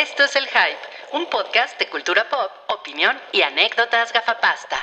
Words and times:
Esto 0.00 0.24
es 0.24 0.34
El 0.34 0.46
Hype, 0.46 0.78
un 1.12 1.26
podcast 1.26 1.78
de 1.78 1.86
cultura 1.90 2.26
pop, 2.30 2.50
opinión 2.68 3.14
y 3.32 3.42
anécdotas 3.42 4.10
gafapasta. 4.14 4.78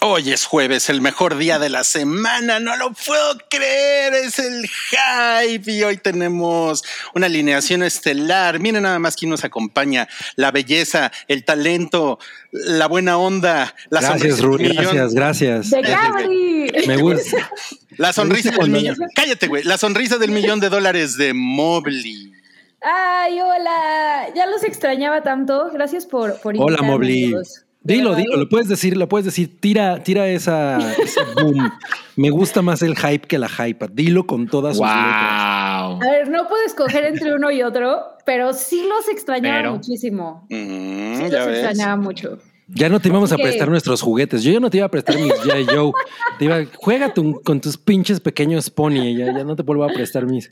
Hoy 0.00 0.32
es 0.32 0.44
jueves, 0.44 0.90
el 0.90 1.00
mejor 1.00 1.36
día 1.36 1.60
de 1.60 1.68
la 1.68 1.84
semana, 1.84 2.58
no 2.58 2.76
lo 2.76 2.92
puedo 2.92 3.38
creer, 3.48 4.14
es 4.14 4.40
el 4.40 4.68
hype 4.68 5.70
y 5.70 5.84
hoy 5.84 5.98
tenemos 5.98 6.82
una 7.14 7.26
alineación 7.26 7.84
estelar. 7.84 8.58
Miren 8.58 8.82
nada 8.82 8.98
más 8.98 9.14
quién 9.14 9.30
nos 9.30 9.44
acompaña, 9.44 10.08
la 10.34 10.50
belleza, 10.50 11.12
el 11.28 11.44
talento, 11.44 12.18
la 12.50 12.88
buena 12.88 13.18
onda, 13.18 13.72
la 13.90 14.00
Gracias, 14.00 14.40
millón. 14.40 14.74
gracias, 14.74 15.14
gracias. 15.14 15.70
¡De 15.70 15.82
Gabri! 15.82 16.57
Me 16.86 16.96
gusta. 16.96 17.50
La 17.96 18.12
sonrisa 18.12 18.50
del 18.50 18.70
millón. 18.70 18.96
Cállate, 19.14 19.46
güey. 19.48 19.62
La 19.64 19.78
sonrisa 19.78 20.18
del 20.18 20.30
millón 20.30 20.60
de 20.60 20.68
dólares 20.68 21.16
de 21.16 21.34
Mobley. 21.34 22.32
¡Ay, 22.80 23.40
hola! 23.40 24.26
Ya 24.36 24.46
los 24.46 24.62
extrañaba 24.62 25.22
tanto. 25.22 25.70
Gracias 25.72 26.06
por, 26.06 26.40
por 26.40 26.54
Hola, 26.58 26.80
Mobley. 26.82 27.34
Dilo, 27.80 28.14
dilo, 28.14 28.36
lo 28.36 28.48
puedes 28.48 28.68
decir, 28.68 28.96
lo 28.96 29.08
puedes 29.08 29.24
decir. 29.24 29.60
Tira, 29.60 30.02
tira 30.02 30.28
esa, 30.28 30.78
ese 31.00 31.20
boom. 31.42 31.70
Me 32.16 32.30
gusta 32.30 32.60
más 32.60 32.82
el 32.82 32.96
hype 32.96 33.26
que 33.26 33.38
la 33.38 33.48
hype. 33.48 33.86
Dilo 33.92 34.26
con 34.26 34.46
todas 34.46 34.76
sus 34.76 34.84
letras. 34.86 35.88
Wow. 35.88 36.02
A 36.02 36.10
ver, 36.10 36.28
no 36.28 36.46
puedo 36.48 36.64
escoger 36.66 37.04
entre 37.04 37.34
uno 37.34 37.50
y 37.50 37.62
otro, 37.62 38.02
pero 38.26 38.52
sí 38.52 38.84
los 38.86 39.08
extrañaba 39.08 39.58
Pero. 39.58 39.72
muchísimo. 39.74 40.46
Mm, 40.50 41.16
Sí 41.16 41.30
ya 41.30 41.38
los 41.38 41.46
ves. 41.48 41.58
extrañaba 41.64 41.96
mucho. 41.96 42.38
Ya 42.68 42.88
no 42.90 43.00
te 43.00 43.08
íbamos 43.08 43.32
a 43.32 43.36
prestar 43.36 43.68
nuestros 43.70 44.02
juguetes. 44.02 44.42
Yo 44.42 44.52
ya 44.52 44.60
no 44.60 44.68
te 44.70 44.76
iba 44.76 44.86
a 44.86 44.90
prestar 44.90 45.16
mis 45.18 45.32
G.I. 45.32 45.66
Joe. 45.74 45.92
Te 46.38 46.44
iba, 46.44 46.58
juega 46.76 47.14
tu- 47.14 47.40
con 47.42 47.60
tus 47.60 47.76
pinches 47.78 48.20
pequeños 48.20 48.68
pony. 48.70 49.16
Ya, 49.16 49.26
ya 49.36 49.44
no 49.44 49.56
te 49.56 49.62
vuelvo 49.62 49.84
a 49.84 49.88
prestar 49.88 50.26
mis. 50.26 50.50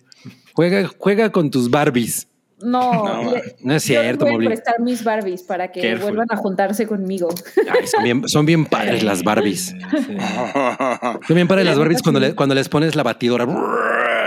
Juega, 0.55 0.91
juega 0.99 1.31
con 1.31 1.51
tus 1.51 1.71
Barbies. 1.71 2.29
No, 2.59 3.05
No, 3.23 3.33
le- 3.33 3.55
no 3.61 3.75
es 3.75 3.85
yo 3.85 4.01
cierto, 4.01 4.25
voy 4.25 4.47
a 4.47 4.49
prestar 4.49 4.81
mis 4.81 5.05
Barbies 5.05 5.43
para 5.43 5.71
que 5.71 5.83
Careful. 5.83 6.05
vuelvan 6.05 6.27
a 6.31 6.37
juntarse 6.39 6.87
conmigo. 6.87 7.29
Ay, 7.71 7.87
son, 7.87 8.03
bien, 8.03 8.27
son 8.29 8.47
bien 8.47 8.65
padres 8.65 9.03
las 9.03 9.23
Barbies. 9.23 9.75
Son 11.27 11.35
bien 11.35 11.47
padres 11.49 11.67
las 11.67 11.79
Barbies 11.79 12.01
cuando, 12.03 12.19
le- 12.21 12.35
cuando 12.35 12.55
les 12.55 12.69
pones 12.71 12.97
la 12.97 13.03
batidora. 13.03 13.45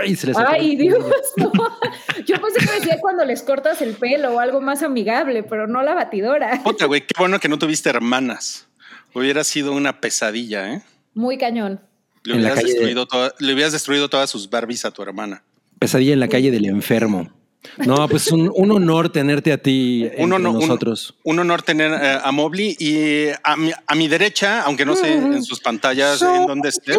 Y 0.06 0.16
se 0.16 0.28
les 0.28 0.36
Ay, 0.36 0.76
Dios, 0.76 1.04
no. 1.36 1.52
Yo 2.26 2.40
pensé 2.40 2.66
que 2.66 2.72
decía 2.80 2.98
cuando 3.00 3.24
les 3.24 3.42
cortas 3.42 3.80
el 3.82 3.94
pelo 3.94 4.34
o 4.34 4.40
algo 4.40 4.60
más 4.60 4.82
amigable, 4.82 5.42
pero 5.42 5.66
no 5.66 5.82
la 5.82 5.94
batidora. 5.94 6.60
Puta, 6.62 6.86
güey, 6.86 7.02
qué 7.02 7.14
bueno 7.18 7.38
que 7.40 7.48
no 7.48 7.58
tuviste 7.58 7.88
hermanas. 7.90 8.66
Hubiera 9.14 9.42
sido 9.44 9.72
una 9.72 10.00
pesadilla, 10.00 10.72
¿eh? 10.74 10.82
Muy 11.14 11.36
cañón. 11.38 11.80
Hubieras, 12.26 12.62
de- 12.62 13.06
toda- 13.08 13.34
le 13.38 13.54
hubieras 13.54 13.72
destruido 13.72 14.08
todas 14.08 14.28
sus 14.30 14.48
Barbies 14.50 14.84
a 14.84 14.90
tu 14.90 15.02
hermana. 15.02 15.42
Pesadilla 15.78 16.12
en 16.12 16.20
la 16.20 16.28
calle 16.28 16.50
del 16.50 16.66
enfermo. 16.66 17.30
No, 17.76 18.08
pues 18.08 18.28
un, 18.32 18.50
un 18.54 18.70
honor 18.70 19.10
tenerte 19.12 19.52
a 19.52 19.58
ti 19.58 20.04
entre 20.04 20.24
Un, 20.24 20.32
honor- 20.32 20.54
un- 20.54 20.60
nosotros. 20.60 21.14
un 21.24 21.38
honor 21.40 21.60
tener 21.62 21.92
eh, 21.92 22.18
a 22.22 22.32
Mobley 22.32 22.74
y 22.78 23.28
a 23.44 23.54
mi, 23.56 23.70
a 23.86 23.94
mi 23.94 24.08
derecha, 24.08 24.62
aunque 24.62 24.86
no 24.86 24.96
sé 24.96 25.12
en 25.12 25.42
sus 25.44 25.60
pantallas 25.60 26.22
en 26.22 26.46
dónde 26.46 26.70
esté. 26.70 26.94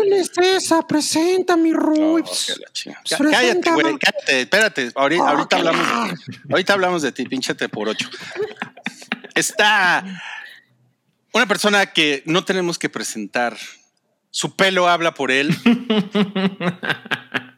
esa? 0.56 0.86
Presenta 0.88 1.58
mi 1.58 1.72
Oh, 1.72 1.78
Ruiz. 1.78 2.56
Cá- 3.10 3.18
Cállate, 3.32 3.72
güey, 3.72 3.98
cállate, 3.98 4.42
espérate. 4.42 4.92
Ahorita, 4.94 5.30
ahorita 5.30 5.58
hablamos, 5.58 5.88
ahorita 6.50 6.74
hablamos 6.74 7.02
de 7.02 7.12
ti, 7.12 7.26
pinchete 7.26 7.68
por 7.68 7.90
ocho. 7.90 8.08
Está 9.34 10.04
una 11.34 11.48
persona 11.48 11.88
que 11.88 12.22
no 12.26 12.46
tenemos 12.46 12.78
que 12.78 12.90
presentar. 12.90 13.58
Su 14.30 14.56
pelo 14.56 14.88
habla 14.88 15.14
por 15.14 15.32
él. 15.32 15.54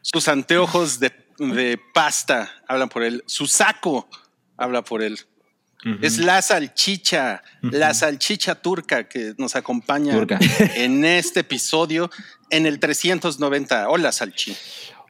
Sus 0.02 0.28
anteojos 0.28 1.00
de, 1.00 1.12
de 1.38 1.80
pasta 1.94 2.52
hablan 2.68 2.90
por 2.90 3.04
él. 3.04 3.24
Su 3.26 3.48
saco 3.48 4.10
habla 4.58 4.84
por 4.84 5.02
él. 5.02 5.20
Es 6.02 6.18
la 6.18 6.42
salchicha, 6.42 7.44
la 7.62 7.94
salchicha 7.94 8.56
turca 8.56 9.10
que 9.10 9.34
nos 9.38 9.58
acompaña 9.58 10.14
Turca. 10.14 10.40
en 10.76 11.04
este 11.04 11.42
episodio 11.42 12.10
en 12.50 12.66
el 12.66 12.80
390. 12.80 13.90
Hola, 13.90 14.14
salchi. 14.14 14.56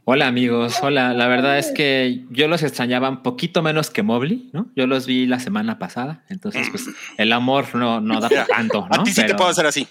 Hola 0.06 0.28
amigos, 0.28 0.80
hola. 0.82 1.14
La 1.14 1.28
verdad 1.28 1.60
es 1.60 1.72
que 1.72 2.26
yo 2.30 2.48
los 2.48 2.64
extrañaba 2.64 3.10
un 3.10 3.22
poquito 3.24 3.62
menos 3.62 3.90
que 3.90 4.04
Mobley, 4.04 4.50
¿no? 4.52 4.70
Yo 4.76 4.88
los 4.88 5.06
vi 5.06 5.28
la 5.28 5.40
semana 5.40 5.80
pasada, 5.80 6.24
entonces 6.28 6.68
pues 6.70 6.88
el 7.18 7.32
amor 7.32 7.74
no, 7.76 8.02
no 8.02 8.20
da 8.20 8.46
tanto, 8.46 8.88
¿no? 8.90 9.02
A 9.02 9.04
ti 9.04 9.14
sí 9.14 9.26
te 9.26 9.36
puedo 9.36 9.50
hacer 9.50 9.66
así. 9.66 9.88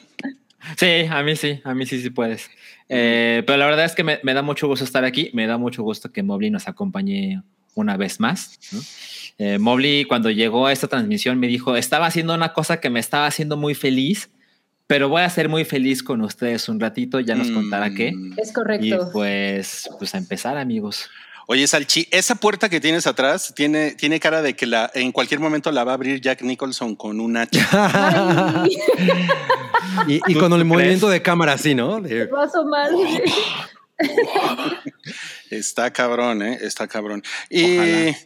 Sí, 0.76 1.06
a 1.10 1.22
mí 1.22 1.34
sí, 1.36 1.60
a 1.64 1.74
mí 1.74 1.86
sí, 1.86 2.02
sí 2.02 2.10
puedes. 2.10 2.50
Eh, 2.94 3.42
pero 3.46 3.56
la 3.56 3.64
verdad 3.64 3.86
es 3.86 3.94
que 3.94 4.04
me, 4.04 4.20
me 4.22 4.34
da 4.34 4.42
mucho 4.42 4.66
gusto 4.66 4.84
estar 4.84 5.04
aquí, 5.04 5.30
me 5.32 5.46
da 5.46 5.56
mucho 5.56 5.82
gusto 5.82 6.12
que 6.12 6.22
Mobley 6.22 6.50
nos 6.50 6.68
acompañe 6.68 7.42
una 7.74 7.96
vez 7.96 8.20
más. 8.20 8.58
¿no? 8.70 8.80
Eh, 9.38 9.58
Mobley 9.58 10.04
cuando 10.04 10.30
llegó 10.30 10.66
a 10.66 10.72
esta 10.72 10.88
transmisión 10.88 11.38
me 11.38 11.46
dijo, 11.46 11.76
estaba 11.76 12.06
haciendo 12.06 12.34
una 12.34 12.52
cosa 12.52 12.80
que 12.80 12.90
me 12.90 13.00
estaba 13.00 13.26
haciendo 13.26 13.56
muy 13.56 13.74
feliz, 13.74 14.30
pero 14.86 15.08
voy 15.08 15.22
a 15.22 15.30
ser 15.30 15.48
muy 15.48 15.64
feliz 15.64 16.02
con 16.02 16.20
ustedes 16.20 16.68
un 16.68 16.80
ratito, 16.80 17.18
ya 17.20 17.34
nos 17.34 17.50
contará 17.50 17.94
qué. 17.94 18.12
Mm. 18.12 18.34
Es 18.36 18.50
Y 18.50 18.52
correcto. 18.52 19.08
pues, 19.12 19.88
pues 19.98 20.14
a 20.14 20.18
empezar, 20.18 20.58
amigos. 20.58 21.08
Oye, 21.52 21.66
Salchi, 21.66 22.08
esa 22.10 22.34
puerta 22.36 22.70
que 22.70 22.80
tienes 22.80 23.06
atrás 23.06 23.52
tiene, 23.54 23.90
tiene 23.90 24.18
cara 24.18 24.40
de 24.40 24.56
que 24.56 24.64
la, 24.64 24.90
en 24.94 25.12
cualquier 25.12 25.38
momento 25.38 25.70
la 25.70 25.84
va 25.84 25.92
a 25.92 25.96
abrir 25.96 26.18
Jack 26.18 26.40
Nicholson 26.40 26.96
con 26.96 27.20
un 27.20 27.36
hacha. 27.36 28.64
Y, 30.08 30.20
y 30.26 30.34
con 30.34 30.50
el 30.54 30.64
movimiento 30.64 31.10
de 31.10 31.20
cámara 31.20 31.52
así, 31.52 31.74
¿no? 31.74 32.00
De- 32.00 32.24
va 32.26 32.44
a 32.44 32.46
asomar. 32.46 32.88
Está 35.50 35.92
cabrón, 35.92 36.40
¿eh? 36.40 36.58
Está 36.62 36.88
cabrón. 36.88 37.22
Y 37.50 37.76
Ojalá. 37.76 38.16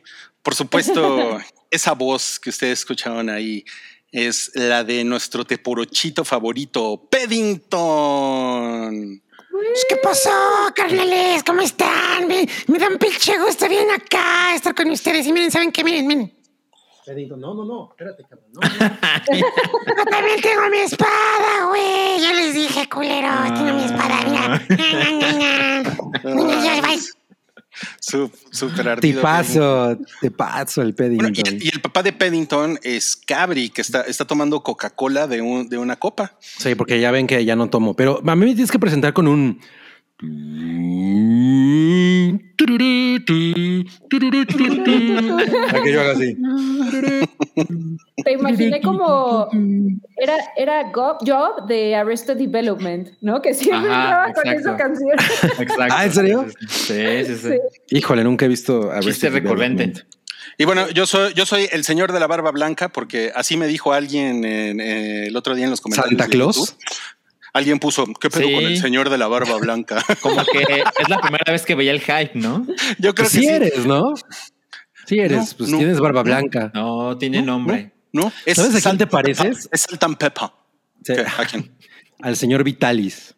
por 0.43 0.55
supuesto, 0.55 1.41
esa 1.71 1.95
voz 1.95 2.39
que 2.39 2.51
ustedes 2.51 2.79
escucharon 2.79 3.29
ahí 3.29 3.65
es 4.13 4.53
la 4.55 4.85
de 4.85 5.03
nuestro 5.03 5.45
teporochito 5.45 6.25
favorito, 6.25 7.09
Peddington. 7.11 9.21
Pues, 9.57 9.87
¿Qué 9.89 9.97
pasó, 9.97 10.31
carnales? 10.75 11.43
¿Cómo 11.43 11.63
están? 11.63 12.27
Me, 12.29 12.47
me 12.67 12.79
dan 12.79 12.99
pinche 12.99 13.39
gusto 13.39 13.67
bien 13.69 13.91
acá 13.91 14.55
estar 14.55 14.75
con 14.75 14.91
ustedes. 14.91 15.27
Y 15.27 15.33
miren, 15.33 15.51
¿saben 15.51 15.73
qué? 15.73 15.83
Miren, 15.83 16.07
miren. 16.07 16.37
No, 17.39 17.55
no, 17.55 17.65
no, 17.65 17.91
espérate, 17.91 18.25
cabrón. 18.25 18.51
No, 19.31 19.97
Yo 19.97 20.05
también 20.11 20.41
tengo 20.43 20.69
mi 20.71 20.79
espada, 20.79 21.67
güey. 21.69 22.21
Ya 22.21 22.33
les 22.35 22.53
dije, 22.53 22.87
culeros. 22.89 23.55
Tengo 23.55 23.73
mi 23.73 23.85
espada, 23.85 24.21
mira. 24.27 24.61
Mira, 26.25 26.63
ya, 26.63 26.83
bye. 26.83 26.99
Su- 28.01 28.31
Súper 28.51 28.89
ardido. 28.89 29.19
Tipazo, 29.21 29.99
tipazo 30.21 30.83
el 30.83 30.93
Bueno, 30.93 31.19
Peddington. 31.33 31.59
y, 31.61 31.67
y 31.67 31.69
el 31.73 31.81
papá 31.81 32.03
de 32.03 32.13
Peddington 32.13 32.79
es 32.83 33.17
Cabri, 33.17 33.71
que 33.71 33.81
está, 33.83 34.03
está 34.03 34.25
tomando 34.25 34.63
Coca-Cola 34.63 35.27
de, 35.27 35.41
un- 35.43 35.69
de 35.69 35.79
una 35.79 35.97
copa. 35.97 36.37
Sí, 36.41 36.75
porque 36.75 37.01
ya 37.01 37.11
ven 37.11 37.27
que 37.27 37.45
ya 37.45 37.57
no 37.57 37.69
tomo. 37.69 37.95
Pero 37.95 38.21
a 38.27 38.37
mí 38.37 38.47
me 38.47 38.53
tienes 38.55 38.71
que 38.71 38.79
presentar 38.79 39.13
con 39.13 39.29
un. 39.29 39.61
Para 40.19 40.31
que 45.83 45.93
yo 45.93 46.01
haga 46.01 46.13
así. 46.13 46.35
Te 48.25 48.33
imaginé 48.33 48.81
como 48.81 49.51
era, 50.17 50.37
era 50.57 50.91
Gob, 50.91 51.19
Job 51.27 51.67
de 51.67 51.95
Arrested 51.95 52.39
Development, 52.39 53.11
¿no? 53.21 53.43
Que 53.43 53.53
siempre 53.53 53.93
Ajá, 53.93 54.33
con 54.33 54.49
esa 54.49 54.75
canción. 54.77 55.19
Exacto. 55.59 55.95
Ah, 55.95 56.07
¿en 56.07 56.13
serio? 56.13 56.47
Sí, 56.67 57.25
sí, 57.27 57.37
sí. 57.37 57.59
Híjole, 57.91 58.25
nunca 58.25 58.47
he 58.47 58.49
visto 58.49 58.91
a 58.91 59.01
Chiste 59.01 59.29
recurrente. 59.29 59.93
Y 60.59 60.65
bueno, 60.65 60.89
yo 60.91 61.07
soy, 61.07 61.35
yo 61.35 61.45
soy 61.45 61.69
el 61.71 61.85
señor 61.85 62.13
de 62.13 62.21
la 62.21 62.27
barba 62.27 62.51
blanca 62.51 62.89
porque 62.89 63.31
así 63.35 63.59
me 63.59 63.67
dijo 63.67 63.93
alguien 63.93 64.43
en, 64.45 64.81
eh, 64.81 65.27
el 65.27 65.37
otro 65.37 65.55
día 65.55 65.65
en 65.65 65.71
los 65.71 65.83
comentarios. 65.83 66.19
¿Santa 66.19 66.31
Claus? 66.31 66.77
Alguien 67.57 67.79
puso, 67.79 68.05
¿qué 68.21 68.29
pedo 68.29 68.49
Sí. 68.49 68.55
con 68.55 68.65
el 68.65 68.79
señor 68.79 69.09
de 69.09 69.17
la 69.17 69.29
barba 69.29 69.57
blanca? 69.57 70.03
Como 70.21 70.45
que 70.45 70.61
es 71.01 71.09
la 71.09 71.19
primera 71.21 71.51
vez 71.51 71.65
que 71.65 71.75
veía 71.75 71.91
el 71.93 72.01
hype, 72.01 72.33
¿no? 72.35 72.67
yo 72.99 73.15
creo 73.15 73.15
Pues 73.15 73.31
que 73.33 73.39
sí 73.39 73.45
sí. 73.45 73.49
eres, 73.49 73.87
¿no? 73.87 74.15
Sí 75.07 75.19
eres, 75.21 75.53
No, 75.53 75.57
pues 75.59 75.71
no, 75.71 75.79
tienes 75.79 75.99
barba 76.01 76.23
blanca. 76.23 76.71
No, 76.75 77.17
tiene 77.17 77.41
nombre. 77.41 77.93
¿No? 78.13 78.31
Es 78.45 78.57
¿Sabes 78.57 78.77
a 78.77 78.81
quién 78.91 78.99
te 78.99 79.07
pareces? 79.07 79.69
Es 79.73 79.87
Pepper. 80.19 80.51
Sí. 81.03 81.15
¿Qué? 81.15 81.21
¿A 81.39 81.47
quién? 81.47 81.75
Al 82.21 82.37
señor 82.37 82.63
Vitalis. 82.65 83.35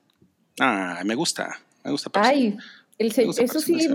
Ah, 0.59 1.01
me 1.05 1.15
gusta. 1.15 1.49
Me 1.85 1.91
gusta. 1.93 2.11
Ay, 2.15 2.57
el 2.99 3.13
se- 3.13 3.21
Me 3.23 3.27
gusta 3.29 3.43
eso 3.45 3.61
sí 3.61 3.89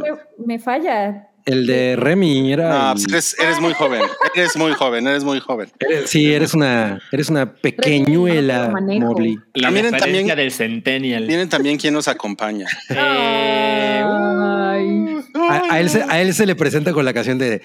me 0.46 0.60
falla. 0.60 1.30
El 1.46 1.66
de 1.68 1.96
Remy 1.98 2.54
era. 2.54 2.90
Ah, 2.90 2.94
el- 2.96 3.02
pues 3.04 3.14
eres, 3.14 3.36
eres 3.40 3.60
muy 3.60 3.74
joven. 3.74 4.02
Eres 4.36 4.56
muy 4.56 4.72
joven. 4.74 5.08
Eres 5.08 5.24
muy 5.24 5.40
joven. 5.40 5.70
sí, 6.06 6.34
eres 6.34 6.54
una, 6.54 7.02
eres 7.12 7.30
una 7.30 7.54
pequeñuela, 7.54 8.68
no. 8.70 8.82
Mobley. 9.08 9.38
La 9.54 9.70
Miren 9.72 9.96
también- 9.98 10.28
del 10.28 10.52
Centennial. 10.52 11.26
Miren 11.28 11.50
también 11.50 11.78
quién 11.78 11.94
nos 11.94 12.08
acompaña. 12.08 12.68
Eh, 12.90 14.04
Ay. 14.06 15.18
A, 15.50 15.74
a 15.76 15.80
él 15.80 15.90
se, 15.90 16.04
a 16.04 16.22
él 16.22 16.34
se 16.34 16.46
le 16.46 16.56
presenta 16.56 16.94
con 16.94 17.04
la 17.06 17.14
canción 17.14 17.38
de 17.38 17.62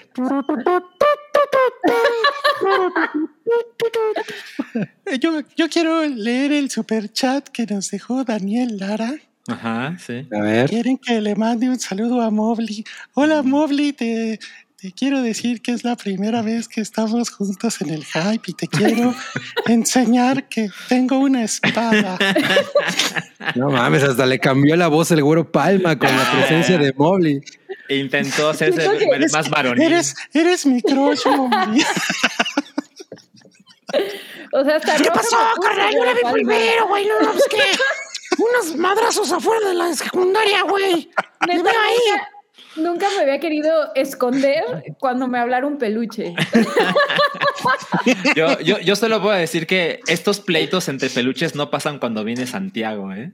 eh, 5.06 5.18
yo, 5.20 5.40
yo 5.56 5.68
quiero 5.68 6.04
leer 6.06 6.52
el 6.52 6.70
super 6.70 7.10
chat 7.12 7.48
que 7.48 7.66
nos 7.66 7.90
dejó 7.90 8.24
Daniel 8.24 8.76
Lara. 8.78 9.14
Ajá, 9.48 9.96
sí. 10.04 10.26
A 10.32 10.40
ver. 10.40 10.68
Quieren 10.70 10.98
que 10.98 11.20
le 11.20 11.34
mande 11.34 11.68
un 11.68 11.78
saludo 11.80 12.20
a 12.22 12.30
Mobley. 12.30 12.84
Hola 13.14 13.42
Mobley, 13.42 13.92
te, 13.92 14.38
te 14.76 14.92
quiero 14.92 15.22
decir 15.22 15.60
que 15.62 15.72
es 15.72 15.82
la 15.84 15.96
primera 15.96 16.42
vez 16.42 16.68
que 16.68 16.80
estamos 16.80 17.30
juntos 17.30 17.80
en 17.80 17.90
el 17.90 18.04
hype 18.04 18.42
y 18.46 18.52
te 18.52 18.68
quiero 18.68 19.14
enseñar 19.66 20.48
que 20.48 20.68
tengo 20.88 21.18
una 21.18 21.42
espada. 21.44 22.18
No 23.56 23.70
mames, 23.70 24.02
hasta 24.04 24.26
le 24.26 24.38
cambió 24.38 24.76
la 24.76 24.88
voz 24.88 25.10
el 25.10 25.22
güero 25.22 25.50
Palma 25.50 25.98
con 25.98 26.14
la 26.14 26.30
presencia 26.30 26.76
de 26.78 26.92
Mobley. 26.92 27.40
Intentó 27.88 28.48
hacerse 28.50 28.84
Eres- 29.14 29.32
más 29.32 29.48
varonil. 29.48 29.82
Eres, 29.82 30.14
eres 30.34 30.66
mi 30.66 30.82
crush, 30.82 31.24
Mobley. 31.36 31.82
O 34.52 34.64
sea, 34.64 34.76
hasta 34.76 34.96
¿Qué 34.96 35.10
pasó, 35.10 35.36
carnal? 35.62 35.92
Yo 35.94 36.04
la 36.04 36.12
vi 36.12 36.20
Palma. 36.20 36.32
primero, 36.34 36.88
güey. 36.88 37.06
No, 37.06 37.20
no, 37.20 37.32
pues 37.32 37.44
que. 37.50 37.56
Unos 38.38 38.76
madrazos 38.76 39.30
afuera 39.32 39.68
de 39.68 39.74
la 39.74 39.92
secundaria, 39.94 40.62
güey. 40.62 41.10
Me 41.46 41.62
veo 41.62 41.72
ahí. 41.72 42.82
nunca, 42.82 43.06
me 43.16 43.22
había 43.22 43.40
querido 43.40 43.92
esconder 43.94 44.62
cuando 45.00 45.26
me 45.28 45.38
hablara 45.38 45.66
un 45.66 45.78
peluche. 45.78 46.34
Yo, 48.36 48.58
yo, 48.60 48.78
yo 48.78 48.96
solo 48.96 49.20
puedo 49.20 49.36
decir 49.36 49.66
que 49.66 50.00
estos 50.06 50.40
pleitos 50.40 50.88
entre 50.88 51.10
peluches 51.10 51.54
no 51.54 51.70
pasan 51.70 51.98
cuando 51.98 52.24
viene 52.24 52.46
Santiago, 52.46 53.12
¿eh? 53.12 53.32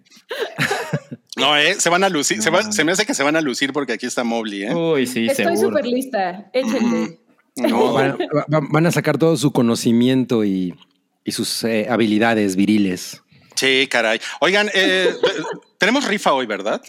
No, 1.36 1.56
eh, 1.56 1.74
se 1.78 1.90
van 1.90 2.04
a 2.04 2.08
lucir. 2.08 2.40
se, 2.42 2.50
No. 2.50 2.56
va- 2.56 2.72
se 2.72 2.84
me 2.84 2.92
hace 2.92 3.04
que 3.06 3.14
se 3.14 3.22
van 3.22 3.36
a 3.36 3.40
lucir 3.40 3.72
porque 3.72 3.92
aquí 3.92 4.06
está 4.06 4.24
Mobley, 4.24 4.64
¿eh? 4.64 4.74
Uy, 4.74 5.06
sí, 5.06 5.26
Estoy 5.26 5.44
seguro. 5.56 5.68
súper 5.68 5.86
lista. 5.86 6.50
Échenle. 6.52 7.18
No, 7.56 7.92
Van, 7.92 8.16
va- 8.18 8.60
van 8.70 8.86
a 8.86 8.90
sacar 8.92 9.18
todo 9.18 9.36
su 9.36 9.52
conocimiento 9.52 10.44
y, 10.44 10.74
y 11.24 11.32
sus 11.32 11.62
eh, 11.64 11.86
habilidades 11.90 12.56
viriles. 12.56 13.22
Sí, 13.54 13.88
caray. 13.90 14.20
Oigan, 14.40 14.70
eh, 14.74 15.14
tenemos 15.78 16.04
rifa 16.06 16.32
hoy, 16.32 16.46
¿verdad? 16.46 16.82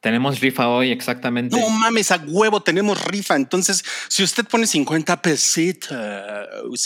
Tenemos 0.00 0.40
rifa 0.40 0.68
hoy, 0.68 0.90
exactamente. 0.92 1.58
No 1.58 1.68
mames, 1.68 2.10
a 2.10 2.16
huevo 2.26 2.62
tenemos 2.62 3.04
rifa. 3.04 3.36
Entonces, 3.36 3.84
si 4.08 4.22
usted 4.22 4.46
pone 4.46 4.66
50 4.66 5.20
pesitos 5.20 5.90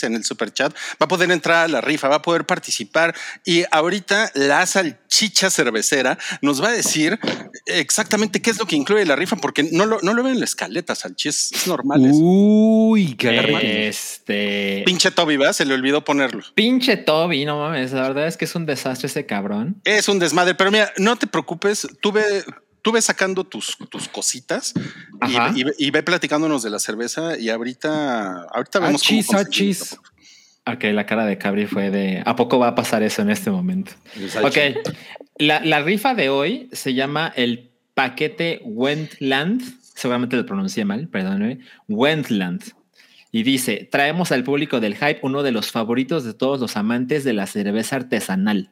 en 0.02 0.14
el 0.14 0.24
super 0.24 0.52
chat, 0.52 0.74
va 0.74 1.04
a 1.04 1.08
poder 1.08 1.30
entrar 1.30 1.64
a 1.64 1.68
la 1.68 1.80
rifa, 1.80 2.08
va 2.08 2.16
a 2.16 2.22
poder 2.22 2.44
participar. 2.44 3.14
Y 3.44 3.64
ahorita 3.70 4.32
la 4.34 4.66
salchicha 4.66 5.48
cervecera 5.50 6.18
nos 6.42 6.60
va 6.60 6.68
a 6.68 6.72
decir 6.72 7.20
exactamente 7.66 8.42
qué 8.42 8.50
es 8.50 8.58
lo 8.58 8.66
que 8.66 8.74
incluye 8.74 9.06
la 9.06 9.14
rifa, 9.14 9.36
porque 9.36 9.62
no 9.62 9.86
lo, 9.86 10.00
no 10.02 10.12
lo 10.12 10.24
ven 10.24 10.32
en 10.32 10.40
la 10.40 10.46
escaleta, 10.46 10.96
salchi, 10.96 11.28
es, 11.28 11.52
normal. 11.66 12.04
eso. 12.04 12.18
Uy, 12.20 13.14
qué 13.14 13.28
agarre. 13.28 13.86
Este. 13.86 14.82
Pinche 14.84 15.12
Toby, 15.12 15.36
¿verdad? 15.36 15.52
Se 15.52 15.64
le 15.64 15.74
olvidó 15.74 16.04
ponerlo. 16.04 16.42
Pinche 16.56 16.96
Toby, 16.96 17.44
no 17.44 17.60
mames. 17.60 17.92
La 17.92 18.02
verdad 18.02 18.26
es 18.26 18.36
que 18.36 18.44
es 18.44 18.54
un 18.56 18.66
desastre 18.66 19.06
ese 19.06 19.24
cabrón. 19.24 19.80
Es 19.84 20.08
un 20.08 20.18
desmadre, 20.18 20.56
pero 20.56 20.72
mira, 20.72 20.92
no 20.98 21.16
te 21.16 21.28
preocupes. 21.28 21.86
Tuve, 22.00 22.44
tuve 22.84 23.00
sacando 23.02 23.42
tus, 23.44 23.76
tus 23.90 24.08
cositas 24.08 24.74
y, 25.26 25.58
y 25.60 25.64
ve- 25.64 25.74
y 25.78 25.90
ve 25.90 26.02
platicándonos 26.04 26.62
de 26.62 26.70
la 26.70 26.78
cerveza. 26.78 27.36
Y 27.38 27.48
ahorita, 27.48 28.42
ahorita 28.52 28.78
vemos 28.78 29.02
cómo 29.02 29.18
Achis, 29.20 29.26
conseguirlo. 29.26 29.48
achis. 29.48 29.98
Ok, 30.66 30.84
la 30.94 31.04
cara 31.06 31.26
de 31.26 31.36
Cabri 31.38 31.66
fue 31.66 31.90
de 31.90 32.22
¿a 32.24 32.36
poco 32.36 32.58
va 32.58 32.68
a 32.68 32.74
pasar 32.74 33.02
eso 33.02 33.20
en 33.22 33.30
este 33.30 33.50
momento? 33.50 33.92
Ok, 34.42 34.56
la, 35.38 35.60
la 35.64 35.82
rifa 35.82 36.14
de 36.14 36.28
hoy 36.28 36.68
se 36.72 36.94
llama 36.94 37.32
el 37.36 37.70
paquete 37.94 38.60
Wendland, 38.64 39.62
seguramente 39.94 40.36
lo 40.36 40.46
pronuncié 40.46 40.84
mal, 40.84 41.08
perdóneme, 41.08 41.60
Wendland. 41.88 42.62
Y 43.30 43.42
dice, 43.42 43.88
traemos 43.90 44.30
al 44.32 44.44
público 44.44 44.78
del 44.80 44.94
hype 44.94 45.18
uno 45.22 45.42
de 45.42 45.50
los 45.52 45.70
favoritos 45.72 46.22
de 46.24 46.34
todos 46.34 46.60
los 46.60 46.76
amantes 46.76 47.24
de 47.24 47.32
la 47.32 47.46
cerveza 47.46 47.96
artesanal, 47.96 48.70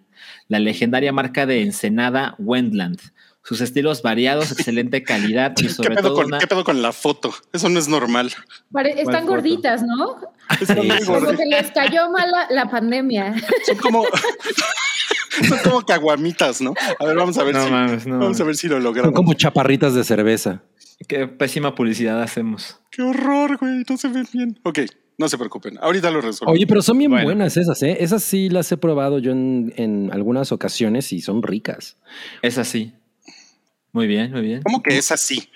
la 0.48 0.60
legendaria 0.60 1.12
marca 1.12 1.46
de 1.46 1.62
Ensenada 1.62 2.36
Wendland. 2.38 3.00
Sus 3.44 3.60
estilos 3.60 4.02
variados, 4.02 4.52
excelente 4.52 5.02
calidad 5.02 5.52
y 5.58 5.62
¿Qué 5.64 5.68
sobre 5.68 5.96
pedo, 5.96 6.08
todo 6.08 6.14
con, 6.16 6.26
una... 6.26 6.38
qué 6.38 6.46
pedo 6.46 6.62
con 6.62 6.80
la 6.80 6.92
foto? 6.92 7.34
Eso 7.52 7.68
no 7.68 7.78
es 7.80 7.88
normal. 7.88 8.32
Pare- 8.70 9.00
están 9.00 9.22
foto? 9.22 9.26
gorditas, 9.34 9.82
¿no? 9.82 10.16
Están 10.60 10.86
muy 10.86 10.90
sí. 10.98 11.04
Como 11.06 11.18
gordas. 11.20 11.36
que 11.38 11.46
les 11.46 11.70
cayó 11.72 12.08
mal 12.10 12.30
la, 12.30 12.46
la 12.50 12.70
pandemia. 12.70 13.34
Son 13.66 13.76
como, 13.78 14.04
son 15.48 15.58
como 15.64 15.82
caguamitas, 15.82 16.60
¿no? 16.60 16.74
A 17.00 17.04
ver, 17.04 17.16
vamos 17.16 17.36
a 17.38 17.42
ver 17.44 17.54
No 17.54 17.64
si, 17.64 17.70
mames, 17.70 18.06
no 18.06 18.18
vamos 18.18 18.40
a 18.40 18.44
ver 18.44 18.54
si 18.56 18.68
lo 18.68 18.74
Son 18.76 18.84
logramos. 18.84 19.12
como 19.12 19.34
chaparritas 19.34 19.94
de 19.94 20.04
cerveza. 20.04 20.62
Qué 21.08 21.26
pésima 21.26 21.74
publicidad 21.74 22.22
hacemos. 22.22 22.78
Qué 22.90 23.02
horror, 23.02 23.56
güey. 23.58 23.82
No 23.88 23.96
se 23.96 24.06
ven 24.08 24.26
bien. 24.32 24.60
Ok, 24.62 24.80
no 25.18 25.28
se 25.28 25.36
preocupen. 25.36 25.78
Ahorita 25.80 26.12
lo 26.12 26.20
resuelvo. 26.20 26.52
Oye, 26.52 26.66
pero 26.68 26.80
son 26.80 26.96
bien 26.98 27.10
Bueno. 27.10 27.24
buenas 27.26 27.56
esas, 27.56 27.82
¿eh? 27.82 27.96
Esas 28.00 28.22
sí 28.22 28.48
las 28.50 28.70
he 28.70 28.76
probado 28.76 29.18
yo 29.18 29.32
en, 29.32 29.72
en 29.76 30.10
algunas 30.12 30.52
ocasiones 30.52 31.12
y 31.12 31.20
son 31.20 31.42
ricas. 31.42 31.96
Es 32.42 32.56
así. 32.58 32.94
Muy 33.92 34.06
bien, 34.06 34.32
muy 34.32 34.40
bien. 34.40 34.62
¿Cómo 34.62 34.82
que 34.82 34.96
es 34.96 35.12
así? 35.12 35.48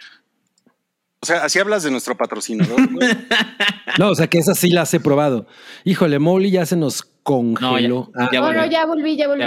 O 1.20 1.26
sea, 1.26 1.44
así 1.44 1.58
hablas 1.58 1.82
de 1.82 1.90
nuestro 1.90 2.16
patrocinador. 2.16 2.92
güey? 2.92 3.08
No, 3.98 4.10
o 4.10 4.14
sea 4.14 4.26
que 4.26 4.36
esas 4.38 4.58
sí 4.58 4.68
las 4.70 4.92
he 4.92 5.00
probado. 5.00 5.46
Híjole, 5.84 6.18
Molly 6.18 6.50
ya 6.50 6.66
se 6.66 6.76
nos 6.76 7.02
congeló. 7.22 8.10
No, 8.14 8.20
ya- 8.20 8.26
Ah, 8.26 8.28
ya 8.30 8.40
volví, 8.84 9.16
ya 9.16 9.26
volví. 9.28 9.40
Ya 9.40 9.46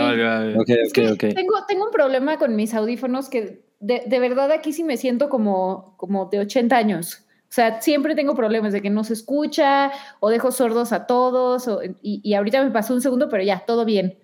Es 0.85 0.91
que. 0.93 1.33
Tengo, 1.33 1.53
tengo 1.67 1.85
un 1.85 1.91
problema 1.91 2.37
con 2.39 2.55
mis 2.55 2.73
audífonos 2.73 3.29
que 3.29 3.61
de, 3.79 4.03
de 4.07 4.19
verdad 4.19 4.51
aquí 4.51 4.73
sí 4.73 4.83
me 4.83 4.97
siento 4.97 5.29
como, 5.29 5.93
como 5.97 6.25
de 6.31 6.39
80 6.39 6.75
años. 6.77 7.25
O 7.43 7.51
sea, 7.51 7.79
siempre 7.81 8.15
tengo 8.15 8.33
problemas 8.33 8.73
de 8.73 8.81
que 8.81 8.89
no 8.89 9.03
se 9.03 9.13
escucha 9.13 9.91
o 10.19 10.29
dejo 10.31 10.51
sordos 10.51 10.93
a 10.93 11.05
todos. 11.05 11.67
o- 11.67 11.83
y, 11.83 12.21
y 12.23 12.33
ahorita 12.33 12.63
me 12.63 12.71
pasó 12.71 12.95
un 12.95 13.01
segundo, 13.01 13.29
pero 13.29 13.43
ya, 13.43 13.59
todo 13.67 13.85
bien. 13.85 14.17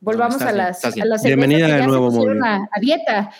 Volvamos 0.00 0.36
estás 0.36 0.48
a, 0.48 0.52
las, 0.56 0.84
a 0.84 0.88
las 0.88 1.22
cervezas 1.22 1.22
Bienvenida 1.24 1.66
que 1.66 1.72
de 1.74 1.78
ya 1.80 1.86
nuevo, 1.86 2.10
se 2.10 2.18
a, 2.42 2.56
a 2.56 2.80
dieta. 2.80 3.30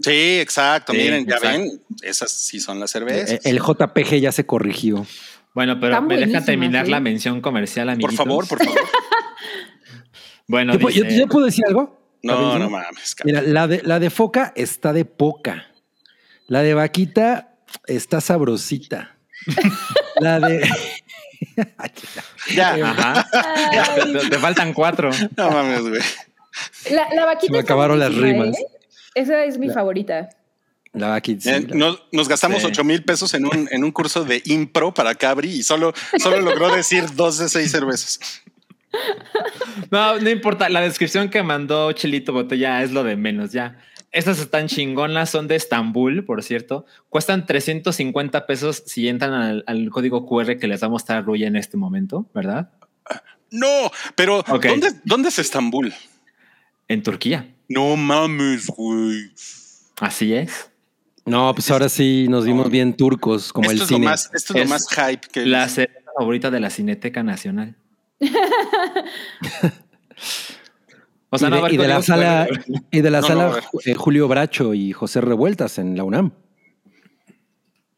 sí, 0.00 0.38
exacto. 0.40 0.92
Sí, 0.92 0.98
Miren, 0.98 1.26
ya 1.26 1.38
ven. 1.40 1.80
Esas 2.02 2.30
sí 2.30 2.60
son 2.60 2.78
las 2.80 2.90
Eh, 2.90 2.92
cervezas. 2.92 3.40
El 3.46 3.58
JPG 3.58 4.20
ya 4.20 4.30
se 4.32 4.46
corrigió. 4.46 5.04
Bueno, 5.54 5.80
pero 5.80 5.94
Están 5.94 6.06
me 6.06 6.14
buenísimas, 6.16 6.44
terminar 6.44 6.86
¿eh? 6.86 6.90
la 6.90 7.00
mención 7.00 7.40
comercial, 7.40 7.86
por 7.86 7.92
amiguitos. 7.94 8.16
favor, 8.16 8.48
por 8.48 8.62
favor. 8.64 8.80
Bueno, 10.48 10.74
¿Yo, 10.74 10.78
puedo- 10.78 10.94
yo- 10.94 11.26
puedo 11.26 11.46
decir 11.46 11.64
algo? 11.66 11.98
No, 12.22 12.56
no 12.56 12.70
mames. 12.70 13.16
cabrón. 13.16 13.40
Mira, 13.42 13.52
la 13.52 13.66
de, 13.66 13.82
la 13.82 13.98
de 13.98 14.10
foca 14.10 14.52
está 14.54 14.92
de 14.92 15.04
poca. 15.04 15.66
La 16.46 16.62
de 16.62 16.72
vaquita 16.74 17.56
está 17.88 18.20
sabrosita. 18.20 19.16
la 20.20 20.38
de. 20.38 20.68
Ya, 22.54 22.74
Ajá. 22.84 23.26
Te, 23.94 24.28
te 24.30 24.38
faltan 24.38 24.72
cuatro. 24.72 25.10
no 25.36 25.50
mames, 25.50 25.80
güey. 25.82 26.00
la, 26.90 27.08
la 27.14 27.24
vaquita 27.26 27.46
Se 27.46 27.52
me 27.52 27.58
acabaron 27.58 27.98
las 27.98 28.14
rimas. 28.14 28.56
¿eh? 28.58 28.66
Esa 29.14 29.44
es 29.44 29.58
mi 29.58 29.70
favorita. 29.70 30.28
La 30.92 31.08
vaquita. 31.08 31.42
sí, 31.42 31.50
Eh, 31.50 31.66
la- 31.68 31.74
nos, 31.76 32.02
nos 32.12 32.28
gastamos. 32.28 32.64
8 32.64 32.84
mil 32.84 33.02
pesos 33.04 33.34
en 33.34 33.46
un, 33.46 33.68
en 33.70 33.84
un 33.84 33.92
curso 33.92 34.24
de 34.24 34.42
impro 34.46 34.92
para 34.94 35.14
Cabri 35.14 35.48
y 35.50 35.62
solo, 35.62 35.92
solo 36.18 36.40
logró 36.40 36.74
decir 36.74 37.04
dos 37.14 37.38
de 37.38 37.48
seis 37.48 37.70
cervezas. 37.70 38.18
No, 39.90 40.18
no 40.18 40.30
importa. 40.30 40.68
La 40.68 40.80
descripción 40.80 41.28
que 41.28 41.42
mandó 41.42 41.92
Chelito 41.92 42.32
Botella 42.32 42.82
es 42.82 42.92
lo 42.92 43.04
de 43.04 43.16
menos, 43.16 43.52
ya. 43.52 43.78
Estas 44.12 44.38
están 44.38 44.68
chingonas, 44.68 45.30
son 45.30 45.46
de 45.48 45.56
Estambul, 45.56 46.24
por 46.24 46.42
cierto. 46.42 46.86
Cuestan 47.08 47.44
350 47.46 48.46
pesos 48.46 48.82
si 48.86 49.08
entran 49.08 49.32
al, 49.34 49.64
al 49.66 49.90
código 49.90 50.26
QR 50.26 50.58
que 50.58 50.68
les 50.68 50.82
va 50.82 50.86
a 50.86 50.90
mostrar 50.90 51.24
Ruya 51.24 51.46
en 51.46 51.56
este 51.56 51.76
momento, 51.76 52.26
¿verdad? 52.34 52.70
No, 53.50 53.90
pero. 54.14 54.42
¿dónde, 54.42 54.92
¿dónde 55.04 55.28
es 55.28 55.38
Estambul? 55.38 55.92
En 56.88 57.02
Turquía. 57.02 57.54
No 57.68 57.96
mames, 57.96 58.68
güey. 58.68 59.32
Así 60.00 60.32
es. 60.34 60.70
No, 61.24 61.52
pues 61.54 61.70
ahora 61.70 61.88
sí 61.88 62.26
nos 62.28 62.44
vimos 62.44 62.70
bien 62.70 62.96
turcos, 62.96 63.52
como 63.52 63.70
Esto 63.70 63.74
el 63.74 63.82
es, 63.82 63.90
lo 63.90 63.96
cine. 63.96 64.06
más, 64.06 64.30
esto 64.32 64.54
es, 64.54 64.60
Es 64.62 64.68
lo 64.68 64.74
más 64.74 64.88
hype 64.88 65.28
que 65.32 65.44
La 65.44 65.68
cerveza 65.68 66.10
favorita 66.16 66.50
de 66.50 66.60
la 66.60 66.70
Cineteca 66.70 67.22
Nacional. 67.24 67.76
o 71.30 71.38
sea, 71.38 71.48
y 71.48 71.50
no 71.50 71.64
de, 71.64 71.72
y 71.72 71.76
haber 71.76 71.88
la 71.88 72.02
sala, 72.02 72.48
y 72.90 73.00
de 73.00 73.10
la 73.10 73.20
No, 73.20 73.28
no, 73.28 73.52
sala 73.52 73.62
eh, 73.84 73.94
Julio 73.94 74.28
Bracho 74.28 74.74
y 74.74 74.92
José 74.92 75.20
Revueltas 75.20 75.78
en 75.78 75.96
la 75.96 76.04
UNAM. 76.04 76.32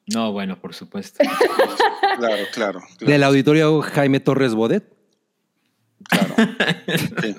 No, 0.07 0.33
bueno, 0.33 0.59
por 0.61 0.75
supuesto. 0.75 1.19
Claro, 1.23 2.45
claro. 2.53 2.81
claro, 2.81 2.81
Del 3.01 3.23
auditorio 3.23 3.81
Jaime 3.83 4.21
Torres 4.21 4.55
Bodet. 4.55 4.93
claro. 6.09 6.35
Sí. 7.23 7.37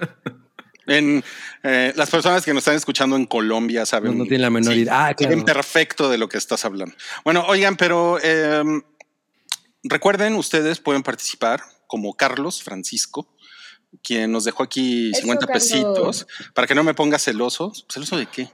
En, 0.89 1.23
eh, 1.63 1.93
las 1.95 2.09
personas 2.09 2.43
que 2.43 2.53
nos 2.53 2.61
están 2.61 2.75
escuchando 2.75 3.15
en 3.15 3.25
Colombia 3.25 3.85
saben. 3.85 4.11
No, 4.13 4.19
no 4.19 4.23
tienen 4.23 4.41
la 4.41 4.49
menor 4.49 4.75
idea. 4.75 5.07
Ah, 5.07 5.13
claro. 5.13 5.33
Saben 5.33 5.45
perfecto 5.45 6.09
de 6.09 6.17
lo 6.17 6.27
que 6.27 6.37
estás 6.37 6.65
hablando. 6.65 6.95
Bueno, 7.23 7.45
oigan, 7.47 7.75
pero 7.77 8.17
eh, 8.23 8.63
recuerden, 9.83 10.33
ustedes 10.33 10.79
pueden 10.79 11.03
participar 11.03 11.61
como 11.85 12.15
Carlos 12.15 12.63
Francisco, 12.63 13.27
quien 14.03 14.31
nos 14.31 14.43
dejó 14.43 14.63
aquí 14.63 15.11
Eso, 15.11 15.21
50 15.21 15.45
Carlos. 15.47 15.63
pesitos, 15.63 16.27
para 16.53 16.67
que 16.67 16.75
no 16.75 16.83
me 16.83 16.93
ponga 16.93 17.19
celoso. 17.19 17.71
¿Celoso 17.89 18.17
de 18.17 18.25
qué? 18.27 18.49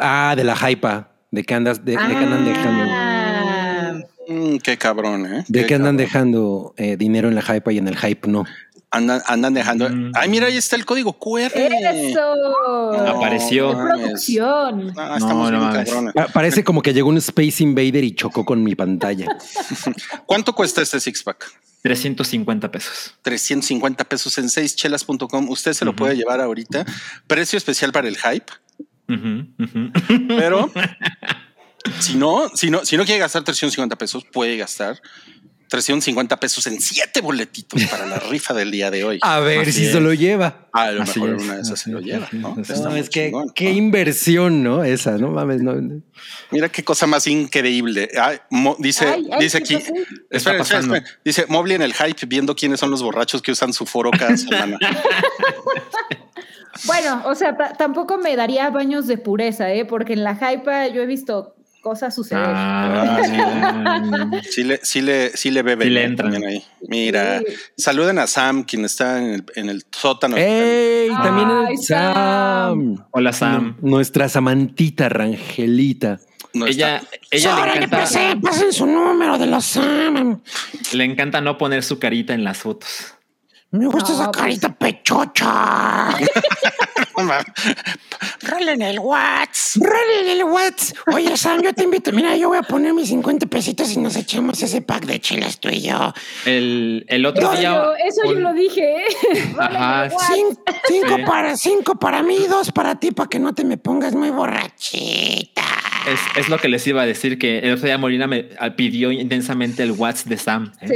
Ah, 0.00 0.34
de 0.36 0.44
la 0.44 0.56
hypa. 0.70 1.08
De 1.30 1.44
que 1.44 1.54
andas, 1.54 1.84
de, 1.84 1.92
de 1.92 1.96
que 1.98 2.02
andan 2.04 2.44
dejando. 2.44 2.84
Ah, 2.88 3.12
Mm, 4.28 4.58
qué 4.58 4.78
cabrón, 4.78 5.26
¿eh? 5.26 5.44
¿De 5.48 5.66
qué 5.66 5.74
andan 5.74 5.96
cabrón. 5.96 5.96
dejando 5.96 6.74
eh, 6.76 6.96
dinero 6.96 7.26
en 7.28 7.34
la 7.34 7.42
hype 7.42 7.72
y 7.72 7.78
en 7.78 7.88
el 7.88 7.96
hype 7.96 8.28
no? 8.28 8.44
Andan, 8.94 9.22
andan 9.26 9.54
dejando. 9.54 9.88
Mm. 9.88 10.12
Ay, 10.14 10.28
mira, 10.28 10.48
ahí 10.48 10.56
está 10.58 10.76
el 10.76 10.84
código 10.84 11.14
QR. 11.14 11.50
¡Eso! 11.54 12.92
Apareció. 13.08 13.72
No, 13.72 13.88
estamos 15.16 15.50
No, 15.50 15.50
no 15.50 15.72
bien. 15.72 16.12
Pa- 16.12 16.26
Parece 16.28 16.62
como 16.62 16.82
que 16.82 16.92
llegó 16.92 17.08
un 17.08 17.16
Space 17.16 17.62
Invader 17.62 18.04
y 18.04 18.14
chocó 18.14 18.44
con 18.44 18.62
mi 18.62 18.74
pantalla. 18.74 19.26
¿Cuánto 20.26 20.54
cuesta 20.54 20.82
este 20.82 21.00
six 21.00 21.22
pack? 21.22 21.50
350 21.82 22.70
pesos. 22.70 23.14
350 23.22 24.04
pesos 24.04 24.36
en 24.38 24.44
6chelas.com. 24.44 25.48
Usted 25.48 25.72
se 25.72 25.84
lo 25.84 25.96
puede 25.96 26.14
llevar 26.14 26.40
ahorita. 26.40 26.84
Precio 27.26 27.56
especial 27.56 27.92
para 27.92 28.08
el 28.08 28.16
hype. 28.18 28.52
Pero 30.28 30.70
si 31.98 32.16
no, 32.16 32.48
si 32.54 32.70
no, 32.70 32.84
si 32.84 32.96
no 32.96 33.04
quiere 33.04 33.20
gastar 33.20 33.42
350 33.42 33.96
pesos, 33.96 34.24
puede 34.32 34.56
gastar 34.56 35.00
350 35.72 36.38
pesos 36.38 36.66
en 36.66 36.80
siete 36.80 37.20
boletitos 37.22 37.82
para 37.86 38.06
la 38.06 38.18
rifa 38.18 38.52
del 38.54 38.70
día 38.70 38.90
de 38.90 39.04
hoy. 39.04 39.18
A 39.22 39.40
ver 39.40 39.60
Así 39.62 39.72
si 39.72 39.86
es. 39.86 39.92
se 39.92 40.00
lo 40.00 40.12
lleva. 40.12 40.68
A 40.72 40.90
lo 40.92 41.02
Así 41.02 41.18
mejor 41.18 41.36
es, 41.38 41.42
una 41.44 41.54
de 41.56 41.62
esas 41.62 41.80
se 41.80 41.90
lo 41.90 42.00
lleva, 42.00 42.26
es, 42.26 42.32
¿no? 42.34 42.56
es. 42.60 42.80
No, 42.80 42.90
que 42.94 43.08
chingón, 43.08 43.50
qué 43.54 43.64
¿no? 43.70 43.76
inversión, 43.76 44.62
¿no? 44.62 44.84
Esa, 44.84 45.16
no 45.18 45.28
mames, 45.30 45.62
no. 45.62 45.74
Mira 46.50 46.68
qué 46.68 46.84
cosa 46.84 47.06
más 47.06 47.26
increíble. 47.26 48.08
Ay, 48.20 48.38
Mo- 48.50 48.76
dice, 48.78 49.06
Ay, 49.06 49.26
ay, 49.32 49.40
dice 49.40 49.62
¿qué 49.62 49.76
aquí. 49.76 49.84
Espera, 49.86 50.04
está 50.30 50.36
espera, 50.36 50.58
pasando? 50.58 50.94
espera. 50.94 51.18
Dice 51.24 51.46
Mobley 51.48 51.76
en 51.76 51.82
el 51.82 51.94
hype 51.94 52.26
viendo 52.26 52.54
quiénes 52.54 52.78
son 52.78 52.90
los 52.90 53.02
borrachos 53.02 53.40
que 53.42 53.52
usan 53.52 53.72
su 53.72 53.86
foro 53.86 54.10
cada 54.10 54.36
semana. 54.36 54.78
Bueno, 56.86 57.22
o 57.26 57.34
sea, 57.34 57.56
ta- 57.56 57.74
tampoco 57.74 58.16
me 58.18 58.34
daría 58.34 58.70
baños 58.70 59.06
de 59.06 59.18
pureza, 59.18 59.72
¿eh? 59.72 59.84
Porque 59.84 60.14
en 60.14 60.24
la 60.24 60.36
hype 60.36 60.92
yo 60.94 61.02
he 61.02 61.06
visto 61.06 61.54
cosas 61.82 62.14
suceder. 62.14 62.42
Ah, 62.46 63.20
Sí 64.50 64.64
le, 64.64 64.80
sí 64.82 65.02
le, 65.02 65.36
sí 65.36 65.50
le 65.50 65.62
bebe 65.62 65.84
Sí 65.84 65.90
le 65.90 66.04
entran. 66.04 66.32
también 66.32 66.50
ahí. 66.50 66.64
Mira, 66.88 67.40
Sí. 67.40 67.44
saluden 67.76 68.18
a 68.18 68.26
Sam, 68.26 68.62
quien 68.64 68.84
está 68.84 69.18
en 69.22 69.30
el, 69.34 69.44
en 69.56 69.68
el 69.68 69.84
sótano. 69.90 70.36
¡Ey! 70.38 71.08
También 71.10 71.48
Ay, 71.50 71.74
es 71.74 71.86
Sam. 71.86 73.04
Hola, 73.10 73.32
Sam. 73.32 73.76
Nuestra 73.82 74.28
Samantita 74.28 75.08
Rangelita. 75.08 76.20
No 76.54 76.66
está. 76.66 76.98
Ella, 76.98 77.02
ella 77.30 77.54
le 77.56 77.62
Órale, 77.62 77.84
encanta, 77.84 78.38
pasen 78.42 78.72
su 78.72 78.86
número 78.86 79.38
de 79.38 79.46
los 79.46 79.64
Sam. 79.64 80.40
le 80.92 81.04
encanta 81.04 81.40
no 81.40 81.56
poner 81.58 81.82
su 81.82 81.98
carita 81.98 82.34
en 82.34 82.44
las 82.44 82.58
fotos. 82.58 83.14
Me 83.72 83.86
gusta 83.86 84.10
No, 84.10 84.14
esa 84.14 84.30
pues. 84.30 84.36
carita 84.42 84.74
pechocha. 84.74 86.08
No 87.16 87.24
mames. 87.24 87.44
Rolen 88.42 88.80
el 88.80 88.98
Whats. 88.98 89.78
Rolen 89.78 90.28
el 90.30 90.44
Whats. 90.44 90.94
Oye, 91.12 91.36
Sam, 91.36 91.60
yo 91.62 91.74
te 91.74 91.84
invito. 91.84 92.10
Mira, 92.10 92.34
yo 92.36 92.48
voy 92.48 92.56
a 92.58 92.62
poner 92.62 92.94
mis 92.94 93.08
50 93.08 93.46
pesitos 93.46 93.92
y 93.92 93.98
nos 93.98 94.16
echamos 94.16 94.62
ese 94.62 94.80
pack 94.80 95.04
de 95.04 95.20
chelas 95.20 95.60
tú 95.60 95.68
y 95.68 95.82
yo. 95.82 96.14
El, 96.46 97.04
el 97.08 97.26
otro 97.26 97.50
día. 97.52 97.62
yo, 97.74 97.94
eso 97.96 98.32
yo 98.32 98.40
lo 98.40 98.54
dije. 98.54 98.96
¿eh? 98.96 99.54
Ajá? 99.58 100.08
Cin- 100.08 100.58
cinco, 100.88 101.16
Sí. 101.16 101.22
para, 101.26 101.56
cinco 101.56 101.94
para 101.98 102.22
mí, 102.22 102.38
dos 102.48 102.72
para 102.72 102.94
ti, 102.98 103.10
para 103.10 103.28
que 103.28 103.38
no 103.38 103.54
te 103.54 103.64
me 103.64 103.76
pongas 103.76 104.14
muy 104.14 104.30
borrachita. 104.30 105.62
Es, 106.08 106.20
es 106.36 106.48
lo 106.48 106.56
que 106.58 106.68
les 106.68 106.86
iba 106.86 107.02
a 107.02 107.06
decir, 107.06 107.38
que 107.38 107.58
el 107.58 107.74
otro 107.74 107.84
día 107.86 107.98
Molina 107.98 108.26
me 108.26 108.48
ah, 108.58 108.70
pidió 108.74 109.12
intensamente 109.12 109.82
el 109.82 109.92
WhatsApp 109.92 110.28
de 110.28 110.36
Sam. 110.38 110.72
¿eh? 110.80 110.88
Sí. 110.88 110.94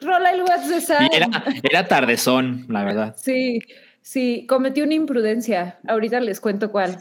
Rola 0.00 0.30
el 0.30 0.42
WhatsApp 0.42 0.64
de 0.68 0.80
Sam. 0.80 1.08
Y 1.10 1.16
era, 1.16 1.26
era 1.62 1.88
tardezón, 1.88 2.66
la 2.68 2.84
verdad. 2.84 3.16
Sí, 3.18 3.60
sí, 4.02 4.46
cometí 4.48 4.82
una 4.82 4.94
imprudencia. 4.94 5.78
Ahorita 5.88 6.20
les 6.20 6.40
cuento 6.40 6.70
cuál. 6.70 7.00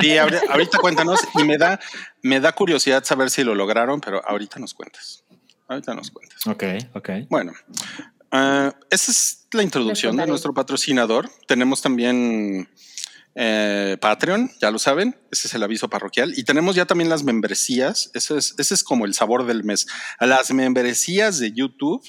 Sí, 0.00 0.08
ahori- 0.16 0.40
ahorita 0.50 0.78
cuéntanos 0.78 1.20
y 1.38 1.44
me 1.44 1.58
da, 1.58 1.78
me 2.22 2.40
da 2.40 2.52
curiosidad 2.52 3.04
saber 3.04 3.30
si 3.30 3.44
lo 3.44 3.54
lograron, 3.54 4.00
pero 4.00 4.20
ahorita 4.26 4.58
nos 4.58 4.74
cuentas. 4.74 5.24
Ahorita 5.68 5.94
nos 5.94 6.10
cuentas. 6.10 6.46
Ok, 6.46 6.64
ok. 6.94 7.10
Bueno, 7.30 7.52
ah, 8.30 8.74
esa 8.90 9.10
es 9.12 9.46
la 9.52 9.62
introducción 9.62 10.16
de 10.16 10.26
nuestro 10.26 10.52
patrocinador. 10.52 11.30
Tenemos 11.46 11.80
también 11.82 12.68
eh, 13.34 13.96
Patreon, 14.00 14.50
ya 14.60 14.70
lo 14.70 14.78
saben, 14.78 15.16
ese 15.30 15.48
es 15.48 15.54
el 15.54 15.62
aviso 15.62 15.88
parroquial. 15.88 16.32
Y 16.36 16.44
tenemos 16.44 16.76
ya 16.76 16.86
también 16.86 17.10
las 17.10 17.24
membresías, 17.24 18.10
ese 18.14 18.36
es, 18.36 18.54
ese 18.58 18.74
es 18.74 18.84
como 18.84 19.06
el 19.06 19.14
sabor 19.14 19.46
del 19.46 19.64
mes. 19.64 19.86
Las 20.20 20.52
membresías 20.52 21.38
de 21.38 21.52
YouTube. 21.52 22.02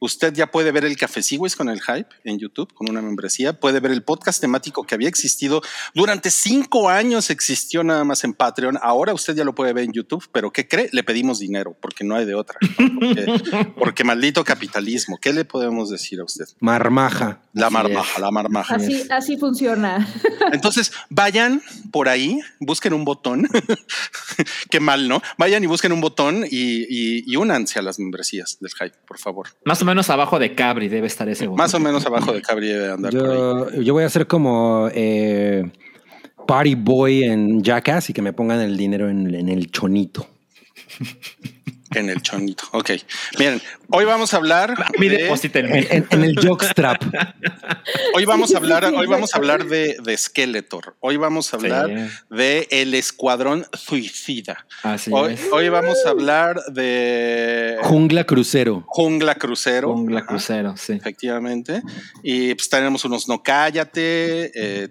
Usted 0.00 0.32
ya 0.32 0.46
puede 0.48 0.70
ver 0.72 0.84
el 0.84 0.96
Cafecigües 0.96 1.56
con 1.56 1.68
el 1.68 1.80
hype 1.82 2.08
en 2.24 2.38
YouTube, 2.38 2.72
con 2.74 2.88
una 2.88 3.02
membresía. 3.02 3.58
Puede 3.58 3.80
ver 3.80 3.90
el 3.92 4.02
podcast 4.02 4.40
temático 4.40 4.84
que 4.84 4.94
había 4.94 5.08
existido 5.08 5.60
durante 5.94 6.30
cinco 6.30 6.88
años, 6.88 7.30
existió 7.30 7.82
nada 7.82 8.04
más 8.04 8.22
en 8.24 8.32
Patreon. 8.34 8.78
Ahora 8.82 9.12
usted 9.14 9.34
ya 9.34 9.44
lo 9.44 9.54
puede 9.54 9.72
ver 9.72 9.84
en 9.84 9.92
YouTube, 9.92 10.28
pero 10.32 10.52
¿qué 10.52 10.68
cree? 10.68 10.88
Le 10.92 11.02
pedimos 11.02 11.38
dinero 11.40 11.76
porque 11.80 12.04
no 12.04 12.14
hay 12.16 12.24
de 12.26 12.34
otra. 12.34 12.58
Porque, 12.76 13.72
porque 13.78 14.04
maldito 14.04 14.44
capitalismo. 14.44 15.18
¿Qué 15.20 15.32
le 15.32 15.44
podemos 15.44 15.90
decir 15.90 16.20
a 16.20 16.24
usted? 16.24 16.46
Marmaja. 16.60 17.40
La 17.52 17.66
Así 17.66 17.74
marmaja, 17.74 18.12
es. 18.14 18.20
la 18.20 18.30
marmaja. 18.30 18.74
Así, 18.76 19.02
así 19.10 19.36
funciona. 19.36 20.06
Entonces, 20.52 20.92
vayan 21.10 21.60
por 21.90 22.08
ahí, 22.08 22.38
busquen 22.60 22.92
un 22.92 23.04
botón. 23.04 23.48
Qué 24.70 24.80
mal, 24.80 25.08
¿no? 25.08 25.20
Vayan 25.38 25.64
y 25.64 25.66
busquen 25.66 25.92
un 25.92 26.00
botón 26.00 26.44
y, 26.48 26.82
y- 26.88 27.24
y 27.26 27.36
únanse 27.36 27.78
a 27.78 27.82
las 27.82 27.98
membresías 27.98 28.58
del 28.60 28.70
hype, 28.72 28.96
por 29.06 29.18
favor. 29.18 29.48
Más 29.64 29.82
o 29.82 29.84
menos 29.88 30.08
abajo 30.10 30.38
de 30.38 30.54
Cabri 30.54 30.88
debe 30.88 31.06
estar 31.06 31.28
ese 31.28 31.46
botón. 31.46 31.58
Más 31.58 31.74
o 31.74 31.80
menos 31.80 32.06
abajo 32.06 32.32
de 32.32 32.42
Cabri 32.42 32.68
de 32.68 32.92
andar 32.92 33.12
por 33.12 33.30
ahí. 33.30 33.36
Yo, 33.36 33.82
yo 33.82 33.94
voy 33.94 34.04
a 34.04 34.06
hacer 34.06 34.26
como 34.26 34.88
eh, 34.94 35.70
Party 36.46 36.74
Boy 36.74 37.24
en 37.24 37.62
Jackass 37.62 38.10
y 38.10 38.12
que 38.12 38.22
me 38.22 38.32
pongan 38.32 38.60
el 38.60 38.76
dinero 38.76 39.08
en, 39.08 39.34
en 39.34 39.48
el 39.48 39.70
chonito. 39.70 40.26
En 41.98 42.08
el 42.10 42.22
chonito. 42.22 42.64
Ok. 42.72 42.90
Miren, 43.38 43.60
hoy 43.90 44.04
vamos 44.04 44.32
a 44.32 44.36
hablar. 44.36 44.74
Mi 44.98 45.08
de- 45.08 45.24
deposítenme. 45.24 45.86
En, 45.90 46.06
en 46.10 46.24
el 46.24 46.38
jockstrap. 46.38 47.02
Hoy 48.14 48.24
vamos 48.24 48.54
a 48.54 48.58
hablar, 48.58 48.84
hoy 48.84 49.06
vamos 49.06 49.34
a 49.34 49.38
hablar 49.38 49.64
de, 49.66 49.96
de 50.02 50.16
Skeletor. 50.16 50.96
Hoy 51.00 51.16
vamos 51.16 51.52
a 51.52 51.56
hablar 51.56 51.86
Sí. 51.88 52.34
de 52.36 52.68
el 52.70 52.94
escuadrón 52.94 53.66
suicida. 53.72 54.66
Así 54.82 55.10
Hoy, 55.12 55.34
es. 55.34 55.40
hoy 55.52 55.68
vamos 55.70 55.96
a 56.06 56.10
hablar 56.10 56.60
de 56.72 57.78
Jungla 57.82 58.24
Crucero. 58.24 58.84
Jungla 58.86 59.34
Crucero. 59.34 59.92
Jungla 59.92 60.20
Ajá, 60.20 60.28
Crucero, 60.28 60.76
sí. 60.76 60.92
Efectivamente. 60.92 61.82
Y 62.22 62.54
pues 62.54 62.68
tenemos 62.68 63.04
unos 63.04 63.28
no 63.28 63.42
cállate. 63.42 64.52
eh, 64.54 64.88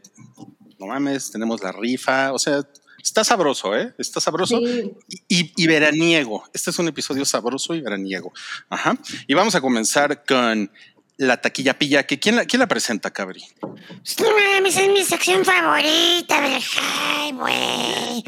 no 0.80 0.88
mames, 0.88 1.32
tenemos 1.32 1.64
la 1.64 1.72
rifa. 1.72 2.34
O 2.34 2.40
sea, 2.40 2.62
está 3.08 3.24
sabroso, 3.24 3.76
¿eh? 3.76 3.94
Está 3.98 4.20
sabroso 4.20 4.60
Sí. 4.60 4.92
y, 5.28 5.52
y 5.56 5.68
veraniego. 5.68 6.44
Este 6.54 6.70
es 6.72 6.80
un 6.80 6.88
episodio 6.88 7.26
sabroso 7.26 7.74
y 7.74 7.82
veraniego. 7.82 8.34
Ajá. 8.70 8.98
Y 9.28 9.34
vamos 9.34 9.56
a 9.56 9.62
comenzar 9.62 10.24
con 10.26 10.72
la 11.18 11.42
taquilla 11.42 11.78
pilla. 11.80 12.06
Que 12.06 12.20
¿quién, 12.20 12.36
la, 12.36 12.46
¿Quién 12.46 12.60
la 12.60 12.68
presenta, 12.68 13.12
Cabri? 13.12 13.44
No 13.62 14.28
mames, 14.54 14.78
es 14.78 14.90
mi 14.90 15.04
sección 15.04 15.44
favorita 15.46 16.42
del 16.42 17.34
güey. 17.36 18.24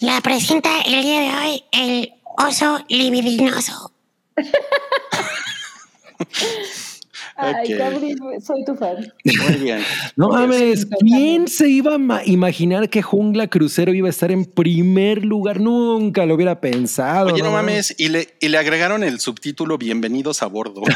La 0.00 0.20
presenta 0.20 0.80
el 0.82 1.02
día 1.02 1.20
de 1.20 1.34
hoy 1.36 1.64
el 1.72 2.12
oso 2.38 2.84
libidinoso. 2.88 3.92
Ay, 7.38 7.72
Ok. 7.74 7.78
Gabriel, 7.78 8.18
soy 8.44 8.64
tu 8.64 8.74
fan. 8.74 8.96
Muy 9.24 9.54
bien. 9.62 9.80
No 10.16 10.28
mames, 10.30 10.86
¿quién 11.00 11.48
se 11.48 11.68
iba 11.68 11.94
a 11.94 11.98
ma- 11.98 12.22
imaginar 12.24 12.88
que 12.88 13.02
Jungla 13.02 13.46
Crucero 13.48 13.92
iba 13.92 14.06
a 14.06 14.10
estar 14.10 14.30
en 14.30 14.44
primer 14.46 15.24
lugar? 15.24 15.60
Nunca 15.60 16.24
lo 16.26 16.34
hubiera 16.34 16.60
pensado. 16.60 17.32
Oye, 17.32 17.42
no 17.42 17.50
mames, 17.52 17.94
y 17.98 18.08
le, 18.08 18.28
y 18.40 18.48
le 18.48 18.58
agregaron 18.58 19.02
el 19.04 19.20
subtítulo 19.20 19.76
Bienvenidos 19.78 20.42
a 20.42 20.46
bordo. 20.46 20.82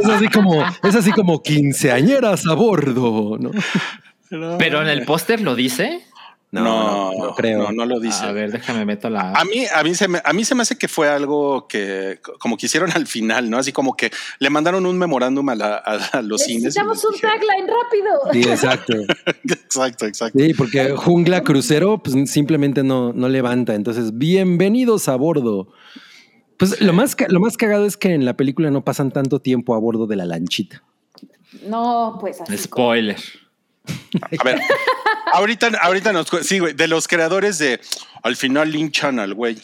Es 0.00 0.04
así 0.08 0.26
como, 0.28 0.64
es 0.82 0.94
así 0.96 1.12
como 1.12 1.40
quinceañeras 1.42 2.44
a 2.46 2.54
bordo, 2.54 3.38
¿no? 3.38 3.50
Pero 4.58 4.82
en 4.82 4.88
el 4.88 5.04
póster 5.04 5.40
lo 5.40 5.54
dice. 5.54 6.00
No, 6.52 6.62
no, 6.62 7.12
no 7.26 7.34
creo. 7.34 7.58
No, 7.64 7.72
no 7.72 7.84
lo 7.86 7.98
dice. 8.00 8.24
A 8.24 8.32
ver, 8.32 8.52
déjame 8.52 8.84
meto 8.86 9.10
la. 9.10 9.32
A 9.32 9.44
mí, 9.44 9.64
a, 9.74 9.82
mí 9.82 9.94
se 9.94 10.06
me, 10.08 10.20
a 10.24 10.32
mí 10.32 10.44
se 10.44 10.54
me 10.54 10.62
hace 10.62 10.78
que 10.78 10.86
fue 10.88 11.08
algo 11.08 11.66
que 11.68 12.20
como 12.38 12.56
que 12.56 12.66
hicieron 12.66 12.90
al 12.92 13.06
final, 13.08 13.50
¿no? 13.50 13.58
Así 13.58 13.72
como 13.72 13.94
que 13.96 14.10
le 14.38 14.48
mandaron 14.48 14.86
un 14.86 14.96
memorándum 14.96 15.46
a, 15.50 15.54
la- 15.56 15.76
a- 15.76 16.18
a 16.18 16.22
los 16.22 16.42
cines. 16.42 16.62
Necesitamos 16.62 17.04
un 17.04 17.12
dijeron- 17.12 17.32
tagline 17.40 17.66
rápido. 17.68 18.32
Sí, 18.32 18.48
exacto. 18.50 18.94
Exacto, 19.66 20.06
exacto. 20.06 20.38
Sí, 20.38 20.54
porque 20.54 20.92
Jungla 20.96 21.42
Crucero 21.42 21.98
pues, 22.02 22.30
simplemente 22.30 22.82
no, 22.84 23.12
no 23.12 23.28
levanta. 23.28 23.74
Entonces, 23.74 24.16
bienvenidos 24.16 25.08
a 25.08 25.16
bordo. 25.16 25.68
Pues 26.58 26.80
lo 26.80 26.92
más, 26.94 27.16
lo 27.28 27.40
más 27.40 27.56
cagado 27.58 27.84
es 27.84 27.96
que 27.98 28.14
en 28.14 28.24
la 28.24 28.34
película 28.34 28.70
no 28.70 28.82
pasan 28.84 29.10
tanto 29.10 29.40
tiempo 29.40 29.74
a 29.74 29.78
bordo 29.78 30.06
de 30.06 30.16
la 30.16 30.24
lanchita. 30.24 30.82
No, 31.68 32.16
pues 32.20 32.40
así. 32.40 32.56
Spoiler. 32.56 33.16
A 34.38 34.44
ver, 34.44 34.60
ahorita, 35.32 35.70
ahorita 35.82 36.12
nos, 36.12 36.28
sí, 36.42 36.58
güey, 36.58 36.74
de 36.74 36.88
los 36.88 37.08
creadores 37.08 37.58
de 37.58 37.80
al 38.22 38.36
final 38.36 38.70
linchan 38.70 39.18
al 39.18 39.34
güey. 39.34 39.58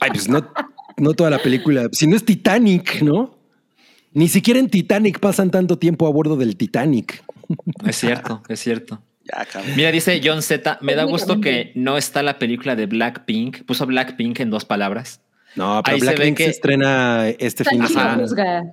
Ay, 0.00 0.10
pues 0.10 0.28
no, 0.28 0.46
no 0.96 1.14
toda 1.14 1.30
la 1.30 1.38
película. 1.38 1.88
Si 1.92 2.06
no 2.06 2.16
es 2.16 2.24
Titanic, 2.24 3.02
¿no? 3.02 3.38
Ni 4.12 4.28
siquiera 4.28 4.60
en 4.60 4.68
Titanic 4.68 5.20
pasan 5.20 5.50
tanto 5.50 5.78
tiempo 5.78 6.06
a 6.06 6.10
bordo 6.10 6.36
del 6.36 6.56
Titanic. 6.56 7.24
Es 7.86 7.96
cierto, 7.96 8.42
es 8.48 8.60
cierto. 8.60 9.02
Ya. 9.24 9.46
Mira, 9.76 9.92
dice 9.92 10.20
John 10.22 10.42
Z, 10.42 10.78
me 10.80 10.94
da 10.94 11.04
gusto 11.04 11.40
que 11.40 11.72
no 11.74 11.96
está 11.96 12.22
la 12.22 12.38
película 12.38 12.76
de 12.76 12.86
Blackpink. 12.86 13.64
Puso 13.64 13.86
Blackpink 13.86 14.40
en 14.40 14.50
dos 14.50 14.64
palabras. 14.64 15.20
No, 15.54 15.82
pero 15.84 15.94
Ahí 15.96 16.00
se 16.00 16.16
se, 16.16 16.34
que- 16.34 16.44
estrena 16.46 17.28
este 17.28 17.64
fin 17.64 17.80
de 17.82 17.88
semana. 17.88 18.24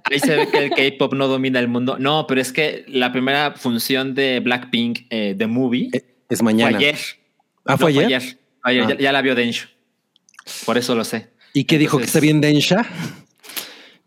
Ahí 0.06 0.20
se 0.20 0.36
ve 0.36 0.48
que 0.50 0.58
el 0.66 0.70
K-pop 0.72 1.14
no 1.14 1.28
domina 1.28 1.60
el 1.60 1.68
mundo. 1.68 1.98
No, 2.00 2.26
pero 2.28 2.40
es 2.40 2.54
que 2.54 2.86
la 2.88 3.12
primera 3.12 3.54
función 3.56 4.16
de 4.16 4.40
Blackpink, 4.40 5.00
eh, 5.10 5.36
The 5.38 5.48
Movie, 5.48 5.90
Eh, 5.94 6.04
Es 6.30 6.40
fue 6.40 6.46
mañana. 6.46 6.78
ayer. 6.78 6.96
Ah, 7.66 7.72
No, 7.74 7.78
¿fue 7.80 7.90
ayer? 7.92 8.06
Ayer, 8.64 8.84
Ah. 8.84 8.90
Ya, 8.90 8.96
ya 8.98 9.12
la 9.12 9.22
vio 9.22 9.36
Densho. 9.36 9.68
Por 10.66 10.78
eso 10.78 10.96
lo 10.96 11.04
sé. 11.04 11.30
¿Y 11.54 11.66
qué 11.66 11.78
dijo? 11.78 11.98
¿Que 11.98 12.06
está 12.06 12.20
bien 12.20 12.40
Densha? 12.42 12.86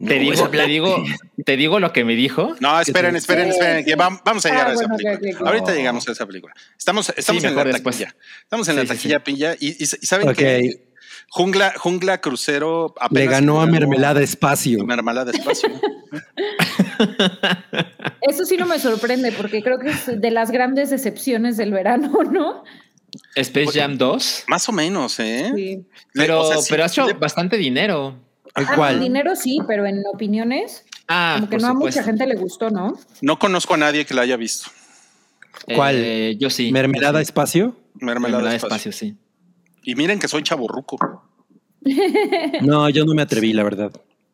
Te, 0.05 0.17
No, 0.17 0.21
digo, 0.33 0.49
te, 0.49 0.67
digo, 0.67 1.05
te 1.45 1.57
digo 1.57 1.79
lo 1.79 1.93
que 1.93 2.05
me 2.05 2.17
dijo. 2.17 2.57
No, 2.59 2.81
esperen, 2.81 3.15
esperen, 3.15 3.51
esperen, 3.51 3.85
que 3.85 3.95
vamos 3.95 4.45
a 4.45 4.49
llegar 4.49 4.67
Ah, 4.67 4.71
a 4.71 4.73
esa 4.75 4.87
bueno, 4.89 4.97
película. 5.21 5.49
Ahorita 5.51 5.71
No. 5.71 5.77
llegamos 5.77 6.09
a 6.09 6.13
esa 6.13 6.27
película. 6.27 6.55
Estamos, 6.77 7.13
estamos 7.17 7.41
Sí, 7.43 7.49
en 7.49 7.55
la 7.55 7.65
taquilla. 7.71 8.15
Estamos 8.43 8.69
en 8.69 8.77
la 8.77 8.83
Sí, 8.83 8.89
taquilla 8.89 9.17
sí. 9.19 9.23
pilla 9.25 9.55
y, 9.61 9.69
y- 9.69 9.77
y 9.83 9.87
saben 10.07 10.29
Ok. 10.29 10.35
que 10.35 10.92
Jungla, 11.35 11.73
Jungla 11.79 12.21
Crucero 12.21 12.95
Le 13.11 13.27
ganó 13.27 13.63
a 13.63 13.67
Mermelada 13.67 14.21
Espacio. 14.21 14.83
a 14.83 14.85
Mermelada 14.85 15.31
Espacio. 15.33 15.71
Eso 18.21 18.45
sí 18.45 18.57
no 18.59 18.67
me 18.67 18.79
sorprende 18.79 19.33
porque 19.33 19.63
creo 19.63 19.79
que 19.79 19.91
es 19.91 20.21
de 20.21 20.31
las 20.31 20.51
grandes 20.51 20.91
decepciones 20.91 21.57
del 21.57 21.73
verano, 21.73 22.13
¿no? 22.31 22.65
Space 23.35 23.79
Jam 23.81 23.97
2. 23.99 24.45
Más 24.47 24.69
o 24.69 24.73
menos, 24.73 25.19
¿eh? 25.21 25.53
Sí. 25.55 25.87
Pero, 26.13 26.43
o 26.43 26.49
sea, 26.49 26.59
sí- 26.59 26.67
pero 26.71 26.85
ha 26.85 26.87
hecho 26.87 27.07
le- 27.07 27.15
bastante 27.15 27.57
dinero. 27.57 28.15
¿El 28.55 28.67
Ah, 28.67 28.73
cuál? 28.77 28.95
en 28.97 29.01
dinero 29.01 29.35
sí, 29.35 29.59
pero 29.67 29.87
en 29.87 30.03
opiniones, 30.13 30.85
Ah, 31.09 31.37
como 31.37 31.49
que 31.51 31.57
no 31.57 31.69
a 31.69 31.75
mucha 31.75 32.03
gente 32.03 32.27
le 32.27 32.37
gustó, 32.37 32.69
¿no? 32.71 32.99
No 33.23 33.39
conozco 33.39 33.73
a 33.75 33.77
nadie 33.79 34.05
que 34.05 34.13
la 34.15 34.23
haya 34.23 34.37
visto. 34.37 34.71
¿Cuál? 35.75 35.97
Eh, 35.99 36.37
yo 36.39 36.51
sí. 36.51 36.71
¿Mermelada. 36.73 37.21
Espacio? 37.23 37.75
Mermelada, 37.95 38.43
Mermelada 38.43 38.57
Espacio. 38.57 38.91
Espacio, 38.91 38.93
sí. 38.93 39.17
Y 39.83 39.95
miren 39.95 40.19
que 40.19 40.29
soy 40.29 40.43
chaborruco. 40.43 41.22
No, 42.63 42.89
yo 42.91 43.05
no 43.05 43.15
me 43.15 43.23
atreví, 43.23 43.53
la 43.53 43.63
verdad. 43.65 43.93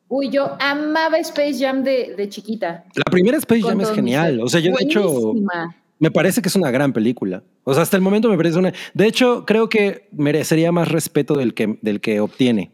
Uy, 0.09 0.31
yo 0.31 0.57
amaba 0.61 1.19
Space 1.19 1.59
Jam 1.59 1.83
de, 1.85 2.14
de 2.17 2.28
chiquita. 2.28 2.85
La 2.95 3.05
primera 3.11 3.37
Space 3.38 3.61
Con 3.61 3.71
Jam 3.73 3.81
es 3.83 3.90
genial. 3.93 4.40
O 4.40 4.49
sea, 4.49 4.61
yo 4.61 4.73
de 4.75 4.85
hecho 4.85 5.35
me 5.99 6.11
parece 6.11 6.40
que 6.40 6.49
es 6.49 6.57
una 6.57 6.71
gran 6.71 6.93
película. 6.93 7.43
O 7.64 7.75
sea, 7.75 7.83
hasta 7.83 7.97
el 7.97 8.02
momento 8.02 8.28
me 8.31 8.37
parece 8.37 8.59
una. 8.59 8.73
De 8.95 9.07
hecho, 9.07 9.45
creo 9.45 9.69
que 9.69 10.09
merecería 10.12 10.73
más 10.73 10.88
respeto 10.88 11.35
del 11.35 11.52
que, 11.55 11.78
del 11.83 12.00
que 12.00 12.21
obtiene. 12.21 12.71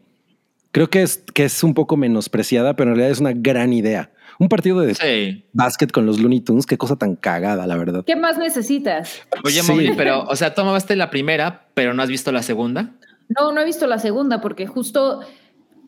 Creo 0.71 0.89
que 0.89 1.01
es, 1.03 1.23
que 1.33 1.45
es 1.45 1.63
un 1.63 1.73
poco 1.73 1.97
menospreciada, 1.97 2.75
pero 2.75 2.91
en 2.91 2.95
realidad 2.97 3.11
es 3.11 3.19
una 3.19 3.33
gran 3.33 3.73
idea. 3.73 4.11
Un 4.39 4.49
partido 4.49 4.79
de 4.81 4.95
Sí. 4.95 5.45
básquet 5.53 5.91
con 5.91 6.05
los 6.05 6.19
Looney 6.19 6.41
Tunes, 6.41 6.65
qué 6.65 6.77
cosa 6.77 6.97
tan 6.97 7.15
cagada, 7.15 7.65
la 7.67 7.77
verdad. 7.77 8.03
¿Qué 8.05 8.17
más 8.17 8.37
necesitas? 8.37 9.21
Oye, 9.45 9.61
Sí. 9.61 9.71
Mowgli, 9.71 9.93
pero, 9.95 10.23
o 10.25 10.35
sea, 10.35 10.53
tomaste 10.53 10.95
la 10.97 11.09
primera, 11.09 11.67
pero 11.73 11.93
no 11.93 12.03
has 12.03 12.09
visto 12.09 12.31
la 12.33 12.43
segunda. 12.43 12.91
No, 13.29 13.51
no 13.51 13.61
he 13.61 13.65
visto 13.65 13.87
la 13.87 13.99
segunda 13.99 14.41
porque 14.41 14.67
justo, 14.67 15.21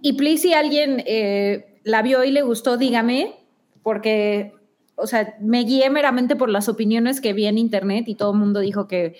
y 0.01 0.13
please 0.13 0.43
si 0.43 0.53
alguien 0.53 1.03
eh, 1.05 1.79
la 1.83 2.01
vio 2.01 2.23
y 2.23 2.31
le 2.31 2.41
gustó, 2.41 2.77
dígame, 2.77 3.35
porque, 3.83 4.53
o 4.95 5.07
sea, 5.07 5.35
me 5.39 5.63
guié 5.63 5.89
meramente 5.89 6.35
por 6.35 6.49
las 6.49 6.69
opiniones 6.69 7.21
que 7.21 7.33
vi 7.33 7.45
en 7.45 7.57
internet 7.57 8.07
y 8.07 8.15
todo 8.15 8.33
el 8.33 8.39
mundo 8.39 8.59
dijo 8.59 8.87
que, 8.87 9.15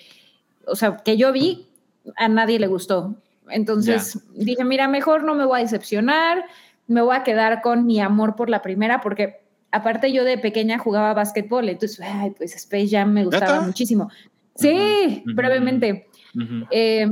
o 0.66 0.76
sea, 0.76 0.96
que 0.96 1.16
yo 1.16 1.32
vi, 1.32 1.68
a 2.16 2.28
nadie 2.28 2.58
le 2.58 2.66
gustó. 2.66 3.16
Entonces 3.48 4.20
dije, 4.34 4.64
mira, 4.64 4.88
mejor 4.88 5.24
no 5.24 5.34
me 5.34 5.44
voy 5.44 5.60
a 5.60 5.62
decepcionar, 5.62 6.44
me 6.86 7.02
voy 7.02 7.16
a 7.16 7.22
quedar 7.22 7.62
con 7.62 7.86
mi 7.86 8.00
amor 8.00 8.36
por 8.36 8.50
la 8.50 8.62
primera 8.62 9.00
porque... 9.00 9.46
Aparte 9.70 10.10
yo 10.14 10.24
de 10.24 10.38
pequeña 10.38 10.78
jugaba 10.78 11.12
básquetbol, 11.12 11.68
entonces, 11.68 12.00
ay, 12.00 12.30
pues 12.30 12.56
Space 12.56 12.88
Jam 12.88 13.12
me 13.12 13.26
gustaba 13.26 13.60
muchísimo. 13.60 14.10
Sí, 14.54 15.22
brevemente. 15.26 16.08
Eh, 16.70 17.06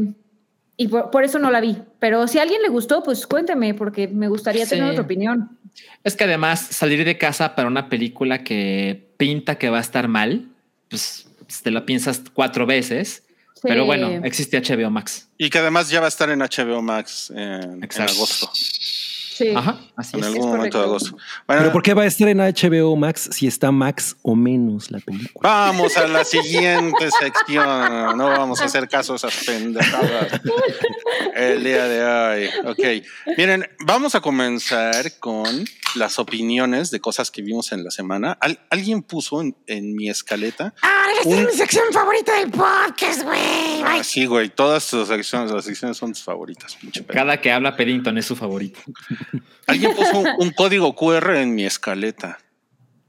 y 0.77 0.89
por, 0.89 1.11
por 1.11 1.25
eso 1.25 1.39
no 1.39 1.51
la 1.51 1.61
vi. 1.61 1.77
Pero 1.99 2.27
si 2.29 2.39
a 2.39 2.43
alguien 2.43 2.63
le 2.63 2.69
gustó, 2.69 3.03
pues 3.03 3.27
cuénteme, 3.27 3.75
porque 3.75 4.09
me 4.09 4.29
gustaría 4.29 4.65
Sí. 4.65 4.71
tener 4.71 4.91
otra 4.91 5.03
opinión. 5.03 5.59
Es 6.05 6.17
que 6.17 6.25
además 6.25 6.61
salir 6.71 7.05
de 7.05 7.19
casa 7.19 7.55
para 7.55 7.69
una 7.69 7.89
película 7.89 8.43
que 8.45 9.09
pinta 9.17 9.57
que 9.59 9.69
va 9.71 9.79
a 9.79 9.83
estar 9.83 10.09
mal, 10.09 10.47
pues 10.89 11.27
te 11.63 11.71
la 11.71 11.85
piensas 11.87 12.23
cuatro 12.33 12.67
veces. 12.67 13.23
Sí. 13.55 13.63
Pero 13.63 13.85
bueno, 13.87 14.09
existe 14.25 14.59
HBO 14.61 14.91
Max. 14.91 15.29
Y 15.39 15.49
que 15.51 15.59
además 15.59 15.89
ya 15.91 16.01
va 16.01 16.07
a 16.07 16.09
estar 16.09 16.29
en 16.31 16.41
HBO 16.41 16.83
Max 16.83 17.31
en, 17.31 17.39
en 17.39 17.85
Exacto. 17.85 18.13
agosto. 18.13 18.51
Sí. 19.37 19.53
Ajá, 19.55 19.77
así 19.97 20.17
En 20.17 20.21
es. 20.21 20.27
algún 20.29 20.41
es 20.41 20.47
momento 20.57 20.79
de 20.79 20.85
agosto. 20.85 21.11
Bueno, 21.47 21.63
Pero 21.63 21.73
¿por 21.73 21.83
qué 21.83 21.93
va 21.93 22.03
a 22.03 22.07
estar 22.07 22.27
en 22.29 22.39
HBO 22.39 22.97
Max 22.97 23.29
si 23.33 23.47
está 23.47 23.71
Max 23.71 24.17
o 24.23 24.35
menos 24.35 24.91
la 24.91 24.99
película? 25.01 25.41
Vamos 25.43 25.97
a 25.99 26.07
la 26.07 26.25
siguiente 26.25 27.11
sección. 27.11 28.17
No 28.17 28.29
vamos 28.29 28.61
a 28.63 28.65
hacer 28.65 28.89
caso 28.89 29.13
a 29.13 29.17
esas 29.17 29.45
pendejadas 29.45 30.41
el 31.35 31.63
día 31.65 31.85
de 31.87 32.05
hoy. 32.05 32.51
Ok. 32.67 33.05
Miren, 33.37 33.69
vamos 33.81 34.15
a 34.15 34.21
comenzar 34.21 35.19
con 35.21 35.65
las 35.97 36.19
opiniones 36.19 36.91
de 36.91 37.01
cosas 37.01 37.31
que 37.31 37.43
vimos 37.43 37.73
en 37.73 37.83
la 37.85 37.91
semana. 37.91 38.37
Al- 38.41 38.61
alguien 38.71 39.03
puso 39.03 39.41
en, 39.41 39.57
en 39.67 39.95
mi 39.95 40.09
escaleta. 40.09 40.75
Ahora 40.83 41.13
esta 41.21 41.29
Un- 41.29 41.39
es 41.41 41.47
mi 41.47 41.53
sección 41.53 41.85
favorita 41.93 42.39
del 42.39 42.51
podcast, 42.51 43.23
güey. 43.23 43.83
Ah, 43.85 44.01
sí, 44.05 44.27
güey. 44.27 44.49
Todas 44.51 44.89
tus 44.89 45.09
secciones, 45.09 45.51
las 45.51 45.65
secciones 45.65 45.97
son 45.97 46.13
tus 46.13 46.23
favoritas. 46.23 46.77
pinche 46.77 47.03
pedo. 47.03 47.15
Cada 47.15 47.41
que 47.41 47.51
habla 47.53 47.77
Paddington 47.77 48.17
es 48.19 48.27
su 48.27 48.37
favorito. 48.37 48.81
Alguien 49.67 49.95
puso 49.97 50.19
un, 50.19 50.29
un 50.39 50.51
código 50.51 50.95
QR 50.95 51.37
en 51.37 51.55
mi 51.55 51.65
escaleta. 51.65 52.39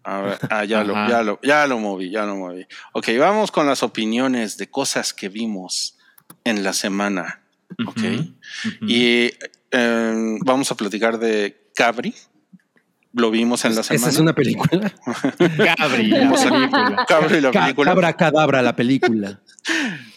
A 0.04 0.22
ver, 0.22 0.40
ah, 0.50 0.64
ya 0.64 0.84
lo, 0.86 0.94
ya 0.94 1.22
lo, 1.22 1.40
ya 1.44 1.68
lo 1.68 1.80
moví, 1.80 2.10
ya 2.10 2.26
lo 2.26 2.36
moví. 2.38 2.66
Ok, 2.94 3.10
vamos 3.20 3.52
con 3.52 3.68
las 3.68 3.84
opiniones 3.84 4.56
de 4.58 4.70
cosas 4.70 5.14
que 5.14 5.28
vimos 5.28 5.98
en 6.46 6.64
la 6.64 6.72
semana. 6.72 7.44
Ok. 7.86 8.00
Y 8.88 9.30
eh, 9.72 10.38
vamos 10.46 10.72
a 10.72 10.76
platicar 10.76 11.20
de 11.20 11.70
Cabri. 11.76 12.16
Lo 13.18 13.32
vimos 13.32 13.66
en 13.66 13.76
la 13.76 13.84
semana. 13.84 14.02
Esa 14.02 14.10
es 14.12 14.20
una 14.20 14.34
película. 14.34 14.94
Cabri, 15.78 16.08
la 16.08 16.32
película. 16.32 17.06
Cabri 17.08 17.42
la 17.42 17.52
Ca- 17.52 17.62
película. 17.64 17.92
Cabra 17.92 18.14
Cadabra, 18.14 18.62
la 18.62 18.76
película. 18.76 19.40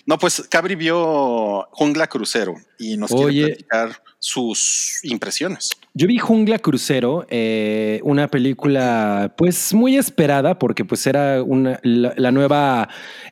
No, 0.06 0.18
pues 0.18 0.46
Cabri 0.50 0.74
vio 0.74 1.66
Jungla 1.72 2.06
Crucero 2.08 2.54
y 2.78 2.96
nos 2.96 3.10
Oye. 3.12 3.32
quiere 3.32 3.48
platicar 3.54 4.02
sus 4.18 5.00
impresiones. 5.02 5.70
Yo 5.94 6.06
vi 6.06 6.18
Jungla 6.18 6.58
Crucero, 6.58 7.26
eh, 7.30 8.00
una 8.04 8.28
película 8.28 9.34
pues 9.36 9.72
muy 9.72 9.96
esperada 9.96 10.58
porque 10.58 10.84
pues 10.84 11.06
era 11.06 11.42
una, 11.42 11.80
la, 11.82 12.12
la 12.16 12.30
nueva 12.32 12.88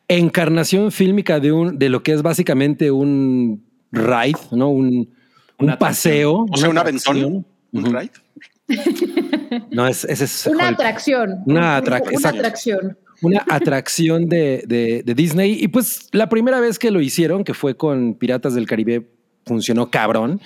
encarnación 0.08 0.90
fílmica 0.92 1.40
de, 1.40 1.52
un, 1.52 1.78
de 1.78 1.88
lo 1.90 2.02
que 2.02 2.12
es 2.12 2.22
básicamente 2.22 2.90
un 2.90 3.64
ride, 3.92 4.38
¿no? 4.52 4.70
Un, 4.70 4.86
un 4.86 5.08
Una 5.58 5.78
paseo. 5.78 6.46
O 6.50 6.56
sea, 6.56 6.70
un 6.70 6.78
atracción. 6.78 7.16
aventón. 7.18 7.46
Un 7.72 7.84
ride. 7.94 8.10
No, 9.70 9.86
es, 9.86 10.04
es 10.04 10.46
Una 10.46 10.68
Hulk. 10.68 10.74
atracción. 10.74 11.42
Una 11.46 11.78
atrac- 11.82 12.02
Una 12.02 12.10
exacto. 12.12 12.38
atracción. 12.38 12.98
una 13.22 13.44
atracción 13.50 14.28
de, 14.28 14.62
de- 14.66 15.02
de 15.04 15.14
Disney. 15.14 15.58
Y 15.60 15.68
pues 15.68 16.08
la 16.12 16.28
primera 16.28 16.60
vez 16.60 16.78
que 16.78 16.90
lo 16.90 17.00
hicieron, 17.00 17.42
que 17.44 17.52
fue 17.54 17.76
con 17.76 18.14
Piratas 18.14 18.54
del 18.54 18.66
Caribe, 18.66 19.08
funcionó 19.44 19.90
cabrón. 19.90 20.40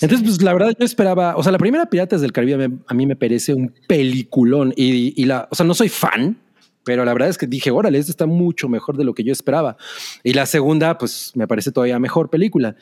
Entonces, 0.00 0.22
pues 0.26 0.40
la 0.42 0.52
verdad 0.52 0.72
yo 0.78 0.84
esperaba, 0.86 1.36
o 1.36 1.42
sea, 1.42 1.50
la 1.52 1.58
primera 1.58 1.86
Piratas 1.86 2.20
del 2.20 2.32
Caribe 2.32 2.68
me- 2.68 2.78
a 2.86 2.94
mí 2.94 3.04
me 3.04 3.16
parece 3.16 3.52
un 3.52 3.74
peliculón 3.88 4.72
y, 4.76 5.20
y 5.20 5.24
la, 5.26 5.48
o 5.50 5.54
sea, 5.54 5.66
no 5.66 5.74
soy 5.74 5.88
fan, 5.88 6.38
pero 6.84 7.04
la 7.04 7.12
verdad 7.12 7.28
es 7.30 7.36
que 7.38 7.46
dije, 7.46 7.70
órale, 7.70 7.98
esto 7.98 8.12
está 8.12 8.26
mucho 8.26 8.68
mejor 8.68 8.96
de 8.96 9.04
lo 9.04 9.12
que 9.14 9.24
yo 9.24 9.32
esperaba. 9.32 9.76
Y 10.22 10.32
la 10.34 10.46
segunda, 10.46 10.96
pues 10.98 11.32
me 11.34 11.46
parece 11.48 11.72
todavía 11.72 11.98
mejor 11.98 12.30
película. 12.30 12.76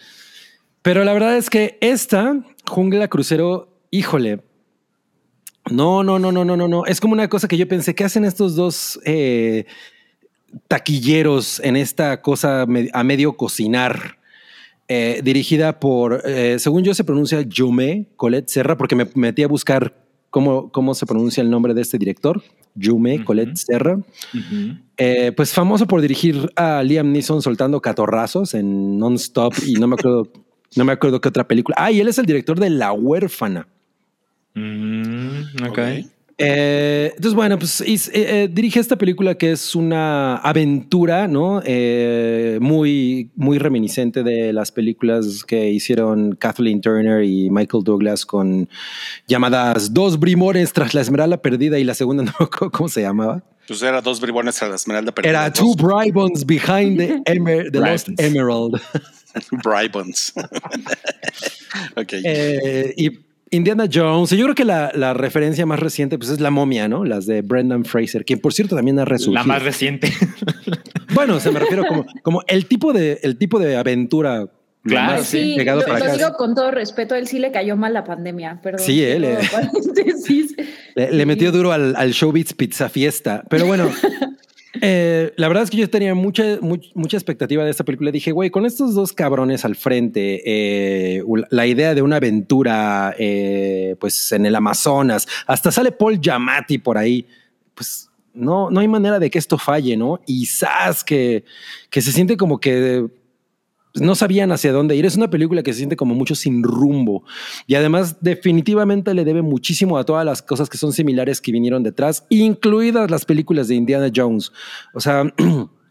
Pero 0.82 1.04
la 1.04 1.12
verdad 1.14 1.36
es 1.36 1.48
que 1.50 1.78
esta, 1.80 2.36
Jungla 2.68 3.08
Crucero, 3.08 3.80
híjole, 3.90 4.40
no, 5.72 6.02
no, 6.04 6.18
no, 6.18 6.32
no, 6.32 6.44
no, 6.44 6.56
no, 6.56 6.68
no. 6.68 6.86
Es 6.86 7.00
como 7.00 7.14
una 7.14 7.28
cosa 7.28 7.48
que 7.48 7.56
yo 7.56 7.66
pensé, 7.66 7.94
¿qué 7.94 8.04
hacen 8.04 8.24
estos 8.24 8.54
dos 8.54 9.00
eh, 9.04 9.64
taquilleros 10.68 11.60
en 11.60 11.76
esta 11.76 12.22
cosa 12.22 12.62
a 12.62 13.04
medio 13.04 13.36
cocinar? 13.36 14.18
Eh, 14.88 15.22
dirigida 15.24 15.80
por, 15.80 16.20
eh, 16.26 16.58
según 16.58 16.82
yo 16.82 16.92
se 16.92 17.04
pronuncia 17.04 17.42
Jume 17.50 18.08
Colette 18.16 18.48
Serra, 18.48 18.76
porque 18.76 18.94
me 18.94 19.08
metí 19.14 19.42
a 19.42 19.48
buscar 19.48 19.94
cómo, 20.28 20.70
cómo 20.70 20.94
se 20.94 21.06
pronuncia 21.06 21.42
el 21.42 21.48
nombre 21.48 21.72
de 21.72 21.80
este 21.80 21.96
director, 21.96 22.42
Jume 22.78 23.16
Ujú. 23.16 23.24
Colette 23.24 23.56
Serra. 23.56 23.98
Eh, 24.98 25.32
pues 25.34 25.54
famoso 25.54 25.86
por 25.86 26.02
dirigir 26.02 26.50
a 26.56 26.82
Liam 26.82 27.10
Neeson 27.10 27.40
soltando 27.40 27.80
catorrazos 27.80 28.52
en 28.52 28.98
Non-Stop 28.98 29.54
y 29.66 29.74
no 29.74 29.86
me 29.86 29.94
acuerdo, 29.94 30.28
no 30.76 30.84
me 30.84 30.92
acuerdo 30.92 31.20
qué 31.20 31.28
otra 31.28 31.48
película. 31.48 31.76
Ah, 31.78 31.90
y 31.90 32.00
él 32.00 32.08
es 32.08 32.18
el 32.18 32.26
director 32.26 32.60
de 32.60 32.68
La 32.68 32.92
Huérfana. 32.92 33.68
Mm, 34.54 35.64
ok. 35.64 35.68
Ok. 35.70 35.78
Eh, 36.38 37.10
entonces, 37.14 37.34
bueno, 37.34 37.56
pues 37.58 37.80
eh, 37.82 37.96
eh, 38.14 38.48
dirige 38.50 38.80
esta 38.80 38.96
película 38.96 39.36
que 39.36 39.52
es 39.52 39.76
una 39.76 40.36
aventura, 40.38 41.28
¿no? 41.28 41.62
Eh, 41.64 42.58
muy, 42.60 43.30
muy 43.36 43.58
reminiscente 43.58 44.24
de 44.24 44.52
las 44.52 44.72
películas 44.72 45.44
que 45.44 45.70
hicieron 45.70 46.34
Kathleen 46.34 46.80
Turner 46.80 47.22
y 47.22 47.48
Michael 47.50 47.84
Douglas 47.84 48.26
con 48.26 48.68
llamadas 49.28 49.92
Dos 49.94 50.18
Brimores 50.18 50.72
tras 50.72 50.94
la 50.94 51.02
Esmeralda 51.02 51.36
Perdida 51.40 51.78
y 51.78 51.84
la 51.84 51.94
segunda 51.94 52.24
no 52.40 52.50
cómo 52.50 52.88
se 52.88 53.02
llamaba. 53.02 53.44
Pues 53.68 53.80
era 53.82 54.00
dos 54.00 54.20
bribones 54.20 54.60
a 54.62 54.68
la 54.68 54.74
esmeralda. 54.74 55.12
pero 55.12 55.28
Era 55.28 55.52
Two 55.52 55.74
Bribons 55.76 56.44
Behind 56.44 56.98
the, 56.98 57.22
Emer- 57.32 57.70
the 57.70 57.78
Lost. 57.78 58.08
Emerald. 58.18 58.80
bribons. 59.62 60.32
ok. 61.96 62.12
Eh, 62.24 62.94
y 62.96 63.10
Indiana 63.52 63.86
Jones. 63.92 64.30
Yo 64.30 64.44
creo 64.44 64.54
que 64.54 64.64
la, 64.64 64.90
la 64.94 65.14
referencia 65.14 65.64
más 65.66 65.78
reciente 65.78 66.18
pues, 66.18 66.30
es 66.30 66.40
la 66.40 66.50
momia, 66.50 66.88
¿no? 66.88 67.04
Las 67.04 67.26
de 67.26 67.42
Brendan 67.42 67.84
Fraser, 67.84 68.24
quien 68.24 68.40
por 68.40 68.52
cierto 68.52 68.74
también 68.74 68.98
ha 68.98 69.04
resurgido. 69.04 69.34
La 69.34 69.44
más 69.44 69.62
reciente. 69.62 70.12
Bueno, 71.14 71.40
se 71.40 71.50
me 71.50 71.60
refiero 71.60 71.84
como, 71.86 72.06
como 72.22 72.42
el 72.46 72.64
tipo 72.64 72.94
de 72.94 73.20
el 73.22 73.36
tipo 73.36 73.58
de 73.58 73.76
aventura. 73.76 74.38
lo 74.40 74.50
Claro, 74.82 75.22
Sí, 75.22 75.56
lo, 75.58 75.64
para 75.64 75.98
lo 75.98 76.04
acá. 76.06 76.12
digo 76.14 76.32
con 76.38 76.54
todo 76.54 76.70
respeto, 76.70 77.14
a 77.14 77.18
él 77.18 77.28
sí 77.28 77.38
le 77.38 77.52
cayó 77.52 77.76
mal 77.76 77.92
la 77.92 78.02
pandemia, 78.02 78.60
perdón. 78.62 78.80
Sí, 78.80 79.04
él, 79.04 79.24
eh. 79.24 79.38
le 81.10 81.26
metió 81.26 81.52
duro 81.52 81.70
al, 81.72 81.94
al 81.96 82.12
Showbiz 82.12 82.54
Pizza 82.54 82.88
Fiesta. 82.88 83.44
Pero 83.50 83.66
bueno, 83.66 83.90
eh, 84.80 85.32
la 85.36 85.48
verdad 85.48 85.64
es 85.64 85.70
que 85.70 85.76
yo 85.76 85.90
tenía 85.90 86.14
mucha, 86.14 86.58
much- 86.60 86.90
mucha 86.94 87.16
expectativa 87.16 87.64
de 87.64 87.70
esta 87.70 87.84
película. 87.84 88.10
Dije, 88.10 88.32
güey, 88.32 88.50
con 88.50 88.64
estos 88.64 88.94
dos 88.94 89.12
cabrones 89.12 89.64
al 89.64 89.76
frente, 89.76 90.40
eh, 90.46 91.22
la 91.50 91.66
idea 91.66 91.94
de 91.94 92.02
una 92.02 92.16
aventura, 92.16 93.14
eh, 93.18 93.96
pues 94.00 94.32
en 94.32 94.46
el 94.46 94.54
Amazonas, 94.54 95.28
hasta 95.46 95.70
sale 95.70 95.92
Paul 95.92 96.18
Giamatti 96.20 96.78
por 96.78 96.96
ahí, 96.96 97.26
pues 97.74 98.08
no, 98.34 98.70
no 98.70 98.80
hay 98.80 98.88
manera 98.88 99.18
de 99.18 99.28
que 99.28 99.38
esto 99.38 99.58
falle, 99.58 99.96
¿no? 99.96 100.20
Y 100.26 100.46
Sas, 100.46 101.04
que, 101.04 101.44
que 101.90 102.00
se 102.00 102.12
siente 102.12 102.36
como 102.38 102.58
que 102.58 103.06
no 103.94 104.14
sabían 104.14 104.52
hacia 104.52 104.72
dónde 104.72 104.96
ir. 104.96 105.06
Es 105.06 105.16
una 105.16 105.30
película 105.30 105.62
que 105.62 105.72
se 105.72 105.78
siente 105.78 105.96
como 105.96 106.14
mucho 106.14 106.34
sin 106.34 106.62
rumbo. 106.62 107.24
Y 107.66 107.74
además 107.74 108.16
definitivamente 108.20 109.14
le 109.14 109.24
debe 109.24 109.42
muchísimo 109.42 109.98
a 109.98 110.04
todas 110.04 110.24
las 110.24 110.42
cosas 110.42 110.68
que 110.68 110.78
son 110.78 110.92
similares 110.92 111.40
que 111.40 111.52
vinieron 111.52 111.82
detrás, 111.82 112.26
incluidas 112.28 113.10
las 113.10 113.24
películas 113.24 113.68
de 113.68 113.74
Indiana 113.74 114.10
Jones. 114.14 114.52
O 114.94 115.00
sea... 115.00 115.24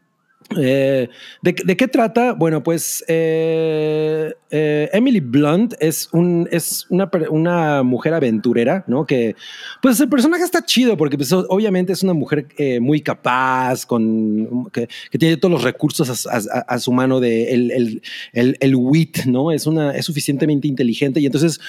eh, 0.58 1.10
¿de, 1.42 1.54
qué 1.54 1.88
trata? 1.88 2.34
Bueno, 2.34 2.62
pues 2.64 3.04
eh, 3.08 4.34
eh, 4.50 4.90
Emily 4.92 5.20
Blunt 5.20 5.74
es, 5.80 6.10
un, 6.12 6.48
es 6.52 6.86
una, 6.90 7.10
una 7.30 7.84
mujer 7.84 8.14
aventurera, 8.14 8.84
¿no? 8.88 9.06
Que, 9.06 9.36
pues 9.82 10.00
el 10.00 10.10
personaje 10.10 10.44
está 10.44 10.64
chido 10.64 10.98
porque 10.98 11.18
pues, 11.18 11.32
obviamente 11.32 11.94
es 11.94 12.04
una 12.04 12.14
mujer 12.14 12.48
muy 12.82 13.02
capaz, 13.02 13.86
con, 13.86 14.70
que, 14.72 14.88
tiene 15.18 15.38
todos 15.38 15.52
los 15.52 15.64
recursos 15.64 16.28
a, 16.28 16.80
su 16.80 16.92
mano 16.92 17.20
de 17.20 17.54
el, 17.54 18.02
el, 18.34 18.58
el, 18.60 18.76
wit, 18.76 19.26
¿no? 19.26 19.52
Es, 19.52 19.68
una, 19.68 19.92
es 19.92 20.06
suficientemente 20.06 20.68
inteligente 20.68 21.20
y 21.20 21.26
entonces 21.26 21.60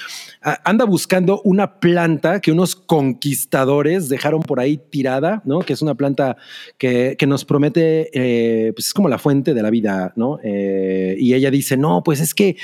anda 0.41 0.85
buscando 0.85 1.41
una 1.43 1.79
planta 1.79 2.41
que 2.41 2.51
unos 2.51 2.75
conquistadores 2.75 4.09
dejaron 4.09 4.41
por 4.41 4.59
ahí 4.59 4.77
tirada, 4.77 5.41
¿no? 5.45 5.59
Que 5.59 5.73
es 5.73 5.81
una 5.81 5.95
planta 5.95 6.37
que, 6.77 7.15
que 7.17 7.27
nos 7.27 7.45
promete, 7.45 8.62
eh, 8.67 8.73
pues 8.73 8.87
es 8.87 8.93
como 8.93 9.09
la 9.09 9.17
fuente 9.17 9.53
de 9.53 9.61
la 9.61 9.69
vida, 9.69 10.13
¿no? 10.15 10.39
Eh, 10.43 11.15
y 11.19 11.33
ella 11.33 11.51
dice, 11.51 11.77
no, 11.77 12.03
pues 12.03 12.19
es 12.19 12.33
que 12.33 12.55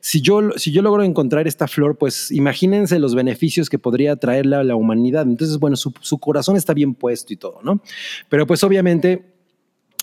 si 0.00 0.20
yo, 0.20 0.50
si 0.56 0.70
yo 0.72 0.82
logro 0.82 1.02
encontrar 1.02 1.48
esta 1.48 1.66
flor, 1.66 1.98
pues 1.98 2.30
imagínense 2.30 2.98
los 2.98 3.14
beneficios 3.14 3.68
que 3.68 3.78
podría 3.78 4.16
traerle 4.16 4.56
a 4.56 4.64
la 4.64 4.76
humanidad. 4.76 5.22
Entonces, 5.22 5.58
bueno, 5.58 5.76
su, 5.76 6.18
corazón 6.18 6.56
está 6.56 6.74
bien 6.74 6.94
puesto 6.94 7.32
y 7.32 7.36
todo, 7.36 7.60
¿no? 7.62 7.80
Pero 8.28 8.46
pues 8.46 8.62
obviamente 8.62 9.24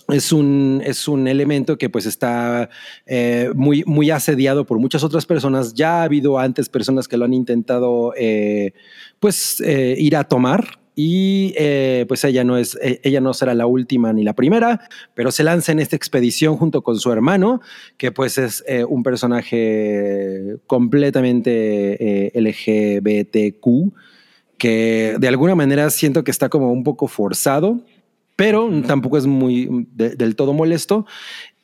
es 0.10 0.32
un, 0.32 0.82
es 0.86 1.08
un 1.08 1.28
elemento 1.28 1.78
que 1.78 1.90
pues 1.90 2.06
está 2.06 2.70
eh, 3.06 3.52
muy, 3.56 3.84
muy 3.86 4.12
asediado 4.12 4.66
por 4.66 4.80
muchas 4.80 5.04
otras 5.04 5.26
personas. 5.26 5.74
Ya 5.74 6.02
ha 6.02 6.04
habido 6.04 6.38
antes 6.38 6.70
personas 6.70 7.08
que 7.08 7.18
lo 7.18 7.26
han 7.26 7.34
intentado 7.34 8.14
pues 9.20 9.60
ir 9.62 10.16
a 10.16 10.24
tomar 10.26 10.85
y 10.96 11.54
eh, 11.58 12.06
pues 12.08 12.24
ella 12.24 12.44
no 12.46 12.58
es 12.58 12.78
eh, 12.82 13.02
ella 13.04 13.20
no 13.20 13.34
será 13.34 13.54
la 13.54 13.66
última 13.68 14.14
ni 14.14 14.24
la 14.24 14.34
primera 14.34 14.88
pero 15.14 15.30
se 15.32 15.44
lanza 15.44 15.74
en 15.74 15.80
esta 15.80 15.96
expedición 15.98 16.56
junto 16.56 16.82
con 16.84 16.98
su 17.00 17.12
hermano 17.12 17.60
que 17.98 18.12
pues 18.14 18.38
es 18.38 18.64
eh, 18.68 18.86
un 18.86 19.04
personaje 19.04 20.56
completamente 20.68 22.28
eh, 22.28 22.32
LGBTQ 22.42 23.94
que 24.58 25.16
de 25.20 25.28
alguna 25.28 25.56
manera 25.56 25.90
siento 25.90 26.24
que 26.24 26.32
está 26.32 26.48
como 26.50 26.72
un 26.72 26.84
poco 26.84 27.08
forzado 27.08 27.82
pero 28.38 28.70
tampoco 28.86 29.18
es 29.18 29.26
muy 29.26 29.88
de- 29.94 30.18
del 30.18 30.36
todo 30.36 30.52
molesto. 30.54 31.06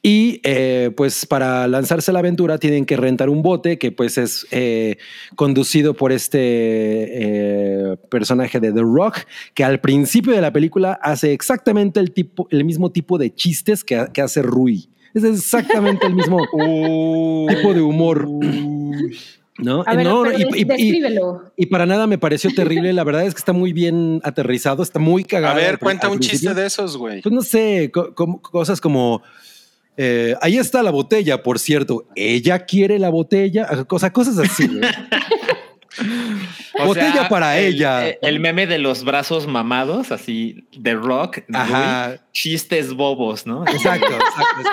Y 0.03 0.41
eh, 0.43 0.89
pues 0.97 1.27
para 1.27 1.67
lanzarse 1.67 2.09
a 2.09 2.13
la 2.13 2.19
aventura 2.19 2.57
tienen 2.57 2.85
que 2.85 2.97
rentar 2.97 3.29
un 3.29 3.43
bote 3.43 3.77
que 3.77 3.91
pues 3.91 4.17
es 4.17 4.47
eh, 4.49 4.97
conducido 5.35 5.93
por 5.93 6.11
este 6.11 6.39
eh, 6.41 7.97
personaje 8.09 8.59
de 8.59 8.71
The 8.73 8.81
Rock, 8.81 9.19
que 9.53 9.63
al 9.63 9.79
principio 9.79 10.33
de 10.33 10.41
la 10.41 10.51
película 10.51 10.93
hace 11.03 11.33
exactamente 11.33 11.99
el, 11.99 12.11
tipo, 12.13 12.47
el 12.49 12.65
mismo 12.65 12.91
tipo 12.91 13.17
de 13.19 13.33
chistes 13.33 13.83
que, 13.83 14.07
que 14.11 14.21
hace 14.21 14.41
Rui. 14.41 14.89
Es 15.13 15.23
exactamente 15.23 16.07
el 16.07 16.15
mismo 16.15 16.39
tipo 16.51 17.73
de 17.73 17.81
humor. 17.81 18.27
¿no? 19.59 19.83
A 19.85 19.95
ver, 19.95 20.05
No, 20.07 20.23
pero 20.23 20.37
y- 20.39 20.41
y- 20.41 20.61
y- 20.61 20.63
descríbelo. 20.63 21.51
y 21.55 21.65
para 21.67 21.85
nada 21.85 22.07
me 22.07 22.17
pareció 22.17 22.49
terrible. 22.55 22.91
La 22.93 23.03
verdad 23.03 23.25
es 23.25 23.33
que 23.35 23.39
está 23.39 23.53
muy 23.53 23.73
bien 23.73 24.19
aterrizado, 24.23 24.81
está 24.81 24.97
muy 24.99 25.23
cagado. 25.25 25.53
A 25.53 25.57
ver, 25.57 25.77
cuenta 25.77 26.09
un 26.09 26.19
chiste 26.19 26.53
de 26.53 26.65
esos, 26.65 26.97
güey. 26.97 27.21
Pues 27.21 27.33
no 27.35 27.41
sé, 27.43 27.91
co- 27.93 28.13
cosas 28.41 28.81
como. 28.81 29.21
Eh, 29.97 30.35
ahí 30.41 30.57
está 30.57 30.81
la 30.83 30.91
botella, 30.91 31.43
por 31.43 31.59
cierto. 31.59 32.05
Ella 32.15 32.65
quiere 32.65 32.97
la 32.99 33.09
botella. 33.09 33.67
O 33.89 33.99
sea, 33.99 34.11
cosas 34.11 34.37
así. 34.37 34.69
Botella 36.85 37.13
sea, 37.13 37.29
para 37.29 37.59
el- 37.59 37.75
ella. 37.75 38.07
El, 38.07 38.17
el 38.21 38.39
meme 38.39 38.65
de 38.65 38.79
los 38.79 39.03
brazos 39.03 39.45
mamados, 39.45 40.11
así 40.11 40.65
de 40.75 40.93
rock, 40.95 41.39
Ajá. 41.53 42.17
Chistes 42.31 42.93
bobos, 42.93 43.45
¿no? 43.45 43.63
Exacto, 43.67 44.07
exacto. 44.07 44.71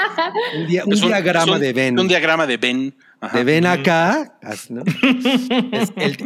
Un, 0.58 0.66
dia- 0.68 0.84
un 0.86 0.92
Es 0.92 1.00
diagrama 1.00 1.54
un- 1.54 1.60
de 1.60 1.72
Ben. 1.72 1.98
Un 1.98 2.08
diagrama 2.08 2.46
de 2.46 2.56
Ben. 2.56 2.94
Ajá. 3.20 3.36
de 3.36 3.42
ven 3.44 3.66
acá. 3.66 4.38
así, 4.42 4.72
¿no? 4.72 4.82
Es 5.72 5.92
el- 5.96 6.16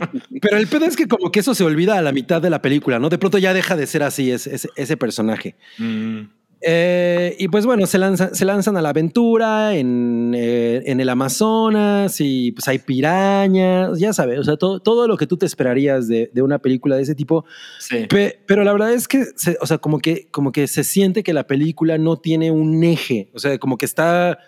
pero 0.43 0.59
el 0.59 0.67
pedo 0.67 0.85
es 0.85 0.95
que 0.95 1.09
como 1.09 1.33
que 1.33 1.41
eso 1.41 1.55
se 1.55 1.65
olvida 1.65 1.97
a 1.97 2.03
la 2.03 2.13
mitad 2.13 2.43
de 2.43 2.51
la 2.51 2.61
película, 2.61 2.99
¿no? 2.99 3.09
De 3.09 3.17
pronto 3.17 3.39
ya 3.39 3.55
deja 3.55 3.77
de 3.77 3.87
ser 3.87 4.03
así 4.03 4.31
ese, 4.31 4.55
ese- 4.55 4.69
ese 4.77 4.97
personaje. 4.99 5.57
Mm. 5.79 6.21
Eh, 6.65 7.35
y 7.41 7.49
pues 7.49 7.67
bueno, 7.67 7.87
se 7.87 7.99
lanzan, 7.99 8.35
se 8.35 8.45
lanzan 8.45 8.77
a 8.77 8.83
la 8.83 8.91
aventura 8.91 9.75
en, 9.75 10.33
eh, 10.37 10.83
en 10.87 11.01
el 11.01 11.09
Amazonas 11.09 12.21
y 12.21 12.53
pues 12.53 12.69
hay 12.69 12.79
pirañas, 12.79 13.99
ya 13.99 14.13
sabes, 14.13 14.39
o 14.39 14.45
sea, 14.45 14.57
todo, 14.57 14.81
todo 14.81 15.09
lo 15.09 15.17
que 15.17 15.27
tú 15.27 15.37
te 15.37 15.45
esperarías 15.47 16.07
de, 16.07 16.31
de 16.33 16.43
una 16.43 16.61
película 16.61 16.95
de 16.97 17.03
ese 17.03 17.15
tipo. 17.17 17.45
Sí. 17.81 18.07
Pe- 18.09 18.39
pero 18.47 18.63
la 18.63 18.73
verdad 18.73 18.93
es 18.93 19.09
que, 19.09 19.25
se- 19.35 19.59
o 19.61 19.67
sea, 19.67 19.79
como 19.79 19.99
que, 19.99 20.29
como 20.31 20.53
que 20.53 20.69
se 20.69 20.85
siente 20.85 21.23
que 21.25 21.33
la 21.33 21.49
película 21.49 21.99
no 21.99 22.17
tiene 22.19 22.51
un 22.53 22.85
eje, 22.85 23.31
o 23.35 23.41
sea, 23.41 23.59
como 23.59 23.77
que 23.77 23.87
está... 23.87 24.39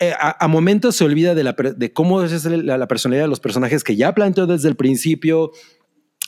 eh, 0.00 0.12
a, 0.18 0.44
a 0.44 0.48
momentos 0.48 0.96
se 0.96 1.04
olvida 1.04 1.34
de, 1.36 1.44
la, 1.44 1.52
de 1.54 1.92
cómo 1.92 2.22
es 2.22 2.44
la, 2.46 2.78
la 2.78 2.88
personalidad 2.88 3.24
de 3.24 3.28
los 3.28 3.40
personajes 3.40 3.84
que 3.84 3.94
ya 3.96 4.12
planteó 4.12 4.46
desde 4.46 4.68
el 4.68 4.74
principio. 4.76 5.52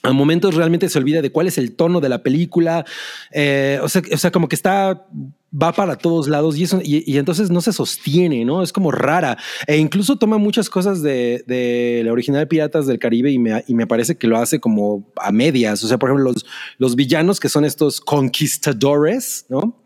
A 0.09 0.13
momentos 0.13 0.55
realmente 0.55 0.89
se 0.89 0.99
olvida 0.99 1.21
de 1.21 1.31
cuál 1.31 1.49
es 1.49 1.59
el 1.59 1.77
tono 1.77 2.01
de 2.01 2.09
la 2.09 2.23
película. 2.23 2.87
Eh, 3.31 3.79
o, 3.83 3.89
sea, 3.89 4.31
como 4.31 4.49
que 4.49 4.55
está, 4.55 5.07
va 5.53 5.73
para 5.73 5.97
todos 5.97 6.29
lados 6.29 6.57
y, 6.57 6.65
eso, 6.65 6.81
y, 6.83 7.19
entonces 7.19 7.51
no 7.51 7.61
se 7.61 7.75
sostiene, 7.75 8.43
¿no? 8.47 8.63
Es 8.63 8.73
como 8.73 8.91
rara. 8.91 9.37
E 9.67 9.77
incluso 9.77 10.17
toma 10.17 10.39
muchas 10.39 10.71
cosas 10.71 11.03
de, 11.03 11.45
de 11.47 12.01
la 12.07 12.13
original 12.13 12.49
Piratas 12.49 12.87
del 12.87 12.99
Caribe 12.99 13.31
y 13.31 13.39
me, 13.39 13.63
y 13.67 13.75
me 13.75 13.87
parece 13.87 14.17
que 14.17 14.27
lo 14.27 14.39
hace 14.39 14.61
como 14.61 15.13
a 15.17 15.31
medias. 15.31 15.85
O 15.85 15.89
sea, 15.89 15.99
por 15.99 16.09
ejemplo, 16.09 16.33
los, 16.33 16.47
los 16.79 16.97
villanos 16.97 17.39
que 17.39 17.51
son 17.51 17.67
estos 17.67 18.01
conquistadores, 18.01 19.45
¿no? 19.51 19.77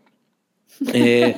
Eh, 0.93 1.35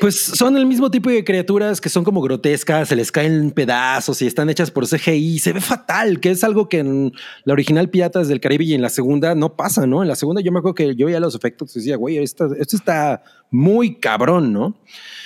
pues 0.00 0.20
son 0.20 0.56
el 0.56 0.66
mismo 0.66 0.90
tipo 0.90 1.10
de 1.10 1.24
criaturas 1.24 1.80
que 1.80 1.88
son 1.88 2.04
como 2.04 2.20
grotescas, 2.20 2.88
se 2.88 2.96
les 2.96 3.10
caen 3.10 3.50
pedazos 3.50 4.20
y 4.22 4.26
están 4.26 4.50
hechas 4.50 4.70
por 4.70 4.86
CGI. 4.86 5.38
Se 5.38 5.52
ve 5.52 5.60
fatal, 5.60 6.20
que 6.20 6.30
es 6.30 6.44
algo 6.44 6.68
que 6.68 6.78
en 6.78 7.12
la 7.44 7.52
original 7.52 7.90
Piratas 7.90 8.28
del 8.28 8.40
Caribe 8.40 8.64
y 8.64 8.74
en 8.74 8.82
la 8.82 8.90
segunda 8.90 9.34
no 9.34 9.56
pasa, 9.56 9.86
¿no? 9.86 10.02
En 10.02 10.08
la 10.08 10.16
segunda 10.16 10.40
yo 10.40 10.52
me 10.52 10.58
acuerdo 10.58 10.74
que 10.74 10.94
yo 10.94 11.06
veía 11.06 11.20
los 11.20 11.34
efectos 11.34 11.74
y 11.76 11.80
decía, 11.80 11.96
güey, 11.96 12.18
esto, 12.18 12.54
esto 12.54 12.76
está 12.76 13.22
muy 13.50 13.96
cabrón, 13.96 14.52
¿no? 14.52 14.76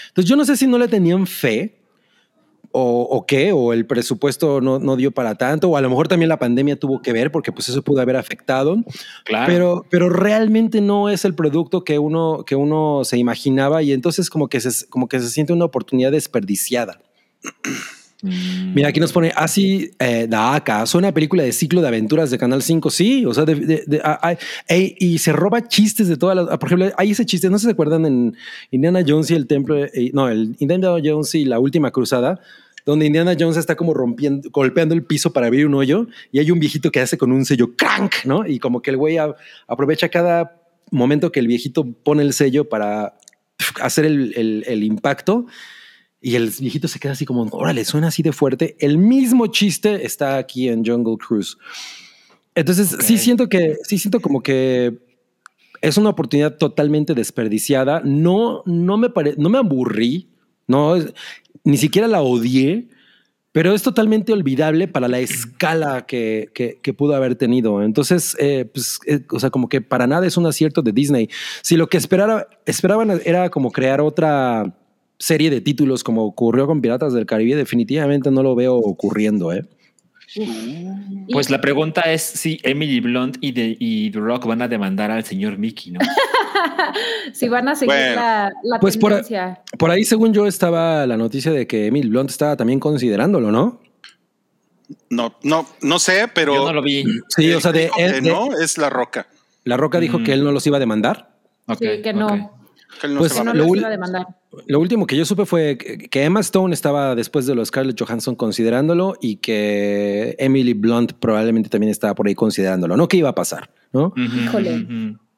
Entonces 0.08 0.28
yo 0.28 0.36
no 0.36 0.44
sé 0.44 0.56
si 0.56 0.66
no 0.66 0.78
le 0.78 0.88
tenían 0.88 1.26
fe 1.26 1.83
o, 2.76 3.02
o 3.02 3.24
qué, 3.24 3.52
o 3.52 3.72
el 3.72 3.86
presupuesto 3.86 4.60
no, 4.60 4.80
no 4.80 4.96
dio 4.96 5.12
para 5.12 5.36
tanto, 5.36 5.68
o 5.70 5.76
a 5.76 5.80
lo 5.80 5.88
mejor 5.88 6.08
también 6.08 6.28
la 6.28 6.40
pandemia 6.40 6.74
tuvo 6.76 7.00
que 7.00 7.12
ver 7.12 7.30
porque 7.30 7.52
pues 7.52 7.68
eso 7.68 7.82
pudo 7.82 8.00
haber 8.00 8.16
afectado. 8.16 8.76
Claro. 9.24 9.46
Pero, 9.46 9.86
pero 9.90 10.08
realmente 10.10 10.80
no 10.80 11.08
es 11.08 11.24
el 11.24 11.34
producto 11.36 11.84
que 11.84 12.00
uno, 12.00 12.42
que 12.44 12.56
uno 12.56 13.02
se 13.04 13.16
imaginaba 13.16 13.84
y 13.84 13.92
entonces 13.92 14.28
como 14.28 14.48
que 14.48 14.60
se, 14.60 14.88
como 14.88 15.08
que 15.08 15.20
se 15.20 15.28
siente 15.30 15.52
una 15.52 15.66
oportunidad 15.66 16.10
desperdiciada. 16.10 17.00
Mm. 18.22 18.74
Mira, 18.74 18.88
aquí 18.88 19.00
nos 19.00 19.12
pone 19.12 19.32
así, 19.36 19.90
eh, 19.98 20.26
da 20.28 20.54
acá, 20.54 20.82
es 20.82 20.94
una 20.94 21.12
película 21.12 21.42
de 21.42 21.52
ciclo 21.52 21.82
de 21.82 21.88
aventuras 21.88 22.30
de 22.30 22.38
Canal 22.38 22.62
5, 22.62 22.90
sí, 22.90 23.24
o 23.26 23.34
sea, 23.34 23.44
de- 23.44 23.54
de- 23.54 23.84
de- 23.86 24.00
a- 24.02 24.18
a- 24.30 24.36
ey, 24.66 24.96
y 24.98 25.18
se 25.18 25.30
roba 25.32 25.68
chistes 25.68 26.08
de 26.08 26.16
todas 26.16 26.34
las, 26.34 26.46
por 26.58 26.68
ejemplo, 26.68 26.88
hay 26.96 27.10
ese 27.10 27.26
chiste, 27.26 27.50
no 27.50 27.58
sé 27.58 27.62
si 27.62 27.66
se 27.66 27.72
acuerdan 27.72 28.06
en 28.06 28.34
Indiana 28.70 29.04
Jones 29.06 29.30
y 29.30 29.34
el 29.34 29.46
templo, 29.46 29.76
eh, 29.76 30.10
no, 30.14 30.28
el 30.28 30.56
Indiana 30.58 30.88
Jones 31.04 31.34
y 31.34 31.44
la 31.44 31.58
última 31.58 31.90
cruzada, 31.90 32.40
donde 32.86 33.06
Indiana 33.06 33.34
Jones 33.38 33.56
está 33.56 33.76
como 33.76 33.94
rompiendo, 33.94 34.48
golpeando 34.50 34.94
el 34.94 35.04
piso 35.04 35.32
para 35.32 35.46
abrir 35.46 35.66
un 35.66 35.74
hoyo 35.74 36.06
y 36.32 36.38
hay 36.38 36.50
un 36.50 36.58
viejito 36.58 36.90
que 36.90 37.00
hace 37.00 37.16
con 37.18 37.32
un 37.32 37.44
sello 37.44 37.74
crank, 37.76 38.24
¿no? 38.24 38.46
Y 38.46 38.58
como 38.58 38.82
que 38.82 38.90
el 38.90 38.96
güey 38.96 39.16
a- 39.18 39.34
aprovecha 39.66 40.08
cada 40.08 40.60
momento 40.90 41.32
que 41.32 41.40
el 41.40 41.46
viejito 41.46 41.84
pone 42.04 42.22
el 42.22 42.32
sello 42.34 42.68
para 42.68 43.16
hacer 43.80 44.04
el, 44.04 44.34
el- 44.36 44.64
el 44.66 44.82
impacto 44.84 45.46
y 46.20 46.36
el 46.36 46.50
viejito 46.58 46.88
se 46.88 46.98
queda 46.98 47.12
así 47.12 47.24
como, 47.24 47.42
órale, 47.52 47.84
suena 47.84 48.08
así 48.08 48.22
de 48.22 48.32
fuerte. 48.32 48.76
El 48.78 48.98
mismo 48.98 49.46
chiste 49.48 50.04
está 50.06 50.36
aquí 50.38 50.68
en 50.68 50.84
Jungle 50.84 51.16
Cruise. 51.18 51.56
Entonces, 52.54 52.96
sí 53.00 53.14
Ok. 53.14 53.20
siento 53.20 53.48
que, 53.48 53.76
sí 53.82 53.98
siento 53.98 54.20
como 54.20 54.42
que 54.42 54.98
es 55.82 55.96
una 55.98 56.10
oportunidad 56.10 56.56
totalmente 56.56 57.14
desperdiciada. 57.14 58.00
No, 58.04 58.62
no 58.64 58.96
me 58.96 59.10
pare, 59.10 59.34
no 59.36 59.48
me 59.50 59.58
aburrí, 59.58 60.28
no, 60.66 60.96
ni 61.64 61.76
siquiera 61.76 62.08
la 62.08 62.22
odié, 62.22 62.88
pero 63.52 63.72
es 63.72 63.82
totalmente 63.82 64.32
olvidable 64.32 64.88
para 64.88 65.08
la 65.08 65.20
escala 65.20 66.06
que, 66.06 66.50
que- 66.54 66.94
pudo 66.94 67.14
haber 67.14 67.36
tenido. 67.36 67.82
Entonces, 67.82 68.36
eh, 68.40 68.64
pues, 68.72 68.98
eh, 69.06 69.20
o 69.30 69.38
sea, 69.38 69.50
como 69.50 69.68
que 69.68 69.80
para 69.80 70.06
nada 70.06 70.26
es 70.26 70.36
un 70.36 70.46
acierto 70.46 70.82
de 70.82 70.92
Disney. 70.92 71.28
Si 71.62 71.76
lo 71.76 71.88
que 71.88 71.96
esperaban 71.96 73.20
era 73.24 73.50
como 73.50 73.70
crear 73.70 74.00
otra 74.00 74.74
serie 75.18 75.50
de 75.50 75.60
títulos 75.60 76.02
como 76.02 76.24
ocurrió 76.24 76.66
con 76.66 76.80
Piratas 76.80 77.12
del 77.12 77.26
Caribe, 77.26 77.54
definitivamente 77.56 78.30
no 78.32 78.42
lo 78.42 78.54
veo 78.56 78.74
ocurriendo, 78.76 79.52
¿eh? 79.52 79.64
Pues 81.30 81.50
la 81.50 81.60
pregunta 81.60 82.02
es 82.02 82.22
si 82.22 82.58
Emily 82.62 83.00
Blunt 83.00 83.36
y, 83.40 83.52
The- 83.52 83.76
y 83.78 84.10
The 84.10 84.18
Rock 84.18 84.46
van 84.46 84.62
a 84.62 84.68
demandar 84.68 85.10
al 85.10 85.24
señor 85.24 85.58
Mickey, 85.58 85.92
¿no? 85.92 86.00
si 87.32 87.48
van 87.48 87.68
a 87.68 87.74
seguir 87.74 87.94
Bueno, 87.94 88.14
la, 88.16 88.52
la 88.62 88.80
pues 88.80 88.96
por- 88.96 89.12
tendencia. 89.12 89.62
Por 89.78 89.90
ahí, 89.90 90.04
según 90.04 90.32
yo, 90.32 90.46
estaba 90.46 91.06
la 91.06 91.16
noticia 91.16 91.52
de 91.52 91.66
que 91.66 91.86
Emil 91.86 92.08
Blunt 92.10 92.30
estaba 92.30 92.56
también 92.56 92.80
considerándolo, 92.80 93.50
¿no? 93.50 93.80
No, 95.10 95.36
no, 95.42 95.66
no 95.80 95.98
sé, 95.98 96.28
pero. 96.34 96.54
Yo 96.54 96.64
no 96.66 96.72
lo 96.72 96.82
vi. 96.82 97.04
Sí, 97.28 97.52
o 97.52 97.60
sea, 97.60 97.72
de, 97.72 97.90
de- 97.96 98.20
no 98.20 98.56
es 98.58 98.76
la 98.78 98.90
roca. 98.90 99.26
La 99.64 99.76
Roca 99.78 99.98
dijo 99.98 100.18
Mm. 100.18 100.24
que 100.24 100.32
él 100.34 100.44
no 100.44 100.52
los 100.52 100.66
iba 100.66 100.76
a 100.76 100.80
demandar. 100.80 101.30
Sí, 101.78 102.02
que 102.02 102.12
no, 102.12 102.26
ok. 102.26 102.50
Que 103.00 103.06
él 103.06 103.14
no 103.14 103.20
Pues 103.20 103.32
se 103.32 103.42
va 103.42 103.50
a 103.50 103.54
lo 103.54 103.74
iba 103.74 103.86
a 103.88 103.90
demandar. 103.90 104.26
Lo 104.66 104.80
último 104.80 105.06
que 105.06 105.16
yo 105.16 105.24
supe 105.24 105.44
fue 105.46 105.76
que 105.78 106.24
Emma 106.24 106.40
Stone 106.40 106.72
estaba 106.74 107.14
después 107.14 107.46
de 107.46 107.54
los 107.54 107.68
Scarlett 107.68 108.00
Johansson 108.00 108.34
considerándolo 108.34 109.16
y 109.20 109.36
que 109.36 110.36
Emily 110.38 110.72
Blunt 110.74 111.12
probablemente 111.14 111.68
también 111.70 111.90
estaba 111.90 112.14
por 112.14 112.26
ahí 112.28 112.34
considerándolo. 112.34 112.96
No 112.96 113.08
que 113.08 113.16
iba 113.16 113.28
a 113.30 113.34
pasar, 113.34 113.70
¿no? 113.92 114.12
Híjole. 114.16 114.86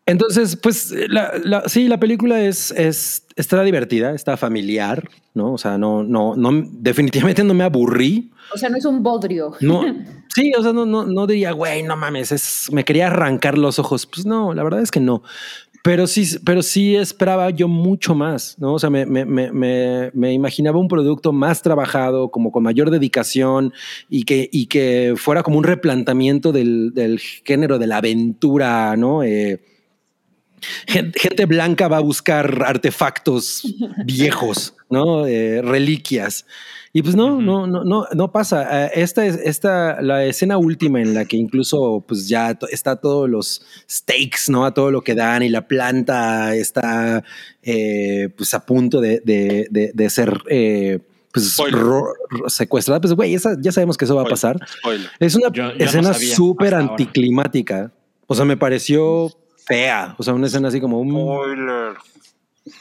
Entonces, 0.09 0.55
pues 0.55 0.95
la, 1.09 1.33
la- 1.43 1.69
sí, 1.69 1.89
la 1.89 1.99
película 1.99 2.41
es, 2.41 2.71
es 2.71 3.27
está 3.35 3.61
divertida, 3.65 4.15
está 4.15 4.37
familiar, 4.37 5.09
¿no? 5.35 5.53
O 5.55 5.59
sea, 5.59 5.79
no, 5.79 6.05
no, 6.05 6.37
no, 6.37 6.51
definitivamente 6.71 7.43
no 7.43 7.55
me 7.55 7.65
aburrí. 7.65 8.31
O 8.55 8.57
sea, 8.59 8.69
no 8.69 8.77
es 8.77 8.85
un 8.85 9.03
bodrio. 9.03 9.55
No, 9.61 9.83
sí, 10.33 10.53
o 10.57 10.63
sea, 10.63 10.73
no, 10.73 10.87
no, 10.87 11.05
no 11.07 11.27
diría, 11.27 11.51
güey, 11.51 11.83
no 11.83 11.97
mames, 11.97 12.31
es, 12.31 12.69
me 12.71 12.85
quería 12.85 13.09
arrancar 13.09 13.59
los 13.59 13.81
ojos. 13.81 14.07
Pues 14.07 14.25
no, 14.27 14.55
la 14.55 14.63
verdad 14.63 14.81
es 14.81 14.93
que 14.93 15.01
no. 15.01 15.25
Pero 15.87 16.09
sí, 16.09 16.27
pero 16.45 16.65
sí 16.65 16.97
esperaba 16.97 17.49
yo 17.51 17.69
mucho 17.69 18.13
más, 18.17 18.57
¿no? 18.59 18.75
O 18.75 18.79
sea, 18.81 18.91
me, 18.91 19.07
me, 19.07 19.25
me, 19.25 20.11
me, 20.13 20.33
imaginaba 20.33 20.81
un 20.81 20.89
producto 20.89 21.33
más 21.33 21.63
trabajado, 21.63 22.29
como 22.33 22.51
con 22.51 22.65
mayor 22.65 22.91
dedicación 22.91 23.73
y 24.11 24.25
que, 24.25 24.49
y 24.51 24.67
que 24.67 25.15
fuera 25.17 25.45
como 25.45 25.59
un 25.59 25.63
replanteamiento 25.63 26.51
del, 26.51 26.93
del 26.93 27.21
género 27.21 27.79
de 27.79 27.87
la 27.87 27.99
aventura, 27.99 28.97
¿no? 28.97 29.23
Eh, 29.23 29.61
gen- 30.89 31.13
gente 31.15 31.47
blanca 31.47 31.87
va 31.87 31.99
a 31.99 32.01
buscar 32.01 32.65
artefactos 32.67 33.63
viejos, 34.05 34.75
¿no? 34.91 35.25
Eh, 35.29 35.63
reliquias. 35.63 36.47
Y 36.97 37.03
pues 37.03 37.15
no, 37.15 37.43
no, 37.43 37.67
no, 37.67 37.85
no, 37.85 38.07
no 38.15 38.33
pasa. 38.33 38.87
Eh, 38.87 38.91
esta 38.95 39.27
es 39.27 39.37
esta, 39.45 40.01
la 40.01 40.25
escena 40.25 40.57
última 40.57 41.03
en 41.03 41.13
la 41.13 41.27
que 41.27 41.37
incluso 41.37 42.03
pues 42.09 42.27
ya 42.27 42.57
está 42.71 42.97
todos 42.97 43.29
los 43.29 43.61
stakes, 43.91 44.49
¿no? 44.49 44.65
A 44.65 44.73
todo 44.73 44.91
lo 44.91 45.03
que 45.03 45.15
dan 45.15 45.43
y 45.43 45.51
la 45.51 45.69
planta 45.69 46.55
está 46.55 47.23
eh, 47.63 48.31
pues 48.35 48.55
a 48.55 48.65
punto 48.65 49.03
de, 49.03 49.21
de, 49.23 49.67
de, 49.71 49.91
de 49.93 50.11
ser 50.11 50.41
eh, 50.49 51.01
pues 51.33 51.55
secuestrada. 52.49 53.01
Pues 53.03 53.13
güey, 53.13 53.35
esa- 53.35 53.57
ya 53.61 53.73
sabemos 53.73 53.99
que 53.99 54.07
eso 54.07 54.17
va 54.17 54.23
a 54.23 54.27
pasar. 54.27 54.57
Spoiler. 54.79 55.11
Es 55.21 55.35
una 55.35 55.49
Yo- 55.53 55.73
yo 55.73 55.79
no 55.79 55.85
escena 55.85 56.15
sabía 56.15 56.35
súper 56.35 56.75
ahora. 56.75 56.87
anticlimática. 56.93 57.93
O 58.27 58.35
sea, 58.35 58.47
me 58.47 58.57
pareció 58.57 59.31
fea. 59.67 60.15
O 60.17 60.23
sea, 60.23 60.33
una 60.33 60.47
escena 60.47 60.69
así 60.69 60.81
como 60.81 60.99
un... 60.99 61.11
Spoiler. 61.11 61.93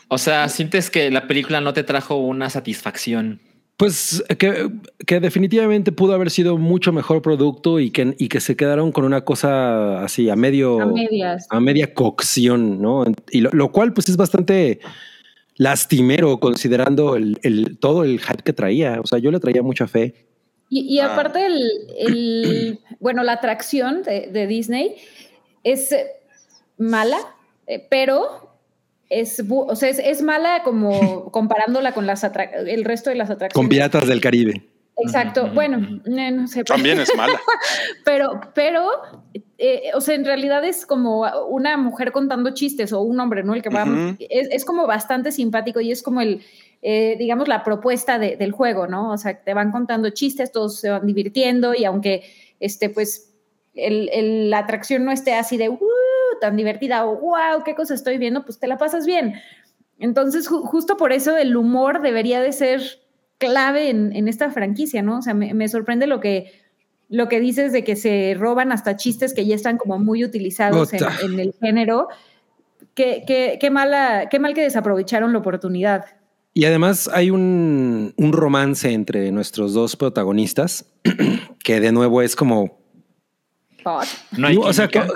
O 0.07 0.17
sea, 0.17 0.47
sientes 0.47 0.89
que 0.89 1.11
la 1.11 1.27
película 1.27 1.59
no 1.59 1.73
te 1.73 1.83
trajo 1.83 2.15
una 2.15 2.49
satisfacción. 2.49 3.41
Pues 3.77 4.23
que, 4.39 4.69
que 5.05 5.19
definitivamente 5.19 5.91
pudo 5.91 6.13
haber 6.13 6.31
sido 6.31 6.57
mucho 6.57 6.93
mejor 6.93 7.21
producto 7.21 7.79
y 7.81 7.91
que, 7.91 8.15
y 8.17 8.29
que 8.29 8.39
se 8.39 8.55
quedaron 8.55 8.93
con 8.93 9.03
una 9.03 9.25
cosa 9.25 10.01
así 10.03 10.29
a 10.29 10.35
medio... 10.37 10.79
A 10.81 10.85
medias. 10.85 11.45
a 11.49 11.59
media 11.59 11.93
cocción, 11.93 12.81
¿no? 12.81 13.03
Y 13.31 13.41
lo, 13.41 13.49
lo 13.51 13.71
cual 13.73 13.91
pues 13.93 14.07
es 14.07 14.15
bastante 14.15 14.79
lastimero 15.57 16.39
considerando 16.39 17.15
el, 17.17 17.37
el- 17.43 17.77
todo 17.77 18.03
el 18.05 18.19
hype 18.21 18.43
que 18.43 18.53
traía. 18.53 19.01
O 19.03 19.07
sea, 19.07 19.19
yo 19.19 19.29
le 19.31 19.39
traía 19.39 19.61
mucha 19.61 19.87
fe. 19.87 20.25
Y, 20.69 20.95
y 20.95 20.99
Ah. 20.99 21.13
aparte, 21.13 21.45
el, 21.45 21.69
el- 21.99 22.79
bueno, 23.01 23.23
la 23.23 23.33
atracción 23.33 24.03
de, 24.03 24.27
de 24.31 24.47
Disney 24.47 24.95
es 25.63 25.93
mala, 26.77 27.17
eh, 27.67 27.85
pero 27.89 28.44
es, 29.09 29.43
o 29.49 29.75
sea, 29.75 29.89
es, 29.89 29.99
es 29.99 30.21
mala 30.21 30.61
como 30.63 31.29
comparándola 31.31 31.93
con 31.93 32.05
las 32.07 32.23
atra- 32.23 32.51
el 32.67 32.83
resto 32.85 33.09
de 33.09 33.15
las 33.17 33.27
Con 33.27 33.35
atracciones. 33.35 33.69
Piratas 33.69 34.07
del 34.07 34.21
Caribe. 34.21 34.63
Exacto. 34.97 35.49
Bueno, 35.53 36.01
no 36.05 36.47
sé. 36.47 36.63
También 36.63 36.99
es 37.01 37.13
mala. 37.17 37.37
Pero, 38.05 38.39
pero, 38.53 38.87
eh, 39.57 39.89
o 39.93 39.99
sea, 39.99 40.15
en 40.15 40.23
realidad 40.23 40.63
es 40.63 40.85
como 40.85 41.25
una 41.49 41.75
mujer 41.75 42.11
contando 42.13 42.51
chistes 42.51 42.93
o 42.93 43.01
un 43.01 43.19
hombre, 43.19 43.43
¿no? 43.43 43.53
El 43.55 43.61
que 43.61 43.69
va, 43.69 43.85
es, 44.19 44.47
es 44.51 44.63
como 44.63 44.87
bastante 44.87 45.31
simpático 45.33 45.81
y 45.81 45.91
es 45.91 46.01
como 46.01 46.21
el, 46.21 46.41
eh, 46.81 47.15
digamos, 47.19 47.47
la 47.49 47.63
propuesta 47.63 48.19
de- 48.19 48.37
del 48.37 48.51
juego, 48.53 48.87
¿no? 48.87 49.11
O 49.11 49.17
sea, 49.17 49.37
te 49.43 49.53
van 49.53 49.71
contando 49.71 50.09
chistes, 50.11 50.51
todos 50.53 50.79
se 50.79 50.89
van 50.89 51.05
divirtiendo 51.05 51.73
y 51.75 51.83
aunque, 51.83 52.23
este, 52.61 52.89
pues, 52.89 53.33
el- 53.73 54.09
el- 54.13 54.49
la 54.49 54.59
atracción 54.59 55.03
no 55.03 55.11
esté 55.11 55.33
así 55.33 55.57
de, 55.57 55.67
"Uh", 55.67 55.79
tan 56.39 56.55
divertida 56.55 57.05
o, 57.05 57.15
wow, 57.17 57.63
qué 57.63 57.75
cosa 57.75 57.93
estoy 57.93 58.17
viendo, 58.17 58.43
pues 58.45 58.59
te 58.59 58.67
la 58.67 58.77
pasas 58.77 59.05
bien. 59.05 59.35
Entonces, 59.99 60.49
ju- 60.49 60.61
justo 60.61 60.97
por 60.97 61.13
eso 61.13 61.37
el 61.37 61.55
humor 61.55 62.01
debería 62.01 62.41
de 62.41 62.51
ser 62.51 62.81
clave 63.37 63.89
en, 63.89 64.15
en 64.15 64.27
esta 64.27 64.51
franquicia, 64.51 65.01
¿no? 65.01 65.19
O 65.19 65.21
sea, 65.21 65.33
me, 65.33 65.53
me 65.53 65.67
sorprende 65.67 66.07
lo 66.07 66.19
que, 66.19 66.61
lo 67.09 67.27
que 67.27 67.39
dices 67.39 67.71
de 67.71 67.83
que 67.83 67.95
se 67.95 68.35
roban 68.37 68.71
hasta 68.71 68.97
chistes 68.97 69.33
que 69.33 69.45
ya 69.45 69.55
están 69.55 69.77
como 69.77 69.99
muy 69.99 70.23
utilizados 70.23 70.91
en, 70.93 71.39
el 71.39 71.53
género. 71.61 72.07
Qué, 72.93 73.23
qué, 73.27 73.57
qué, 73.59 73.69
mala, 73.69 74.27
qué 74.29 74.39
mal 74.39 74.53
que 74.53 74.61
desaprovecharon 74.61 75.33
la 75.33 75.39
oportunidad. 75.39 76.05
Y 76.53 76.65
además 76.65 77.09
hay 77.13 77.31
un, 77.31 78.13
un 78.15 78.31
romance 78.31 78.91
entre 78.91 79.29
nuestros 79.31 79.73
dos 79.73 79.97
protagonistas 79.97 80.85
que 81.63 81.79
de 81.81 81.91
nuevo 81.91 82.21
es 82.21 82.35
como... 82.35 82.79
No 84.31 84.47
hay 84.47 84.57
o 84.57 84.73
sea, 84.73 84.87
química. 84.87 85.13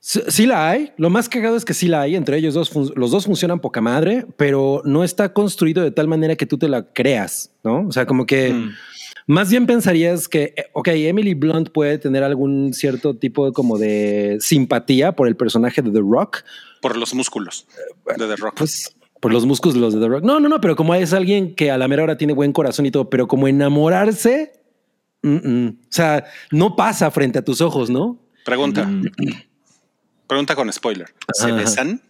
Sí, 0.00 0.20
sí 0.28 0.46
la 0.46 0.68
hay. 0.70 0.92
Lo 0.96 1.10
más 1.10 1.28
cagado 1.28 1.56
es 1.56 1.64
que 1.64 1.74
sí 1.74 1.88
la 1.88 2.02
hay. 2.02 2.16
Entre 2.16 2.36
ellos 2.36 2.54
dos, 2.54 2.72
los 2.96 3.10
dos 3.10 3.26
funcionan 3.26 3.60
poca 3.60 3.80
madre, 3.80 4.26
pero 4.36 4.82
no 4.84 5.04
está 5.04 5.32
construido 5.32 5.82
de 5.82 5.90
tal 5.90 6.08
manera 6.08 6.36
que 6.36 6.46
tú 6.46 6.58
te 6.58 6.68
la 6.68 6.92
creas, 6.92 7.50
¿no? 7.64 7.86
O 7.86 7.92
sea, 7.92 8.06
como 8.06 8.26
que... 8.26 8.52
Mm. 8.52 8.70
Más 9.30 9.50
bien 9.50 9.66
pensarías 9.66 10.26
que, 10.26 10.54
eh, 10.56 10.70
ok, 10.72 10.88
Emily 10.88 11.34
Blunt 11.34 11.68
puede 11.68 11.98
tener 11.98 12.24
algún 12.24 12.72
cierto 12.72 13.14
tipo 13.14 13.44
de, 13.44 13.52
como 13.52 13.76
de 13.76 14.38
simpatía 14.40 15.12
por 15.12 15.28
el 15.28 15.36
personaje 15.36 15.82
de 15.82 15.90
The 15.90 16.00
Rock, 16.00 16.44
Por 16.80 16.96
los 16.96 17.12
músculos 17.12 17.66
de 18.06 18.26
The 18.26 18.36
Rock. 18.36 18.54
pues 18.56 18.96
por 19.20 19.32
los 19.32 19.44
músculos 19.44 19.92
de 19.92 20.00
The 20.00 20.08
Rock. 20.08 20.24
No, 20.24 20.40
no, 20.40 20.48
no, 20.48 20.60
pero 20.60 20.76
como 20.76 20.94
es 20.94 21.12
alguien 21.12 21.54
que 21.54 21.70
a 21.70 21.78
la 21.78 21.88
mera 21.88 22.04
hora 22.04 22.16
tiene 22.16 22.32
buen 22.32 22.52
corazón 22.52 22.86
y 22.86 22.90
todo, 22.90 23.10
pero 23.10 23.28
como 23.28 23.48
enamorarse, 23.48 24.52
mm, 25.22 25.48
mm. 25.48 25.68
o 25.68 25.86
sea, 25.90 26.24
no 26.50 26.76
pasa 26.76 27.10
frente 27.10 27.38
a 27.38 27.44
tus 27.44 27.60
ojos, 27.60 27.90
¿no? 27.90 28.18
Pregunta. 28.44 28.88
Pregunta 30.28 30.54
con 30.54 30.72
spoiler. 30.72 31.08
¿Se 31.32 31.46
Ajá. 31.46 31.54
besan? 31.56 32.00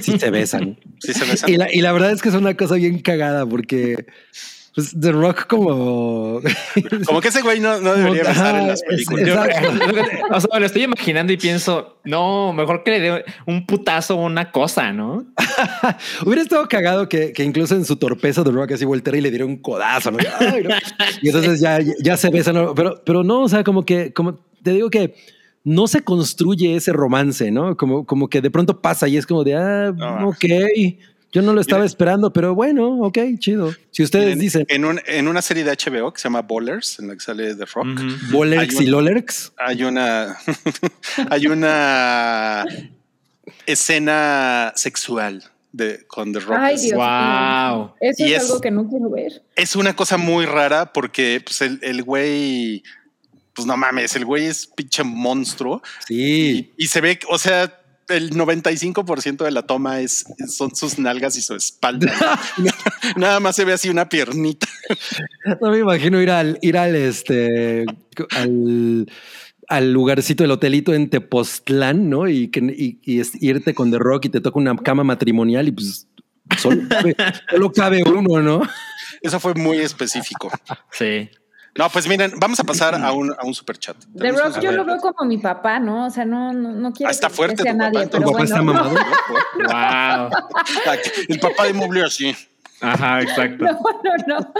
Sí 0.00 0.18
se 0.18 0.30
besan. 0.30 0.78
¿Sí 1.00 1.12
se 1.14 1.24
besan? 1.24 1.50
y, 1.50 1.56
la, 1.56 1.72
y 1.72 1.80
la 1.80 1.92
verdad 1.92 2.10
es 2.12 2.22
que 2.22 2.28
es 2.28 2.34
una 2.34 2.56
cosa 2.56 2.74
bien 2.76 2.98
cagada 3.00 3.46
porque 3.46 4.06
pues, 4.74 4.94
The 5.00 5.12
Rock 5.12 5.46
como... 5.46 6.40
Como 7.06 7.20
que 7.20 7.28
ese 7.28 7.42
güey 7.42 7.58
no, 7.60 7.80
no 7.80 7.94
debería 7.94 8.22
Como- 8.22 8.34
besar 8.34 8.56
en 8.56 8.66
las 8.68 8.82
películas. 8.82 9.26
Yo- 9.26 9.34
o 10.30 10.40
sea, 10.40 10.60
lo 10.60 10.66
estoy 10.66 10.82
imaginando 10.84 11.32
y 11.32 11.36
pienso, 11.36 11.98
no, 12.04 12.52
mejor 12.52 12.84
que 12.84 12.90
le 12.92 13.00
dé 13.00 13.24
un 13.46 13.66
putazo 13.66 14.16
o 14.16 14.24
una 14.24 14.50
cosa, 14.52 14.92
¿no? 14.92 15.26
Hubiera 16.24 16.42
estado 16.42 16.68
cagado 16.68 17.08
que, 17.08 17.32
que 17.32 17.42
incluso 17.44 17.74
en 17.74 17.84
su 17.84 17.96
torpeza 17.96 18.44
The 18.44 18.50
Rock 18.50 18.72
así 18.72 18.84
volteara 18.84 19.18
y 19.18 19.20
le 19.22 19.30
diera 19.30 19.46
un 19.46 19.56
codazo, 19.56 20.10
¿no? 20.12 20.18
Ay, 20.38 20.62
no. 20.64 20.70
Y 21.22 21.28
entonces 21.28 21.60
ya, 21.60 21.78
ya 22.00 22.16
se 22.16 22.30
besan, 22.30 22.74
pero, 22.76 23.02
pero 23.04 23.24
no, 23.24 23.42
o 23.42 23.48
sea, 23.48 23.64
como 23.64 23.84
que, 23.84 24.12
como 24.12 24.38
te 24.62 24.72
digo 24.72 24.90
que 24.90 25.14
no 25.64 25.86
se 25.88 26.02
construye 26.02 26.76
ese 26.76 26.92
romance, 26.92 27.50
¿no? 27.50 27.76
Como, 27.76 28.06
como 28.06 28.28
que 28.28 28.40
de 28.40 28.50
pronto 28.50 28.80
pasa 28.80 29.06
y 29.08 29.16
es 29.16 29.26
como 29.26 29.44
de, 29.44 29.54
ah, 29.56 29.92
Ah. 30.00 30.26
ok, 30.26 30.44
yo 31.30 31.42
no 31.42 31.52
lo 31.52 31.60
estaba 31.60 31.84
esperando, 31.84 32.32
pero 32.32 32.54
bueno, 32.54 33.00
ok, 33.02 33.18
chido. 33.38 33.70
Si 33.90 34.02
ustedes 34.02 34.26
Miren, 34.26 34.38
dicen 34.38 34.64
En, 34.68 34.84
un- 34.86 35.00
en 35.06 35.28
una 35.28 35.42
serie 35.42 35.62
de 35.62 35.70
HBO 35.72 36.10
que 36.12 36.20
se 36.20 36.24
llama 36.24 36.40
Bowlers, 36.40 36.98
en 37.00 37.08
la 37.08 37.14
que 37.14 37.20
sale 37.20 37.54
The 37.54 37.66
Rock, 37.66 37.86
Bolerx 38.30 38.74
hay 38.78 38.84
y 38.84 38.86
un- 38.86 38.90
Lolerx, 38.92 39.52
hay 39.58 39.84
una 39.84 40.36
hay 41.30 41.46
una 41.48 42.64
escena 43.66 44.72
sexual 44.76 45.44
de, 45.72 46.06
con 46.06 46.32
The 46.32 46.40
Rock. 46.40 46.56
Ay, 46.58 46.76
Dios. 46.78 46.94
Wow. 46.94 47.92
Eso 48.00 48.24
es, 48.24 48.32
es- 48.32 48.42
algo 48.48 48.60
que 48.60 48.70
no 48.70 48.88
quiero 48.88 49.10
ver. 49.10 49.42
Es 49.54 49.76
una 49.76 49.94
cosa 49.94 50.16
muy 50.16 50.46
rara 50.46 50.92
porque 50.92 51.42
pues, 51.44 51.60
el, 51.60 51.78
el 51.82 52.02
güey, 52.02 52.82
pues 53.58 53.66
no 53.66 53.76
mames, 53.76 54.14
el 54.14 54.24
güey 54.24 54.46
es 54.46 54.68
pinche 54.68 55.02
monstruo 55.02 55.82
Sí. 56.06 56.72
y 56.76 56.86
se 56.86 57.00
ve, 57.00 57.18
o 57.28 57.38
sea, 57.38 57.74
el 58.08 58.30
95% 58.30 59.44
de 59.44 59.50
la 59.50 59.62
toma 59.66 60.00
es 60.00 60.24
son 60.46 60.74
sus 60.76 60.98
nalgas 60.98 61.36
y 61.36 61.42
su 61.42 61.54
espalda. 61.56 62.12
Nada 63.16 63.40
más 63.40 63.56
se 63.56 63.64
ve 63.64 63.72
así 63.72 63.88
una 63.90 64.08
piernita. 64.08 64.68
No 65.60 65.70
me 65.70 65.78
imagino 65.80 66.22
ir 66.22 66.30
al, 66.30 66.58
ir 66.62 66.78
al 66.78 66.94
este 66.94 67.84
al, 68.36 69.10
al 69.68 69.92
lugarcito 69.92 70.44
del 70.44 70.52
hotelito 70.52 70.94
en 70.94 71.10
Tepoztlán, 71.10 72.08
¿no? 72.08 72.28
Y 72.28 72.48
que 72.48 72.60
y, 72.60 73.00
y 73.02 73.20
es- 73.20 73.42
irte 73.42 73.74
con 73.74 73.90
The 73.90 73.98
Rock 73.98 74.26
y 74.26 74.28
te 74.28 74.40
toca 74.40 74.58
una 74.58 74.76
cama 74.76 75.02
matrimonial 75.04 75.66
y 75.68 75.72
pues 75.72 76.06
solo 76.58 76.80
cabe, 76.88 77.16
solo 77.50 77.72
cabe 77.72 78.02
uno, 78.04 78.40
¿no? 78.40 78.62
Eso 79.20 79.38
fue 79.40 79.52
muy 79.54 79.78
específico. 79.78 80.50
Sí. 80.92 81.28
No, 81.76 81.88
pues 81.90 82.08
miren, 82.08 82.32
vamos 82.38 82.58
a 82.58 82.64
pasar 82.64 82.94
a 82.94 83.12
un, 83.12 83.32
a 83.38 83.44
un 83.44 83.54
super 83.54 83.78
chat. 83.78 83.96
The 84.16 84.32
Rock 84.32 84.60
yo 84.60 84.72
lo 84.72 84.84
veo 84.84 84.98
como 84.98 85.28
mi 85.28 85.38
papá, 85.38 85.78
¿no? 85.78 86.06
O 86.06 86.10
sea, 86.10 86.24
no, 86.24 86.52
no, 86.52 86.72
no 86.72 86.92
quiero 86.92 87.08
Ah, 87.08 87.12
está 87.12 87.28
que 87.28 87.34
fuerte 87.34 87.62
sea 87.62 87.72
tu 87.72 87.78
papá, 87.78 87.90
nadie, 87.92 88.06
tu 88.08 88.18
papá 88.18 88.30
bueno. 88.30 88.44
está 88.44 88.62
mamado. 88.62 88.90
Wow. 89.58 90.30
El 91.28 91.40
papá 91.40 91.64
de 91.66 91.72
Mobley 91.74 92.02
así. 92.02 92.34
Ajá, 92.80 93.22
exacto. 93.22 93.64
No, 93.64 93.72
no, 93.72 94.38
no. 94.40 94.52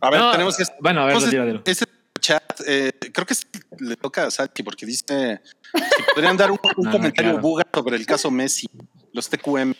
A 0.00 0.10
ver, 0.10 0.20
No, 0.20 0.32
tenemos 0.32 0.56
que. 0.56 0.64
Bueno, 0.80 1.02
a 1.02 1.06
ver, 1.06 1.14
Entonces, 1.14 1.30
dilo. 1.30 1.62
Este 1.64 1.84
chat, 2.20 2.60
eh, 2.66 2.92
creo 3.12 3.26
que 3.26 3.34
le 3.78 3.96
toca 3.96 4.26
a 4.26 4.30
Salchi 4.30 4.62
porque 4.62 4.84
dice 4.86 5.40
si 5.74 6.02
podrían 6.14 6.36
dar 6.36 6.50
un, 6.50 6.58
un 6.76 6.86
Ah, 6.88 6.90
comentario 6.92 7.32
claro. 7.32 7.42
buga 7.46 7.64
sobre 7.72 7.96
el 7.96 8.06
caso 8.06 8.30
Messi, 8.30 8.66
los 9.12 9.28
TQM. 9.28 9.72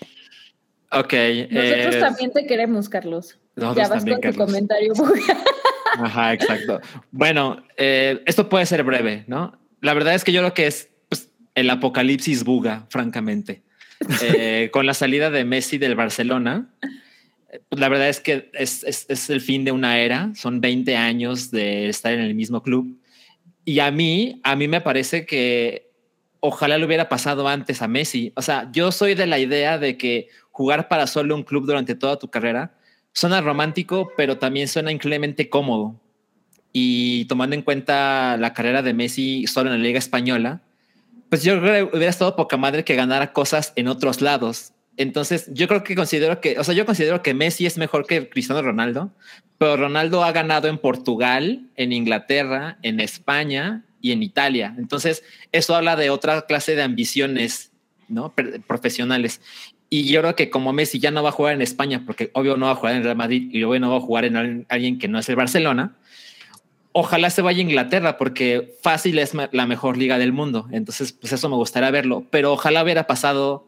Ok. 0.93 1.13
Nosotros 1.51 1.95
eh, 1.95 1.99
también 2.01 2.33
te 2.33 2.47
queremos, 2.47 2.89
Carlos. 2.89 3.39
ya 3.57 3.73
vas 3.73 3.89
también, 3.89 4.21
con 4.21 4.33
tu 4.33 4.39
comentario. 4.39 4.93
Ajá, 5.95 6.33
exacto. 6.33 6.81
Bueno, 7.11 7.63
eh, 7.77 8.23
esto 8.27 8.49
puede 8.49 8.67
ser 8.67 8.83
breve, 8.83 9.25
¿no? 9.27 9.59
La 9.81 9.95
verdad 9.95 10.15
es 10.15 10.25
que 10.25 10.33
yo 10.33 10.41
creo 10.41 10.55
que 10.55 10.67
es 10.67 10.91
pues, 11.09 11.31
el 11.55 11.71
apocalipsis 11.71 12.45
buga, 12.45 12.87
francamente. 12.91 13.63
Eh, 14.23 14.71
con 14.73 14.85
la 14.87 14.95
salida 14.95 15.31
de 15.31 15.45
Messi 15.45 15.79
del 15.79 15.95
Barcelona, 15.95 16.69
eh, 17.53 17.61
pues, 17.69 17.81
la 17.81 17.89
verdad 17.89 18.09
es 18.09 18.21
que 18.21 18.51
es, 18.55 18.85
es- 18.85 19.07
es 19.09 19.31
el 19.31 19.41
fin 19.41 19.65
de 19.65 19.73
una 19.73 19.99
era. 19.99 20.33
Son 20.35 20.61
20 20.61 20.97
años 20.97 21.51
de 21.51 21.89
estar 21.89 22.13
en 22.13 22.21
el 22.21 22.35
mismo 22.35 22.63
club. 22.63 22.99
Y 23.65 23.79
a 23.81 23.91
mí, 23.91 24.41
a 24.45 24.55
mí 24.57 24.69
me 24.69 24.81
parece 24.81 25.27
que 25.27 25.91
ojalá 26.41 26.79
le 26.79 26.87
hubiera 26.87 27.09
pasado 27.09 27.49
antes 27.49 27.83
a 27.83 27.89
Messi. 27.89 28.33
O 28.37 28.43
sea, 28.43 28.69
yo 28.73 28.93
soy 28.93 29.15
de 29.15 29.27
la 29.27 29.39
idea 29.39 29.79
de 29.79 29.97
que 29.97 30.29
jugar 30.51 30.89
para 30.89 31.07
solo 31.07 31.35
un 31.35 31.43
club 31.43 31.67
durante 31.67 31.95
toda 31.95 32.19
tu 32.19 32.29
carrera 32.29 32.76
suena 33.17 33.41
romántico, 33.41 34.13
pero 34.15 34.37
también 34.37 34.69
suena 34.69 34.93
increíblemente 34.93 35.49
cómodo. 35.49 35.99
Y 36.71 37.25
tomando 37.25 37.57
en 37.57 37.63
cuenta 37.63 38.37
la 38.37 38.53
carrera 38.53 38.83
de 38.83 38.93
Messi 38.93 39.47
solo 39.47 39.73
en 39.73 39.79
la 39.79 39.83
Liga 39.83 39.99
Española, 39.99 40.61
pues 41.31 41.43
yo 41.43 41.59
creo 41.59 41.89
que 41.89 41.97
hubiera 41.97 42.11
estado 42.11 42.37
poca 42.37 42.59
madre 42.59 42.85
que 42.85 42.95
ganara 42.95 43.33
cosas 43.33 43.73
en 43.75 43.89
otros 43.89 44.21
lados. 44.21 44.75
Entonces, 44.99 45.49
yo 45.55 45.67
creo 45.67 45.83
que 45.83 45.95
considero 45.95 46.43
que, 46.43 46.59
o 46.59 46.65
sea, 46.65 46.75
yo 46.75 46.85
considero 46.85 47.23
que 47.23 47.33
Messi 47.33 47.65
es 47.65 47.79
mejor 47.79 48.07
que 48.07 48.29
Cristiano 48.29 48.61
Ronaldo, 48.61 49.11
pero 49.57 49.79
Ronaldo 49.79 50.23
ha 50.23 50.33
ganado 50.33 50.69
en 50.69 50.77
Portugal, 50.77 51.71
en 51.77 51.95
Inglaterra, 51.95 52.77
en 52.83 53.01
España 53.01 53.83
y 54.03 54.13
en 54.13 54.23
Italia. 54.23 54.75
Entonces, 54.77 55.25
eso 55.53 55.75
habla 55.75 55.97
de 55.97 56.11
otra 56.11 56.43
clase 56.43 56.77
de 56.77 56.83
ambiciones, 56.83 57.73
¿no? 58.09 58.35
Profesionales. 58.67 59.41
Y 59.89 60.05
yo 60.11 60.21
creo 60.21 60.35
que 60.35 60.51
como 60.51 60.73
Messi 60.73 60.99
ya 60.99 61.11
no 61.11 61.23
va 61.23 61.29
a 61.29 61.33
jugar 61.33 61.55
en 61.55 61.63
España, 61.63 62.03
porque 62.05 62.31
obvio 62.35 62.57
no 62.57 62.67
va 62.67 62.73
a 62.73 62.77
jugar 62.77 62.97
en 62.97 63.05
Real 63.05 63.17
Madrid 63.17 63.49
y 63.53 63.63
obvio 63.63 63.79
no 63.81 63.91
va 63.91 63.99
a 63.99 64.01
jugar 64.01 64.25
en 64.25 64.37
al- 64.37 64.67
alguien 64.69 64.99
que 64.99 65.07
no 65.09 65.19
es 65.19 65.29
el 65.29 65.37
Barcelona, 65.37 65.97
ojalá 66.93 67.31
se 67.31 67.43
vaya 67.43 67.59
a 67.59 67.63
Inglaterra, 67.63 68.17
porque 68.17 68.75
fácil 68.83 69.19
es 69.19 69.33
la 69.53 69.67
mejor 69.67 69.97
liga 69.97 70.19
del 70.19 70.33
mundo. 70.33 70.67
Entonces, 70.73 71.13
pues 71.13 71.33
eso 71.33 71.49
me 71.49 71.57
gustaría 71.57 71.91
verlo, 71.91 72.25
pero 72.31 72.53
ojalá 72.53 72.83
hubiera 72.83 73.07
pasado 73.07 73.67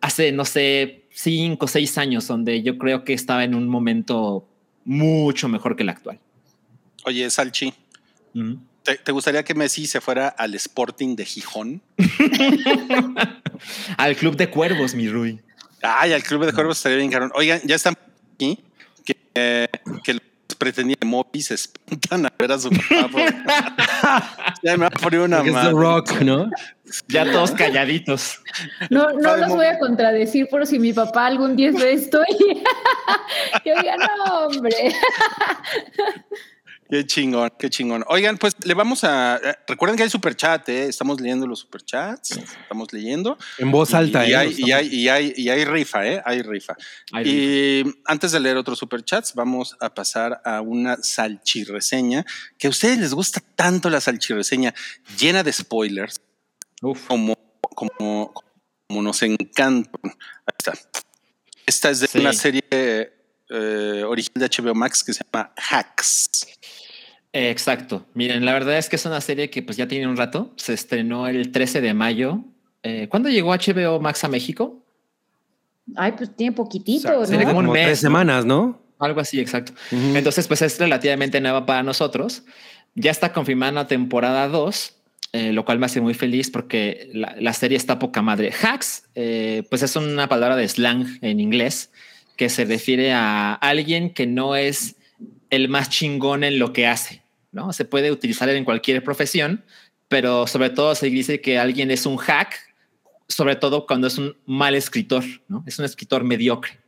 hace, 0.00 0.32
no 0.32 0.44
sé, 0.44 1.04
cinco 1.10 1.64
o 1.64 1.68
seis 1.68 1.96
años, 1.98 2.26
donde 2.26 2.62
yo 2.62 2.76
creo 2.78 3.04
que 3.04 3.12
estaba 3.14 3.44
en 3.44 3.54
un 3.54 3.68
momento 3.68 4.46
mucho 4.84 5.48
mejor 5.48 5.76
que 5.76 5.82
el 5.82 5.88
actual. 5.88 6.18
Oye, 7.04 7.30
Salchi, 7.30 7.72
Ujú. 8.34 8.58
¿Te, 8.82 8.96
te 8.96 9.12
gustaría 9.12 9.42
que 9.44 9.54
Messi 9.54 9.86
se 9.86 10.00
fuera 10.00 10.28
al 10.28 10.54
Sporting 10.54 11.16
de 11.16 11.24
Gijón? 11.24 11.82
Al 13.96 14.16
club 14.16 14.36
de 14.36 14.48
cuervos, 14.50 14.94
mi 14.94 15.08
Rui. 15.08 15.40
Ay, 15.82 16.12
al 16.12 16.22
Club 16.22 16.44
de 16.44 16.52
Cuervos 16.52 16.76
estaría 16.76 16.98
bien 16.98 17.10
caro. 17.10 17.30
Oigan, 17.34 17.60
ya 17.64 17.76
están 17.76 17.96
aquí 18.34 18.58
que, 19.04 19.16
eh, 19.34 19.68
que 20.02 20.14
los 20.14 20.22
pretendientes 20.58 21.00
de 21.00 21.06
Moby 21.06 21.40
se 21.40 21.54
espantan 21.54 22.26
a 22.26 22.32
ver 22.36 22.52
a 22.52 22.58
su 22.58 22.70
papá. 22.70 24.54
ya 24.62 24.76
me 24.76 24.78
va 24.78 24.86
a 24.88 24.90
poner 24.90 25.20
una 25.20 25.38
es 25.38 25.44
The. 25.44 25.70
Rock, 25.70 26.20
¿no? 26.22 26.50
Ya 27.06 27.30
todos 27.30 27.52
calladitos. 27.52 28.40
No, 28.90 29.12
no 29.12 29.36
los 29.36 29.50
voy 29.50 29.66
a 29.66 29.78
contradecir 29.78 30.48
por 30.48 30.66
si 30.66 30.78
mi 30.78 30.92
papá 30.92 31.26
algún 31.26 31.54
día 31.54 31.70
ve 31.70 31.92
esto 31.92 32.20
y 32.28 32.62
que 33.62 33.74
diga, 33.76 33.96
no, 33.96 34.46
hombre. 34.46 34.92
Qué 36.90 37.04
chingón, 37.06 37.52
qué 37.58 37.68
chingón. 37.68 38.02
Oigan, 38.08 38.38
pues 38.38 38.56
le 38.64 38.72
vamos 38.72 39.04
a. 39.04 39.36
eh, 39.36 39.56
Recuerden 39.66 39.96
que 39.98 40.04
hay 40.04 40.10
superchat, 40.10 40.66
¿eh? 40.70 40.86
Estamos 40.86 41.20
leyendo 41.20 41.46
los 41.46 41.58
superchats. 41.60 42.38
Estamos 42.38 42.90
leyendo. 42.94 43.36
En 43.58 43.70
voz 43.70 43.92
alta. 43.92 44.26
Y, 44.26 44.32
¿eh? 44.32 44.36
hay, 44.36 44.54
y, 44.56 44.72
hay, 44.72 44.86
y, 44.90 45.08
hay, 45.08 45.32
y 45.36 45.48
hay 45.50 45.64
rifa, 45.66 46.06
¿eh? 46.06 46.22
Hay 46.24 46.40
rifa. 46.40 46.76
Hay 47.12 47.28
y 47.28 47.94
antes 48.06 48.32
de 48.32 48.40
leer 48.40 48.56
otros 48.56 48.78
superchats, 48.78 49.34
vamos 49.34 49.76
a 49.80 49.92
pasar 49.92 50.40
a 50.46 50.62
una 50.62 50.96
salchirreseña 51.02 52.24
que 52.58 52.68
a 52.68 52.70
ustedes 52.70 52.98
les 52.98 53.12
gusta 53.12 53.40
tanto 53.54 53.90
la 53.90 54.00
salchirreseña 54.00 54.72
llena 55.18 55.42
de 55.42 55.52
spoilers 55.52 56.20
Uf. 56.80 57.06
como, 57.06 57.36
como, 57.60 58.32
como 58.86 59.02
nos 59.02 59.22
encanta. 59.22 59.90
Ahí 60.02 60.54
está. 60.56 60.72
Esta 61.66 61.90
es 61.90 62.00
de 62.00 62.06
Sí. 62.06 62.18
una 62.18 62.32
serie 62.32 62.62
eh, 63.50 64.04
original 64.06 64.48
de 64.48 64.62
HBO 64.62 64.74
Max 64.74 65.04
que 65.04 65.12
se 65.12 65.22
llama 65.24 65.52
Hacks. 65.70 66.28
Exacto. 67.32 68.06
Miren, 68.14 68.44
la 68.44 68.52
verdad 68.52 68.78
es 68.78 68.88
que 68.88 68.96
es 68.96 69.04
una 69.04 69.20
serie 69.20 69.50
que 69.50 69.62
pues 69.62 69.76
ya 69.76 69.86
tiene 69.86 70.06
un 70.06 70.16
rato. 70.16 70.52
Se 70.56 70.72
estrenó 70.72 71.28
el 71.28 71.52
13 71.52 71.80
de 71.80 71.94
mayo. 71.94 72.40
Eh, 72.82 73.08
¿Cuándo 73.08 73.28
llegó 73.28 73.52
HBO 73.52 74.00
Max 74.00 74.24
a 74.24 74.28
México? 74.28 74.84
Ay, 75.96 76.12
pues 76.12 76.34
tiene 76.34 76.52
poquitito, 76.52 77.08
O 77.08 77.10
sea, 77.10 77.18
¿no? 77.20 77.26
sería 77.26 77.46
como 77.46 77.60
un 77.60 77.66
como 77.66 77.74
mes, 77.74 77.86
tres 77.86 78.00
semanas, 78.00 78.44
¿no? 78.44 78.80
Algo 78.98 79.20
así, 79.20 79.40
exacto. 79.40 79.72
Entonces, 79.90 80.48
pues 80.48 80.60
es 80.62 80.78
relativamente 80.78 81.40
nueva 81.40 81.66
para 81.66 81.82
nosotros. 81.82 82.42
Ya 82.94 83.10
está 83.10 83.32
confirmada 83.32 83.72
la 83.72 83.86
temporada 83.86 84.48
2, 84.48 84.94
eh, 85.32 85.52
lo 85.52 85.64
cual 85.64 85.78
me 85.78 85.86
hace 85.86 86.00
muy 86.00 86.14
feliz 86.14 86.50
porque 86.50 87.10
la, 87.12 87.36
la 87.38 87.52
serie 87.52 87.76
está 87.76 87.98
poca 87.98 88.22
madre. 88.22 88.52
Hacks, 88.62 89.04
eh, 89.14 89.62
pues 89.70 89.82
es 89.82 89.94
una 89.94 90.28
palabra 90.28 90.56
de 90.56 90.66
slang 90.68 91.06
en 91.22 91.38
inglés 91.38 91.90
que 92.36 92.48
se 92.48 92.64
refiere 92.64 93.12
a 93.12 93.54
alguien 93.54 94.10
que 94.10 94.26
no 94.26 94.56
es 94.56 94.96
el 95.50 95.68
más 95.68 95.90
chingón 95.90 96.44
en 96.44 96.58
lo 96.58 96.72
que 96.72 96.86
hace, 96.86 97.22
¿no? 97.52 97.72
Se 97.72 97.84
puede 97.84 98.10
utilizar 98.10 98.48
en 98.48 98.64
cualquier 98.64 99.02
profesión, 99.02 99.64
pero 100.08 100.46
sobre 100.46 100.70
todo 100.70 100.94
se 100.94 101.10
dice 101.10 101.40
que 101.40 101.58
alguien 101.58 101.90
es 101.90 102.06
un 102.06 102.16
hack, 102.16 102.54
sobre 103.28 103.56
todo 103.56 103.86
cuando 103.86 104.06
es 104.06 104.18
un 104.18 104.36
mal 104.46 104.74
escritor, 104.74 105.24
¿no? 105.48 105.64
Es 105.66 105.78
un 105.78 105.84
escritor 105.84 106.24
mediocre. 106.24 106.78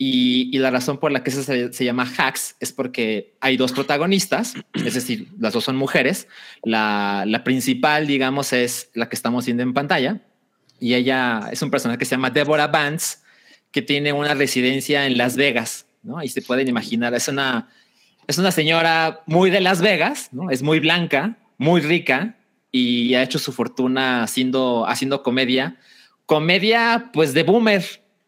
Y, 0.00 0.48
y 0.56 0.60
la 0.60 0.70
razón 0.70 0.98
por 0.98 1.10
la 1.10 1.24
que 1.24 1.32
se, 1.32 1.72
se 1.72 1.84
llama 1.84 2.08
Hacks 2.16 2.54
es 2.60 2.72
porque 2.72 3.34
hay 3.40 3.56
dos 3.56 3.72
protagonistas, 3.72 4.54
es 4.72 4.94
decir, 4.94 5.26
las 5.40 5.52
dos 5.52 5.64
son 5.64 5.74
mujeres. 5.74 6.28
La, 6.62 7.24
la 7.26 7.42
principal, 7.42 8.06
digamos, 8.06 8.52
es 8.52 8.90
la 8.94 9.08
que 9.08 9.16
estamos 9.16 9.44
viendo 9.44 9.64
en 9.64 9.74
pantalla. 9.74 10.20
Y 10.78 10.94
ella 10.94 11.48
es 11.50 11.62
un 11.62 11.72
personaje 11.72 11.98
que 11.98 12.04
se 12.04 12.12
llama 12.12 12.30
Deborah 12.30 12.68
Vance, 12.68 13.18
que 13.72 13.82
tiene 13.82 14.12
una 14.12 14.34
residencia 14.34 15.04
en 15.04 15.18
Las 15.18 15.34
Vegas, 15.36 15.86
¿no? 16.04 16.22
Y 16.22 16.28
se 16.28 16.42
pueden 16.42 16.68
imaginar, 16.68 17.12
es 17.14 17.26
una, 17.26 17.68
es 18.28 18.38
una 18.38 18.52
señora 18.52 19.22
muy 19.26 19.50
de 19.50 19.60
Las 19.60 19.80
Vegas, 19.80 20.28
¿no? 20.32 20.50
Es 20.50 20.62
muy 20.62 20.78
blanca, 20.78 21.38
muy 21.56 21.80
rica 21.80 22.36
y 22.70 23.14
ha 23.14 23.22
hecho 23.22 23.38
su 23.38 23.52
fortuna 23.52 24.22
haciendo, 24.22 24.86
haciendo 24.86 25.22
comedia. 25.22 25.78
Comedia, 26.26 27.10
pues, 27.12 27.32
de 27.32 27.42
boomer, 27.42 27.82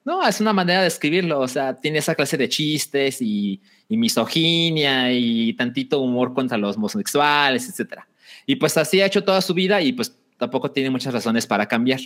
no, 0.05 0.27
es 0.27 0.41
una 0.41 0.55
manera 0.55 0.81
de 0.81 0.89
escribirlo. 0.89 1.39
O 1.39 1.49
sea, 1.49 1.77
tiene 1.77 1.99
esa 1.99 2.15
clase 2.15 2.39
de 2.39 2.49
chistes 2.49 3.21
y, 3.21 3.61
misoginia 3.89 5.13
y 5.13 5.53
tantito 5.55 6.01
humor 6.01 6.33
contra 6.33 6.57
los 6.57 6.77
homosexuales, 6.77 7.69
etcétera. 7.69 8.09
Y 8.47 8.57
pues 8.57 8.77
así 8.77 9.01
ha 9.01 9.07
hecho 9.07 9.25
toda 9.25 9.41
su 9.41 9.53
vida 9.53 9.83
y 9.83 9.93
pues 9.93 10.17
tampoco 10.39 10.71
tiene 10.71 10.91
muchas 10.91 11.13
razones 11.13 11.47
para 11.47 11.67
cambiar. 11.67 12.01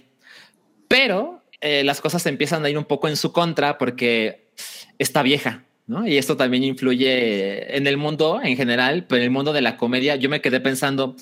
Pero 0.88 1.44
eh, 1.60 1.84
las 1.84 2.00
cosas 2.00 2.24
empiezan 2.26 2.64
a 2.64 2.70
ir 2.70 2.78
un 2.78 2.84
poco 2.84 3.06
en 3.06 3.16
su 3.16 3.32
contra 3.32 3.78
porque 3.78 4.50
está 4.98 5.22
vieja, 5.22 5.64
Y 6.06 6.16
esto 6.16 6.36
también 6.36 6.64
influye 6.64 7.76
en 7.76 7.86
el 7.86 7.96
mundo 7.96 8.40
en 8.42 8.56
general, 8.56 9.04
pero 9.06 9.18
en 9.18 9.24
el 9.24 9.30
mundo 9.30 9.52
de 9.52 9.60
la 9.60 9.76
comedia 9.76 10.16
yo 10.16 10.30
me 10.30 10.40
quedé 10.40 10.60
pensando, 10.60 11.14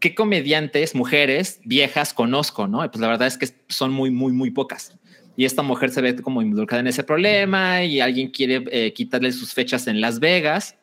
¿qué 0.00 0.14
comediantes, 0.14 0.94
mujeres, 0.96 1.60
viejas 1.64 2.12
conozco? 2.12 2.66
¿no? 2.66 2.78
Pues 2.90 3.00
la 3.00 3.08
verdad 3.08 3.28
es 3.28 3.38
que 3.38 3.48
son 3.68 3.92
muy, 3.92 4.10
muy, 4.10 4.32
muy 4.32 4.50
pocas. 4.50 4.96
Y 5.36 5.44
esta 5.44 5.62
mujer 5.62 5.90
se 5.90 6.00
ve 6.00 6.16
como 6.16 6.42
involucrada 6.42 6.80
en 6.80 6.88
ese 6.88 7.04
problema 7.04 7.84
y 7.84 8.00
alguien 8.00 8.30
quiere 8.30 8.64
eh, 8.72 8.92
quitarle 8.92 9.30
sus 9.32 9.54
fechas 9.54 9.86
en 9.86 10.00
Las 10.00 10.18
Vegas 10.18 10.76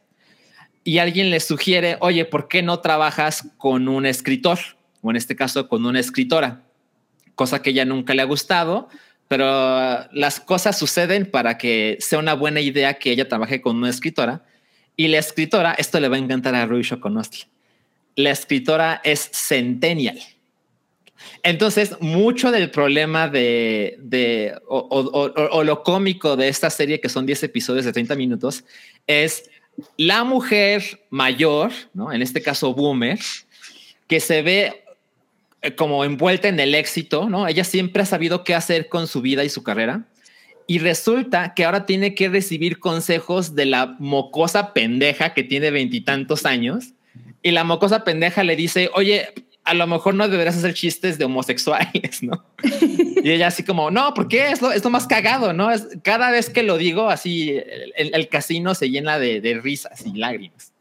y 0.87 0.99
alguien 0.99 1.29
le 1.29 1.41
sugiere, 1.41 1.97
oye, 1.99 2.23
¿por 2.23 2.47
qué 2.47 2.63
no 2.63 2.79
trabajas 2.79 3.49
con 3.57 3.89
un 3.89 4.05
escritor? 4.05 4.57
O 5.01 5.09
en 5.09 5.17
este 5.17 5.35
caso, 5.35 5.67
con 5.67 5.85
una 5.85 5.99
escritora, 5.99 6.63
cosa 7.35 7.61
que 7.61 7.71
ella 7.71 7.83
nunca 7.83 8.13
le 8.13 8.21
ha 8.21 8.25
gustado, 8.25 8.87
pero 9.27 10.05
las 10.11 10.39
cosas 10.39 10.77
suceden 10.77 11.25
para 11.29 11.57
que 11.57 11.97
sea 11.99 12.19
una 12.19 12.33
buena 12.33 12.61
idea 12.61 12.93
que 12.95 13.11
ella 13.11 13.27
trabaje 13.27 13.61
con 13.61 13.75
una 13.77 13.89
escritora. 13.89 14.43
Y 14.95 15.09
la 15.09 15.19
escritora, 15.19 15.73
esto 15.73 15.99
le 15.99 16.07
va 16.07 16.15
a 16.15 16.19
encantar 16.19 16.55
a 16.55 16.65
Rui 16.65 16.81
Shokonosky, 16.81 17.43
la 18.15 18.31
escritora 18.31 18.99
es 19.03 19.29
Centennial. 19.31 20.17
Entonces, 21.43 21.95
mucho 21.99 22.51
del 22.51 22.69
problema 22.71 23.27
de, 23.27 24.53
o, 24.67 24.87
o- 25.51 25.63
lo 25.63 25.83
cómico 25.83 26.35
de 26.35 26.47
esta 26.47 26.69
serie, 26.69 26.99
que 26.99 27.09
son 27.09 27.25
10 27.25 27.43
episodios 27.43 27.85
de 27.85 27.93
30 27.93 28.15
minutos, 28.15 28.63
es 29.07 29.49
la 29.97 30.23
mujer 30.23 31.01
mayor, 31.09 31.71
¿no? 31.93 32.11
En 32.11 32.21
este 32.21 32.41
caso, 32.41 32.73
boomer, 32.73 33.19
que 34.07 34.19
se 34.19 34.41
ve 34.41 34.83
como 35.75 36.05
envuelta 36.05 36.47
en 36.47 36.59
el 36.59 36.75
éxito, 36.75 37.29
¿no? 37.29 37.47
Ella 37.47 37.63
siempre 37.63 38.03
ha 38.03 38.05
sabido 38.05 38.43
qué 38.43 38.55
hacer 38.55 38.89
con 38.89 39.07
su 39.07 39.21
vida 39.21 39.43
y 39.43 39.49
su 39.49 39.63
carrera. 39.63 40.07
Y 40.67 40.79
resulta 40.79 41.53
que 41.53 41.65
ahora 41.65 41.85
tiene 41.85 42.13
que 42.13 42.29
recibir 42.29 42.79
consejos 42.79 43.55
de 43.55 43.65
la 43.65 43.95
mocosa 43.99 44.73
pendeja 44.73 45.33
que 45.33 45.43
tiene 45.43 45.71
veintitantos 45.71 46.45
años. 46.45 46.93
Y 47.41 47.51
la 47.51 47.63
mocosa 47.63 48.03
pendeja 48.03 48.43
le 48.43 48.55
dice, 48.55 48.89
oye, 48.93 49.29
a 49.63 49.73
lo 49.73 49.87
mejor 49.87 50.13
no 50.13 50.27
deberías 50.27 50.57
hacer 50.57 50.73
chistes 50.73 51.17
de 51.17 51.25
homosexuales, 51.25 52.21
¿no? 52.23 52.45
y 52.61 53.31
ella 53.31 53.47
así 53.47 53.63
como, 53.63 53.91
no, 53.91 54.13
¿por 54.13 54.27
qué? 54.27 54.51
Es 54.51 54.61
lo, 54.61 54.71
es 54.71 54.83
lo 54.83 54.89
más 54.89 55.07
cagado, 55.07 55.53
¿no? 55.53 55.71
Es, 55.71 55.87
cada 56.03 56.31
vez 56.31 56.49
que 56.49 56.63
lo 56.63 56.77
digo, 56.77 57.09
así 57.09 57.57
el, 57.95 58.29
casino 58.29 58.75
se 58.75 58.89
llena 58.89 59.19
de 59.19 59.59
risas 59.61 60.05
y 60.05 60.17
lágrimas. 60.17 60.73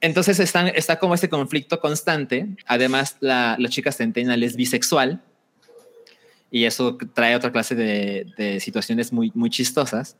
Entonces 0.00 0.40
está 0.40 0.98
como 0.98 1.14
este 1.14 1.28
conflicto 1.28 1.80
constante. 1.80 2.46
Además, 2.66 3.16
la, 3.20 3.56
chica 3.68 3.92
centennial 3.92 4.42
es 4.42 4.56
bisexual 4.56 5.22
y 6.50 6.64
eso 6.64 6.96
trae 7.14 7.36
otra 7.36 7.52
clase 7.52 7.74
de, 7.74 8.26
de 8.36 8.60
situaciones 8.60 9.12
muy, 9.12 9.30
muy 9.34 9.50
chistosas. 9.50 10.16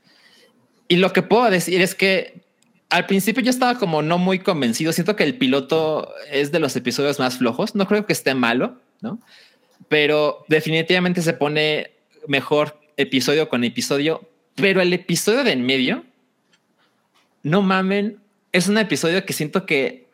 Y 0.89 0.97
lo 0.97 1.13
que 1.13 1.23
puedo 1.23 1.51
decir 1.51 1.81
es 1.81 1.95
que 1.95 2.43
al 2.91 3.07
principio 3.07 3.43
yo 3.43 3.51
estaba 3.51 3.79
como 3.79 4.03
no 4.03 4.19
muy 4.19 4.41
convencido. 4.41 4.93
Siento 4.93 5.17
que 5.17 5.25
el 5.25 5.39
piloto 5.39 6.13
es 6.31 6.53
de 6.53 6.59
los 6.59 6.75
episodios 6.77 7.19
más 7.19 7.39
flojos. 7.39 7.75
No 7.75 7.87
creo 7.87 8.05
que 8.05 8.13
esté 8.13 8.35
malo, 8.35 8.81
¿no? 9.01 9.21
Pero 9.89 10.45
definitivamente 10.49 11.23
se 11.23 11.33
pone 11.33 11.93
mejor 12.27 12.81
episodio 12.97 13.49
con 13.49 13.65
episodio. 13.65 14.29
Pero 14.57 14.81
el 14.81 14.93
episodio 14.93 15.45
de 15.45 15.53
en 15.53 15.65
medio, 15.65 16.05
no 17.45 17.63
mamen, 17.63 18.19
es 18.53 18.69
un 18.69 18.79
episodio 18.79 19.25
que 19.25 19.33
siento 19.33 19.67
que 19.67 20.09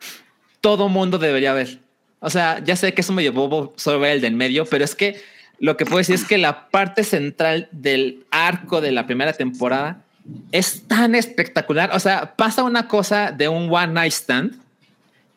todo 0.61 0.89
mundo 0.89 1.17
debería 1.17 1.53
ver. 1.53 1.79
O 2.19 2.29
sea, 2.29 2.63
ya 2.63 2.75
sé 2.75 2.93
que 2.93 3.01
es 3.01 3.09
un 3.09 3.15
medio 3.15 3.33
bobo 3.33 3.73
ver 3.99 4.11
el 4.11 4.21
del 4.21 4.33
medio, 4.33 4.65
pero 4.65 4.83
es 4.83 4.95
que 4.95 5.21
lo 5.59 5.77
que 5.77 5.85
puedo 5.85 5.97
decir 5.97 6.15
es 6.15 6.25
que 6.25 6.37
la 6.37 6.69
parte 6.69 7.03
central 7.03 7.69
del 7.71 8.25
arco 8.31 8.81
de 8.81 8.91
la 8.91 9.05
primera 9.05 9.33
temporada 9.33 10.03
es 10.51 10.87
tan 10.87 11.15
espectacular. 11.15 11.91
O 11.93 11.99
sea, 11.99 12.35
pasa 12.35 12.63
una 12.63 12.87
cosa 12.87 13.31
de 13.31 13.47
un 13.47 13.71
one 13.71 13.93
night 13.93 14.13
stand 14.13 14.59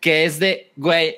que 0.01 0.25
es 0.25 0.39
de, 0.39 0.73
güey, 0.77 1.17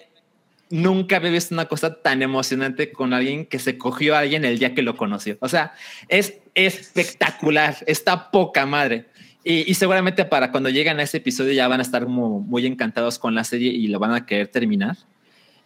nunca 0.71 1.17
había 1.17 1.31
visto 1.31 1.55
una 1.55 1.67
cosa 1.67 1.95
tan 2.03 2.23
emocionante 2.23 2.91
con 2.93 3.13
alguien 3.13 3.47
que 3.47 3.59
se 3.59 3.79
cogió 3.79 4.17
a 4.17 4.21
alguien 4.21 4.45
el 4.45 4.59
día 4.59 4.75
que 4.75 4.83
lo 4.83 4.97
conoció. 4.97 5.37
O 5.41 5.49
sea, 5.49 5.75
es 6.09 6.35
espectacular, 6.55 7.77
está 7.87 8.31
poca 8.31 8.67
madre. 8.67 9.07
Y, 9.45 9.71
y 9.71 9.75
seguramente 9.75 10.25
para 10.25 10.51
cuando 10.53 10.69
lleguen 10.71 11.01
a 11.01 11.03
ese 11.03 11.17
episodio 11.19 11.53
ya 11.53 11.67
van 11.69 11.81
a 11.81 11.83
estar 11.83 12.05
como 12.05 12.41
muy 12.41 12.65
encantados 12.67 13.19
con 13.19 13.35
la 13.35 13.43
serie 13.45 13.73
y 13.73 13.89
lo 13.89 13.99
van 13.99 14.13
a 14.15 14.25
querer 14.27 14.49
terminar. 14.49 14.97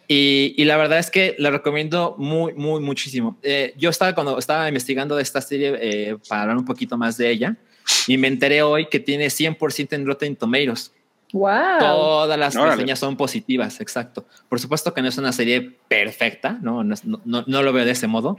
Y, 0.07 0.53
y 0.57 0.63
la 0.65 0.77
verdad 0.77 0.99
es 0.99 1.11
que 1.11 1.35
la 1.37 1.49
recomiendo 1.51 2.15
muy, 2.17 2.53
muy, 2.53 2.79
muchísimo. 2.81 3.37
Eh, 3.43 3.73
yo 3.77 3.89
estaba 3.89 4.15
cuando 4.15 4.39
estaba 4.39 4.67
investigando 4.67 5.15
de 5.17 5.23
esta 5.23 5.41
serie 5.41 5.75
eh, 5.81 6.17
para 6.29 6.43
hablar 6.43 6.57
un 6.57 6.65
poquito 6.65 6.97
más 6.97 7.17
de 7.17 7.29
ella 7.29 7.55
y 8.07 8.17
me 8.17 8.27
enteré 8.29 8.61
hoy 8.61 8.87
que 8.87 8.99
tiene 8.99 9.27
100% 9.27 9.93
en 9.93 10.05
Rotten 10.05 10.35
Tomatoes. 10.37 10.93
Wow. 11.33 11.51
Todas 11.79 12.39
las 12.39 12.55
Órale. 12.55 12.71
reseñas 12.77 12.99
son 12.99 13.17
positivas, 13.17 13.81
exacto. 13.81 14.25
Por 14.47 14.61
supuesto 14.61 14.93
que 14.93 15.01
no 15.01 15.09
es 15.09 15.17
una 15.17 15.33
serie 15.33 15.75
perfecta, 15.89 16.57
no, 16.61 16.85
no, 16.85 16.95
no- 17.25 17.43
no 17.45 17.63
lo 17.63 17.73
veo 17.73 17.83
de 17.83 17.91
ese 17.91 18.07
modo, 18.07 18.37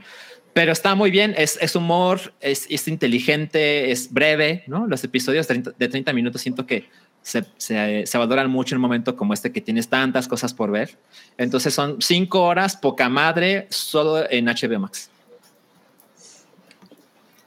pero 0.59 0.73
está 0.73 0.93
muy 0.93 1.09
bien. 1.09 1.33
Es, 1.37 1.57
es 1.61 1.73
humor, 1.77 2.33
es, 2.41 2.67
es 2.69 2.85
inteligente, 2.89 3.91
es 3.91 4.11
breve, 4.11 4.65
¿no? 4.67 4.87
Los 4.87 5.01
episodios 5.05 5.47
de 5.47 5.53
30, 5.53 5.71
de 5.79 5.87
30 5.87 6.11
minutos 6.11 6.41
siento 6.41 6.65
que 6.65 6.89
se, 7.21 7.45
se, 7.55 8.05
se 8.05 8.17
valoran 8.17 8.49
mucho 8.49 8.75
en 8.75 8.79
un 8.79 8.81
momento 8.81 9.15
como 9.15 9.33
este 9.33 9.53
que 9.53 9.61
tienes 9.61 9.87
tantas 9.87 10.27
cosas 10.27 10.53
por 10.53 10.69
ver. 10.69 10.97
Entonces 11.37 11.73
son 11.73 12.01
cinco 12.01 12.43
horas, 12.43 12.75
poca 12.75 13.07
madre, 13.07 13.67
solo 13.69 14.29
en 14.29 14.47
HBO 14.47 14.79
Max. 14.81 15.09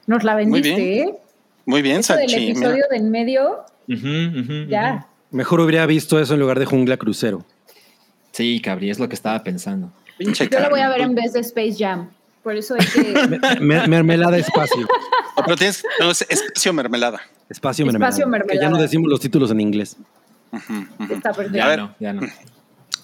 Nos 0.07 0.23
la 0.23 0.33
Muy 0.33 0.45
vendiste, 0.45 0.75
bien. 0.81 1.09
¿eh? 1.09 1.13
Muy 1.67 1.83
bien, 1.83 1.99
Eso 1.99 2.15
del 2.15 2.27
Salchi. 2.27 2.49
episodio 2.49 2.73
mira. 2.73 2.87
de 2.89 2.97
en 2.97 3.11
medio, 3.11 3.65
ya. 4.67 5.07
Mejor 5.29 5.59
hubiera 5.59 5.85
visto 5.85 6.19
eso 6.19 6.33
en 6.33 6.39
lugar 6.39 6.57
de 6.57 6.65
Jungla 6.65 6.97
Crucero. 6.97 7.45
Sí, 8.31 8.59
Cabri, 8.59 8.89
es 8.89 8.97
lo 8.97 9.07
que 9.07 9.13
estaba 9.13 9.43
pensando. 9.43 9.91
Pinche 10.17 10.49
Yo 10.49 10.59
la 10.59 10.69
voy 10.69 10.79
a 10.79 10.89
ver 10.89 11.01
en 11.01 11.13
vez 11.13 11.33
de 11.33 11.41
Space 11.41 11.75
Jam. 11.77 12.09
Por 12.43 12.55
eso 12.57 12.75
hay 12.77 12.85
que. 12.85 13.27
Me- 13.59 13.59
me- 13.59 13.87
mermelada 13.87 14.37
espacio. 14.37 14.87
Pero 15.45 15.55
tienes 15.55 15.83
no, 15.99 16.11
es 16.11 16.21
espacio 16.29 16.73
mermelada. 16.73 17.21
Espacio 17.49 17.85
mermelada. 17.85 18.09
Espacio 18.09 18.25
Que 18.25 18.31
ya 18.31 18.37
mermelada. 18.37 18.69
no 18.69 18.77
decimos 18.81 19.09
los 19.09 19.19
títulos 19.19 19.51
en 19.51 19.61
inglés. 19.61 19.95
está 21.09 21.31
perfecto. 21.33 21.57
Ya 21.57 21.67
ver. 21.67 21.79
no, 21.79 21.95
ya 21.99 22.13
no. 22.13 22.21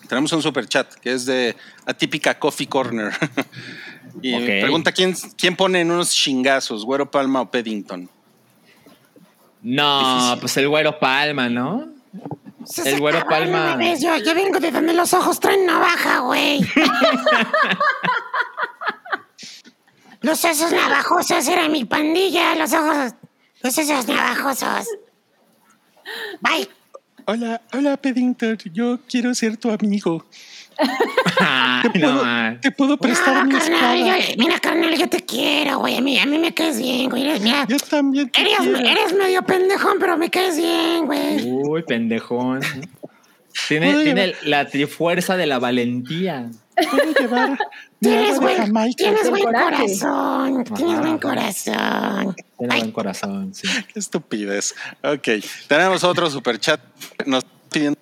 Tenemos 0.07 0.31
un 0.33 0.41
super 0.41 0.67
chat 0.67 0.93
que 0.95 1.13
es 1.13 1.25
de 1.25 1.55
Atípica 1.85 2.37
Coffee 2.37 2.67
Corner. 2.67 3.13
y 4.21 4.37
pregunta 4.61 4.91
quién, 4.91 5.15
quién 5.37 5.55
pone 5.55 5.81
en 5.81 5.91
unos 5.91 6.11
chingazos, 6.11 6.83
Güero 6.83 7.09
Palma 7.09 7.41
o 7.41 7.49
Peddington. 7.51 8.09
No, 9.61 10.15
Difícil. 10.15 10.39
pues 10.39 10.57
el 10.57 10.67
güero 10.69 10.99
Palma, 10.99 11.49
¿no? 11.49 11.89
Se 12.65 12.89
El 12.91 12.99
güero 13.01 13.25
Palma. 13.27 13.77
yo 13.99 14.33
vengo 14.33 14.59
de 14.59 14.71
donde 14.71 14.93
los 14.93 15.13
ojos 15.13 15.39
traen 15.39 15.65
navaja, 15.65 16.19
güey. 16.21 16.61
los 20.21 20.43
osos 20.45 20.71
navajosos 20.71 21.47
eran 21.47 21.71
mi 21.71 21.85
pandilla, 21.85 22.55
los 22.55 22.73
ojos. 22.73 23.13
Los 23.61 23.77
osos 23.77 24.07
navajosos. 24.07 24.87
Bye. 26.41 26.69
Hola, 27.25 27.61
hola 27.73 27.97
Peddington, 27.97 28.57
yo 28.73 28.99
quiero 29.07 29.35
ser 29.35 29.57
tu 29.57 29.69
amigo. 29.69 30.25
¿Te 31.91 31.99
no, 31.99 32.19
puedo, 32.21 32.59
te 32.61 32.71
puedo 32.71 32.97
prestar 32.97 33.35
No, 33.35 33.45
mi 33.45 33.51
carnal, 33.59 33.97
espada? 33.99 34.19
yo- 34.19 34.35
mira, 34.37 34.59
carnal, 34.59 34.97
yo 34.97 35.09
te 35.09 35.19
quiero, 35.25 35.79
güey. 35.79 35.97
A 35.97 36.01
mí, 36.01 36.17
a 36.17 36.25
mí 36.25 36.39
me 36.39 36.53
caes 36.53 36.77
bien, 36.79 37.09
güey. 37.09 37.23
Eres- 37.27 37.41
Mira, 37.41 37.65
Yo 37.67 37.77
también 37.77 38.29
te 38.29 38.41
eres, 38.41 38.57
quiero. 38.59 38.77
eres 38.79 39.13
medio 39.13 39.43
pendejón, 39.43 39.97
pero 39.99 40.17
me 40.17 40.29
caes 40.31 40.55
bien, 40.57 41.05
güey. 41.05 41.51
Uy, 41.51 41.83
pendejón. 41.83 42.61
Tiene, 43.67 44.03
tiene 44.03 44.33
la 44.43 44.65
trifuerza 44.67 45.35
de 45.37 45.45
la 45.47 45.59
valentía. 45.59 46.49
Llevar 47.19 47.57
Tienes 47.99 48.33
de 48.35 48.39
buen, 48.39 48.57
Jamaica. 48.57 48.95
tienes 48.97 49.29
buen 49.29 49.43
corazón. 49.43 50.63
Tienes 50.75 50.93
Ajá, 50.93 51.01
buen 51.01 51.17
corazón. 51.17 52.35
Tiene 52.57 52.73
Ay, 52.73 52.79
buen 52.81 52.91
corazón, 52.91 53.53
sí. 53.53 53.67
Qué 53.93 53.99
estupidez. 53.99 54.75
Ok, 55.03 55.27
tenemos 55.67 56.03
otro 56.03 56.29
super 56.29 56.59
chat. 56.59 56.79
Nos 57.25 57.43
piden 57.71 57.95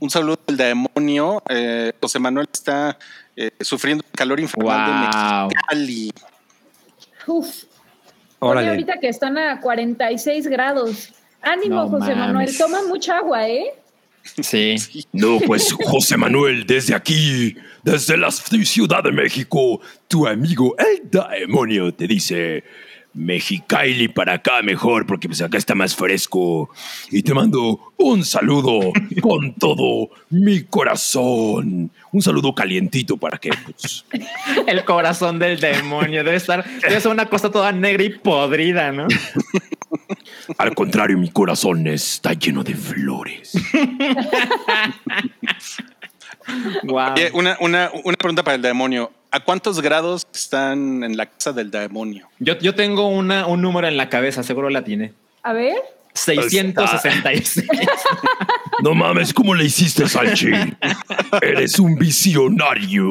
un 0.00 0.10
saludo 0.10 0.38
del 0.46 0.56
demonio. 0.56 1.42
Eh, 1.48 1.92
José 2.00 2.18
Manuel 2.18 2.48
está 2.52 2.96
eh, 3.36 3.50
sufriendo 3.60 4.04
calor 4.14 4.38
infernal 4.40 5.10
Wow. 5.10 5.48
de 5.48 5.54
Mexicali. 5.54 6.12
Uf. 7.26 7.64
Oye, 8.40 8.68
ahorita 8.68 9.00
que 9.00 9.08
están 9.08 9.38
a 9.38 9.60
46 9.60 10.46
grados. 10.48 11.12
Ánimo, 11.40 11.84
No 11.84 11.88
José 11.88 12.14
Manuel. 12.14 12.56
Toma 12.56 12.82
mucha 12.86 13.18
agua, 13.18 13.48
¿eh? 13.48 13.74
Sí. 14.42 14.76
No, 15.12 15.38
pues 15.40 15.72
José 15.72 16.16
Manuel, 16.16 16.66
desde 16.66 16.94
aquí, 16.94 17.56
desde 17.82 18.16
la 18.16 18.30
Ciudad 18.30 19.02
de 19.02 19.12
México, 19.12 19.80
tu 20.08 20.26
amigo 20.26 20.74
el 20.78 21.10
demonio 21.10 21.92
te 21.94 22.06
dice, 22.06 22.64
Mexicali 23.14 24.08
para 24.08 24.34
acá 24.34 24.62
mejor, 24.62 25.06
porque 25.06 25.28
pues 25.28 25.40
acá 25.40 25.56
está 25.56 25.74
más 25.74 25.94
fresco. 25.94 26.70
Y 27.10 27.22
te 27.22 27.32
mando 27.32 27.92
un 27.96 28.24
saludo 28.24 28.92
con 29.22 29.54
todo 29.54 30.10
mi 30.30 30.64
corazón. 30.64 31.90
Un 32.12 32.22
saludo 32.22 32.54
calientito 32.54 33.16
para 33.16 33.38
que, 33.38 33.50
pues, 33.50 34.04
El 34.66 34.84
corazón 34.84 35.38
del 35.38 35.58
demonio 35.60 36.24
debe 36.24 36.36
estar, 36.36 36.64
debe 36.80 37.00
ser 37.00 37.10
una 37.10 37.26
cosa 37.26 37.50
toda 37.50 37.72
negra 37.72 38.02
y 38.02 38.10
podrida, 38.10 38.92
¿no? 38.92 39.06
al 40.58 40.74
contrario, 40.74 41.16
mi 41.18 41.30
corazón 41.30 41.86
está 41.86 42.34
lleno 42.34 42.62
de 42.62 42.74
flores. 42.74 43.52
Wow. 46.82 47.12
Oye, 47.14 47.30
una, 47.32 47.56
una, 47.60 47.90
una 48.04 48.16
pregunta 48.16 48.42
para 48.42 48.56
el 48.56 48.62
demonio. 48.62 49.10
¿A 49.34 49.40
cuántos 49.40 49.80
grados 49.80 50.24
están 50.32 51.02
en 51.02 51.16
la 51.16 51.26
casa 51.26 51.52
del 51.52 51.68
demonio? 51.68 52.28
Yo, 52.38 52.56
yo 52.60 52.72
tengo 52.76 53.08
una, 53.08 53.48
un 53.48 53.60
número 53.62 53.88
en 53.88 53.96
la 53.96 54.08
cabeza, 54.08 54.44
seguro 54.44 54.70
la 54.70 54.84
tiene. 54.84 55.12
A 55.42 55.52
ver. 55.52 55.74
666. 56.12 57.64
No 58.84 58.94
mames, 58.94 59.34
¿cómo 59.34 59.56
le 59.56 59.64
hiciste, 59.64 60.08
Salchi? 60.08 60.52
Eres 61.42 61.80
un 61.80 61.96
visionario. 61.96 63.08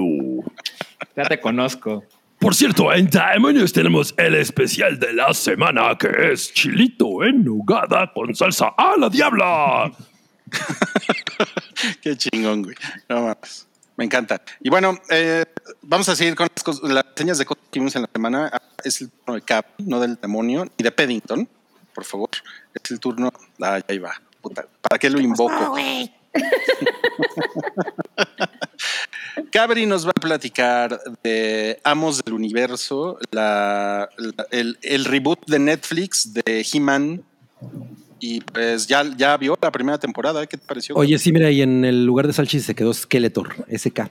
ya 1.14 1.24
te 1.24 1.42
conozco. 1.42 2.06
Por 2.40 2.56
cierto, 2.56 2.94
en 2.94 3.10
Demonios 3.10 3.74
tenemos 3.74 4.14
el 4.16 4.36
especial 4.36 4.98
de 4.98 5.12
la 5.12 5.34
semana 5.34 5.98
que 5.98 6.32
es 6.32 6.54
chilito 6.54 7.26
en 7.26 7.44
nogada 7.44 8.10
con 8.14 8.34
salsa 8.34 8.74
a 8.78 8.96
la 8.98 9.10
diabla. 9.10 9.92
Qué 12.02 12.16
chingón, 12.16 12.64
güey. 12.64 12.76
No 13.10 13.24
mames. 13.24 13.68
Me 13.96 14.06
encanta. 14.06 14.42
Y 14.60 14.70
bueno, 14.70 15.00
eh, 15.10 15.46
vamos 15.84 16.10
a 16.10 16.16
seguir 16.16 16.36
con 16.36 16.48
las, 16.54 16.64
cosas- 16.64 16.90
las 16.90 17.06
señas 17.16 17.38
de 17.38 17.46
cosas 17.46 17.64
que 17.72 17.80
vimos 17.80 17.96
en 17.96 18.02
la 18.04 18.10
semana. 18.14 18.50
Ah, 18.52 18.62
Es 18.84 19.02
el 19.02 19.10
turno 19.12 19.36
de 19.36 19.42
Cap, 19.42 19.66
no 19.78 20.00
del 20.00 20.16
demonio, 20.20 20.68
y 20.78 20.84
de 20.84 20.92
Paddington, 20.92 21.48
por 21.94 22.04
favor. 22.04 22.30
Es 22.74 22.92
el 22.92 23.00
turno. 23.00 23.32
Ah, 23.62 23.80
ahí 23.88 24.00
va. 24.00 24.20
Puta. 24.42 24.66
¿Para 24.82 25.00
qué 25.00 25.10
lo 25.10 25.20
invoco? 25.22 25.76
Cabri 29.52 29.86
nos 29.86 30.06
va 30.06 30.12
a 30.12 30.20
platicar 30.20 31.00
de 31.24 31.80
Amos 31.84 32.24
del 32.24 32.34
Universo, 32.34 33.18
la, 33.32 34.10
la- 34.18 34.46
el, 34.52 34.78
el 34.82 35.06
reboot 35.06 35.46
de 35.48 35.60
Netflix 35.60 36.34
de 36.34 36.66
He-Man. 36.72 37.24
Y 38.26 38.40
pues 38.40 38.88
ya, 38.88 39.04
ya 39.18 39.36
vio 39.36 39.58
la 39.62 39.70
primera 39.70 39.98
temporada. 39.98 40.48
¿Qué 40.48 40.56
te 40.56 40.66
pareció? 40.66 40.96
Oye, 40.96 41.20
sí, 41.20 41.34
mira, 41.34 41.52
y 41.52 41.62
en 41.62 41.84
el 41.84 42.06
lugar 42.06 42.26
de 42.26 42.32
Salchi 42.32 42.62
se 42.62 42.74
quedó 42.74 42.94
Skeletor, 42.94 43.66
SK. 43.70 44.00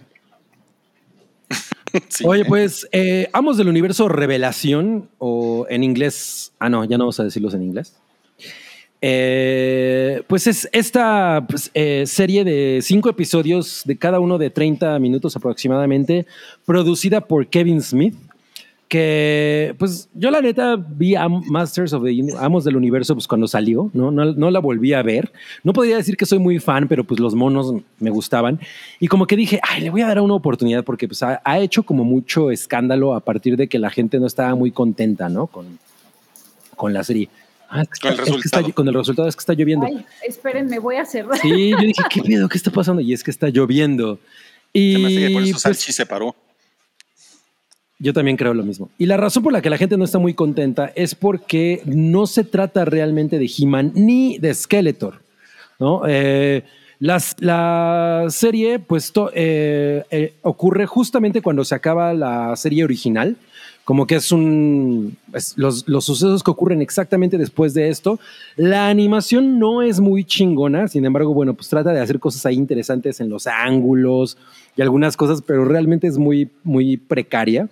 Sí. 2.08 2.24
Oye, 2.26 2.44
pues, 2.46 2.88
eh, 2.92 3.28
Amos 3.34 3.58
del 3.58 3.68
Universo 3.68 4.08
Revelación, 4.08 5.10
o 5.18 5.66
en 5.68 5.82
inglés. 5.82 6.52
Ah, 6.58 6.70
no, 6.70 6.84
ya 6.84 6.96
no 6.96 7.04
vamos 7.04 7.20
a 7.20 7.24
decirlos 7.24 7.52
en 7.52 7.62
inglés. 7.62 7.94
Eh, 9.02 10.22
pues 10.26 10.46
es 10.46 10.68
esta 10.72 11.44
pues, 11.46 11.70
eh, 11.74 12.04
serie 12.06 12.44
de 12.44 12.80
cinco 12.82 13.10
episodios, 13.10 13.82
de 13.84 13.98
cada 13.98 14.20
uno 14.20 14.38
de 14.38 14.48
30 14.48 14.98
minutos 15.00 15.36
aproximadamente, 15.36 16.26
producida 16.64 17.22
por 17.22 17.46
Kevin 17.46 17.82
Smith. 17.82 18.14
Que, 18.92 19.74
pues, 19.78 20.10
yo 20.12 20.30
la 20.30 20.42
neta 20.42 20.76
vi 20.76 21.14
a 21.14 21.26
Masters 21.26 21.94
of 21.94 22.04
the 22.04 22.14
Amos 22.38 22.62
del 22.64 22.76
Universo 22.76 23.14
pues, 23.14 23.26
cuando 23.26 23.48
salió, 23.48 23.90
¿no? 23.94 24.10
¿no? 24.10 24.26
No 24.34 24.50
la 24.50 24.58
volví 24.60 24.92
a 24.92 25.00
ver. 25.02 25.32
No 25.64 25.72
podría 25.72 25.96
decir 25.96 26.14
que 26.14 26.26
soy 26.26 26.38
muy 26.38 26.58
fan, 26.58 26.88
pero 26.88 27.02
pues 27.02 27.18
los 27.18 27.34
monos 27.34 27.72
me 27.98 28.10
gustaban. 28.10 28.60
Y 29.00 29.08
como 29.08 29.26
que 29.26 29.34
dije, 29.34 29.60
ay, 29.66 29.80
le 29.80 29.88
voy 29.88 30.02
a 30.02 30.08
dar 30.08 30.20
una 30.20 30.34
oportunidad 30.34 30.84
porque 30.84 31.08
pues, 31.08 31.22
ha, 31.22 31.40
ha 31.42 31.58
hecho 31.58 31.84
como 31.84 32.04
mucho 32.04 32.50
escándalo 32.50 33.14
a 33.14 33.20
partir 33.20 33.56
de 33.56 33.66
que 33.66 33.78
la 33.78 33.88
gente 33.88 34.20
no 34.20 34.26
estaba 34.26 34.54
muy 34.54 34.70
contenta, 34.72 35.30
¿no? 35.30 35.46
Con, 35.46 35.78
con 36.76 36.92
la 36.92 37.02
serie. 37.02 37.30
Ah, 37.70 37.80
es 37.90 37.98
que 37.98 38.08
Con 38.08 38.12
el 38.12 38.18
está- 38.18 38.22
es 38.22 38.42
que 38.42 38.46
está- 38.48 38.56
resultado. 38.58 38.74
con 38.74 38.88
el 38.88 38.94
resultado 38.94 39.28
es 39.28 39.36
que 39.36 39.40
está 39.40 39.54
lloviendo. 39.54 39.86
Ay, 39.86 40.04
espérenme, 40.28 40.78
voy 40.78 40.96
a 40.96 41.06
cerrar. 41.06 41.38
Sí, 41.38 41.70
yo 41.70 41.78
dije, 41.78 42.02
¿qué 42.10 42.20
pedo? 42.20 42.46
¿Qué 42.46 42.58
está 42.58 42.70
pasando? 42.70 43.00
Y 43.00 43.14
es 43.14 43.24
que 43.24 43.30
está 43.30 43.48
lloviendo. 43.48 44.18
Se 44.74 44.98
me 44.98 45.06
hace 45.06 45.16
que 45.16 45.30
Y 45.30 45.32
por 45.32 45.42
eso 45.44 45.52
pues, 45.52 45.62
Salchi 45.62 45.92
se 45.94 46.04
paró. 46.04 46.36
Yo 48.02 48.12
también 48.12 48.36
creo 48.36 48.52
lo 48.52 48.64
mismo. 48.64 48.90
Y 48.98 49.06
la 49.06 49.16
razón 49.16 49.42
por 49.42 49.52
la 49.52 49.62
que 49.62 49.70
la 49.70 49.78
gente 49.78 49.96
no 49.96 50.04
está 50.04 50.18
muy 50.18 50.34
contenta 50.34 50.92
es 50.94 51.14
porque 51.14 51.80
no 51.86 52.26
se 52.26 52.44
trata 52.44 52.84
realmente 52.84 53.38
de 53.38 53.50
He-Man 53.56 53.92
ni 53.94 54.38
de 54.38 54.52
Skeletor. 54.52 55.20
¿no? 55.78 56.02
Eh, 56.06 56.62
la 56.98 58.26
serie 58.28 58.78
pues, 58.78 59.12
to- 59.12 59.30
eh, 59.34 60.04
eh, 60.10 60.34
ocurre 60.42 60.86
justamente 60.86 61.42
cuando 61.42 61.64
se 61.64 61.74
acaba 61.74 62.12
la 62.14 62.54
serie 62.56 62.84
original. 62.84 63.36
Como 63.84 64.06
que 64.06 64.14
es 64.14 64.30
un. 64.30 65.16
los, 65.56 65.88
los 65.88 66.04
sucesos 66.04 66.44
que 66.44 66.50
ocurren 66.52 66.80
exactamente 66.80 67.36
después 67.36 67.74
de 67.74 67.88
esto. 67.88 68.20
La 68.54 68.88
animación 68.88 69.58
no 69.58 69.82
es 69.82 69.98
muy 69.98 70.22
chingona, 70.22 70.86
sin 70.86 71.04
embargo, 71.04 71.34
bueno, 71.34 71.54
pues 71.54 71.68
trata 71.68 71.92
de 71.92 71.98
hacer 71.98 72.20
cosas 72.20 72.46
ahí 72.46 72.54
interesantes 72.54 73.18
en 73.18 73.28
los 73.28 73.48
ángulos 73.48 74.38
y 74.76 74.82
algunas 74.82 75.16
cosas, 75.16 75.42
pero 75.44 75.64
realmente 75.64 76.06
es 76.06 76.16
muy, 76.16 76.48
muy 76.62 76.96
precaria. 76.96 77.68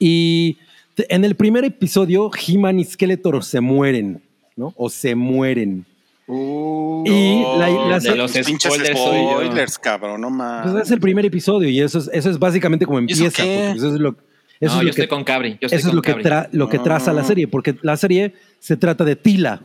Y 0.00 0.56
en 0.96 1.24
el 1.24 1.36
primer 1.36 1.64
episodio, 1.64 2.30
He-Man 2.46 2.80
y 2.80 2.84
Skeletor 2.84 3.44
se 3.44 3.60
mueren, 3.60 4.22
¿no? 4.56 4.72
O 4.76 4.88
se 4.90 5.14
mueren. 5.14 5.84
y 6.26 7.42
la, 7.58 7.68
la 7.68 7.98
de 8.00 8.16
los 8.16 8.32
Pinches 8.32 8.72
spoilers 8.72 8.98
yo. 8.98 9.32
spoilers, 9.42 9.78
cabrón, 9.78 10.20
no 10.20 10.30
mames. 10.30 10.72
pues 10.72 10.84
es 10.86 10.90
el 10.92 11.00
primer 11.00 11.26
episodio 11.26 11.68
y 11.68 11.80
eso 11.80 11.98
es, 11.98 12.08
eso 12.12 12.30
es 12.30 12.38
básicamente 12.38 12.86
como 12.86 13.00
¿Y 13.00 13.04
eso 13.12 13.24
empieza. 13.26 13.42
porque 13.42 13.70
eso 13.78 13.94
es 13.94 14.00
lo, 14.00 14.10
eso 14.10 14.16
no, 14.60 14.66
es 14.68 14.72
yo 14.78 14.82
lo 14.84 14.90
estoy 14.90 15.04
que, 15.04 15.08
con 15.08 15.24
Cabri. 15.24 15.50
Yo 15.60 15.66
estoy 15.66 15.78
eso 15.78 15.78
es 15.78 15.84
con 15.86 15.96
lo 15.96 16.02
que, 16.02 16.10
Cabri. 16.12 16.24
tra- 16.24 16.48
lo 16.52 16.68
que 16.68 16.78
traza 16.78 17.12
la 17.12 17.24
serie, 17.24 17.46
porque 17.48 17.76
la 17.82 17.96
serie 17.96 18.34
se 18.58 18.76
trata 18.76 19.04
de 19.04 19.16
Tila, 19.16 19.60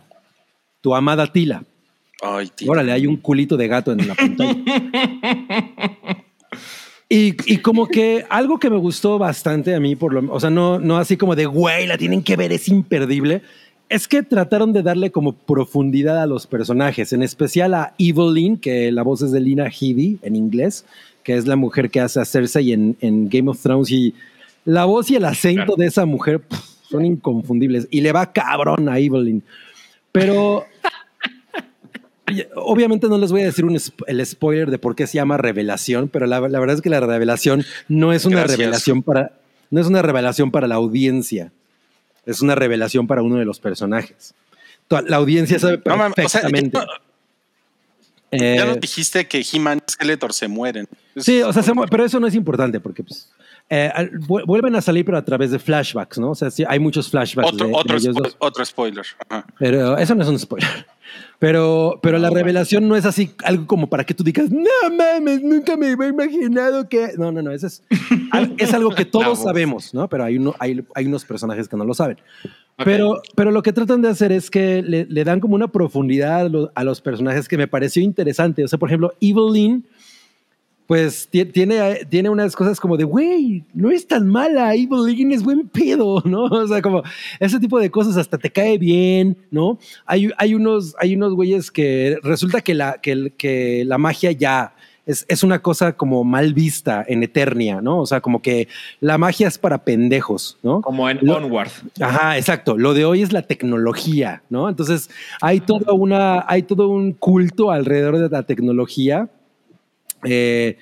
tu 0.81 0.93
amada 0.95 1.31
Tila. 1.31 1.63
Ay, 2.21 2.49
tío. 2.55 2.71
Órale, 2.71 2.91
hay 2.93 3.05
un 3.07 3.17
culito 3.17 3.57
de 3.57 3.67
gato 3.67 3.91
en 3.91 4.07
la 4.07 4.15
pantalla. 4.15 4.55
Y, 7.07 7.35
y 7.45 7.57
como 7.57 7.87
que 7.87 8.25
algo 8.29 8.59
que 8.59 8.69
me 8.69 8.77
gustó 8.77 9.19
bastante 9.19 9.75
a 9.75 9.79
mí, 9.79 9.95
por 9.95 10.13
lo, 10.13 10.33
o 10.33 10.39
sea, 10.39 10.49
no, 10.49 10.79
no 10.79 10.97
así 10.97 11.17
como 11.17 11.35
de 11.35 11.45
güey, 11.45 11.85
la 11.85 11.97
tienen 11.97 12.23
que 12.23 12.35
ver, 12.35 12.51
es 12.51 12.67
imperdible. 12.67 13.41
Es 13.89 14.07
que 14.07 14.23
trataron 14.23 14.73
de 14.73 14.81
darle 14.81 15.11
como 15.11 15.33
profundidad 15.33 16.19
a 16.19 16.25
los 16.25 16.47
personajes, 16.47 17.13
en 17.13 17.21
especial 17.21 17.75
a 17.75 17.93
Evelyn, 17.99 18.57
que 18.57 18.91
la 18.91 19.03
voz 19.03 19.21
es 19.21 19.31
de 19.31 19.39
Lina 19.39 19.65
Headey 19.67 20.17
en 20.23 20.35
inglés, 20.35 20.85
que 21.23 21.35
es 21.35 21.45
la 21.45 21.55
mujer 21.55 21.91
que 21.91 21.99
hace 21.99 22.19
a 22.19 22.25
Cersei 22.25 22.73
en, 22.73 22.97
en 23.01 23.29
Game 23.29 23.51
of 23.51 23.61
Thrones. 23.61 23.91
Y 23.91 24.15
la 24.65 24.85
voz 24.85 25.11
y 25.11 25.15
el 25.15 25.25
acento 25.25 25.65
Claro. 25.65 25.75
de 25.77 25.85
esa 25.85 26.07
mujer 26.07 26.39
pff, 26.39 26.59
son 26.89 27.05
inconfundibles. 27.05 27.87
Y 27.91 28.01
le 28.01 28.11
va 28.11 28.33
cabrón 28.33 28.89
a 28.89 28.97
Evelyn. 28.97 29.43
Pero 30.11 30.65
Obviamente 32.55 33.07
no 33.07 33.17
les 33.17 33.31
voy 33.31 33.41
a 33.41 33.45
decir 33.45 33.65
un 33.65 33.77
el 34.07 34.25
spoiler 34.25 34.71
de 34.71 34.79
por 34.79 34.95
qué 34.95 35.05
se 35.05 35.15
llama 35.15 35.37
revelación, 35.37 36.09
pero 36.09 36.25
la, 36.25 36.39
la 36.41 36.59
verdad 36.59 36.75
es 36.75 36.81
que 36.81 36.89
la 36.89 36.99
revelación 36.99 37.63
no 37.87 38.13
es 38.13 38.25
una 38.25 38.37
Gracias. 38.39 38.57
revelación 38.57 39.03
para 39.03 39.31
no 39.69 39.81
es 39.81 39.87
una 39.87 40.01
revelación 40.01 40.51
para 40.51 40.67
la 40.67 40.75
audiencia, 40.75 41.51
es 42.25 42.41
una 42.41 42.55
revelación 42.55 43.07
para 43.07 43.21
uno 43.21 43.37
de 43.37 43.45
los 43.45 43.59
personajes. 43.59 44.33
La 45.07 45.17
audiencia 45.17 45.59
sabe 45.59 45.81
No 45.85 45.97
mames, 45.97 46.13
o 46.25 46.29
sea, 46.29 46.41
perfectamente. 46.41 46.77
ya, 46.77 46.85
Eh, 48.31 48.55
ya 48.57 48.65
nos 48.65 48.79
dijiste 48.79 49.27
que 49.27 49.43
He-Man 49.51 49.81
y 49.87 49.91
Skeletor 49.91 50.33
se 50.33 50.47
mueren. 50.47 50.87
Sí, 51.17 51.41
o 51.41 51.53
sea, 51.53 51.63
se 51.63 51.71
pero 51.89 52.03
eso 52.05 52.19
no 52.19 52.27
es 52.27 52.35
importante 52.35 52.79
porque 52.79 53.03
pues, 53.03 53.29
eh, 53.69 53.91
vuelven 54.27 54.75
a 54.75 54.81
salir, 54.81 55.03
pero 55.05 55.17
a 55.17 55.25
través 55.25 55.51
de 55.51 55.59
flashbacks, 55.59 56.17
¿no? 56.19 56.31
O 56.31 56.35
sea, 56.35 56.51
sí, 56.51 56.63
hay 56.67 56.79
muchos 56.79 57.09
flashbacks. 57.09 57.51
Otro, 57.53 57.65
de- 57.65 57.71
de 57.71 57.77
otro, 57.77 57.97
ellos 57.97 58.15
spo- 58.15 58.23
dos. 58.23 58.35
otro 58.39 58.65
spoiler. 58.65 59.05
Ajá. 59.29 59.45
Pero 59.59 59.97
eso 59.97 60.13
no 60.15 60.23
es 60.23 60.29
un 60.29 60.39
spoiler. 60.39 60.69
Pero, 61.37 61.99
pero 62.01 62.17
la 62.17 62.29
revelación 62.29 62.87
no 62.87 62.95
es 62.95 63.05
así 63.05 63.31
algo 63.43 63.67
como 63.67 63.87
para 63.89 64.05
que 64.05 64.13
tú 64.13 64.23
digas, 64.23 64.49
no 64.49 64.69
mames, 64.97 65.41
nunca 65.43 65.75
me 65.75 65.91
había 65.91 66.07
imaginado 66.07 66.87
que. 66.87 67.09
No, 67.17 67.31
no, 67.31 67.41
no, 67.41 67.51
eso 67.51 67.67
es, 67.67 67.83
es 68.57 68.73
algo 68.73 68.91
que 68.95 69.03
todos 69.05 69.43
sabemos, 69.43 69.93
¿no? 69.93 70.07
Pero 70.07 70.23
hay, 70.23 70.37
uno, 70.37 70.55
hay, 70.59 70.83
hay 70.95 71.05
unos 71.05 71.25
personajes 71.25 71.67
que 71.67 71.75
no 71.77 71.83
lo 71.83 71.93
saben. 71.93 72.17
Ok. 72.77 72.85
Pero, 72.85 73.21
pero 73.35 73.51
lo 73.51 73.61
que 73.61 73.73
tratan 73.73 74.01
de 74.01 74.09
hacer 74.09 74.31
es 74.31 74.49
que 74.49 74.81
le, 74.81 75.05
le 75.05 75.23
dan 75.25 75.39
como 75.41 75.55
una 75.55 75.67
profundidad 75.67 76.37
a, 76.45 76.49
lo- 76.49 76.71
a 76.73 76.83
los 76.85 77.01
personajes 77.01 77.47
que 77.49 77.57
me 77.57 77.67
pareció 77.67 78.01
interesante. 78.01 78.63
O 78.63 78.67
sea, 78.67 78.79
por 78.79 78.89
ejemplo, 78.89 79.13
Evelyn, 79.21 79.85
pues 80.87 81.27
ti- 81.29 81.45
tiene, 81.45 82.05
tiene 82.09 82.29
unas 82.29 82.55
cosas 82.55 82.79
como 82.79 82.95
de, 82.97 83.03
güey, 83.03 83.63
no 83.73 83.89
es 83.89 84.05
tan 84.07 84.27
mala, 84.27 84.75
Evelyn 84.75 85.31
es 85.31 85.43
buen 85.43 85.67
pedo, 85.67 86.21
¿no? 86.25 86.43
O 86.43 86.67
sea, 86.67 86.81
como 86.81 87.01
ese 87.39 87.59
tipo 87.59 87.79
de 87.79 87.89
cosas 87.89 88.17
hasta 88.17 88.37
te 88.37 88.49
cae 88.51 88.77
bien, 88.77 89.35
¿no? 89.51 89.79
Hay, 90.05 90.29
hay, 90.37 90.53
unos, 90.53 90.95
hay 90.99 91.15
unos 91.15 91.33
güeyes 91.33 91.71
que 91.71 92.17
resulta 92.23 92.61
que 92.61 92.73
la, 92.75 92.99
que, 93.01 93.33
que 93.37 93.83
la 93.85 93.97
magia 93.97 94.31
ya 94.31 94.73
es, 95.07 95.23
es 95.27 95.43
una 95.43 95.61
cosa 95.61 95.93
como 95.93 96.23
mal 96.23 96.53
vista 96.55 97.05
en 97.07 97.21
Eternia, 97.21 97.79
¿no? 97.79 97.99
O 97.99 98.05
sea, 98.07 98.21
como 98.21 98.41
que 98.41 98.67
la 99.01 99.19
magia 99.19 99.47
es 99.47 99.57
para 99.59 99.83
pendejos, 99.85 100.57
¿no? 100.63 100.81
Como 100.81 101.07
en 101.09 101.19
Lo- 101.21 101.37
Onward. 101.37 101.69
Ajá, 102.01 102.37
exacto. 102.37 102.75
Lo 102.77 102.93
de 102.95 103.05
hoy 103.05 103.21
es 103.21 103.31
la 103.31 103.43
tecnología, 103.43 104.41
¿no? 104.49 104.67
Entonces 104.67 105.09
hay 105.41 105.59
toda 105.59 105.93
una, 105.93 106.43
hay 106.47 106.63
todo 106.63 106.89
un 106.89 107.11
culto 107.13 107.69
alrededor 107.71 108.17
de 108.17 108.29
la 108.29 108.43
tecnología 108.43 109.29
eh, 110.23 110.77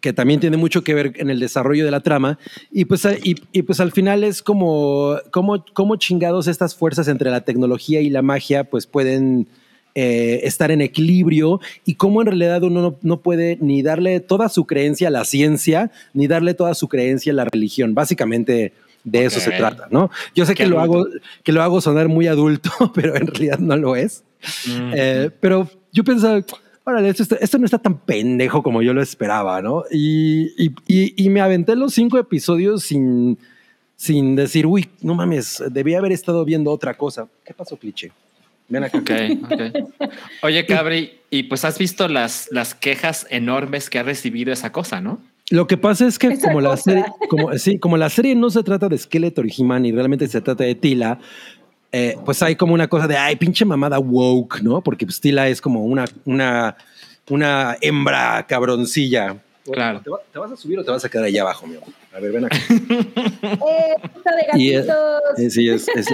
que 0.00 0.12
también 0.12 0.38
tiene 0.40 0.56
mucho 0.56 0.84
que 0.84 0.94
ver 0.94 1.12
en 1.16 1.28
el 1.28 1.40
desarrollo 1.40 1.84
de 1.84 1.90
la 1.90 2.00
trama. 2.00 2.38
Y 2.70 2.84
pues, 2.84 3.04
a- 3.04 3.14
y, 3.14 3.34
y 3.52 3.62
pues 3.62 3.80
al 3.80 3.90
final 3.92 4.22
es 4.24 4.42
como, 4.42 5.16
como, 5.32 5.64
como 5.72 5.96
chingados 5.96 6.46
estas 6.46 6.74
fuerzas 6.76 7.08
entre 7.08 7.30
la 7.30 7.40
tecnología 7.40 8.00
y 8.00 8.08
la 8.08 8.22
magia 8.22 8.64
pues 8.64 8.86
pueden 8.86 9.48
eh, 9.96 10.40
estar 10.44 10.70
en 10.70 10.80
equilibrio 10.82 11.60
y 11.84 11.94
cómo 11.94 12.20
en 12.20 12.28
realidad 12.28 12.62
uno 12.62 12.80
no, 12.80 12.96
no 13.02 13.20
puede 13.20 13.58
ni 13.60 13.82
darle 13.82 14.20
toda 14.20 14.48
su 14.48 14.66
creencia 14.66 15.08
a 15.08 15.10
la 15.10 15.24
ciencia, 15.24 15.90
ni 16.14 16.28
darle 16.28 16.54
toda 16.54 16.74
su 16.74 16.86
creencia 16.86 17.32
a 17.32 17.34
la 17.36 17.44
religión. 17.46 17.94
Básicamente 17.94 18.72
de 19.02 19.24
eso 19.24 19.40
se 19.40 19.50
trata, 19.52 19.88
¿no? 19.90 20.10
Yo 20.34 20.44
sé 20.46 20.54
Qué 20.54 20.62
que 20.64 20.68
lo, 20.70 20.78
hago, 20.80 21.06
que 21.42 21.50
lo 21.52 21.62
hago 21.62 21.80
sonar 21.80 22.06
muy 22.08 22.28
adulto, 22.28 22.70
pero 22.94 23.16
en 23.16 23.26
realidad 23.26 23.58
no 23.58 23.76
lo 23.76 23.96
es. 23.96 24.22
Mm. 24.66 24.92
Eh, 24.94 25.30
pero 25.40 25.68
yo 25.92 26.04
pensaba, 26.04 26.40
órale, 26.88 27.08
esto, 27.10 27.36
esto 27.40 27.58
no 27.58 27.64
está 27.64 27.78
tan 27.78 27.98
pendejo 27.98 28.62
como 28.62 28.82
yo 28.82 28.92
lo 28.92 29.02
esperaba, 29.02 29.60
¿no? 29.62 29.84
Y, 29.90 30.48
y, 30.62 30.74
y- 30.86 31.24
y 31.24 31.28
me 31.30 31.40
aventé 31.40 31.76
los 31.76 31.94
cinco 31.94 32.18
episodios 32.18 32.82
sin, 32.84 33.38
sin 33.96 34.34
decir, 34.36 34.66
uy, 34.66 34.88
no 35.02 35.14
mames, 35.14 35.62
debía 35.70 35.98
haber 35.98 36.12
estado 36.12 36.44
viendo 36.44 36.70
otra 36.70 36.94
cosa. 36.94 37.28
¿Qué 37.44 37.54
pasó, 37.54 37.76
cliché? 37.76 38.10
Ven 38.68 38.84
acá. 38.84 38.98
Ok, 38.98 39.10
ok. 39.50 40.10
Oye, 40.42 40.66
Cabri, 40.66 41.12
y 41.30 41.44
pues 41.44 41.64
has 41.64 41.78
visto 41.78 42.06
las, 42.08 42.48
las 42.52 42.74
quejas 42.74 43.26
enormes 43.30 43.88
que 43.88 43.98
ha 43.98 44.02
recibido 44.02 44.52
esa 44.52 44.72
cosa, 44.72 45.00
¿no? 45.00 45.20
Lo 45.50 45.66
que 45.66 45.78
pasa 45.78 46.06
es 46.06 46.18
que 46.18 46.38
como 46.38 46.60
la 46.60 46.76
serie, 46.76 47.06
como, 47.30 47.56
sí, 47.56 47.78
como 47.78 47.96
la 47.96 48.10
serie 48.10 48.34
no 48.34 48.50
se 48.50 48.62
trata 48.62 48.86
de 48.90 48.98
Skeletor 48.98 49.46
y 49.46 49.54
He-Man 49.56 49.86
y 49.86 49.92
realmente 49.92 50.28
se 50.28 50.42
trata 50.42 50.64
de 50.64 50.74
Tila, 50.74 51.20
eh, 51.90 52.16
pues 52.24 52.42
hay 52.42 52.56
como 52.56 52.74
una 52.74 52.88
cosa 52.88 53.06
de 53.06 53.16
ay, 53.16 53.36
pinche 53.36 53.64
mamada 53.64 53.98
woke, 53.98 54.60
¿no? 54.62 54.82
Porque 54.82 55.06
pues, 55.06 55.20
es 55.48 55.60
como 55.60 55.84
una, 55.84 56.04
una, 56.24 56.76
una 57.30 57.76
hembra 57.80 58.46
cabroncilla. 58.46 59.36
Claro. 59.72 60.00
¿Te, 60.02 60.10
va- 60.10 60.20
te 60.32 60.38
vas 60.38 60.52
a 60.52 60.56
subir 60.56 60.78
o 60.78 60.84
te 60.84 60.90
vas 60.90 61.04
a 61.04 61.08
quedar 61.08 61.24
allá 61.26 61.42
abajo, 61.42 61.66
mi 61.66 61.76
amor? 61.76 61.88
A 62.14 62.20
ver, 62.20 62.32
ven 62.32 62.44
acá. 62.46 62.56
Eh, 63.42 63.94
fiesta 64.12 64.34
de 64.34 64.62
Y, 64.62 64.72
gatitos. 64.72 64.96
Eh, 65.38 65.50
sí, 65.50 65.68
es, 65.68 65.88
es 65.88 66.06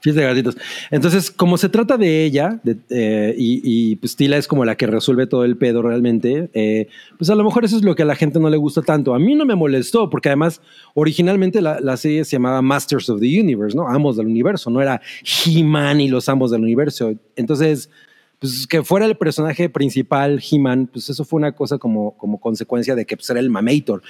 fiesta 0.00 0.20
de 0.20 0.26
gatitos. 0.26 0.56
Entonces, 0.90 1.30
como 1.30 1.56
se 1.58 1.68
trata 1.68 1.96
de 1.96 2.24
ella, 2.24 2.60
de- 2.62 2.76
eh, 2.90 3.34
y, 3.36 3.60
y, 3.64 3.96
pues 3.96 4.14
Tila 4.16 4.36
es 4.36 4.46
como 4.46 4.64
la 4.64 4.76
que 4.76 4.86
resuelve 4.86 5.26
todo 5.26 5.44
el 5.44 5.56
pedo 5.56 5.82
realmente, 5.82 6.50
eh, 6.54 6.88
pues 7.16 7.30
a 7.30 7.34
lo 7.34 7.44
mejor 7.44 7.64
eso 7.64 7.76
es 7.76 7.82
lo 7.84 7.94
que 7.94 8.02
a 8.02 8.06
la 8.06 8.14
gente 8.16 8.38
no 8.38 8.48
le 8.50 8.56
gusta 8.56 8.82
tanto. 8.82 9.14
A 9.14 9.18
mí 9.18 9.34
no 9.34 9.44
me 9.44 9.54
molestó, 9.54 10.08
porque 10.10 10.28
además 10.28 10.60
originalmente 10.94 11.60
la, 11.60 11.80
la 11.80 11.96
serie 11.96 12.24
se 12.24 12.32
llamaba 12.32 12.62
Masters 12.62 13.08
of 13.10 13.20
the 13.20 13.40
Universe, 13.40 13.76
¿no? 13.76 13.88
Amos 13.88 14.16
del 14.16 14.26
universo, 14.26 14.70
no 14.70 14.80
era 14.80 15.00
He-Man 15.46 16.00
y 16.00 16.08
los 16.08 16.28
amos 16.28 16.50
del 16.50 16.62
universo. 16.62 17.12
Entonces, 17.36 17.90
pues 18.38 18.66
que 18.66 18.82
fuera 18.84 19.04
el 19.06 19.16
personaje 19.16 19.68
principal, 19.68 20.40
He-Man, 20.48 20.88
pues 20.92 21.08
eso 21.10 21.24
fue 21.24 21.38
una 21.38 21.52
cosa 21.52 21.78
como, 21.78 22.16
como 22.16 22.38
consecuencia 22.40 22.94
de 22.94 23.04
que 23.04 23.16
pues, 23.16 23.28
era 23.30 23.40
el 23.40 23.50
mamator. 23.50 24.02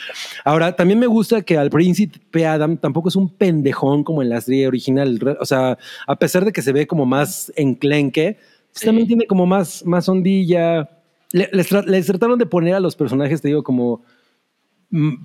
Ahora, 0.44 0.76
también 0.76 0.98
me 0.98 1.06
gusta 1.06 1.40
que 1.42 1.56
al 1.56 1.70
príncipe 1.70 2.46
Adam 2.46 2.76
tampoco 2.76 3.08
es 3.08 3.16
un 3.16 3.30
pendejón 3.30 4.04
como 4.04 4.20
en 4.22 4.28
la 4.28 4.40
serie 4.40 4.68
original. 4.68 5.18
O 5.40 5.46
sea, 5.46 5.78
a 6.06 6.16
pesar 6.16 6.44
de 6.44 6.52
que 6.52 6.60
se 6.62 6.72
ve 6.72 6.86
como 6.86 7.06
más 7.06 7.52
enclenque, 7.56 8.36
pues 8.72 8.80
Sí. 8.80 8.86
también 8.86 9.08
tiene 9.08 9.26
como 9.26 9.46
más, 9.46 9.84
más 9.86 10.08
ondilla. 10.08 10.90
Le- 11.32 11.48
les, 11.52 11.70
tra- 11.72 11.84
les 11.86 12.06
trataron 12.06 12.38
de 12.38 12.46
poner 12.46 12.74
a 12.74 12.80
los 12.80 12.96
personajes, 12.96 13.40
te 13.40 13.48
digo, 13.48 13.62
como 13.62 14.02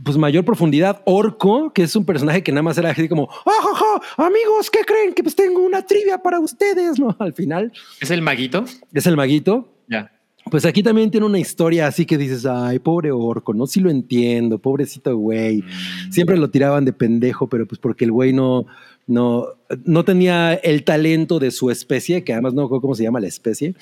pues 0.03 0.17
mayor 0.17 0.43
profundidad. 0.43 1.01
Orco, 1.05 1.71
que 1.73 1.83
es 1.83 1.95
un 1.95 2.05
personaje 2.05 2.43
que 2.43 2.51
nada 2.51 2.63
más 2.63 2.77
era 2.77 2.89
así 2.91 3.07
como, 3.07 3.29
¡Ah, 3.45 3.51
ja, 3.61 4.01
ja! 4.17 4.25
amigos, 4.27 4.69
¿qué 4.69 4.79
creen? 4.85 5.13
Que 5.13 5.23
pues 5.23 5.35
tengo 5.35 5.61
una 5.61 5.81
trivia 5.85 6.17
para 6.17 6.39
ustedes, 6.39 6.99
¿no? 6.99 7.15
Al 7.19 7.33
final 7.33 7.71
¿Es 8.01 8.11
el 8.11 8.21
maguito? 8.21 8.65
es 8.93 9.07
el 9.07 9.15
maguito. 9.15 9.69
Ya. 9.87 10.11
Pues 10.51 10.65
aquí 10.65 10.83
también 10.83 11.09
tiene 11.09 11.25
una 11.25 11.39
historia 11.39 11.87
así 11.87 12.05
que 12.05 12.17
dices, 12.17 12.45
ay, 12.45 12.77
pobre 12.79 13.11
orco, 13.13 13.53
no, 13.53 13.65
sí 13.65 13.79
lo 13.79 13.89
entiendo, 13.89 14.59
pobrecito 14.59 15.15
güey. 15.15 15.63
Siempre 16.11 16.35
lo 16.37 16.49
tiraban 16.49 16.83
de 16.83 16.91
pendejo, 16.91 17.47
pero 17.47 17.65
pues 17.65 17.79
porque 17.79 18.03
el 18.03 18.11
güey 18.11 18.33
no, 18.33 18.65
no, 19.07 19.45
no 19.85 20.03
tenía 20.03 20.53
el 20.55 20.83
talento 20.83 21.39
de 21.39 21.49
su 21.51 21.71
especie, 21.71 22.25
que 22.25 22.33
además 22.33 22.53
no 22.53 22.63
recuerdo 22.63 22.81
cómo 22.81 22.95
se 22.95 23.03
llama 23.03 23.21
la 23.21 23.27
especie, 23.27 23.73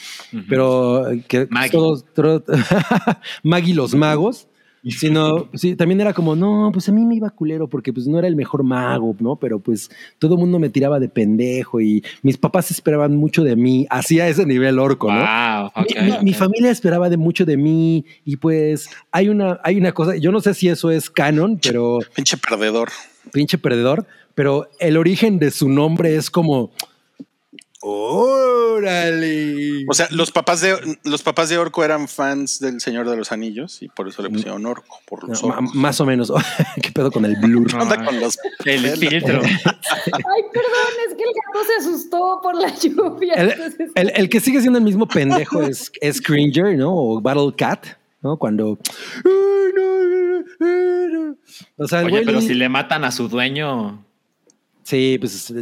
pero 0.47 1.07
que 1.27 1.47
Maggie. 1.49 1.71
todos, 1.71 2.05
todos- 2.13 2.43
Maggie 3.43 3.73
los 3.73 3.95
magos. 3.95 4.47
Sino, 4.84 5.47
sí, 5.53 5.75
también 5.75 6.01
era 6.01 6.11
como, 6.13 6.36
no, 6.36 6.71
pues 6.73 6.89
a 6.89 6.91
mí 6.91 7.05
me 7.05 7.15
iba 7.15 7.29
culero 7.29 7.67
porque 7.67 7.93
pues 7.93 8.07
no 8.07 8.17
era 8.17 8.27
el 8.27 8.36
mejor 8.36 8.63
mago, 8.63 9.15
¿no? 9.19 9.36
Pero 9.36 9.59
pues 9.59 9.91
todo 10.17 10.34
el 10.36 10.39
mundo 10.39 10.57
me 10.57 10.69
tiraba 10.69 10.99
de 10.99 11.07
pendejo 11.07 11.79
y 11.79 12.03
mis 12.23 12.38
papás 12.38 12.71
esperaban 12.71 13.15
mucho 13.15 13.43
de 13.43 13.55
mí, 13.55 13.86
así 13.91 14.19
a 14.19 14.27
ese 14.27 14.45
nivel 14.45 14.79
orco, 14.79 15.11
¿no? 15.11 15.19
Wow, 15.19 15.71
Mi- 15.88 16.11
mi, 16.11 16.23
mi 16.23 16.32
ok. 16.32 16.38
familia 16.38 16.71
esperaba 16.71 17.09
de 17.09 17.17
mucho 17.17 17.45
de 17.45 17.57
mí 17.57 18.05
y 18.25 18.38
pues 18.38 18.89
hay 19.11 19.29
una, 19.29 19.59
hay 19.63 19.77
una 19.77 19.91
cosa, 19.91 20.15
yo 20.15 20.32
no 20.32 20.41
sé 20.41 20.53
si 20.55 20.67
eso 20.67 20.89
es 20.89 21.09
canon, 21.11 21.59
pero 21.61 21.99
Pinche 22.15 22.38
perdedor. 22.38 22.89
pinche 23.32 23.59
perdedor, 23.59 24.07
pero 24.34 24.67
el 24.79 24.97
origen 24.97 25.38
de 25.38 25.51
su 25.51 25.69
nombre 25.69 26.15
es 26.15 26.32
como, 26.32 26.71
órale. 27.82 29.86
O 29.89 29.93
sea, 29.93 30.07
los 30.11 30.32
papás 30.32 30.61
de 30.61 30.97
los 31.03 31.23
papás 31.23 31.49
de 31.49 31.57
Orco 31.57 31.84
eran 31.84 32.07
fans 32.07 32.59
del 32.59 32.79
Señor 32.82 33.09
de 33.09 33.17
los 33.17 33.32
Anillos 33.32 33.82
y 33.82 33.89
por 33.89 34.07
eso 34.07 34.21
le 34.21 34.29
pusieron 34.29 34.65
Orco, 34.65 34.99
por 35.07 35.27
los 35.27 35.41
No, 35.41 35.49
ma- 35.49 35.57
orcos. 35.59 35.75
más 35.75 36.01
o 36.01 36.05
menos. 36.05 36.32
¿Qué 36.82 36.91
pedo 36.91 37.11
con 37.11 37.25
el 37.25 37.36
blur? 37.38 37.67
¿Qué 37.69 37.75
onda 37.77 38.03
con 38.05 38.19
los 38.19 38.38
El 38.65 38.88
filtro. 38.97 39.41
Ay, 39.41 40.43
perdón, 40.53 40.91
es 41.07 41.15
que 41.15 41.23
el 41.23 41.34
gato 41.34 41.65
se 41.67 41.88
asustó 41.88 42.39
por 42.41 42.55
la 42.55 42.73
lluvia. 42.75 43.34
El, 43.36 43.49
entonces- 43.51 43.91
el- 43.95 44.11
el 44.15 44.29
que 44.29 44.39
sigue 44.39 44.61
siendo 44.61 44.79
el 44.79 44.86
mismo 44.86 45.07
pendejo 45.07 45.61
es, 45.63 45.91
es 46.01 46.21
Cringer, 46.21 46.77
¿no? 46.77 46.93
O 46.95 47.21
Battle 47.21 47.53
Cat, 47.57 47.86
¿no? 48.21 48.38
Cuando. 48.38 48.77
O 51.77 51.88
sea, 51.88 52.01
el 52.01 52.05
Oye, 52.07 52.21
pero 52.25 52.41
si 52.41 52.53
le 52.53 52.69
matan 52.69 53.03
a 53.03 53.11
su 53.11 53.27
dueño. 53.27 54.05
Sí, 54.84 55.17
pues 55.19 55.53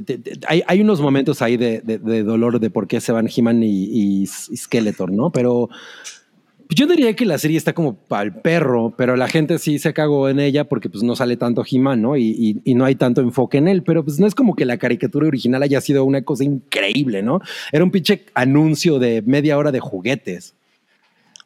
hay, 0.48 0.64
hay 0.66 0.82
unos 0.82 1.02
momentos 1.02 1.42
ahí 1.42 1.58
de, 1.58 1.82
de- 1.82 2.24
dolor 2.24 2.60
de 2.60 2.70
por 2.70 2.88
qué 2.88 3.02
se 3.02 3.12
van 3.12 3.28
He-Man 3.34 3.62
y, 3.64 3.68
y- 3.86 4.24
y 4.24 4.28
Skeletor, 4.58 5.12
¿no? 5.12 5.30
Pero 5.32 5.70
yo 6.70 6.86
diría 6.88 7.16
que 7.16 7.26
la 7.26 7.38
serie 7.38 7.58
está 7.58 7.74
como 7.74 7.96
para 7.96 8.24
el 8.24 8.34
perro, 8.34 8.94
pero 8.96 9.16
la 9.16 9.28
gente 9.28 9.58
sí 9.58 9.80
se 9.80 9.92
cagó 9.94 10.30
en 10.30 10.40
ella 10.40 10.70
porque 10.70 10.88
pues 10.90 11.04
no 11.04 11.16
sale 11.16 11.36
tanto 11.36 11.64
He-Man, 11.70 12.02
¿no? 12.02 12.16
Y, 12.16 12.28
y- 12.30 12.62
y 12.64 12.76
no 12.76 12.86
hay 12.86 12.96
tanto 12.96 13.22
enfoque 13.22 13.58
en 13.58 13.68
él, 13.68 13.84
pero 13.84 14.04
pues 14.06 14.20
no 14.20 14.28
es 14.28 14.36
como 14.36 14.56
que 14.56 14.66
la 14.66 14.78
caricatura 14.78 15.28
original 15.28 15.64
haya 15.64 15.82
sido 15.82 16.06
una 16.06 16.22
cosa 16.22 16.44
increíble, 16.44 17.22
¿no? 17.24 17.42
Era 17.72 17.84
un 17.84 17.92
pinche 17.92 18.24
anuncio 18.36 19.00
de 19.00 19.22
media 19.24 19.58
hora 19.58 19.72
de 19.72 19.80
juguetes. 19.80 20.54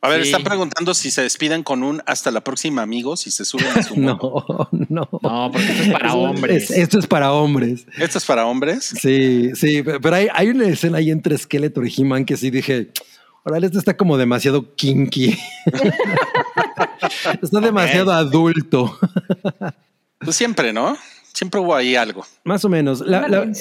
A 0.04 0.10
ver, 0.10 0.22
Sí. 0.24 0.28
están 0.32 0.44
preguntando 0.44 0.94
si 0.94 1.10
se 1.12 1.22
despiden 1.22 1.64
con 1.64 1.82
un 1.82 2.02
hasta 2.06 2.30
la 2.30 2.42
próxima, 2.42 2.82
amigos, 2.82 3.22
si 3.22 3.32
se 3.32 3.46
suben 3.46 3.68
a 3.74 3.82
su 3.84 3.96
moto. 3.98 4.68
No, 4.74 5.08
no. 5.10 5.20
No, 5.22 5.50
porque 5.52 5.72
esto 5.72 5.82
es 5.84 5.90
para 5.94 6.14
hombres. 6.14 6.64
es- 6.70 6.78
esto 6.78 7.00
es 7.00 7.08
para 7.08 7.32
hombres. 7.32 7.86
¿Esto 7.98 8.18
es 8.18 8.26
para 8.26 8.46
hombres? 8.46 8.84
Sí, 9.02 9.52
sí, 9.56 9.82
pe- 9.82 10.00
pero 10.02 10.16
hay, 10.16 10.28
hay 10.34 10.50
una 10.50 10.68
escena 10.68 10.98
ahí 10.98 11.10
entre 11.10 11.38
Skeletor 11.38 11.88
y 11.88 11.94
He-Man 12.02 12.26
que 12.26 12.36
sí 12.36 12.52
dije, 12.52 12.90
órale, 13.46 13.68
esto 13.68 13.80
está 13.80 13.96
como 13.96 14.18
demasiado 14.18 14.76
kinky. 14.76 15.38
está 17.42 17.60
demasiado 17.62 18.12
adulto. 18.12 18.98
Pues 20.20 20.36
siempre, 20.36 20.74
¿no? 20.74 20.98
Siempre 21.34 21.60
hubo 21.60 21.74
ahí 21.76 21.96
algo. 21.96 22.26
Más 22.44 22.64
o 22.66 22.70
menos. 22.70 23.00
La, 23.02 23.20
Una 23.20 23.28
la-. 23.30 23.52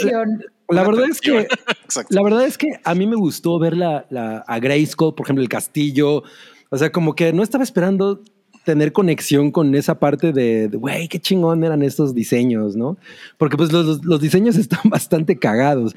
La 0.73 0.83
verdad 0.85 1.07
es 1.11 1.21
que. 1.21 1.47
Exacto. 1.85 2.15
la 2.15 2.23
verdad 2.23 2.45
es 2.47 2.57
que 2.59 2.81
a 2.85 2.95
mí 2.95 3.07
me 3.07 3.17
gustó 3.17 3.59
ver 3.59 3.77
la, 3.77 4.07
la, 4.11 4.39
a 4.47 4.59
Grayskull, 4.59 5.15
por 5.15 5.27
ejemplo, 5.27 5.43
el 5.43 5.49
castillo. 5.49 6.23
O 6.71 6.79
sea, 6.79 6.91
como 6.91 7.15
que 7.15 7.33
no 7.33 7.43
estaba 7.43 7.63
esperando 7.65 8.21
tener 8.65 8.93
conexión 8.93 9.51
con 9.51 9.75
esa 9.75 9.99
parte 9.99 10.33
de, 10.33 10.69
güey, 10.73 11.09
qué 11.09 11.19
chingón 11.19 11.65
eran 11.65 11.83
estos 11.83 12.15
diseños, 12.15 12.77
¿no? 12.77 12.97
Porque 13.37 13.57
pues 13.57 13.73
los, 13.73 14.05
los- 14.05 14.21
diseños 14.21 14.57
están 14.57 14.81
bastante 14.85 15.37
cagados. 15.37 15.95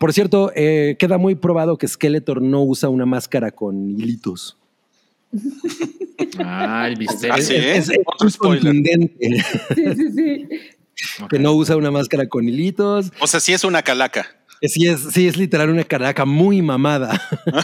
Por 0.00 0.12
cierto, 0.14 0.50
eh, 0.56 0.96
queda 0.98 1.18
muy 1.18 1.34
probado 1.34 1.76
que 1.76 1.86
Skeletor 1.86 2.40
no 2.40 2.62
usa 2.62 2.88
una 2.88 3.04
máscara 3.06 3.50
con 3.50 3.90
hilitos. 3.90 4.56
Ah, 6.38 6.86
el 6.88 6.96
misterio. 6.96 7.34
Ah, 7.34 7.40
sí, 7.42 7.54
Es, 7.54 7.88
es- 7.90 7.98
Otro 8.06 8.28
es 8.28 8.34
spoiler. 8.34 8.62
contundente 8.62 9.44
Sí, 9.74 9.84
sí, 9.94 10.12
sí. 10.12 10.48
Que 11.28 11.38
no 11.38 11.52
usa 11.52 11.76
una 11.76 11.90
máscara 11.90 12.28
con 12.28 12.48
hilitos. 12.48 13.12
O 13.20 13.26
sea, 13.26 13.40
sí 13.40 13.52
es 13.52 13.64
una 13.64 13.82
calaca. 13.82 14.36
Eh, 14.60 14.68
Sí 14.68 14.86
es, 14.88 15.00
sí 15.12 15.28
es 15.28 15.36
literal 15.36 15.70
una 15.70 15.84
caraca 15.84 16.24
muy 16.24 16.62
mamada. 16.62 17.20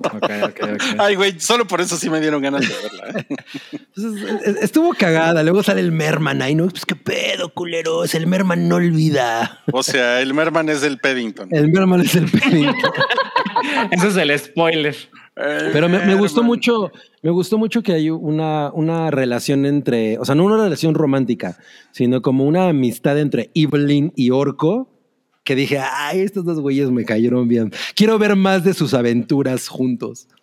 Ok, 0.00 0.30
ok, 0.42 0.60
ok. 0.74 0.82
Ay, 0.98 1.14
güey, 1.16 1.38
solo 1.40 1.66
por 1.66 1.80
eso 1.80 1.96
sí 1.96 2.08
me 2.08 2.20
dieron 2.20 2.40
ganas 2.40 2.62
de 2.62 2.68
verla. 2.68 3.20
¿eh? 3.20 3.26
Entonces, 3.72 4.56
estuvo 4.62 4.94
cagada. 4.94 5.42
Luego 5.42 5.62
sale 5.62 5.80
el 5.80 5.92
Merman 5.92 6.40
ahí, 6.40 6.54
¿no? 6.54 6.68
Pues 6.68 6.86
qué 6.86 6.94
pedo, 6.96 7.52
culeros. 7.52 8.14
El 8.14 8.26
Merman 8.26 8.68
no 8.68 8.76
olvida. 8.76 9.60
O 9.72 9.82
sea, 9.82 10.20
el 10.20 10.34
Merman 10.34 10.68
es 10.68 10.80
del 10.80 10.98
Paddington. 10.98 11.48
El 11.52 11.68
Merman 11.68 12.00
es 12.00 12.14
el 12.14 12.30
pedito. 12.30 12.72
Ese 13.90 14.08
es 14.08 14.16
el 14.16 14.38
spoiler. 14.38 14.96
Pero 15.72 15.88
me, 15.88 16.04
me 16.04 16.14
gustó 16.14 16.42
mucho, 16.42 16.90
me 17.22 17.30
gustó 17.30 17.58
mucho 17.58 17.82
que 17.82 17.92
hay 17.92 18.10
una, 18.10 18.70
una 18.72 19.10
relación 19.10 19.66
entre, 19.66 20.18
o 20.18 20.24
sea, 20.24 20.34
no 20.34 20.44
una 20.44 20.56
relación 20.62 20.94
romántica, 20.94 21.58
sino 21.92 22.22
como 22.22 22.44
una 22.44 22.68
amistad 22.68 23.18
entre 23.18 23.50
Evelyn 23.54 24.12
y 24.16 24.30
Orco, 24.30 24.90
que 25.44 25.54
dije, 25.54 25.78
ay, 25.78 26.20
estos 26.20 26.44
dos 26.44 26.60
güeyes 26.60 26.90
me 26.90 27.06
cayeron 27.06 27.48
bien. 27.48 27.72
Quiero 27.94 28.18
ver 28.18 28.36
más 28.36 28.64
de 28.64 28.74
sus 28.74 28.92
aventuras 28.94 29.68
juntos. 29.68 30.28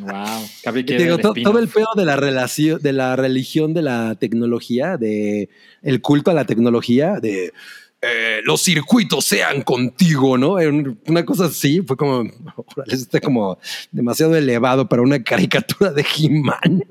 Wow. 0.00 0.72
Digo, 0.84 1.18
to- 1.18 1.28
spin-off. 1.28 1.42
todo 1.52 1.58
el 1.58 1.68
pedo 1.68 1.88
de 1.94 2.04
la 2.06 2.16
relación, 2.16 2.80
de 2.80 2.92
la 2.94 3.16
religión 3.16 3.74
de 3.74 3.82
la 3.82 4.14
tecnología, 4.14 4.96
de 4.96 5.50
el 5.82 6.00
culto 6.00 6.30
a 6.30 6.34
la 6.34 6.46
tecnología, 6.46 7.20
de 7.20 7.52
eh, 8.04 8.40
los 8.44 8.60
circuitos 8.60 9.24
sean 9.24 9.62
contigo, 9.62 10.36
¿no? 10.36 10.54
Una 11.06 11.24
cosa 11.24 11.44
así, 11.44 11.80
fue 11.82 11.96
como, 11.96 12.28
órale, 12.56 12.94
está 12.94 13.20
como 13.20 13.58
demasiado 13.92 14.34
elevado 14.34 14.88
para 14.88 15.02
una 15.02 15.22
caricatura 15.22 15.92
de 15.92 16.04
He-Man. 16.18 16.84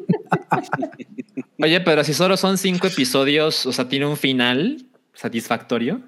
Oye, 1.61 1.81
pero 1.81 2.05
si 2.05 2.13
solo 2.13 2.37
son 2.37 2.57
cinco 2.57 2.87
episodios, 2.87 3.65
o 3.65 3.73
sea, 3.73 3.89
tiene 3.89 4.05
un 4.05 4.15
final 4.15 4.85
satisfactorio. 5.13 6.01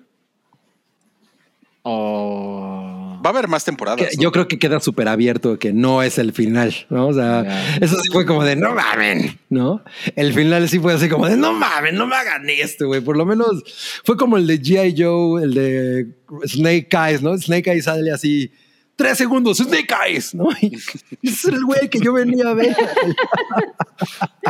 O. 1.81 2.82
va 3.23 3.29
a 3.29 3.33
haber 3.33 3.47
más 3.47 3.63
temporadas. 3.63 3.99
Que 3.99 4.15
¿no? 4.17 4.23
Yo 4.23 4.31
creo 4.31 4.47
que 4.47 4.59
queda 4.59 4.79
súper 4.79 5.07
abierto 5.07 5.57
que 5.57 5.73
no 5.73 6.03
es 6.03 6.17
el 6.17 6.33
final, 6.33 6.73
¿no? 6.89 7.07
O 7.07 7.13
sea, 7.13 7.77
eso 7.79 7.95
sí 8.01 8.09
fue 8.11 8.25
como 8.25 8.43
de 8.43 8.55
no 8.55 8.73
mamen, 8.73 9.39
¿no? 9.49 9.83
El 10.15 10.33
final 10.33 10.67
sí 10.67 10.79
fue 10.79 10.93
así 10.93 11.09
como 11.09 11.27
de 11.27 11.37
no 11.37 11.53
mamen, 11.53 11.95
no 11.95 12.07
me 12.07 12.15
hagan 12.15 12.49
esto, 12.49 12.87
güey. 12.87 13.01
Por 13.01 13.17
lo 13.17 13.25
menos 13.25 13.63
fue 14.03 14.17
como 14.17 14.37
el 14.37 14.47
de 14.47 14.61
G.I. 14.61 14.95
Joe, 15.01 15.43
el 15.43 15.53
de 15.53 16.07
Snake 16.47 16.89
Eyes, 16.91 17.21
¿no? 17.21 17.37
Snake 17.37 17.71
Eyes 17.71 17.85
sale 17.85 18.11
así. 18.11 18.51
Tres 18.95 19.17
segundos, 19.17 19.57
Snake 19.57 19.93
Eyes, 20.05 20.35
¿no? 20.35 20.49
Y 20.61 20.75
ese 21.23 21.47
era 21.47 21.57
el 21.57 21.65
güey 21.65 21.89
que 21.89 21.99
yo 21.99 22.13
venía 22.13 22.49
a 22.49 22.53
ver. 22.53 22.75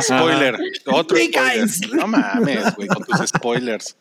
Spoiler. 0.00 0.58
Otro 0.86 1.16
Snake 1.16 1.32
spoiler. 1.32 1.58
Eyes. 1.58 1.92
No 1.92 2.06
mames, 2.06 2.74
güey, 2.76 2.88
con 2.88 3.04
tus 3.04 3.28
spoilers. 3.28 3.96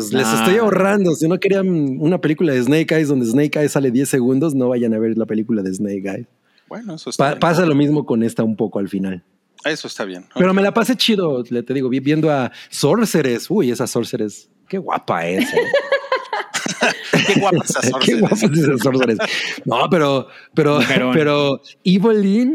Pues 0.00 0.12
les 0.12 0.26
Nah. 0.26 0.38
estoy 0.40 0.58
ahorrando. 0.58 1.14
Si 1.14 1.26
no 1.28 1.38
querían 1.38 1.68
una 2.00 2.20
película 2.20 2.52
de 2.52 2.62
Snake 2.62 2.94
Eyes 2.94 3.08
donde 3.08 3.26
Snake 3.26 3.58
Eyes 3.58 3.72
sale 3.72 3.90
10 3.90 4.08
segundos, 4.08 4.54
no 4.54 4.68
vayan 4.68 4.94
a 4.94 4.98
ver 4.98 5.16
la 5.18 5.26
película 5.26 5.62
de 5.62 5.72
Snake 5.74 6.02
Eyes. 6.08 6.26
Bueno, 6.68 6.94
eso 6.94 7.10
está 7.10 7.24
Pa- 7.24 7.28
bien. 7.30 7.40
pasa 7.40 7.64
lo 7.66 7.74
mismo 7.74 8.04
con 8.06 8.22
esta 8.22 8.42
un 8.44 8.56
poco 8.56 8.78
al 8.78 8.88
final. 8.88 9.22
Eso 9.64 9.88
está 9.88 10.04
bien. 10.04 10.24
Pero 10.36 10.52
me 10.54 10.62
la 10.62 10.72
pasé 10.74 10.96
chido, 10.96 11.42
le 11.48 11.62
te 11.62 11.74
digo, 11.74 11.88
vi- 11.88 12.00
viendo 12.00 12.30
a 12.30 12.52
Sorceres. 12.70 13.46
Uy, 13.50 13.70
esa 13.70 13.86
Sorceres. 13.86 14.48
Qué 14.68 14.78
guapa 14.78 15.26
es. 15.26 15.52
eh. 15.52 15.56
Qué 17.26 17.40
guapa 17.40 17.64
esa 17.64 17.80
Qué 18.00 18.18
Sorceres. 18.18 18.20
guapa 18.20 18.34
es 18.36 18.42
esa 18.42 18.78
Sorceres. 18.78 19.18
No, 19.64 19.88
pero, 19.90 20.28
pero, 20.54 20.76
Mujerón. 20.76 21.12
pero 21.14 21.60
Evelyn. 21.84 22.54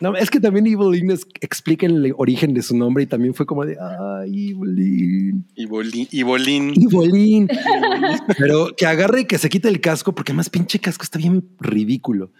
No, 0.00 0.16
es 0.16 0.28
que 0.30 0.40
también 0.40 0.66
Evelyn 0.66 1.10
es- 1.12 1.26
explica 1.40 1.86
el 1.86 2.12
origen 2.16 2.52
de 2.52 2.62
su 2.62 2.76
nombre 2.76 3.04
y 3.04 3.06
también 3.06 3.32
fue 3.32 3.46
como 3.46 3.64
de, 3.64 3.76
ay, 3.80 4.50
Evelyn. 4.50 5.44
Bolín. 5.68 6.74
Evelyn. 6.76 7.48
pero 8.38 8.74
que 8.76 8.86
agarre 8.86 9.20
y 9.22 9.24
que 9.26 9.38
se 9.38 9.48
quite 9.48 9.68
el 9.68 9.80
casco, 9.80 10.14
porque 10.14 10.32
más 10.32 10.50
pinche 10.50 10.78
casco 10.80 11.04
está 11.04 11.18
bien 11.18 11.44
ridículo. 11.60 12.30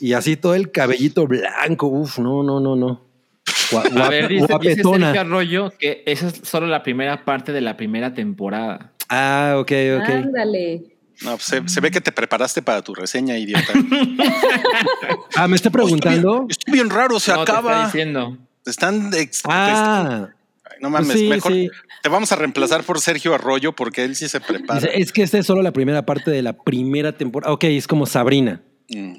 Y 0.00 0.12
así 0.12 0.36
todo 0.36 0.54
el 0.54 0.70
cabellito 0.70 1.26
blanco. 1.26 1.86
Uf, 1.88 2.18
no, 2.18 2.42
no, 2.42 2.60
no, 2.60 2.76
no. 2.76 3.00
Gua- 3.70 3.86
A 3.86 3.90
guap- 3.90 4.10
ver, 4.10 4.28
dice, 4.28 4.46
dice. 4.60 4.82
Sergio 4.82 5.20
Arroyo 5.20 5.72
que 5.78 6.02
esa 6.06 6.28
es 6.28 6.40
solo 6.44 6.66
la 6.66 6.82
primera 6.82 7.24
parte 7.24 7.52
de 7.52 7.60
la 7.60 7.76
primera 7.76 8.14
temporada. 8.14 8.92
Ah, 9.08 9.56
ok, 9.58 9.72
ok. 10.00 10.08
Ándale. 10.10 10.93
No, 11.22 11.32
pues 11.32 11.44
se, 11.44 11.68
se 11.68 11.80
ve 11.80 11.90
que 11.90 12.00
te 12.00 12.12
preparaste 12.12 12.60
para 12.62 12.82
tu 12.82 12.94
reseña, 12.94 13.36
idiota. 13.38 13.72
Ah, 15.36 15.48
me 15.48 15.56
está 15.56 15.70
preguntando. 15.70 16.46
Estoy 16.48 16.74
bien 16.74 16.90
raro, 16.90 17.18
se 17.20 17.30
No, 17.32 17.38
te 17.38 17.42
está 17.50 17.58
acaba. 17.58 17.84
diciendo. 17.86 18.36
Te 18.62 18.70
están. 18.70 19.10
te 19.10 19.30
Ah, 19.44 20.28
están- 20.28 20.34
no 20.80 20.90
mames, 20.90 21.06
pues 21.08 21.18
sí, 21.20 21.28
mejor 21.28 21.52
sí. 21.52 21.70
te 22.02 22.08
vamos 22.08 22.30
a 22.32 22.36
reemplazar 22.36 22.82
por 22.84 23.00
Sergio 23.00 23.34
Arroyo 23.34 23.72
porque 23.74 24.04
él 24.04 24.16
sí 24.16 24.28
se 24.28 24.40
prepara. 24.40 24.86
es 24.92 25.12
que 25.12 25.22
esta 25.22 25.38
es 25.38 25.46
solo 25.46 25.62
la 25.62 25.72
primera 25.72 26.04
parte 26.04 26.30
de 26.30 26.42
la 26.42 26.52
primera 26.52 27.12
temporada. 27.12 27.52
Ok, 27.52 27.64
es 27.64 27.86
como 27.86 28.06
Sabrina. 28.06 28.60
Mm. 28.90 29.14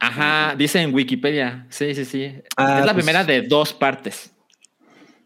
Ajá, 0.00 0.54
dice 0.56 0.80
en 0.80 0.94
Wikipedia. 0.94 1.66
Sí, 1.70 1.94
sí, 1.94 2.04
sí. 2.04 2.32
Ah, 2.56 2.80
es 2.80 2.86
la 2.86 2.92
pues- 2.92 3.04
primera 3.04 3.24
de 3.24 3.42
dos 3.42 3.72
partes. 3.72 4.30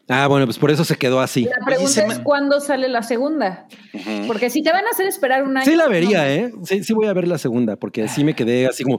Ah, 0.09 0.27
bueno, 0.27 0.47
pues 0.47 0.59
por 0.59 0.71
eso 0.71 0.85
se 0.85 0.97
quedó 0.97 1.21
así. 1.21 1.45
La 1.45 1.65
pregunta 1.67 2.03
es 2.07 2.19
me- 2.19 2.23
cuándo 2.25 2.61
sale 2.61 2.89
la 2.89 3.03
segunda. 3.03 3.67
Porque 4.27 4.49
si 4.51 4.63
te 4.63 4.73
van 4.73 4.87
a 4.87 4.91
hacer 4.91 5.07
esperar 5.07 5.43
un 5.43 5.57
año. 5.57 5.67
Sí 5.71 5.77
la 5.77 5.87
vería, 5.87 6.23
no. 6.23 6.29
¿eh? 6.29 6.53
Sí, 6.65 6.83
sí 6.83 6.93
voy 6.95 7.07
a 7.09 7.13
ver 7.13 7.29
la 7.29 7.37
segunda, 7.39 7.77
porque 7.77 8.09
sí 8.09 8.25
me 8.25 8.35
quedé 8.35 8.67
así 8.67 8.85
como... 8.85 8.99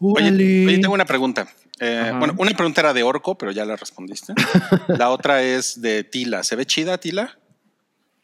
Oye, 0.00 0.30
oye, 0.30 0.78
tengo 0.78 0.94
una 0.94 1.04
pregunta. 1.04 1.46
Eh, 1.80 2.12
bueno, 2.18 2.34
una 2.38 2.52
pregunta 2.52 2.80
era 2.80 2.94
de 2.94 3.02
Orco, 3.02 3.36
pero 3.36 3.52
ya 3.52 3.64
la 3.64 3.76
respondiste. 3.76 4.32
la 4.88 5.10
otra 5.10 5.42
es 5.42 5.80
de 5.82 6.04
Tila. 6.04 6.42
¿Se 6.42 6.56
ve 6.56 6.64
chida, 6.64 6.98
Tila? 6.98 7.38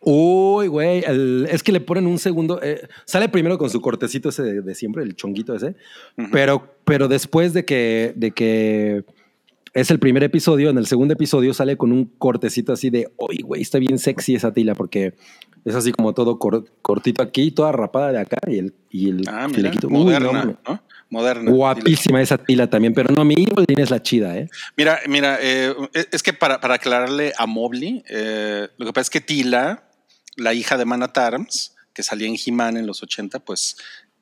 Uy, 0.00 0.66
güey, 0.68 1.02
el- 1.06 1.48
es 1.50 1.62
que 1.62 1.72
le 1.72 1.80
ponen 1.80 2.06
un 2.06 2.18
segundo. 2.18 2.60
eh, 2.62 2.88
sale 3.06 3.28
primero 3.28 3.56
con 3.58 3.70
su 3.70 3.80
cortecito 3.80 4.28
ese 4.28 4.42
de, 4.42 4.60
de 4.60 4.74
siempre, 4.74 5.02
el 5.02 5.16
chonguito 5.16 5.54
ese, 5.54 5.76
pero, 6.30 6.76
pero 6.84 7.08
después 7.08 7.52
de 7.54 7.64
que, 7.64 8.12
de 8.16 8.30
que 8.32 9.04
es 9.74 9.90
el 9.90 9.98
primer 9.98 10.22
episodio, 10.22 10.70
en 10.70 10.78
el 10.78 10.86
segundo 10.86 11.14
episodio 11.14 11.52
sale 11.52 11.76
con 11.76 11.92
un 11.92 12.04
cortecito 12.18 12.72
así 12.72 12.90
de, 12.90 13.12
uy, 13.18 13.38
güey, 13.42 13.60
está 13.62 13.78
bien 13.78 13.98
sexy 13.98 14.34
esa 14.36 14.52
tila, 14.52 14.74
porque 14.74 15.14
es 15.64 15.74
así 15.74 15.92
como 15.92 16.14
todo 16.14 16.38
cor- 16.38 16.70
cortito 16.80 17.22
aquí, 17.22 17.50
toda 17.50 17.72
rapada 17.72 18.12
de 18.12 18.18
acá 18.20 18.38
y 18.46 18.58
el, 18.58 18.74
y 18.90 19.10
el 19.10 19.22
Ah, 19.28 19.48
mira. 19.48 19.72
Uy, 19.82 19.88
Moderna, 19.90 20.56
no. 20.66 20.82
Moderna. 21.10 21.42
Tila. 21.44 21.56
Guapísima 21.56 22.22
esa 22.22 22.38
tila 22.38 22.68
también, 22.70 22.94
pero 22.94 23.12
no, 23.14 23.24
mi 23.24 23.34
Evelyn 23.34 23.80
es 23.80 23.90
la 23.90 24.00
chida, 24.02 24.36
¿eh? 24.36 24.48
Mira, 24.76 25.00
mira, 25.08 25.38
eh, 25.40 25.74
es 26.12 26.22
que 26.22 26.32
para, 26.32 26.60
para 26.60 26.74
aclararle 26.74 27.32
a 27.36 27.46
Mobley, 27.46 28.04
eh, 28.08 28.68
lo 28.76 28.86
que 28.86 28.92
pasa 28.92 29.02
es 29.02 29.10
que 29.10 29.20
Tila, 29.20 29.88
la 30.36 30.54
hija 30.54 30.76
de 30.78 30.84
Mana 30.84 31.12
Tarms, 31.12 31.74
que 31.92 32.02
salía 32.02 32.26
en 32.28 32.36
He-Man 32.44 32.76
en 32.76 32.86
los 32.86 33.02
80, 33.02 33.40
pues, 33.40 33.76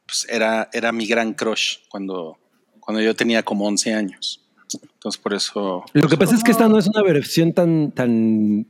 pues 0.07 0.26
era, 0.30 0.68
era 0.72 0.92
mi 0.92 1.07
gran 1.07 1.32
crush 1.34 1.78
cuando, 1.88 2.38
cuando 2.80 3.00
yo 3.03 3.14
tenía 3.16 3.42
como 3.42 3.66
11 3.66 3.94
años. 3.94 4.41
Entonces, 4.80 5.20
por 5.20 5.34
eso. 5.34 5.84
Lo 5.92 6.08
que 6.08 6.16
pasa 6.16 6.34
es 6.34 6.42
que 6.44 6.50
esta 6.52 6.68
no 6.68 6.78
es 6.78 6.86
una 6.88 7.02
versión 7.02 7.52
tan, 7.52 7.90
tan 7.92 8.66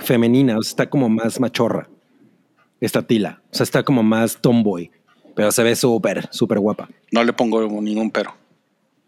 femenina, 0.00 0.58
o 0.58 0.62
sea, 0.62 0.70
está 0.70 0.90
como 0.90 1.08
más 1.08 1.40
machorra. 1.40 1.88
Esta 2.80 3.02
tila, 3.06 3.42
o 3.52 3.54
sea, 3.54 3.64
está 3.64 3.82
como 3.82 4.02
más 4.02 4.38
tomboy, 4.40 4.90
pero 5.34 5.52
se 5.52 5.62
ve 5.62 5.76
súper, 5.76 6.28
súper 6.32 6.58
guapa. 6.58 6.88
No 7.12 7.22
le 7.22 7.32
pongo 7.32 7.60
ningún 7.80 8.10
pero. 8.10 8.34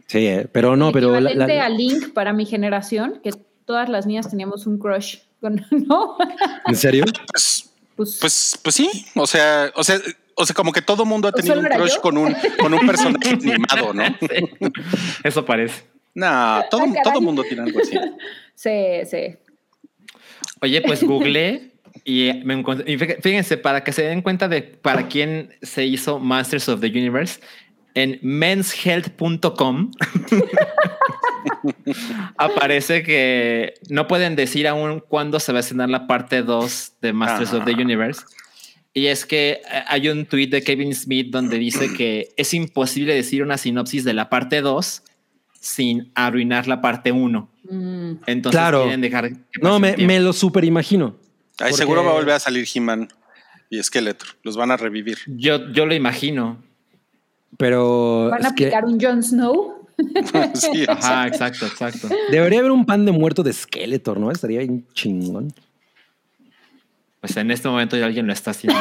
Sí, 0.06 0.26
eh, 0.26 0.46
pero 0.52 0.76
no, 0.76 0.92
pero 0.92 1.18
la- 1.20 1.30
Equivalente 1.30 1.56
la- 1.56 1.64
a 1.64 1.68
Link 1.70 2.12
para 2.12 2.32
mi 2.34 2.44
generación, 2.44 3.20
que 3.24 3.30
todas 3.64 3.88
las 3.88 4.06
niñas 4.06 4.28
teníamos 4.28 4.66
un 4.66 4.78
crush 4.78 5.18
con, 5.40 5.64
¿no? 5.70 6.16
¿en 6.66 6.76
serio? 6.76 7.04
Pues, 7.32 7.70
Pues, 7.96 8.18
pues, 8.20 8.58
pues 8.62 8.74
sí. 8.74 8.90
O 9.14 9.26
sea, 9.26 9.70
o 9.74 9.82
sea, 9.84 9.98
o 10.36 10.44
sea, 10.44 10.54
como 10.54 10.72
que 10.72 10.82
todo 10.82 11.04
mundo 11.06 11.28
ha 11.28 11.30
¿O 11.30 11.34
tenido 11.34 11.58
un 11.58 11.64
crush 11.66 11.94
yo? 11.94 12.00
con 12.02 12.18
un, 12.18 12.34
con 12.60 12.74
un 12.74 12.86
personaje 12.86 13.30
animado, 13.42 13.94
¿no? 13.94 14.02
Eso 15.24 15.44
parece. 15.46 15.84
No, 16.14 16.62
todo, 16.70 16.84
todo 17.02 17.20
mundo 17.20 17.42
tiene 17.42 17.62
algo 17.62 17.80
así. 17.80 17.98
sí, 18.54 18.70
sí. 19.10 19.36
Oye, 20.60 20.82
pues 20.82 21.02
googleé 21.04 21.72
y 22.04 22.32
me 22.44 22.54
encontré. 22.54 22.98
fíjense, 22.98 23.58
para 23.58 23.84
que 23.84 23.92
se 23.92 24.02
den 24.02 24.22
cuenta 24.22 24.48
de 24.48 24.62
para 24.62 25.08
quién 25.08 25.54
se 25.62 25.84
hizo 25.84 26.18
Masters 26.18 26.68
of 26.68 26.80
the 26.80 26.88
Universe, 26.88 27.40
en 27.94 28.18
menshealth.com 28.22 29.90
aparece 32.38 33.02
que 33.02 33.74
no 33.90 34.08
pueden 34.08 34.36
decir 34.36 34.66
aún 34.66 35.00
cuándo 35.00 35.40
se 35.40 35.52
va 35.52 35.58
a 35.58 35.60
estrenar 35.60 35.90
la 35.90 36.06
parte 36.06 36.42
2 36.42 36.92
de 37.02 37.12
Masters 37.12 37.52
of 37.52 37.64
the. 37.64 37.72
Universe. 37.72 38.22
Y 38.94 39.06
es 39.06 39.24
que 39.24 39.52
eh, 39.52 39.60
hay 39.86 40.08
un 40.08 40.26
tweet 40.26 40.48
de 40.48 40.62
Kevin 40.62 40.94
Smith 40.94 41.30
donde 41.30 41.58
dice 41.58 41.92
que 41.94 42.28
es 42.36 42.54
imposible 42.54 43.14
decir 43.14 43.42
una 43.42 43.58
sinopsis 43.58 44.04
de 44.04 44.12
la 44.12 44.28
parte 44.28 44.60
2 44.60 45.02
sin 45.62 46.10
arruinar 46.16 46.66
la 46.66 46.80
parte 46.80 47.12
1. 47.12 47.48
Mm. 47.70 48.12
Entonces 48.26 48.58
Claro. 48.58 48.82
quieren 48.82 49.00
dejar 49.00 49.30
No, 49.62 49.78
me, 49.78 50.20
lo 50.20 50.32
super 50.32 50.64
imagino. 50.64 51.14
Ahí 51.60 51.70
Porque- 51.70 51.76
seguro 51.76 52.04
va 52.04 52.10
a 52.10 52.14
volver 52.14 52.34
a 52.34 52.40
salir 52.40 52.66
He-Man 52.72 53.08
y 53.70 53.80
Skeletor. 53.82 54.28
Los 54.42 54.56
van 54.56 54.72
a 54.72 54.76
revivir. 54.76 55.18
Yo, 55.26 55.70
yo 55.72 55.86
lo 55.86 55.94
imagino. 55.94 56.58
Pero 57.56 58.28
¿Van 58.30 58.44
a 58.44 58.54
que 58.54 58.66
aplicar 58.66 58.84
un 58.84 59.00
Jon 59.00 59.22
Snow? 59.22 59.86
Sí, 60.54 60.84
Ajá, 60.88 61.28
exacto, 61.28 61.66
exacto. 61.66 62.08
debería 62.30 62.58
haber 62.58 62.72
un 62.72 62.84
pan 62.84 63.04
de 63.04 63.12
muerto 63.12 63.42
de 63.44 63.52
Skeletor, 63.52 64.18
¿no? 64.18 64.30
Estaría 64.32 64.58
bien 64.60 64.84
chingón. 64.94 65.52
Pues 67.22 67.36
en 67.36 67.50
este 67.52 67.68
momento 67.68 67.96
ya 67.96 68.04
alguien 68.04 68.26
lo 68.26 68.32
está 68.34 68.50
haciendo. 68.50 68.78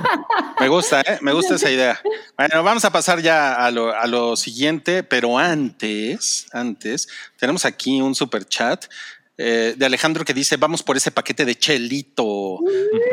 Me 0.60 0.68
gusta, 0.68 1.00
¿eh? 1.02 1.18
me 1.20 1.32
gusta 1.32 1.56
esa 1.56 1.70
idea. 1.70 2.00
Bueno, 2.38 2.62
vamos 2.62 2.84
a 2.84 2.92
pasar 2.92 3.20
ya 3.20 3.54
a 3.54 3.70
lo, 3.72 3.92
a 3.94 4.06
lo 4.06 4.36
siguiente, 4.36 5.02
pero 5.02 5.36
antes, 5.36 6.46
antes, 6.52 7.08
tenemos 7.36 7.64
aquí 7.64 8.00
un 8.00 8.14
super 8.14 8.44
chat 8.46 8.84
eh, 9.36 9.74
de 9.76 9.86
Alejandro 9.86 10.24
que 10.24 10.32
dice, 10.32 10.56
vamos 10.56 10.84
por 10.84 10.96
ese 10.96 11.10
paquete 11.10 11.44
de 11.44 11.56
chelito 11.56 12.60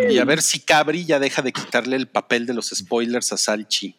y 0.09 0.19
a 0.19 0.25
ver 0.25 0.43
si 0.43 0.59
Cabri 0.59 1.05
ya 1.05 1.17
deja 1.19 1.41
de 1.41 1.51
quitarle 1.51 1.95
el 1.95 2.07
papel 2.07 2.45
de 2.45 2.53
los 2.53 2.69
spoilers 2.69 3.33
a 3.33 3.37
Salchi. 3.37 3.95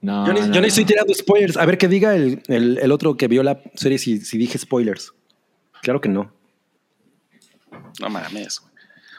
No, 0.00 0.26
yo 0.26 0.32
ni, 0.32 0.40
no, 0.40 0.46
yo 0.46 0.52
ni 0.54 0.60
no. 0.62 0.66
estoy 0.66 0.84
tirando 0.86 1.14
spoilers. 1.14 1.56
A 1.56 1.64
ver 1.66 1.78
que 1.78 1.86
diga 1.86 2.16
el, 2.16 2.42
el- 2.48 2.78
el 2.82 2.90
otro 2.92 3.16
que 3.16 3.28
vio 3.28 3.44
la 3.44 3.60
serie 3.76 3.98
si, 3.98 4.18
si 4.20 4.36
dije 4.38 4.58
spoilers. 4.58 5.12
Claro 5.82 6.00
que 6.00 6.08
no. 6.08 6.32
No 8.00 8.08
mames. 8.10 8.60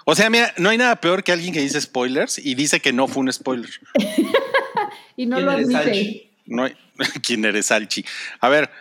O 0.05 0.15
sea, 0.15 0.29
mira, 0.29 0.53
no 0.57 0.69
hay 0.69 0.77
nada 0.77 0.95
peor 0.97 1.23
que 1.23 1.31
alguien 1.31 1.53
que 1.53 1.61
dice 1.61 1.79
spoilers 1.79 2.39
y 2.39 2.55
dice 2.55 2.79
que 2.79 2.91
no 2.93 3.07
fue 3.07 3.21
un 3.23 3.31
spoiler. 3.33 3.69
Y 5.17 5.25
no 5.25 5.35
¿Quién 5.35 5.45
lo 5.45 5.51
admite. 5.51 6.31
No 6.45 6.63
hay- 6.63 6.75
¿Quién 7.23 7.45
eres, 7.45 7.67
Salchi? 7.67 8.03
A 8.39 8.49
ver, 8.49 8.71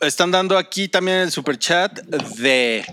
están 0.00 0.30
dando 0.30 0.56
aquí 0.56 0.88
también 0.88 1.18
el 1.18 1.30
super 1.30 1.58
chat 1.58 1.98
de 2.38 2.84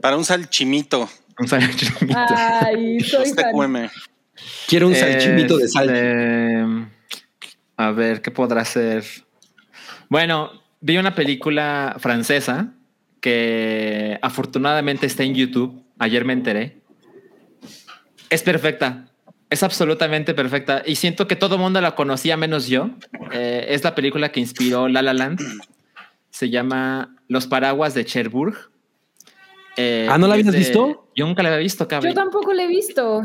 para 0.00 0.16
un 0.16 0.24
salchimito. 0.24 1.08
Un 1.38 1.48
salchimito. 1.48 2.16
Ay, 2.34 3.00
soy 3.08 3.32
fan. 3.32 3.90
Quiero 4.66 4.88
un 4.88 4.94
salchimito 4.94 5.56
de 5.56 5.68
sal. 5.68 5.88
Este, 5.88 6.64
A 7.76 7.90
ver, 7.92 8.20
¿qué 8.20 8.30
podrá 8.30 8.64
ser? 8.64 9.04
Bueno, 10.08 10.50
vi 10.80 10.98
una 10.98 11.14
película 11.14 11.96
francesa 11.98 12.72
que 13.20 14.18
afortunadamente 14.22 15.06
está 15.06 15.22
en 15.22 15.34
YouTube. 15.34 15.82
Ayer 15.98 16.24
me 16.24 16.32
enteré. 16.32 16.80
Es 18.30 18.42
perfecta. 18.42 19.08
Es 19.48 19.62
absolutamente 19.62 20.34
perfecta 20.34 20.82
y 20.84 20.96
siento 20.96 21.28
que 21.28 21.36
todo 21.36 21.54
el 21.54 21.60
mundo 21.60 21.80
la 21.80 21.94
conocía 21.94 22.36
menos 22.36 22.66
yo. 22.66 22.90
Eh, 23.32 23.66
es 23.68 23.84
la 23.84 23.94
película 23.94 24.30
que 24.32 24.40
inspiró 24.40 24.88
La 24.88 25.02
La 25.02 25.14
Land. 25.14 25.40
Se 26.30 26.50
llama 26.50 27.14
Los 27.28 27.46
paraguas 27.46 27.94
de 27.94 28.04
Cherbourg. 28.04 28.56
Eh, 29.76 30.08
Ah, 30.10 30.18
¿no 30.18 30.26
la 30.26 30.34
habías 30.34 30.50
de- 30.52 30.58
visto? 30.58 31.08
Yo 31.14 31.26
nunca 31.26 31.42
la 31.42 31.50
había 31.50 31.60
visto, 31.60 31.86
cabrón. 31.86 32.12
Yo 32.12 32.14
tampoco 32.20 32.52
lo 32.52 32.60
he 32.60 32.66
visto. 32.66 33.22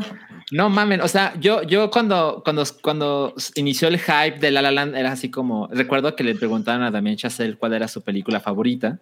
No 0.50 0.68
mamen, 0.68 1.00
o 1.00 1.08
sea, 1.08 1.34
yo, 1.40 1.62
yo 1.62 1.90
cuando, 1.90 2.42
cuando, 2.44 2.62
cuando 2.82 3.34
inició 3.54 3.88
el 3.88 3.98
hype 3.98 4.38
de 4.38 4.50
La 4.50 4.60
La 4.62 4.70
Land 4.70 4.94
era 4.96 5.12
así 5.12 5.30
como, 5.30 5.66
recuerdo 5.68 6.14
que 6.14 6.24
le 6.24 6.34
preguntaron 6.34 6.82
a 6.82 6.90
Damien 6.90 7.16
Chazelle 7.16 7.56
cuál 7.56 7.72
era 7.72 7.88
su 7.88 8.02
película 8.02 8.38
favorita 8.40 8.98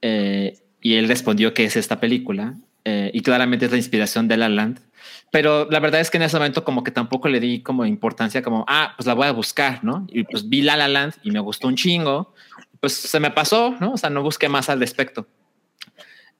eh, 0.00 0.58
y 0.80 0.94
él 0.94 1.08
respondió 1.08 1.52
que 1.54 1.64
es 1.64 1.76
esta 1.76 1.98
película 1.98 2.54
eh, 2.84 3.10
y 3.12 3.20
claramente 3.22 3.66
es 3.66 3.70
la 3.70 3.76
inspiración 3.76 4.28
de 4.28 4.36
La 4.36 4.48
La 4.48 4.56
Land. 4.56 4.80
Pero 5.30 5.68
la 5.70 5.78
verdad 5.80 6.00
es 6.00 6.10
que 6.10 6.16
en 6.16 6.24
ese 6.24 6.36
momento 6.36 6.64
como 6.64 6.82
que 6.82 6.90
tampoco 6.90 7.28
le 7.28 7.40
di 7.40 7.62
como 7.62 7.86
importancia 7.86 8.42
como, 8.42 8.64
ah, 8.68 8.94
pues 8.96 9.06
la 9.06 9.14
voy 9.14 9.26
a 9.26 9.32
buscar, 9.32 9.84
¿no? 9.84 10.06
Y 10.08 10.24
pues 10.24 10.48
vi 10.48 10.62
La 10.62 10.76
La 10.76 10.88
Land 10.88 11.14
y 11.22 11.30
me 11.30 11.40
gustó 11.40 11.68
un 11.68 11.76
chingo. 11.76 12.34
Pues 12.80 12.94
se 12.94 13.20
me 13.20 13.30
pasó, 13.30 13.76
¿no? 13.80 13.92
O 13.92 13.96
sea, 13.96 14.10
no 14.10 14.22
busqué 14.22 14.48
más 14.48 14.68
al 14.68 14.80
respecto. 14.80 15.26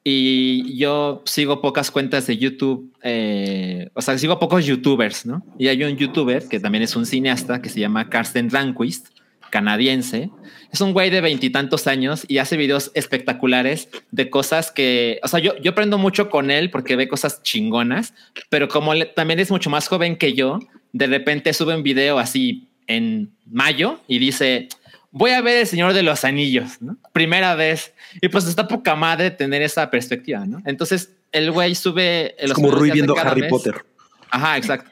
Y 0.03 0.79
yo 0.79 1.23
sigo 1.27 1.61
pocas 1.61 1.91
cuentas 1.91 2.27
de 2.27 2.39
YouTube, 2.39 2.91
eh, 3.03 3.91
o 3.93 4.01
sea, 4.01 4.17
sigo 4.17 4.39
pocos 4.39 4.65
YouTubers, 4.65 5.27
¿no? 5.27 5.45
Y 5.59 5.69
hay 5.69 5.85
un 5.85 5.97
YouTuber 5.97 6.49
que 6.49 6.59
también 6.59 6.83
es 6.83 6.97
un 6.97 7.05
cineasta 7.05 7.61
que 7.61 7.69
se 7.69 7.81
llama 7.81 8.09
Karsten 8.09 8.49
Ranquist, 8.49 9.09
canadiense. 9.51 10.31
Es 10.73 10.81
un 10.81 10.93
güey 10.93 11.11
de 11.11 11.21
veintitantos 11.21 11.87
años 11.87 12.25
y 12.29 12.39
hace 12.39 12.57
videos 12.57 12.91
espectaculares 12.95 13.89
de 14.11 14.31
cosas 14.31 14.71
que, 14.71 15.19
o 15.23 15.29
sea, 15.29 15.41
yo, 15.41 15.57
yo 15.59 15.73
aprendo 15.73 15.99
mucho 15.99 16.31
con 16.31 16.51
él 16.51 16.71
porque 16.71 16.97
ve 16.97 17.09
cosas 17.09 17.43
chingonas, 17.43 18.15
pero 18.49 18.69
como 18.69 18.95
le- 18.95 19.07
también 19.07 19.41
es 19.41 19.51
mucho 19.51 19.69
más 19.69 19.89
joven 19.89 20.17
que 20.17 20.33
yo, 20.33 20.61
de 20.93 21.07
repente 21.07 21.53
sube 21.53 21.75
un 21.75 21.83
video 21.83 22.19
así 22.19 22.69
en 22.87 23.33
mayo 23.47 24.01
y 24.07 24.19
dice, 24.19 24.69
voy 25.11 25.33
a 25.33 25.41
ver 25.41 25.59
El 25.59 25.67
Señor 25.67 25.93
de 25.93 26.03
los 26.03 26.25
Anillos, 26.25 26.81
¿no? 26.81 26.97
Primera 27.13 27.55
vez. 27.55 27.93
Y 28.21 28.29
pues 28.29 28.47
está 28.47 28.69
poca 28.69 28.95
madre 28.95 29.31
tener 29.31 29.63
esa 29.63 29.91
perspectiva, 29.91 30.47
¿no? 30.47 30.63
Entonces 30.65 31.17
el 31.33 31.51
güey 31.51 31.75
sube... 31.75 32.35
Es 32.39 32.49
los 32.49 32.55
como 32.55 32.71
Rui 32.71 32.91
viendo 32.91 33.17
Harry 33.19 33.43
mes. 33.43 33.51
Potter. 33.51 33.85
Ajá, 34.31 34.57
exacto. 34.57 34.91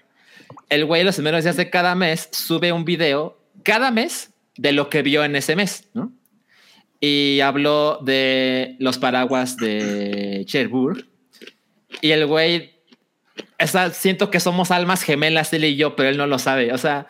El 0.68 0.84
güey 0.84 1.04
los 1.04 1.14
primeros 1.14 1.44
días 1.44 1.56
de 1.56 1.70
cada 1.70 1.94
mes 1.94 2.28
sube 2.32 2.72
un 2.72 2.84
video 2.84 3.40
cada 3.62 3.90
mes 3.90 4.30
de 4.58 4.72
lo 4.72 4.90
que 4.90 5.02
vio 5.02 5.24
en 5.24 5.34
ese 5.34 5.56
mes, 5.56 5.88
¿no? 5.94 6.12
Y 7.00 7.40
habló 7.40 7.98
de 8.02 8.76
los 8.78 8.98
paraguas 8.98 9.56
de 9.56 10.42
Cherbourg. 10.46 11.06
Y 12.02 12.10
el 12.10 12.26
güey, 12.26 12.74
esa, 13.56 13.90
siento 13.90 14.30
que 14.30 14.40
somos 14.40 14.70
almas 14.70 15.02
gemelas, 15.02 15.52
él 15.54 15.64
y 15.64 15.76
yo, 15.76 15.96
pero 15.96 16.10
él 16.10 16.18
no 16.18 16.26
lo 16.26 16.38
sabe. 16.38 16.72
O 16.72 16.78
sea, 16.78 17.06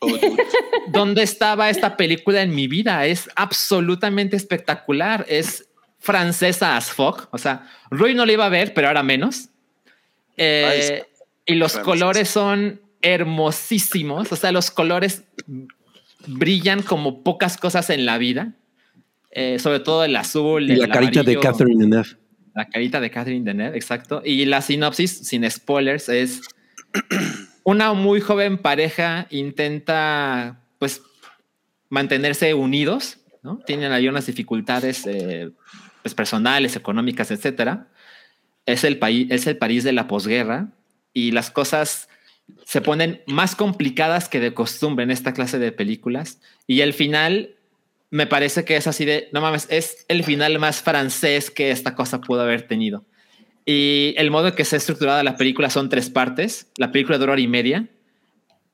Oh. 0.00 0.08
¿dónde 0.88 1.22
estaba 1.22 1.70
esta 1.70 1.96
película 1.96 2.42
en 2.42 2.54
mi 2.54 2.66
vida? 2.66 3.06
Es 3.06 3.28
absolutamente 3.36 4.36
espectacular. 4.36 5.24
Es 5.28 5.68
francesa 5.98 6.76
as 6.76 6.90
fuck. 6.90 7.28
O 7.30 7.38
sea, 7.38 7.68
Rui 7.90 8.14
no 8.14 8.26
la 8.26 8.32
iba 8.32 8.46
a 8.46 8.50
ver, 8.50 8.74
pero 8.74 8.88
ahora 8.88 9.02
menos. 9.02 9.50
Eh, 10.36 11.04
y 11.44 11.54
los 11.54 11.76
colores 11.78 12.28
son 12.28 12.80
hermosísimos. 13.02 14.32
O 14.32 14.36
sea, 14.36 14.52
los 14.52 14.70
colores 14.70 15.24
brillan 16.26 16.82
como 16.82 17.22
pocas 17.22 17.56
cosas 17.56 17.90
en 17.90 18.06
la 18.06 18.18
vida. 18.18 18.54
Eh, 19.30 19.58
sobre 19.60 19.80
todo 19.80 20.04
el 20.04 20.16
azul. 20.16 20.70
Y 20.70 20.76
la 20.76 20.88
carita 20.88 21.22
de. 21.22 21.38
Catherine 21.38 21.84
Deneuve. 21.84 22.16
La 22.54 22.68
carita 22.68 23.00
de 23.00 23.10
Catherine 23.10 23.44
Deneuve, 23.44 23.76
exacto. 23.76 24.22
Y 24.24 24.44
la 24.44 24.60
sinopsis, 24.60 25.18
sin 25.18 25.48
spoilers, 25.48 26.08
es 26.08 26.42
una 27.64 27.92
muy 27.92 28.20
joven 28.20 28.58
pareja 28.58 29.28
intenta, 29.30 30.64
pues, 30.78 31.02
mantenerse 31.88 32.54
unidos, 32.54 33.18
¿no? 33.42 33.58
Tienen 33.58 33.92
ahí 33.92 34.08
unas 34.08 34.26
dificultades, 34.26 35.06
eh, 35.06 35.50
pues, 36.02 36.14
personales, 36.14 36.74
económicas, 36.74 37.30
etcétera. 37.30 37.88
Es 38.66 38.82
el 38.82 38.98
país, 38.98 39.28
es 39.30 39.46
el 39.46 39.56
París 39.56 39.84
de 39.84 39.92
la 39.92 40.08
posguerra 40.08 40.72
y 41.12 41.30
las 41.30 41.50
cosas 41.50 42.08
se 42.70 42.80
ponen 42.80 43.20
más 43.26 43.56
complicadas 43.56 44.28
que 44.28 44.38
de 44.38 44.54
costumbre 44.54 45.02
en 45.02 45.10
esta 45.10 45.32
clase 45.34 45.58
de 45.58 45.72
películas. 45.72 46.40
Y 46.68 46.82
el 46.82 46.92
final 46.92 47.56
me 48.10 48.28
parece 48.28 48.64
que 48.64 48.76
es 48.76 48.86
así 48.86 49.04
de, 49.04 49.28
no 49.32 49.40
mames, 49.40 49.66
es 49.70 50.04
el 50.06 50.22
final 50.22 50.56
más 50.60 50.80
francés 50.80 51.50
que 51.50 51.72
esta 51.72 51.96
cosa 51.96 52.20
pudo 52.20 52.42
haber 52.42 52.68
tenido. 52.68 53.04
Y 53.66 54.14
el 54.18 54.30
modo 54.30 54.46
en 54.46 54.54
que 54.54 54.64
se 54.64 54.76
ha 54.76 54.78
estructurada 54.78 55.24
la 55.24 55.36
película 55.36 55.68
son 55.68 55.88
tres 55.88 56.10
partes. 56.10 56.70
La 56.76 56.92
película 56.92 57.18
dura 57.18 57.32
hora 57.32 57.40
y 57.40 57.48
media. 57.48 57.88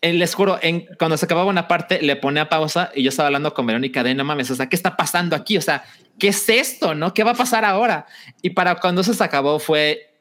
Eh, 0.03 0.13
les 0.13 0.35
juro, 0.35 0.59
en, 0.61 0.85
cuando 0.99 1.17
se 1.17 1.25
acababa 1.25 1.49
una 1.49 1.67
parte, 1.67 2.03
le 2.03 2.17
ponía 2.17 2.51
pausa 2.51 2.93
y 2.95 3.03
yo 3.03 3.09
estaba 3.09 3.29
hablando 3.29 3.55
con 3.55 3.67
Verónica 3.67 4.03
de 4.03 4.15
no 4.15 4.25
mames, 4.25 4.51
o 4.51 4.57
sea, 4.57 4.69
¿qué 4.69 4.77
está 4.77 4.95
pasando 4.95 5.35
aquí? 5.35 5.57
O 5.57 5.63
sea, 5.63 5.85
¿qué 6.19 6.29
es 6.29 6.47
esto? 6.51 6.95
¿No? 6.95 7.15
¿Qué 7.15 7.25
va 7.25 7.31
a 7.31 7.35
pasar 7.35 7.65
ahora? 7.65 8.05
Y 8.43 8.51
para 8.51 8.75
cuando 8.75 9.03
se 9.03 9.25
acabó 9.25 9.59
fue 9.59 10.15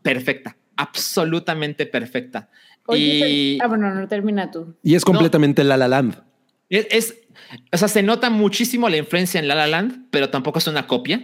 perfecta, 0.00 0.56
absolutamente 0.76 1.86
perfecta. 1.86 2.50
Oye, 2.86 3.28
y 3.28 3.58
ah, 3.62 3.66
bueno, 3.66 3.92
no 3.94 4.06
termina 4.08 4.50
tú. 4.50 4.74
Y 4.82 4.94
es 4.94 5.04
completamente 5.04 5.64
La 5.64 5.76
La 5.76 5.88
Land. 5.88 6.16
es, 6.68 6.86
es- 6.90 7.14
o 7.72 7.76
sea, 7.76 7.88
se 7.88 8.02
nota 8.02 8.30
muchísimo 8.30 8.88
la 8.88 8.96
influencia 8.96 9.38
en 9.40 9.48
La 9.48 9.54
La 9.54 9.66
Land, 9.66 10.06
pero 10.10 10.30
tampoco 10.30 10.58
es 10.58 10.66
una 10.66 10.86
copia. 10.86 11.22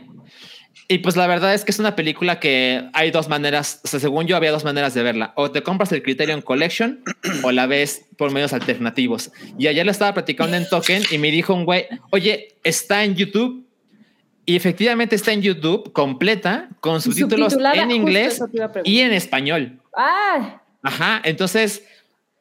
Y 0.88 0.98
pues 0.98 1.16
la 1.16 1.26
verdad 1.28 1.54
es 1.54 1.64
que 1.64 1.70
es 1.70 1.78
una 1.78 1.94
película 1.94 2.40
que 2.40 2.88
hay 2.94 3.10
dos 3.12 3.28
maneras, 3.28 3.80
o 3.84 3.88
sea, 3.88 4.00
según 4.00 4.26
yo 4.26 4.36
había 4.36 4.50
dos 4.50 4.64
maneras 4.64 4.92
de 4.94 5.02
verla. 5.04 5.32
O 5.36 5.50
te 5.50 5.62
compras 5.62 5.92
el 5.92 6.02
Criterion 6.02 6.42
Collection 6.42 7.02
o 7.44 7.52
la 7.52 7.66
ves 7.66 8.06
por 8.16 8.32
medios 8.32 8.52
alternativos. 8.52 9.30
Y 9.56 9.68
ayer 9.68 9.84
le 9.86 9.92
estaba 9.92 10.12
platicando 10.14 10.56
en 10.56 10.68
Token 10.68 11.02
y 11.12 11.18
me 11.18 11.30
dijo 11.30 11.54
un 11.54 11.64
güey, 11.64 11.86
oye, 12.10 12.56
está 12.64 13.04
en 13.04 13.14
YouTube. 13.14 13.64
Y 14.46 14.56
efectivamente 14.56 15.14
está 15.14 15.32
en 15.32 15.42
YouTube 15.42 15.92
completa 15.92 16.68
con 16.80 17.00
subtítulos 17.00 17.56
en 17.74 17.90
inglés 17.92 18.42
y 18.84 19.00
en 19.00 19.12
español. 19.12 19.78
Ah, 19.96 20.59
Ajá, 20.82 21.20
entonces 21.24 21.84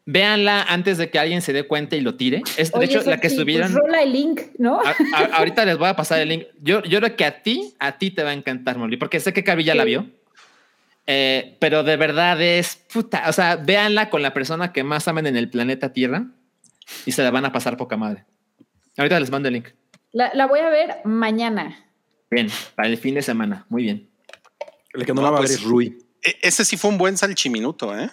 véanla 0.05 0.63
antes 0.63 0.97
de 0.97 1.09
que 1.11 1.19
alguien 1.19 1.41
se 1.41 1.53
dé 1.53 1.63
cuenta 1.67 1.95
y 1.95 2.01
lo 2.01 2.15
tire. 2.15 2.41
Es, 2.57 2.71
de 2.71 2.85
hecho, 2.85 3.01
la 3.03 3.19
que 3.19 3.29
sí, 3.29 3.35
pues 3.35 3.41
subieron... 3.43 3.75
rola 3.75 4.01
el 4.01 4.11
link, 4.13 4.41
¿no? 4.57 4.79
A- 4.81 4.95
a- 5.15 5.25
ahorita 5.37 5.65
les 5.65 5.77
voy 5.77 5.87
a 5.89 5.95
pasar 5.95 6.19
el 6.21 6.29
link. 6.29 6.43
Yo, 6.61 6.81
yo 6.83 6.99
creo 6.99 7.15
que 7.15 7.25
a 7.25 7.43
ti, 7.43 7.75
a 7.79 7.97
ti 7.97 8.09
te 8.11 8.23
va 8.23 8.31
a 8.31 8.33
encantar, 8.33 8.77
Molly, 8.77 8.97
porque 8.97 9.19
sé 9.19 9.33
que 9.33 9.43
Carvi 9.43 9.63
ya 9.63 9.75
la 9.75 9.83
vio. 9.83 10.07
Eh, 11.11 11.57
pero 11.59 11.83
de 11.83 11.97
verdad 11.97 12.39
es 12.41 12.75
puta. 12.75 13.23
O 13.29 13.33
sea, 13.33 13.55
véanla 13.55 14.09
con 14.09 14.21
la 14.21 14.33
persona 14.33 14.71
que 14.73 14.83
más 14.83 15.07
amen 15.07 15.25
en 15.27 15.35
el 15.37 15.49
planeta 15.49 15.91
Tierra 15.91 16.25
y 17.05 17.11
se 17.11 17.23
la 17.23 17.31
van 17.31 17.45
a 17.45 17.51
pasar 17.51 17.77
poca 17.77 17.97
madre. 17.97 18.25
Ahorita 18.97 19.19
les 19.19 19.29
mando 19.31 19.47
el 19.47 19.55
link. 19.55 19.67
La, 20.11 20.31
la 20.33 20.45
voy 20.47 20.59
a 20.59 20.69
ver 20.69 20.97
mañana. 21.05 21.85
Bien, 22.31 22.47
para 22.75 22.87
el 22.89 22.97
fin 22.97 23.15
de 23.15 23.21
semana. 23.21 23.65
Muy 23.69 23.83
bien. 23.83 24.09
El 24.93 25.05
que 25.05 25.13
no, 25.13 25.21
No, 25.21 25.27
la 25.27 25.31
va 25.31 25.37
a 25.37 25.39
pues- 25.41 25.51
ver 25.51 25.59
es 25.59 25.65
Rui. 25.65 25.97
E- 26.21 26.37
Ese 26.41 26.63
sí 26.65 26.77
fue 26.77 26.89
un 26.91 26.97
buen 26.97 27.17
salchiminuto, 27.17 27.97
¿eh? 27.97 28.09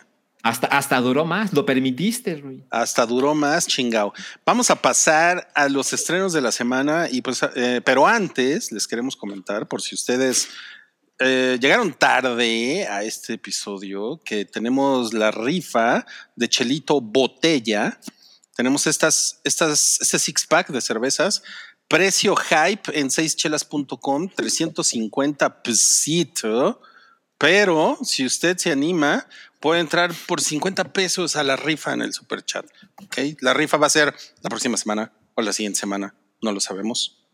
Hasta, 0.48 1.00
duró 1.00 1.24
más. 1.24 1.52
Lo 1.52 1.66
permitiste, 1.66 2.36
Rui. 2.36 2.64
Hasta 2.70 3.04
duró 3.06 3.34
más 3.34 3.66
chingao. 3.66 4.12
Vamos 4.44 4.70
a 4.70 4.80
pasar 4.80 5.48
a 5.54 5.68
los 5.68 5.92
estrenos 5.92 6.32
de 6.32 6.40
la 6.40 6.52
semana 6.52 7.08
y 7.10 7.20
pues, 7.22 7.40
eh, 7.56 7.80
pero 7.84 8.06
antes 8.06 8.70
les 8.70 8.86
queremos 8.86 9.16
comentar 9.16 9.66
por 9.66 9.82
si 9.82 9.94
ustedes 9.94 10.48
eh, 11.18 11.58
llegaron 11.60 11.94
tarde 11.94 12.86
a 12.86 13.02
este 13.02 13.34
episodio 13.34 14.20
que 14.24 14.44
tenemos 14.44 15.14
la 15.14 15.30
rifa 15.30 16.06
de 16.36 16.48
Chelito 16.48 17.00
Botella. 17.00 17.98
Tenemos 18.54 18.86
estas, 18.86 19.40
estas, 19.42 19.98
este 20.00 20.18
six 20.18 20.46
pack 20.46 20.68
de 20.68 20.80
cervezas. 20.80 21.42
Precio 21.88 22.36
hype 22.36 22.98
en 22.98 23.10
seischelas.com, 23.10 24.28
350 24.28 25.62
pesitos. 25.62 26.76
Pero 27.38 27.98
si 28.02 28.24
usted 28.24 28.56
se 28.56 28.72
anima, 28.72 29.26
puede 29.60 29.80
entrar 29.80 30.12
por 30.26 30.40
50 30.40 30.92
pesos 30.92 31.36
a 31.36 31.44
la 31.44 31.56
rifa 31.56 31.92
en 31.92 32.02
el 32.02 32.12
super 32.12 32.44
chat. 32.44 32.66
¿ok? 33.02 33.18
La 33.40 33.54
rifa 33.54 33.76
va 33.76 33.86
a 33.86 33.90
ser 33.90 34.14
la 34.42 34.50
próxima 34.50 34.76
semana 34.76 35.12
o 35.34 35.42
la 35.42 35.52
siguiente 35.52 35.78
semana. 35.78 36.14
No 36.42 36.52
lo 36.52 36.60
sabemos. 36.60 37.26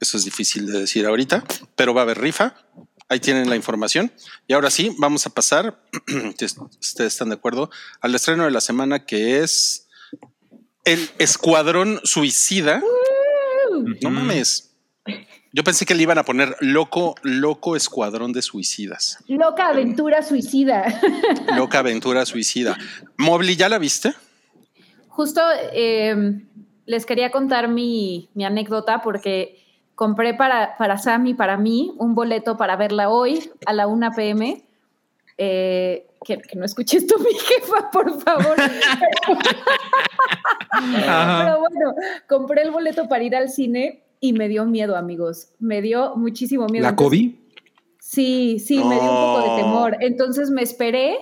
Eso 0.00 0.16
es 0.16 0.24
difícil 0.24 0.66
de 0.66 0.80
decir 0.80 1.06
ahorita, 1.06 1.44
pero 1.76 1.92
va 1.92 2.00
a 2.00 2.04
haber 2.04 2.20
rifa. 2.20 2.54
Ahí 3.08 3.20
tienen 3.20 3.50
la 3.50 3.56
información. 3.56 4.12
Y 4.46 4.54
ahora 4.54 4.70
sí, 4.70 4.94
vamos 4.98 5.26
a 5.26 5.30
pasar, 5.30 5.82
si 6.38 6.44
ustedes 6.44 7.12
están 7.12 7.28
de 7.28 7.34
acuerdo, 7.34 7.70
al 8.00 8.14
estreno 8.14 8.44
de 8.44 8.50
la 8.50 8.60
semana 8.60 9.04
que 9.04 9.40
es 9.40 9.88
El 10.84 11.10
Escuadrón 11.18 12.00
Suicida. 12.04 12.82
No 14.00 14.10
mames. 14.10 14.69
Yo 15.52 15.64
pensé 15.64 15.84
que 15.84 15.94
le 15.94 16.04
iban 16.04 16.16
a 16.18 16.22
poner 16.22 16.54
loco, 16.60 17.16
loco 17.22 17.74
escuadrón 17.74 18.32
de 18.32 18.40
suicidas. 18.40 19.18
Loca 19.26 19.68
aventura 19.68 20.22
suicida. 20.22 20.84
Loca 21.56 21.80
aventura 21.80 22.24
suicida. 22.24 22.78
Mobley, 23.16 23.56
¿ya 23.56 23.68
la 23.68 23.78
viste? 23.78 24.14
Justo 25.08 25.40
eh, 25.72 26.40
les 26.86 27.04
quería 27.04 27.32
contar 27.32 27.66
mi, 27.66 28.28
mi 28.34 28.44
anécdota 28.44 29.02
porque 29.02 29.60
compré 29.96 30.34
para, 30.34 30.76
para 30.76 30.98
Sam 30.98 31.26
y 31.26 31.34
para 31.34 31.56
mí 31.56 31.94
un 31.98 32.14
boleto 32.14 32.56
para 32.56 32.76
verla 32.76 33.08
hoy 33.10 33.50
a 33.66 33.72
la 33.72 33.88
1 33.88 34.12
pm. 34.12 34.64
Eh, 35.36 36.06
que, 36.24 36.38
que 36.38 36.56
no 36.56 36.64
escuche 36.64 36.98
esto 36.98 37.18
mi 37.18 37.34
jefa, 37.34 37.90
por 37.90 38.22
favor. 38.22 38.56
Pero 40.96 41.58
bueno, 41.58 41.94
compré 42.28 42.62
el 42.62 42.70
boleto 42.70 43.08
para 43.08 43.24
ir 43.24 43.34
al 43.34 43.48
cine 43.48 44.04
y 44.20 44.32
me 44.32 44.48
dio 44.48 44.64
miedo, 44.66 44.96
amigos. 44.96 45.48
Me 45.58 45.80
dio 45.82 46.14
muchísimo 46.16 46.66
miedo. 46.66 46.82
¿La 46.84 46.94
COVID? 46.96 47.32
Sí, 47.98 48.58
sí, 48.58 48.76
me 48.76 48.94
dio 48.96 49.02
un 49.04 49.08
poco 49.08 49.40
de 49.56 49.62
temor. 49.62 49.96
Entonces 50.00 50.50
me 50.50 50.62
esperé. 50.62 51.16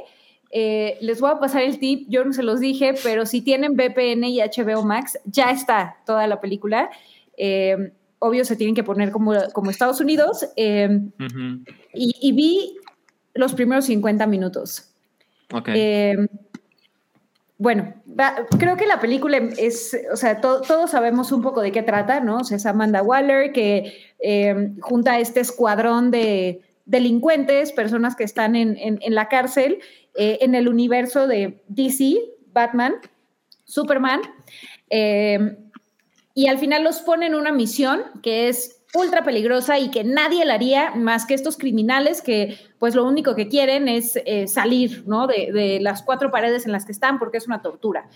eh, 0.50 0.96
les 1.02 1.20
voy 1.20 1.30
a 1.30 1.38
pasar 1.38 1.62
el 1.62 1.78
tip, 1.78 2.06
yo 2.08 2.24
no 2.24 2.32
se 2.32 2.42
los 2.42 2.58
dije, 2.60 2.94
pero 3.02 3.26
si 3.26 3.42
tienen 3.42 3.74
VPN 3.76 4.24
y 4.24 4.40
HBO 4.40 4.82
Max, 4.82 5.18
ya 5.26 5.50
está 5.50 5.98
toda 6.06 6.26
la 6.26 6.40
película. 6.40 6.88
Eh, 7.36 7.92
obvio, 8.18 8.44
se 8.44 8.56
tienen 8.56 8.74
que 8.74 8.82
poner 8.82 9.10
como, 9.12 9.32
como 9.52 9.70
Estados 9.70 10.00
Unidos. 10.00 10.46
eh, 10.56 10.88
y, 11.94 12.14
y 12.20 12.32
vi 12.32 12.76
los 13.34 13.52
primeros 13.54 13.84
50 13.84 14.26
minutos. 14.26 14.90
Ok. 15.52 15.68
Bueno, 17.60 17.92
creo 18.58 18.76
que 18.76 18.86
la 18.86 19.00
película 19.00 19.36
es, 19.58 19.96
o 20.12 20.16
sea, 20.16 20.40
to- 20.40 20.60
todos 20.62 20.92
sabemos 20.92 21.32
un 21.32 21.42
poco 21.42 21.60
de 21.60 21.72
qué 21.72 21.82
trata, 21.82 22.20
¿no? 22.20 22.38
O 22.38 22.44
sea, 22.44 22.56
es 22.56 22.66
Amanda 22.66 23.02
Waller 23.02 23.52
que 23.52 23.94
eh, 24.20 24.70
junta 24.80 25.14
a 25.14 25.18
este 25.18 25.40
escuadrón 25.40 26.12
de 26.12 26.62
delincuentes, 26.86 27.72
personas 27.72 28.14
que 28.14 28.22
están 28.22 28.54
en, 28.54 28.76
en- 28.76 29.00
en 29.02 29.14
la 29.14 29.28
cárcel, 29.28 29.80
eh, 30.14 30.38
en 30.40 30.54
el 30.54 30.68
universo 30.68 31.26
de 31.26 31.60
DC, 31.66 32.14
Batman, 32.52 32.94
Superman, 33.64 34.20
eh, 34.88 35.58
y 36.34 36.46
al 36.46 36.58
final 36.58 36.84
los 36.84 37.00
pone 37.00 37.26
en 37.26 37.34
una 37.34 37.50
misión 37.50 38.02
que 38.22 38.48
es 38.48 38.77
ultra 38.94 39.22
peligrosa 39.22 39.78
y 39.78 39.90
que 39.90 40.02
nadie 40.02 40.44
la 40.46 40.54
haría 40.54 40.92
más 40.94 41.26
que 41.26 41.34
estos 41.34 41.58
criminales 41.58 42.22
que 42.22 42.56
pues 42.78 42.94
lo 42.94 43.04
único 43.06 43.34
que 43.34 43.48
quieren 43.48 43.86
es 43.88 44.18
eh, 44.24 44.46
salir 44.48 45.04
¿no? 45.06 45.26
de, 45.26 45.52
de 45.52 45.78
las 45.80 46.02
cuatro 46.02 46.30
paredes 46.30 46.64
en 46.64 46.72
las 46.72 46.86
que 46.86 46.92
están 46.92 47.18
porque 47.18 47.36
es 47.36 47.46
una 47.46 47.60
tortura. 47.60 48.08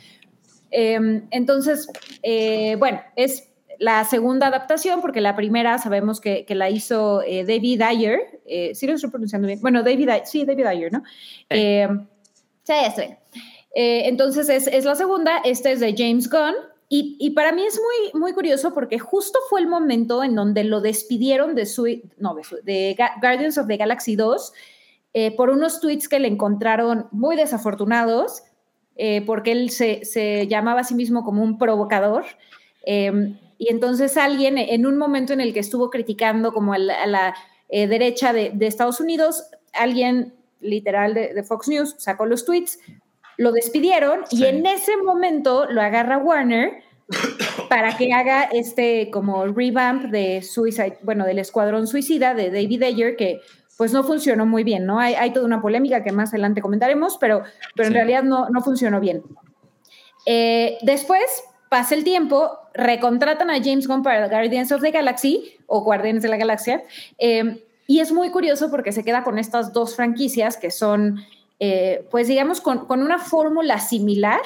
Eh, 0.70 1.23
entonces, 1.31 1.89
eh, 2.23 2.77
bueno, 2.79 3.03
es 3.16 3.51
la 3.79 4.05
segunda 4.05 4.47
adaptación 4.47 5.03
porque 5.03 5.20
la 5.20 5.37
primera 5.37 5.77
sabemos 5.77 6.20
que, 6.20 6.45
que 6.47 6.55
la 6.55 6.70
hizo 6.70 7.20
eh, 7.23 7.45
David 7.45 7.83
Ayer, 7.83 8.41
sí 8.75 8.87
lo 8.87 8.95
estoy 8.95 9.11
pronunciando 9.11 9.49
bien, 9.49 9.61
bueno, 9.61 9.83
David, 9.83 10.09
Ayer- 10.09 10.27
sí, 10.27 10.45
David 10.45 10.66
Ayer, 10.66 10.93
¿no? 10.93 11.03
Sí, 11.51 12.73
ya 12.73 12.87
estoy. 12.87 13.07
Eh, 13.75 14.03
entonces 14.09 14.49
es, 14.49 14.66
es 14.68 14.85
la 14.85 14.95
segunda, 14.95 15.39
esta 15.45 15.70
es 15.70 15.81
de 15.81 15.95
James 15.97 16.31
Gunn. 16.31 16.55
Y, 16.95 17.30
para 17.30 17.53
mí 17.53 17.64
es 17.64 17.80
muy, 17.80 18.20
muy 18.20 18.34
curioso 18.34 18.74
porque 18.74 18.99
justo 18.99 19.38
fue 19.49 19.61
el 19.61 19.66
momento 19.66 20.22
en 20.22 20.34
donde 20.34 20.62
lo 20.62 20.82
despidieron 20.82 21.55
de, 21.55 21.64
su, 21.64 21.86
no, 22.18 22.36
de, 22.64 22.95
Guardians 23.18 23.57
of 23.57 23.66
the 23.66 23.78
Galaxy 23.78 24.14
2 24.14 24.53
eh, 25.14 25.34
por 25.34 25.49
unos 25.49 25.80
tweets 25.80 26.07
que 26.07 26.20
le 26.20 26.28
encontraron 26.28 27.09
muy 27.11 27.34
desafortunados, 27.34 28.43
eh, 28.97 29.22
porque 29.24 29.53
él 29.53 29.70
se, 29.70 30.05
se 30.05 30.47
llamaba 30.49 30.80
a 30.80 30.84
sí 30.84 30.95
mismo 30.95 31.24
como 31.24 31.43
un 31.43 31.57
provocador. 31.57 32.26
Eh, 32.84 33.38
y 33.57 33.70
entonces 33.70 34.18
alguien, 34.18 34.59
en 34.59 34.84
un 34.84 34.99
momento 34.99 35.32
en 35.32 35.40
el 35.40 35.55
que 35.55 35.61
estuvo 35.61 35.88
criticando 35.88 36.53
como 36.53 36.74
a 36.74 36.78
la, 36.78 37.34
eh, 37.70 37.86
derecha 37.86 38.34
de, 38.34 38.53
Estados 38.61 39.01
Unidos, 39.01 39.45
alguien 39.72 40.34
literal 40.61 41.14
de 41.14 41.43
Fox 41.43 41.68
News 41.68 41.95
sacó 41.97 42.26
los 42.26 42.45
tweets, 42.45 42.78
lo 43.39 43.53
despidieron 43.53 44.20
Sí. 44.28 44.39
y 44.43 44.47
en 44.47 44.66
ese 44.66 44.97
momento 44.97 45.66
lo 45.70 45.80
agarra 45.83 46.18
Warner 46.18 46.83
para 47.68 47.97
que 47.97 48.12
haga 48.12 48.45
este 48.45 49.11
como 49.11 49.47
revamp 49.47 50.05
de 50.05 50.43
Suicide, 50.43 50.99
bueno, 51.03 51.24
del 51.26 51.39
Escuadrón 51.39 51.87
Suicida 51.87 52.35
de 52.35 52.51
David 52.51 52.83
Ayer, 52.85 53.16
que 53.16 53.41
pues 53.76 53.93
no 53.93 54.05
funcionó 54.05 54.47
muy 54.47 54.64
bien, 54.64 54.87
¿no? 54.87 54.99
Hay, 55.01 55.14
hay 55.14 55.33
toda 55.33 55.45
una 55.47 55.61
polémica 55.61 56.05
que 56.05 56.12
más 56.12 56.30
adelante 56.30 56.61
comentaremos, 56.62 57.18
pero, 57.18 57.43
pero 57.74 57.89
en 57.89 57.93
Sí. 57.93 57.99
realidad 57.99 58.22
no, 58.22 58.49
no 58.51 58.61
funcionó 58.61 59.01
bien. 59.01 59.22
Eh, 60.26 60.78
después 60.83 61.45
pasa 61.68 61.95
el 61.95 62.05
tiempo, 62.05 62.51
recontratan 62.74 63.51
a 63.51 63.55
James 63.62 63.89
Gunn 63.89 64.03
para 64.03 64.28
Guardians 64.28 64.70
of 64.72 64.83
the 64.83 64.91
Galaxy 64.91 65.57
o 65.66 65.80
Guardianes 65.83 66.22
de 66.22 66.28
la 66.28 66.37
Galaxia, 66.37 66.83
eh, 67.18 67.64
y 67.87 68.01
es 68.01 68.12
muy 68.12 68.30
curioso 68.30 68.70
porque 68.70 68.93
se 68.93 69.03
queda 69.05 69.24
con 69.24 69.39
estas 69.39 69.72
dos 69.72 69.97
franquicias 69.97 70.57
que 70.57 70.70
son, 70.70 71.18
eh, 71.65 72.09
pues 72.11 72.27
digamos, 72.27 72.61
con, 72.61 72.89
una 72.91 73.21
fórmula 73.21 73.79
similar 73.79 74.41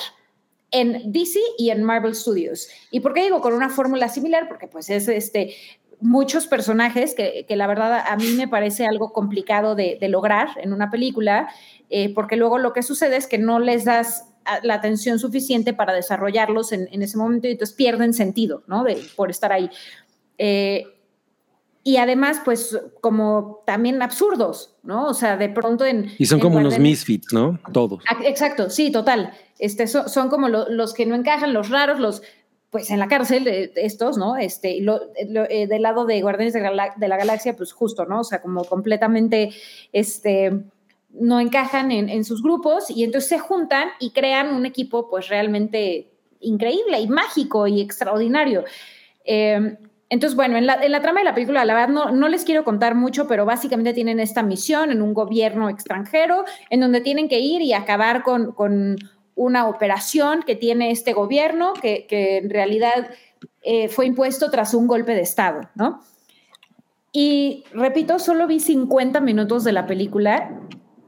en 0.71 1.13
DC 1.13 1.41
y 1.57 1.71
en 1.71 1.83
Marvel 1.83 2.15
Studios. 2.15 2.69
¿Y 2.91 3.01
por 3.01 3.15
qué 3.15 3.23
digo 3.23 3.41
con 3.41 3.55
una 3.55 3.71
fórmula 3.71 4.11
similar? 4.11 4.49
Porque 4.49 4.69
pues 4.69 4.91
es 4.91 5.09
este 5.09 5.55
muchos 5.99 6.47
personajes 6.47 7.15
que, 7.15 7.47
que 7.49 7.57
la 7.57 7.67
verdad 7.67 8.05
a 8.07 8.17
mí 8.17 8.33
me 8.33 8.49
parece 8.49 8.85
algo 8.85 9.15
complicado 9.15 9.75
de, 9.75 9.99
lograr 10.11 10.49
en 10.59 10.75
una 10.75 10.91
película, 10.91 11.49
eh, 11.89 12.13
porque 12.13 12.37
luego 12.37 12.59
lo 12.59 12.75
que 12.75 12.83
sucede 12.83 13.17
es 13.17 13.27
que 13.27 13.39
no 13.39 13.61
les 13.61 13.87
das 13.87 14.27
la 14.63 14.75
atención 14.75 15.19
suficiente 15.19 15.73
para 15.73 15.95
desarrollarlos 15.95 16.73
en, 16.73 16.87
en 16.93 17.01
ese 17.01 17.17
momento 17.17 17.49
y 17.49 17.53
entonces 17.53 17.75
pierden 17.75 18.13
sentido, 18.13 18.63
¿no? 18.67 18.85
De, 18.85 18.99
por 19.17 19.31
estar 19.31 19.53
ahí. 19.53 19.71
Eh, 20.37 20.85
y 21.87 21.99
además, 21.99 22.43
pues, 22.45 22.77
como 23.01 23.63
también 23.65 24.03
absurdos, 24.03 24.76
¿no? 24.87 25.07
O 25.09 25.15
sea, 25.15 25.37
de 25.37 25.49
pronto 25.49 25.85
en... 25.85 26.11
Y 26.19 26.27
son 26.27 26.39
en 26.39 26.43
como 26.43 26.59
unos 26.59 26.79
misfits, 26.79 27.33
¿no? 27.33 27.59
Todos. 27.73 28.03
Ah, 28.09 28.19
Exacto, 28.25 28.71
sí, 28.71 28.91
total. 28.91 29.33
Este, 29.59 29.87
so- 29.87 30.09
son 30.09 30.29
como 30.31 30.49
lo- 30.49 30.69
los 30.71 30.95
que 30.95 31.05
no 31.07 31.15
encajan, 31.15 31.53
los 31.53 31.69
raros, 31.71 31.99
los, 32.01 32.23
pues 32.71 32.91
en 32.91 32.99
la 32.99 33.09
cárcel, 33.09 33.47
eh, 33.49 33.73
estos, 33.77 34.17
¿no? 34.17 34.37
Este, 34.37 34.71
y 34.77 34.81
lo- 34.81 35.01
lo- 35.29 35.45
eh, 35.51 35.67
del 35.67 35.83
lado 35.83 36.05
de 36.07 36.21
Guardianes 36.23 36.53
de 36.55 36.61
la 37.09 37.17
Galaxia, 37.17 37.57
pues 37.57 37.73
justo, 37.73 38.07
¿no? 38.07 38.21
O 38.21 38.25
sea, 38.25 38.41
como 38.41 38.65
completamente, 38.65 39.51
este, 39.93 40.53
no 41.11 41.41
encajan 41.41 41.91
en, 41.93 42.09
en 42.09 42.25
sus 42.25 42.43
grupos 42.43 42.91
y 42.91 43.03
entonces 43.05 43.29
se 43.29 43.39
juntan 43.39 43.89
y 44.01 44.11
crean 44.11 44.55
un 44.55 44.67
equipo, 44.67 45.09
pues 45.11 45.29
realmente 45.29 46.11
increíble 46.41 47.01
y 47.01 47.09
mágico 47.09 47.67
y 47.67 47.81
extraordinario. 47.81 48.65
Eh, 49.25 49.79
entonces, 50.09 50.37
bueno, 50.37 50.57
en 50.57 50.67
la, 50.67 50.75
en 50.75 50.93
la 50.93 51.03
trama 51.03 51.21
de 51.21 51.25
la 51.25 51.35
película, 51.35 51.65
la 51.65 51.75
verdad, 51.75 51.93
no, 51.93 52.11
no 52.13 52.29
les 52.29 52.45
quiero 52.45 52.65
contar 52.65 52.95
mucho, 52.95 53.27
pero 53.27 53.45
básicamente 53.45 53.93
tienen 53.93 54.21
esta 54.21 54.43
misión 54.43 54.93
en 54.93 55.03
un 55.03 55.15
gobierno 55.15 55.69
extranjero 55.69 56.45
en 56.71 56.81
donde 56.81 57.01
tienen 57.01 57.29
que 57.29 57.41
ir 57.41 57.61
y 57.63 57.73
acabar 57.73 58.23
con, 58.23 58.53
con 58.53 58.97
una 59.35 59.67
operación 59.67 60.45
que 60.45 60.55
tiene 60.55 60.93
este 60.93 61.13
gobierno, 61.13 61.73
que, 61.75 62.07
que 62.07 62.39
en 62.39 62.51
realidad 62.51 63.11
eh, 63.63 63.89
fue 63.89 64.07
impuesto 64.07 64.51
tras 64.51 64.75
un 64.75 64.87
golpe 64.87 65.13
de 65.13 65.23
Estado, 65.23 65.63
¿no? 65.75 66.01
Y 67.11 67.65
repito, 67.73 68.19
solo 68.19 68.47
vi 68.47 68.61
50 68.61 69.21
minutos 69.21 69.65
de 69.65 69.73
la 69.73 69.87
película 69.87 70.61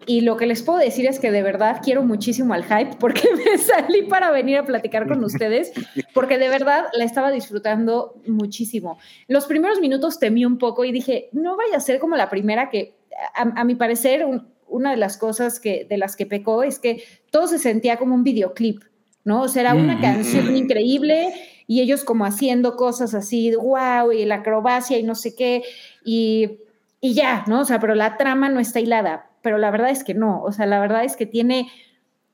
y 0.09 0.23
lo 0.23 0.37
que 0.37 0.47
les 0.47 0.63
puedo 0.63 0.79
decir 0.79 1.07
es 1.07 1.21
que 1.21 1.31
de 1.31 1.43
verdad 1.43 1.81
quiero 1.85 2.03
muchísimo 2.03 2.55
al 2.55 2.65
hype 2.65 2.97
porque 2.99 3.29
me 3.37 3.59
salí 3.59 4.03
para 4.05 4.31
venir 4.33 4.57
a 4.57 4.65
platicar 4.65 5.07
con 5.07 5.23
ustedes, 5.23 5.71
porque 6.15 6.39
de 6.39 6.49
verdad 6.49 6.87
la 6.95 7.05
estaba 7.05 7.31
disfrutando 7.31 8.15
muchísimo. 8.27 8.99
Los 9.29 9.47
primeros 9.47 9.81
minutos 9.81 10.19
temí 10.19 10.45
un 10.45 10.59
poco 10.59 10.85
y 10.85 10.93
dije, 10.93 11.29
no 11.33 11.57
vaya 11.57 11.77
a 11.77 11.81
ser 11.81 12.01
como 12.01 12.17
la 12.17 12.29
primera 12.31 12.71
que, 12.71 12.95
a, 13.35 13.61
a 13.61 13.65
mi 13.65 13.75
parecer, 13.75 14.25
un- 14.25 14.49
una 14.67 14.91
de 14.91 14.97
las 14.97 15.17
cosas 15.17 15.61
que, 15.61 15.87
de 15.89 15.97
las 15.99 16.17
que 16.17 16.27
pecó 16.27 16.63
es 16.63 16.79
que 16.79 17.03
todo 17.31 17.47
se 17.47 17.59
sentía 17.59 17.97
como 17.99 18.15
un 18.15 18.23
videoclip, 18.25 18.83
¿no? 19.25 19.43
O 19.43 19.49
sea, 19.49 19.61
era 19.63 19.75
una 19.75 19.97
Mm, 19.99 20.01
canción 20.03 20.57
increíble 20.57 21.33
y 21.67 21.81
ellos 21.81 22.05
como 22.05 22.25
haciendo 22.25 22.77
cosas 22.77 23.15
así, 23.15 23.55
wow, 23.55 24.11
y 24.13 24.25
la 24.25 24.37
acrobacia 24.37 24.99
y 24.99 25.03
no 25.03 25.15
sé 25.15 25.35
qué, 25.35 25.63
y, 26.05 26.61
y 27.01 27.15
ya, 27.15 27.45
¿no? 27.47 27.61
O 27.61 27.65
sea, 27.65 27.79
pero 27.81 27.95
la 27.95 28.17
trama 28.17 28.49
no 28.49 28.61
está 28.61 28.81
hilada, 28.81 29.28
pero 29.43 29.59
la 29.59 29.71
verdad 29.71 29.91
es 29.91 30.05
que 30.05 30.15
no, 30.15 30.43
o 30.43 30.53
sea, 30.53 30.67
la 30.67 30.81
verdad 30.81 31.05
es 31.05 31.17
que 31.17 31.27
tiene 31.27 31.71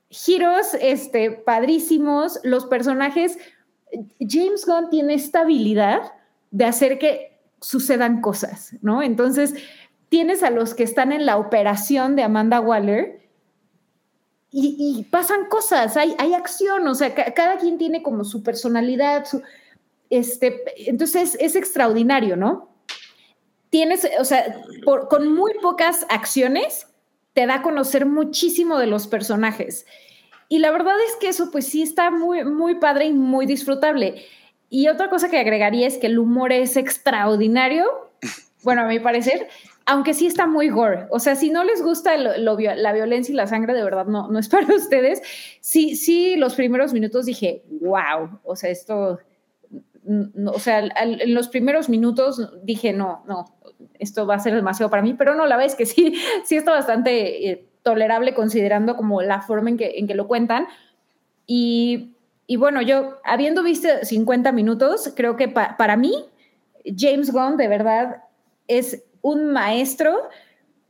giros 0.09 0.75
este, 0.81 1.31
padrísimos, 1.31 2.39
los 2.45 2.67
personajes, 2.67 3.39
James 4.21 4.67
Gunn 4.67 4.91
tiene 4.91 5.15
esta 5.15 5.41
habilidad 5.41 6.13
de 6.51 6.65
hacer 6.65 6.99
que 6.99 7.41
sucedan 7.61 8.21
cosas, 8.21 8.75
¿no? 8.83 9.03
Entonces, 9.03 9.55
tienes 10.09 10.43
a 10.43 10.51
los 10.51 10.75
que 10.75 10.85
están 10.85 11.13
en 11.13 11.27
la 11.27 11.37
operación 11.37 12.15
de 12.15 12.23
Amanda 12.23 12.61
Waller 12.61 13.23
y, 14.57 15.05
pasan 15.11 15.47
cosas, 15.47 15.97
hay, 15.97 16.15
hay 16.19 16.33
acción, 16.33 16.87
o 16.87 16.95
sea, 16.95 17.13
ca- 17.13 17.35
cada 17.35 17.59
quien 17.59 17.77
tiene 17.77 18.05
como 18.05 18.23
su 18.23 18.45
personalidad, 18.45 19.25
su, 19.25 19.43
este, 20.11 20.63
entonces 20.89 21.37
es 21.41 21.57
extraordinario, 21.57 22.37
¿no? 22.37 22.69
Tienes, 23.71 24.09
o 24.21 24.25
sea, 24.25 24.63
con 25.11 25.35
muy 25.35 25.55
pocas 25.61 26.07
acciones 26.09 26.87
te 27.35 27.47
da 27.47 27.57
a 27.57 27.63
conocer 27.63 28.07
muchísimo 28.07 28.79
de 28.79 28.87
los 28.87 29.07
personajes. 29.07 29.87
Y 30.49 30.59
la 30.59 30.71
verdad 30.71 30.95
es 31.09 31.17
que 31.17 31.29
eso 31.29 31.51
pues 31.51 31.67
sí 31.67 31.83
está 31.83 32.11
muy, 32.11 32.45
muy 32.45 32.77
padre 32.77 33.07
y 33.07 33.13
muy 33.13 33.45
disfrutable. 33.47 34.25
Y 34.71 34.89
otra 34.89 35.11
cosa 35.11 35.29
que 35.29 35.39
agregaría 35.39 35.87
es 35.87 35.99
que 35.99 36.07
el 36.07 36.19
humor 36.19 36.53
es 36.53 36.77
extraordinario, 36.77 37.85
bueno, 38.63 38.83
a 38.83 38.87
mi 38.87 38.99
parecer, 38.99 39.49
aunque 39.87 40.15
sí 40.15 40.27
está 40.27 40.47
muy 40.47 40.69
gore. 40.69 41.07
O 41.11 41.19
sea, 41.19 41.37
si 41.37 41.51
no 41.51 41.65
les 41.65 41.83
gusta 41.83 42.17
la 42.17 42.93
violencia 42.93 43.33
y 43.33 43.37
la 43.37 43.47
sangre, 43.47 43.75
de 43.75 43.85
verdad 43.85 44.07
no, 44.07 44.29
no 44.31 44.39
es 44.39 44.49
para 44.51 44.75
ustedes. 44.75 45.23
Sí, 45.61 45.97
sí, 45.97 46.37
los 46.37 46.55
primeros 46.55 46.93
minutos 46.93 47.27
dije, 47.27 47.63
wow, 47.81 48.41
o 48.45 48.57
sea, 48.57 48.71
esto, 48.71 49.19
no, 50.05 50.53
o 50.53 50.59
sea, 50.59 50.81
en 50.81 51.35
los 51.35 51.49
primeros 51.49 51.89
minutos 51.89 52.51
dije, 52.63 52.93
no, 52.93 53.23
no, 53.27 53.45
esto 53.99 54.27
va 54.27 54.35
a 54.35 54.39
ser 54.39 54.55
demasiado 54.55 54.91
para 54.91 55.03
mí, 55.03 55.15
pero 55.15 55.35
no, 55.35 55.47
la 55.47 55.57
verdad 55.57 55.77
que 55.77 55.87
sí, 55.87 56.15
sí 56.45 56.57
está 56.57 56.73
bastante 56.73 57.51
eh, 57.51 57.69
tolerable 57.83 58.35
considerando 58.35 58.97
como 58.97 59.23
la 59.23 59.41
forma 59.41 59.71
en 59.71 59.77
que, 59.77 59.99
en 59.99 60.07
que 60.07 60.15
lo 60.15 60.27
cuentan. 60.27 60.67
Y, 61.47 62.15
y 62.47 62.57
bueno, 62.57 62.83
yo, 62.83 63.19
habiendo 63.25 63.63
visto 63.63 63.89
50 64.03 64.53
minutos, 64.53 65.13
creo 65.17 65.37
que 65.37 65.49
pa- 65.49 65.77
para 65.77 65.97
mí, 65.97 66.15
James 66.85 67.33
Gunn 67.33 67.57
de 67.57 67.69
verdad 67.69 68.25
es 68.69 69.05
un 69.23 69.53
maestro 69.53 70.29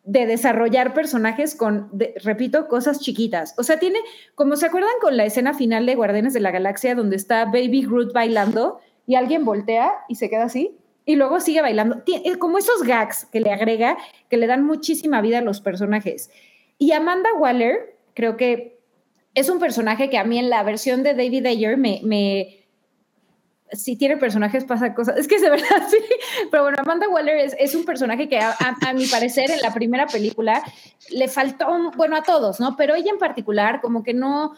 de 0.04 0.26
desarrollar 0.26 0.92
personajes 0.92 1.54
con, 1.54 1.90
repito, 2.22 2.68
cosas 2.68 3.00
chiquitas. 3.00 3.54
O 3.56 3.62
sea, 3.62 3.78
tiene, 3.78 3.98
como 4.34 4.56
se 4.56 4.66
acuerdan 4.66 4.90
con 5.00 5.16
la 5.16 5.24
escena 5.24 5.54
final 5.54 5.86
de 5.86 5.94
Guardianes 5.94 6.34
de 6.34 6.40
la 6.40 6.50
Galaxia, 6.50 6.94
donde 6.94 7.16
está 7.16 7.46
Baby 7.46 7.86
Groot 7.86 8.12
bailando 8.12 8.80
y 9.06 9.14
alguien 9.16 9.44
voltea 9.44 9.92
y 10.08 10.14
se 10.16 10.28
queda 10.30 10.44
así, 10.44 10.76
y 11.06 11.16
luego 11.16 11.40
sigue 11.40 11.60
bailando. 11.60 12.02
Eh, 12.06 12.36
Como 12.38 12.58
esos 12.58 12.82
gags 12.82 13.26
que 13.26 13.40
le 13.40 13.52
agrega, 13.52 13.96
que 14.30 14.36
le 14.36 14.46
dan 14.46 14.64
muchísima 14.64 15.20
vida 15.20 15.38
a 15.38 15.42
los 15.42 15.60
personajes. 15.60 16.30
Y 16.78 16.92
Amanda 16.92 17.28
Waller, 17.38 17.96
creo 18.14 18.36
que 18.36 18.78
es 19.34 19.48
un 19.48 19.58
personaje 19.58 20.08
que 20.08 20.16
a 20.18 20.24
mí 20.24 20.38
en 20.38 20.48
la 20.48 20.62
versión 20.62 21.02
de 21.02 21.12
David 21.14 21.46
Ayer 21.46 21.76
me, 21.76 22.00
si 23.72 23.96
tiene 23.96 24.16
personajes 24.16 24.64
pasa 24.64 24.94
cosas, 24.94 25.16
es 25.18 25.28
que 25.28 25.36
es 25.36 25.42
de 25.42 25.50
verdad 25.50 25.82
sí, 25.90 25.98
pero 26.50 26.62
bueno, 26.62 26.78
Amanda 26.80 27.08
Waller 27.08 27.50
es, 27.58 27.74
un 27.74 27.84
personaje 27.84 28.28
que 28.28 28.38
a 28.38 28.56
mi 28.94 29.06
parecer 29.06 29.50
en 29.50 29.60
la 29.60 29.74
primera 29.74 30.06
película 30.06 30.62
le 31.10 31.28
faltó, 31.28 31.70
un- 31.72 31.90
bueno, 31.92 32.16
a 32.16 32.22
todos, 32.22 32.60
¿no? 32.60 32.76
Pero 32.76 32.94
ella 32.94 33.10
en 33.10 33.18
particular 33.18 33.80
como 33.80 34.02
que 34.02 34.14
no, 34.14 34.54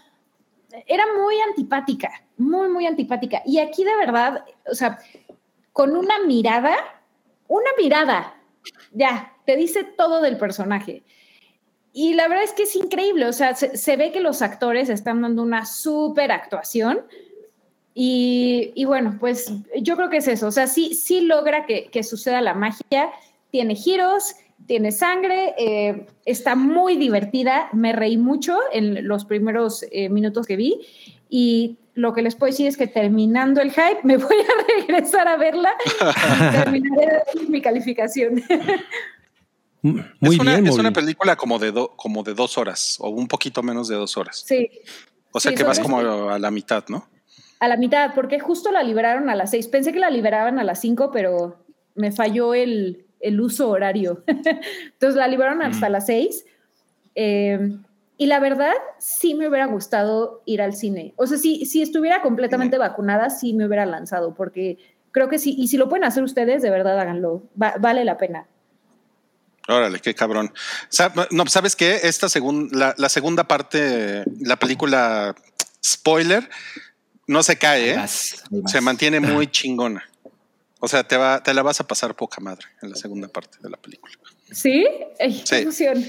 era 0.86 1.04
muy 1.18 1.34
antipática, 1.40 2.10
muy, 2.36 2.68
muy 2.68 2.86
antipática. 2.86 3.42
Y 3.44 3.58
aquí 3.58 3.84
de 3.84 3.96
verdad, 3.96 4.44
o 4.70 4.74
sea, 4.74 4.98
con 5.72 5.96
una 5.96 6.20
mirada, 6.26 6.76
una 7.48 7.70
mirada, 7.78 8.34
ya, 8.92 9.32
te 9.44 9.56
dice 9.56 9.84
todo 9.84 10.20
del 10.20 10.36
personaje. 10.36 11.02
Y 11.92 12.14
la 12.14 12.28
verdad 12.28 12.44
es 12.44 12.52
que 12.52 12.64
es 12.64 12.76
increíble, 12.76 13.26
o 13.26 13.32
sea, 13.32 13.54
se, 13.54 13.96
ve 13.96 14.12
que 14.12 14.20
los 14.20 14.42
actores 14.42 14.90
están 14.90 15.22
dando 15.22 15.42
una 15.42 15.64
súper 15.64 16.30
actuación. 16.30 17.00
Y, 17.94 18.72
y 18.74 18.84
bueno, 18.84 19.16
pues 19.18 19.50
yo 19.80 19.96
creo 19.96 20.10
que 20.10 20.18
es 20.18 20.28
eso, 20.28 20.48
o 20.48 20.52
sea, 20.52 20.66
sí, 20.66 20.92
sí 20.92 21.22
logra 21.22 21.64
que, 21.64 21.86
que 21.86 22.02
suceda 22.02 22.42
la 22.42 22.52
magia, 22.52 23.10
tiene 23.50 23.74
giros, 23.74 24.34
tiene 24.66 24.92
sangre, 24.92 25.54
eh, 25.58 26.06
está 26.24 26.56
muy 26.56 26.96
divertida, 26.96 27.68
me 27.72 27.92
reí 27.92 28.16
mucho 28.16 28.58
en 28.72 29.06
los 29.06 29.24
primeros 29.24 29.84
eh, 29.90 30.08
minutos 30.08 30.46
que 30.46 30.56
vi 30.56 30.80
y 31.28 31.78
lo 31.94 32.12
que 32.12 32.22
les 32.22 32.34
puedo 32.34 32.50
decir 32.50 32.66
es 32.66 32.76
que 32.76 32.86
terminando 32.86 33.60
el 33.60 33.70
hype 33.70 34.00
me 34.04 34.16
voy 34.18 34.36
a 34.36 34.80
regresar 34.86 35.28
a 35.28 35.36
verla 35.36 35.70
y 36.48 36.52
terminaré 36.52 37.22
de 37.34 37.46
mi 37.48 37.60
calificación. 37.62 38.42
Mm, 39.82 40.00
Muy 40.20 40.34
es 40.36 40.40
una, 40.40 40.52
bien, 40.52 40.64
es 40.66 40.70
Mowgli. 40.72 40.80
una 40.80 40.92
película 40.92 41.36
como 41.36 41.58
de, 41.58 41.70
do- 41.70 41.90
como 41.96 42.22
de 42.22 42.34
dos 42.34 42.56
horas 42.58 42.96
o 42.98 43.10
un 43.10 43.28
poquito 43.28 43.62
menos 43.62 43.86
de 43.88 43.94
dos 43.94 44.16
horas. 44.16 44.42
sí, 44.46 44.68
O 45.32 45.38
sea 45.38 45.52
Sí, 45.52 45.56
que 45.56 45.62
vas 45.64 45.78
como 45.78 45.98
a 46.30 46.38
la 46.38 46.50
mitad, 46.50 46.82
¿no? 46.88 47.06
a 47.60 47.68
la 47.68 47.76
mitad, 47.76 48.12
porque 48.14 48.40
justo 48.40 48.72
la 48.72 48.82
liberaron 48.82 49.30
a 49.30 49.34
las 49.36 49.50
seis. 49.50 49.68
Pensé 49.68 49.92
que 49.92 49.98
la 50.00 50.10
liberaban 50.10 50.58
a 50.58 50.64
las 50.64 50.80
cinco, 50.80 51.10
pero 51.12 51.58
me 51.94 52.10
falló 52.10 52.52
el, 52.54 53.06
el 53.20 53.40
uso 53.40 53.68
horario. 53.70 54.24
Entonces 54.26 55.16
la 55.16 55.28
liberaron 55.28 55.62
hasta 55.62 55.88
las 55.88 56.06
seis. 56.06 56.44
Eh, 57.14 57.76
y 58.18 58.26
la 58.26 58.40
verdad, 58.40 58.72
sí 58.98 59.34
me 59.34 59.48
hubiera 59.48 59.66
gustado 59.66 60.42
ir 60.46 60.62
al 60.62 60.74
cine. 60.74 61.12
O 61.16 61.26
sea, 61.26 61.38
si, 61.38 61.66
si 61.66 61.82
estuviera 61.82 62.22
completamente 62.22 62.78
vacunada, 62.78 63.30
sí 63.30 63.52
me 63.52 63.66
hubiera 63.66 63.84
lanzado, 63.86 64.34
porque 64.34 64.78
creo 65.12 65.28
que 65.28 65.38
sí. 65.38 65.54
Y 65.58 65.68
si 65.68 65.76
lo 65.76 65.88
pueden 65.88 66.04
hacer 66.04 66.22
ustedes, 66.22 66.62
de 66.62 66.70
verdad 66.70 66.98
háganlo. 66.98 67.42
Va- 67.60 67.74
vale 67.78 68.04
la 68.04 68.16
pena. 68.16 68.46
Órale, 69.68 69.98
qué 70.00 70.14
cabrón. 70.14 70.52
No, 71.32 71.46
¿sabes 71.46 71.74
qué? 71.74 71.96
Esta 72.04 72.28
segunda, 72.28 72.76
la, 72.78 72.94
la 72.98 73.08
segunda 73.08 73.44
parte, 73.44 74.22
la 74.40 74.56
película 74.56 75.34
spoiler, 75.84 76.48
no 77.26 77.42
se 77.42 77.56
cae, 77.58 77.90
¿eh? 77.90 77.96
Vas, 77.96 78.44
ahí 78.52 78.60
vas. 78.60 78.70
Se 78.70 78.80
mantiene 78.80 79.18
muy 79.20 79.48
chingona. 79.50 80.04
O 80.78 80.88
sea, 80.88 81.02
te 81.04 81.16
va, 81.16 81.42
te 81.42 81.52
la 81.52 81.62
vas 81.62 81.80
a 81.80 81.86
pasar 81.86 82.14
poca 82.14 82.40
madre 82.40 82.66
en 82.80 82.90
la 82.90 82.96
segunda 82.96 83.26
parte 83.28 83.58
de 83.60 83.68
la 83.70 83.76
película. 83.76 84.12
¿Sí? 84.52 84.86
Ay, 85.18 85.40
qué 85.40 85.46
Sí. 85.46 85.62
emoción. 85.62 86.04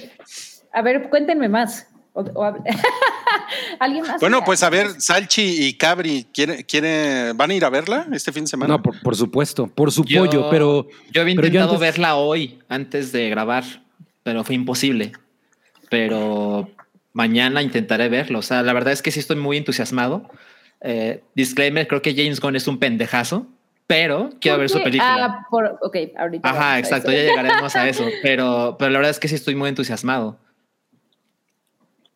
A 0.72 0.82
ver, 0.84 1.10
cuéntenme 1.10 1.50
más. 1.50 1.88
O- 2.20 2.22
o 2.34 2.44
¿Alguien 3.80 4.04
más? 4.08 4.20
Bueno, 4.20 4.44
pues 4.44 4.64
a 4.64 4.70
ver, 4.70 5.00
Salchi 5.00 5.68
y 5.68 5.74
Cabri, 5.76 6.26
¿quiere, 6.34 6.64
quiere, 6.66 7.34
¿van 7.34 7.52
a 7.52 7.54
ir 7.54 7.64
a 7.64 7.70
verla 7.70 8.08
este 8.12 8.32
fin 8.32 8.46
de 8.46 8.48
semana? 8.50 8.74
No, 8.76 8.82
por, 8.82 9.00
por 9.02 9.16
supuesto, 9.16 9.68
por 9.68 9.92
su 9.92 10.04
Yo- 10.04 10.22
pollo, 10.26 10.50
pero 10.50 10.88
Yo 11.12 11.22
había 11.22 11.36
pero 11.36 11.48
yo 11.48 11.54
intentado 11.60 11.74
antes- 11.76 11.80
verla 11.80 12.16
hoy, 12.16 12.60
antes 12.70 13.12
de 13.12 13.30
grabar, 13.30 13.64
pero 14.24 14.44
fue 14.44 14.56
imposible. 14.56 15.12
Pero 15.90 16.70
mañana 17.14 17.62
intentaré 17.62 18.10
verlo. 18.10 18.40
O 18.40 18.42
sea, 18.42 18.64
la 18.64 18.74
verdad 18.74 18.94
es 18.94 19.02
que 19.02 19.12
sí 19.12 19.20
estoy 19.20 19.36
muy 19.38 19.58
entusiasmado. 19.58 20.30
Eh, 20.82 21.24
disclaimer, 21.36 21.88
creo 21.88 22.02
que 22.02 22.14
James 22.16 22.40
Gunn 22.40 22.56
es 22.56 22.68
un 22.68 22.78
pendejazo, 22.80 23.48
pero 23.88 24.32
quiero 24.42 24.56
¿Por 24.58 24.60
ver 24.62 24.70
su 24.70 24.84
película. 24.84 25.26
Ah, 25.26 25.48
por, 25.50 25.78
ok, 25.82 25.98
ahorita. 26.18 26.50
Ajá, 26.50 26.80
exacto, 26.80 27.12
ya 27.12 27.20
llegaremos 27.20 27.76
a 27.76 27.88
eso. 27.90 28.06
Pero, 28.22 28.76
pero 28.78 28.92
la 28.92 28.98
verdad 29.00 29.12
es 29.12 29.20
que 29.20 29.28
sí 29.28 29.36
estoy 29.36 29.56
muy 29.56 29.70
entusiasmado. 29.70 30.38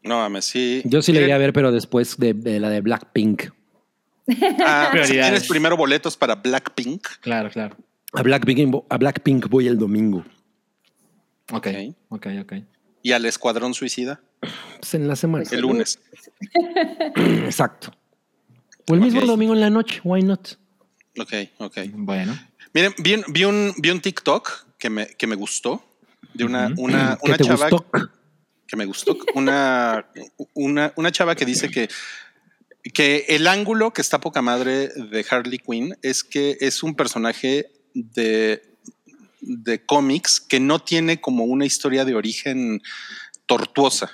No 0.04 0.18
mames, 0.18 0.46
sí. 0.46 0.82
yo 0.86 1.02
sí 1.02 1.12
la 1.12 1.18
Miren, 1.18 1.24
iría 1.28 1.36
a 1.36 1.40
ver, 1.40 1.54
pero 1.54 1.72
después 1.72 2.18
de, 2.18 2.34
de 2.34 2.60
la 2.60 2.70
de 2.70 2.82
Blackpink. 2.82 3.44
ah, 4.66 4.92
si 5.04 5.14
tienes 5.14 5.48
primero 5.48 5.78
boletos 5.78 6.18
para 6.18 6.36
Blackpink. 6.36 7.06
Claro, 7.22 7.50
claro. 7.50 7.76
A 8.14 8.24
Blackpink, 8.24 8.84
a 8.90 8.98
Blackpink 8.98 9.48
voy 9.48 9.68
el 9.68 9.78
domingo. 9.78 10.26
Ok, 11.52 11.68
Ok. 12.10 12.28
ok. 12.42 12.54
Y 13.04 13.14
al 13.14 13.26
Escuadrón 13.26 13.74
Suicida 13.74 14.22
Pues 14.80 14.94
en 14.94 15.08
la 15.08 15.16
semana. 15.16 15.44
Pues 15.44 15.54
el 15.54 15.62
lunes. 15.62 16.00
Exacto. 17.16 17.92
O 18.90 18.94
el 18.94 19.02
mismo 19.02 19.22
domingo 19.22 19.54
en 19.54 19.62
la 19.62 19.70
noche, 19.70 20.02
why 20.04 20.22
not? 20.24 20.50
Ok, 21.20 21.34
ok. 21.60 21.78
Bueno. 21.94 22.38
Miren, 22.74 22.94
vi, 23.00 23.14
un- 23.16 23.24
vi 23.30 23.44
un, 23.46 23.74
vi 23.78 23.90
un 23.92 24.00
TikTok 24.02 24.66
que 24.78 24.90
me, 24.90 25.08
que 25.08 25.28
me 25.28 25.36
gustó 25.36 25.84
de 26.34 26.44
una, 26.46 26.74
una, 26.78 27.18
¿Qué 27.22 27.28
una 27.30 27.38
te 27.38 27.44
chava 27.44 27.70
gustó? 27.70 27.86
Que 28.72 28.78
me 28.78 28.86
gustó. 28.86 29.18
Una, 29.36 30.08
una, 30.54 30.94
una 30.96 31.12
chava 31.12 31.36
que 31.36 31.46
dice 31.46 31.70
que, 31.70 31.90
que 32.94 33.26
el 33.28 33.46
ángulo 33.46 33.92
que 33.92 34.02
está 34.02 34.20
poca 34.22 34.42
madre 34.42 34.88
de 34.88 35.26
Harley 35.30 35.60
Quinn 35.60 35.96
es 36.02 36.24
que 36.24 36.58
es 36.62 36.82
un 36.82 36.96
personaje 36.96 37.70
de, 37.94 38.64
de 39.42 39.86
cómics 39.86 40.40
que 40.40 40.62
no 40.62 40.80
tiene 40.80 41.20
como 41.20 41.44
una 41.44 41.66
historia 41.66 42.06
de 42.06 42.16
origen 42.16 42.82
tortuosa. 43.46 44.12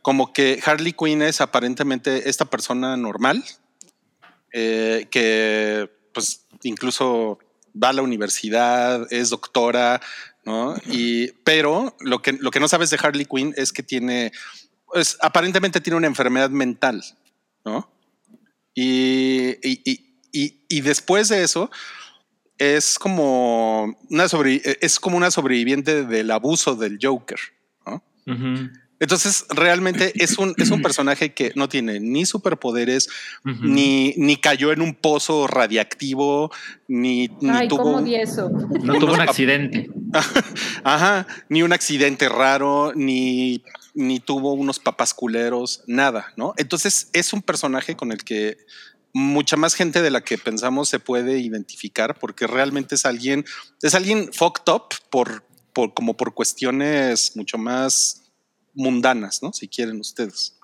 Como 0.00 0.32
que 0.32 0.58
Harley 0.64 0.94
Quinn 0.94 1.22
es 1.22 1.40
aparentemente 1.40 2.28
esta 2.30 2.46
persona 2.46 2.96
normal 2.96 3.44
eh, 4.52 5.06
que 5.10 5.90
pues 6.14 6.46
incluso 6.62 7.38
va 7.80 7.90
a 7.90 7.92
la 7.92 8.02
universidad, 8.02 9.06
es 9.12 9.30
doctora, 9.30 10.00
¿no? 10.44 10.74
Y, 10.86 11.32
pero 11.44 11.96
lo 12.00 12.20
que, 12.22 12.32
lo 12.32 12.50
que 12.50 12.60
no 12.60 12.68
sabes 12.68 12.90
de 12.90 12.98
Harley 13.02 13.26
Quinn 13.26 13.54
es 13.56 13.72
que 13.72 13.82
tiene, 13.82 14.32
pues 14.86 15.16
aparentemente 15.20 15.80
tiene 15.80 15.96
una 15.96 16.06
enfermedad 16.06 16.50
mental, 16.50 17.02
¿no? 17.64 17.90
Y, 18.74 19.50
y, 19.62 19.80
y, 20.32 20.64
y- 20.68 20.80
después 20.80 21.28
de 21.28 21.42
eso, 21.42 21.70
es 22.58 22.98
como 22.98 23.96
una 24.08 24.26
es 24.80 24.98
como 25.00 25.16
una 25.16 25.30
sobreviviente 25.30 26.04
del 26.06 26.30
abuso 26.30 26.74
del 26.74 26.98
Joker, 27.00 27.38
Entonces, 29.02 29.44
realmente 29.48 30.12
es 30.22 30.38
un, 30.38 30.54
es 30.58 30.70
un 30.70 30.80
personaje 30.80 31.34
que 31.34 31.50
no 31.56 31.68
tiene 31.68 31.98
ni 31.98 32.24
superpoderes, 32.24 33.08
ni, 33.44 34.14
ni 34.16 34.36
cayó 34.36 34.70
en 34.70 34.80
un 34.80 34.94
pozo 34.94 35.48
radiactivo, 35.48 36.52
ni, 36.86 37.28
ni 37.40 37.50
Ay, 37.50 37.66
tuvo. 37.68 37.82
¿cómo 37.82 37.96
un- 37.98 38.04
di 38.04 38.14
eso? 38.14 38.48
No 38.48 38.94
tuvo 39.00 39.14
un 39.14 39.20
accidente. 39.20 39.90
Ajá, 40.84 41.26
ni 41.48 41.62
un 41.64 41.72
accidente 41.72 42.28
raro, 42.28 42.92
ni, 42.94 43.64
ni 43.92 44.20
tuvo 44.20 44.52
unos 44.52 44.78
papás 44.78 45.12
culeros, 45.14 45.82
nada, 45.88 46.32
¿no? 46.36 46.54
Entonces 46.56 47.08
es 47.12 47.32
un 47.32 47.42
personaje 47.42 47.96
con 47.96 48.12
el 48.12 48.22
que 48.22 48.56
mucha 49.12 49.56
más 49.56 49.74
gente 49.74 50.00
de 50.00 50.10
la 50.12 50.20
que 50.22 50.38
pensamos 50.38 50.88
se 50.88 51.00
puede 51.00 51.38
identificar 51.40 52.16
porque 52.20 52.46
realmente 52.46 52.94
es 52.94 53.04
alguien, 53.04 53.44
es 53.82 53.94
alguien 53.96 54.30
fucked 54.32 54.72
up 54.72 54.84
por, 55.10 55.44
por 55.72 55.92
como 55.92 56.16
por 56.16 56.34
cuestiones 56.34 57.36
mucho 57.36 57.58
más 57.58 58.21
mundanas, 58.74 59.42
¿no? 59.42 59.52
Si 59.52 59.68
quieren 59.68 60.00
ustedes. 60.00 60.58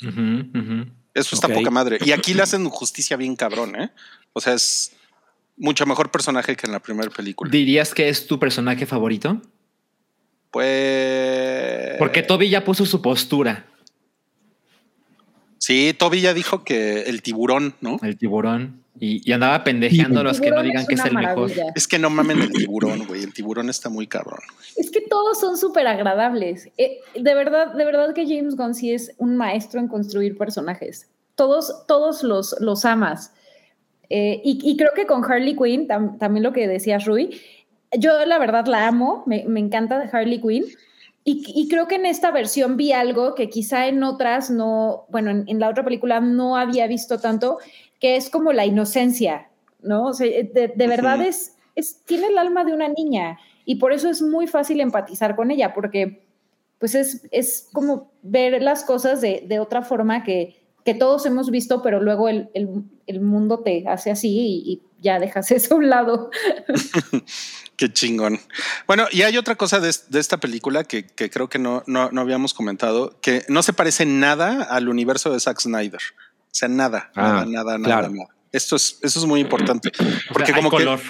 Eso 0.00 1.34
está 1.36 1.46
Ok. 1.46 1.54
poca 1.54 1.70
madre. 1.70 1.98
Y 2.04 2.12
aquí 2.12 2.34
le 2.34 2.42
hacen 2.44 2.68
justicia 2.68 3.16
bien 3.16 3.36
cabrón, 3.36 3.76
¿eh? 3.80 3.90
O 4.32 4.40
sea, 4.40 4.54
es 4.54 4.92
mucho 5.56 5.86
mejor 5.86 6.10
personaje 6.10 6.56
que 6.56 6.66
en 6.66 6.72
la 6.72 6.80
primera 6.80 7.10
película. 7.10 7.50
¿Dirías 7.50 7.94
que 7.94 8.08
es 8.08 8.26
tu 8.26 8.38
personaje 8.38 8.86
favorito? 8.86 9.40
Pues. 10.50 11.96
Porque 11.98 12.22
Toby 12.22 12.48
ya 12.48 12.64
puso 12.64 12.86
su 12.86 13.02
postura. 13.02 13.66
Sí, 15.58 15.94
Toby 15.98 16.20
ya 16.20 16.34
dijo 16.34 16.64
que 16.64 17.02
el 17.02 17.22
tiburón, 17.22 17.74
¿no? 17.80 17.98
El 18.02 18.16
tiburón. 18.18 18.83
Y, 19.00 19.28
y 19.28 19.32
andaba 19.32 19.64
pendejeando 19.64 20.20
a 20.20 20.22
los 20.22 20.40
que 20.40 20.50
no 20.50 20.62
digan 20.62 20.86
que 20.86 20.94
es 20.94 21.04
el 21.04 21.14
mejor. 21.14 21.36
maravilla. 21.36 21.72
Es 21.74 21.88
que 21.88 21.98
no 21.98 22.10
mamen 22.10 22.40
el 22.40 22.52
tiburón, 22.52 23.06
güey. 23.06 23.24
El 23.24 23.34
tiburón 23.34 23.68
está 23.68 23.88
muy 23.88 24.06
cabrón. 24.06 24.38
Es 24.76 24.90
que 24.90 25.00
todos 25.00 25.40
son 25.40 25.56
súper 25.56 25.86
agradables. 25.88 26.68
Eh, 26.78 26.98
de 27.14 27.34
verdad, 27.34 27.74
de 27.74 27.84
verdad 27.84 28.14
que 28.14 28.24
James 28.24 28.54
Gunn 28.56 28.74
sí 28.74 28.92
es 28.92 29.12
un 29.18 29.36
maestro 29.36 29.80
en 29.80 29.88
construir 29.88 30.38
personajes. 30.38 31.08
Todos, 31.34 31.86
todos 31.88 32.22
los, 32.22 32.54
los 32.60 32.84
amas. 32.84 33.32
Eh, 34.10 34.40
y, 34.44 34.60
y 34.62 34.76
creo 34.76 34.92
que 34.94 35.06
con 35.06 35.24
Harley 35.24 35.56
Quinn, 35.56 35.88
tam- 35.88 36.16
también 36.18 36.44
lo 36.44 36.52
que 36.52 36.68
decías, 36.68 37.04
Rui, 37.04 37.40
yo 37.98 38.24
la 38.26 38.38
verdad 38.38 38.66
la 38.66 38.86
amo, 38.86 39.24
me, 39.26 39.44
me 39.48 39.58
encanta 39.58 40.08
Harley 40.12 40.40
Quinn. 40.40 40.64
Y, 41.26 41.42
y 41.46 41.68
creo 41.68 41.88
que 41.88 41.94
en 41.94 42.04
esta 42.04 42.30
versión 42.30 42.76
vi 42.76 42.92
algo 42.92 43.34
que 43.34 43.48
quizá 43.48 43.88
en 43.88 44.04
otras 44.04 44.50
no, 44.50 45.06
bueno, 45.08 45.30
en, 45.30 45.44
en 45.48 45.58
la 45.58 45.70
otra 45.70 45.82
película 45.82 46.20
no 46.20 46.56
había 46.58 46.86
visto 46.86 47.18
tanto, 47.18 47.58
que 48.00 48.16
es 48.16 48.30
como 48.30 48.52
la 48.52 48.66
inocencia, 48.66 49.48
¿no? 49.82 50.06
O 50.06 50.12
sea, 50.12 50.26
de, 50.26 50.72
de 50.74 50.86
verdad 50.86 51.22
es, 51.22 51.56
es, 51.74 52.02
tiene 52.04 52.28
el 52.28 52.38
alma 52.38 52.64
de 52.64 52.72
una 52.72 52.88
niña 52.88 53.38
y 53.64 53.76
por 53.76 53.92
eso 53.92 54.08
es 54.10 54.22
muy 54.22 54.46
fácil 54.46 54.80
empatizar 54.80 55.36
con 55.36 55.50
ella, 55.50 55.72
porque 55.74 56.24
pues 56.78 56.94
es, 56.94 57.26
es 57.30 57.68
como 57.72 58.12
ver 58.22 58.60
las 58.62 58.84
cosas 58.84 59.20
de, 59.20 59.44
de 59.46 59.58
otra 59.58 59.82
forma 59.82 60.22
que, 60.22 60.60
que 60.84 60.94
todos 60.94 61.24
hemos 61.26 61.50
visto, 61.50 61.82
pero 61.82 62.00
luego 62.00 62.28
el, 62.28 62.50
el, 62.52 62.84
el 63.06 63.20
mundo 63.20 63.60
te 63.60 63.84
hace 63.88 64.10
así 64.10 64.28
y, 64.28 64.72
y 64.72 64.82
ya 65.00 65.18
dejas 65.18 65.50
eso 65.52 65.74
a 65.74 65.78
un 65.78 65.88
lado. 65.88 66.30
Qué 67.76 67.92
chingón. 67.92 68.38
Bueno, 68.86 69.06
y 69.10 69.22
hay 69.22 69.36
otra 69.36 69.56
cosa 69.56 69.80
de, 69.80 69.92
de 70.08 70.20
esta 70.20 70.36
película 70.36 70.84
que, 70.84 71.06
que 71.06 71.30
creo 71.30 71.48
que 71.48 71.58
no, 71.58 71.82
no, 71.86 72.10
no 72.10 72.20
habíamos 72.20 72.54
comentado, 72.54 73.18
que 73.20 73.42
no 73.48 73.62
se 73.62 73.72
parece 73.72 74.06
nada 74.06 74.62
al 74.62 74.88
universo 74.88 75.32
de 75.32 75.40
Zack 75.40 75.60
Snyder. 75.60 76.00
O 76.54 76.56
sea, 76.56 76.68
nada, 76.68 77.10
Ah, 77.16 77.44
nada, 77.44 77.44
nada, 77.46 77.78
nada, 77.78 77.84
claro. 78.00 78.10
nada. 78.10 78.28
Esto 78.52 78.76
es, 78.76 78.98
eso 79.02 79.18
es 79.18 79.26
muy 79.26 79.40
importante. 79.40 79.90
O 79.98 80.02
sea, 80.04 80.20
Porque 80.32 80.52
hay 80.52 80.56
como 80.56 80.70
color. 80.70 81.00
que 81.00 81.08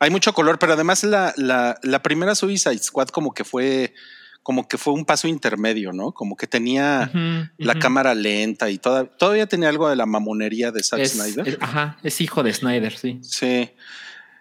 hay 0.00 0.10
mucho 0.10 0.32
color, 0.34 0.58
pero 0.58 0.72
además 0.72 1.04
la, 1.04 1.32
la, 1.36 1.78
la 1.84 2.02
primera 2.02 2.34
Suicide 2.34 2.78
Squad 2.78 3.08
como 3.08 3.32
que 3.32 3.44
fue 3.44 3.94
como 4.42 4.66
que 4.66 4.76
fue 4.76 4.92
un 4.92 5.04
paso 5.04 5.28
intermedio, 5.28 5.92
¿no? 5.92 6.10
Como 6.10 6.34
que 6.36 6.48
tenía 6.48 7.12
la 7.58 7.78
cámara 7.78 8.12
lenta 8.12 8.68
y 8.70 8.78
toda, 8.78 9.04
todavía 9.04 9.46
tenía 9.46 9.68
algo 9.68 9.88
de 9.88 9.94
la 9.94 10.04
mamonería 10.04 10.72
de 10.72 10.82
Zack 10.82 10.98
Es- 10.98 11.12
Snyder. 11.12 11.46
es- 11.46 11.58
ajá, 11.60 11.96
es 12.02 12.20
hijo 12.20 12.42
de 12.42 12.52
Snyder, 12.52 12.98
sí. 12.98 13.20
Sí. 13.22 13.70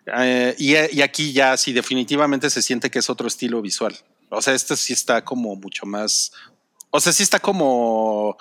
Eh, 0.08 0.56
y, 0.58 0.74
y 0.98 1.02
aquí 1.04 1.34
ya 1.34 1.56
sí 1.56 1.72
definitivamente 1.72 2.50
se 2.50 2.64
siente 2.64 2.90
que 2.90 2.98
es 2.98 3.12
otro 3.12 3.28
estilo 3.28 3.62
visual. 3.62 3.96
O 4.30 4.42
sea, 4.42 4.56
este 4.56 4.76
sí 4.76 4.94
está 4.94 5.24
como 5.24 5.56
mucho 5.56 5.86
más. 5.86 6.32
O 6.90 7.00
sea, 7.00 7.14
sí 7.14 7.22
está 7.22 7.40
como. 7.40 8.38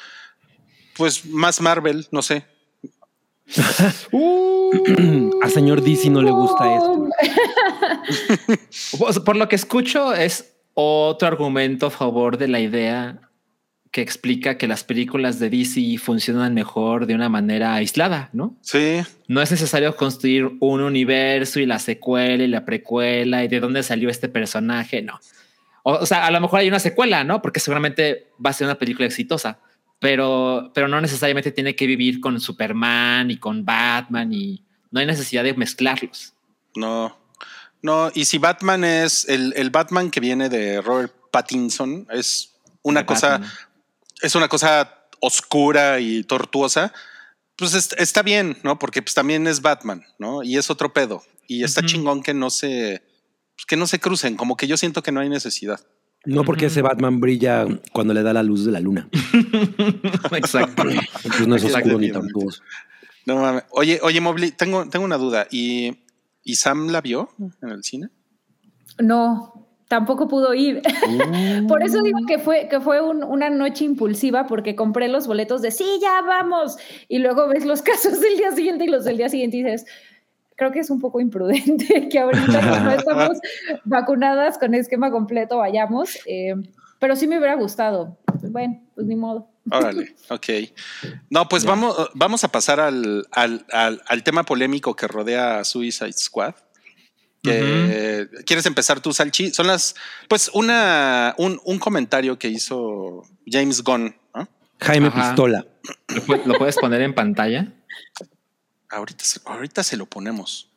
Pues 1.01 1.25
más 1.25 1.63
Marvel, 1.63 2.07
no 2.11 2.21
sé. 2.21 2.45
A 5.43 5.49
señor 5.49 5.81
DC 5.81 6.11
no 6.11 6.21
le 6.21 6.31
gusta 6.31 6.75
esto. 6.75 7.09
Sea, 8.69 9.23
Por 9.25 9.37
lo 9.37 9.49
que 9.49 9.57
escucho, 9.57 10.13
es 10.13 10.53
otro 10.75 11.27
argumento 11.27 11.87
a 11.87 11.91
favor 11.91 12.37
de 12.37 12.49
la 12.49 12.61
idea 12.61 13.31
que 13.91 14.03
explica 14.03 14.59
que 14.59 14.69
las 14.69 14.85
películas 14.85 15.39
de 15.39 15.49
DC 15.49 15.97
funcionan 15.97 16.53
mejor 16.53 17.07
de 17.07 17.15
una 17.15 17.31
manera 17.31 17.77
aislada, 17.77 18.29
¿no? 18.35 18.59
Sí, 18.61 19.01
No 19.27 19.41
es 19.41 19.51
necesario 19.51 19.97
construir 19.97 20.51
un 20.61 20.83
universo 20.83 21.61
y 21.61 21.67
la 21.67 21.79
secuela 21.79 22.45
y 22.45 22.49
la 22.49 22.67
precuela 22.67 23.43
y 23.43 23.49
de 23.49 23.59
dónde 23.59 23.83
salió 23.83 24.11
este 24.11 24.29
personaje, 24.29 25.01
no. 25.01 25.19
O, 25.83 25.95
o 25.95 26.05
sea, 26.05 26.27
a 26.27 26.31
lo 26.31 26.43
mejor 26.43 26.61
hay 26.61 26.69
una 26.69 26.79
secuela, 26.79 27.25
¿no? 27.25 27.41
Porque 27.41 27.59
seguramente 27.59 28.27
va 28.45 28.51
a 28.51 28.53
ser 28.53 28.67
una 28.67 28.77
película 28.77 29.07
exitosa, 29.07 29.61
pero, 30.01 30.73
pero 30.75 30.89
no 30.89 31.01
necesariamente 31.01 31.53
tiene 31.53 31.77
que 31.77 31.87
vivir 31.87 32.21
con 32.21 32.41
Superman 32.41 33.31
y 33.31 33.37
con 33.39 33.65
Batman 33.65 34.33
y 34.33 34.65
no 34.91 34.99
hay 35.01 35.07
necesidad 35.07 35.45
de 35.45 35.55
mezclarlos. 35.55 36.35
no. 36.77 37.17
No, 37.83 38.11
y 38.15 38.27
si 38.27 38.37
Batman 38.37 38.85
es 38.85 39.27
el, 39.27 39.55
el 39.57 39.71
Batman 39.71 40.11
que 40.11 40.21
viene 40.21 40.51
de 40.51 40.83
Robert 40.83 41.15
Pattinson, 41.31 42.07
es 42.11 42.53
una 42.83 43.01
De 43.01 43.07
cosa, 43.07 43.29
Batman. 43.31 43.51
es 44.21 44.35
una 44.35 44.49
cosa 44.49 44.99
oscura 45.21 45.99
y 45.99 46.23
tortuosa. 46.25 46.93
Pues 47.57 47.73
es- 47.73 47.95
está 47.97 48.21
bien, 48.21 48.59
¿no? 48.65 48.79
Porque 48.79 49.01
pues 49.01 49.15
también 49.15 49.47
es 49.47 49.63
Batman, 49.63 50.05
¿no? 50.19 50.43
Y 50.43 50.59
es 50.59 50.69
otro 50.69 50.93
pedo. 50.93 51.23
Y 51.47 51.65
está 51.65 51.81
chingón 51.87 52.23
que 52.23 52.35
no 52.35 52.51
se, 52.51 53.03
pues, 53.57 53.65
que 53.67 53.77
no 53.77 53.87
se 53.87 53.99
crucen, 53.99 54.37
como 54.37 54.59
que 54.59 54.67
yo 54.67 54.77
siento 54.77 55.03
que 55.03 55.11
no 55.13 55.21
hay 55.21 55.31
necesidad. 55.31 55.81
No 56.27 56.45
porque 56.45 56.67
ese 56.67 56.83
Batman 56.83 57.19
brilla 57.21 57.67
cuando 57.93 58.13
le 58.13 58.23
da 58.23 58.33
la 58.35 58.43
luz 58.43 58.65
de 58.67 58.73
la 58.73 58.81
luna. 58.81 59.09
Exacto. 60.33 60.83
Entonces 61.25 61.49
no 61.49 61.57
es 61.57 61.65
oscuro 61.65 61.99
ni 61.99 62.11
tortuoso. 62.11 62.63
No 63.27 63.37
mames. 63.37 63.65
Oye, 63.71 64.01
oye, 64.03 64.21
Mobley, 64.21 64.51
tengo, 64.53 64.89
tengo 64.89 65.05
una 65.05 65.17
duda. 65.19 65.47
¿Y, 65.51 65.99
¿Y 66.43 66.57
Sam 66.57 66.89
la 66.89 67.01
vio 67.01 67.31
en 67.63 67.69
el 67.71 67.83
cine? 67.85 68.09
No, 68.99 69.67
tampoco 69.89 70.29
pudo 70.29 70.53
ir. 70.55 70.83
Por 71.69 71.83
eso 71.83 72.03
digo 72.03 72.19
que 72.27 72.39
fue, 72.39 72.69
que 72.69 72.81
fue 72.81 73.01
un- 73.01 73.25
una 73.25 73.49
noche 73.51 73.85
impulsiva 73.85 74.47
porque 74.47 74.75
compré 74.77 75.09
los 75.09 75.27
boletos 75.27 75.63
de 75.63 75.71
sí, 75.71 75.87
ya 76.03 76.23
vamos. 76.23 76.77
Y 77.09 77.19
luego 77.19 77.49
ves 77.49 77.65
los 77.65 77.83
casos 77.83 78.21
del 78.21 78.37
día 78.37 78.53
siguiente 78.53 78.85
y 78.85 78.89
los 78.89 79.05
del 79.05 79.17
día 79.17 79.29
siguiente 79.29 79.57
y 79.59 79.63
dices, 79.65 79.87
creo 80.61 80.71
que 80.73 80.79
es 80.81 80.91
un 80.91 81.01
poco 81.01 81.21
imprudente 81.21 82.09
que 82.13 82.19
ahorita 82.19 82.61
que 82.61 82.81
no 82.81 82.91
estamos 82.93 83.39
vacunadas 83.85 84.59
con 84.59 84.75
esquema 84.75 85.11
completo 85.11 85.57
vayamos. 85.57 86.19
eh, 86.27 86.55
pero 87.01 87.17
sí 87.17 87.27
me 87.27 87.39
hubiera 87.39 87.55
gustado. 87.57 88.19
Bueno, 88.51 88.79
pues 88.95 89.07
ni 89.07 89.17
modo. 89.17 89.49
Órale, 89.71 90.15
ok. 90.29 90.47
No, 91.31 91.49
pues 91.49 91.65
vamos, 91.65 91.97
vamos 92.15 92.45
a 92.45 92.49
pasar 92.49 92.79
al, 92.79 93.27
al, 93.33 93.65
al, 93.73 94.03
al 94.07 94.23
tema 94.23 94.43
polémico 94.45 94.95
que 94.95 95.09
rodea 95.09 95.61
a 95.61 95.65
Suicide 95.65 96.13
Squad. 96.13 96.55
Que, 97.43 98.29
¿Quieres 98.45 98.67
empezar 98.67 99.01
tú, 99.01 99.15
Salchi? 99.15 99.51
Son 99.51 99.67
las, 99.67 99.95
pues, 100.29 100.51
una, 100.53 101.35
un, 101.39 101.59
un 101.65 101.79
comentario 101.79 102.39
que 102.39 102.49
hizo 102.49 103.23
James 103.47 103.83
Gunn, 103.83 104.15
¿no? 104.35 104.47
Jaime 104.81 105.09
Ajá. 105.09 105.29
Pistola. 105.29 105.67
¿Lo, 106.15 106.21
pu- 106.23 106.45
lo 106.45 106.59
puedes 106.59 106.77
poner 106.77 107.01
en 107.01 107.15
pantalla? 107.15 107.73
Ahorita, 108.91 109.25
se- 109.25 109.41
ahorita 109.45 109.83
se 109.83 109.97
lo 109.97 110.07
ponemos. 110.07 110.69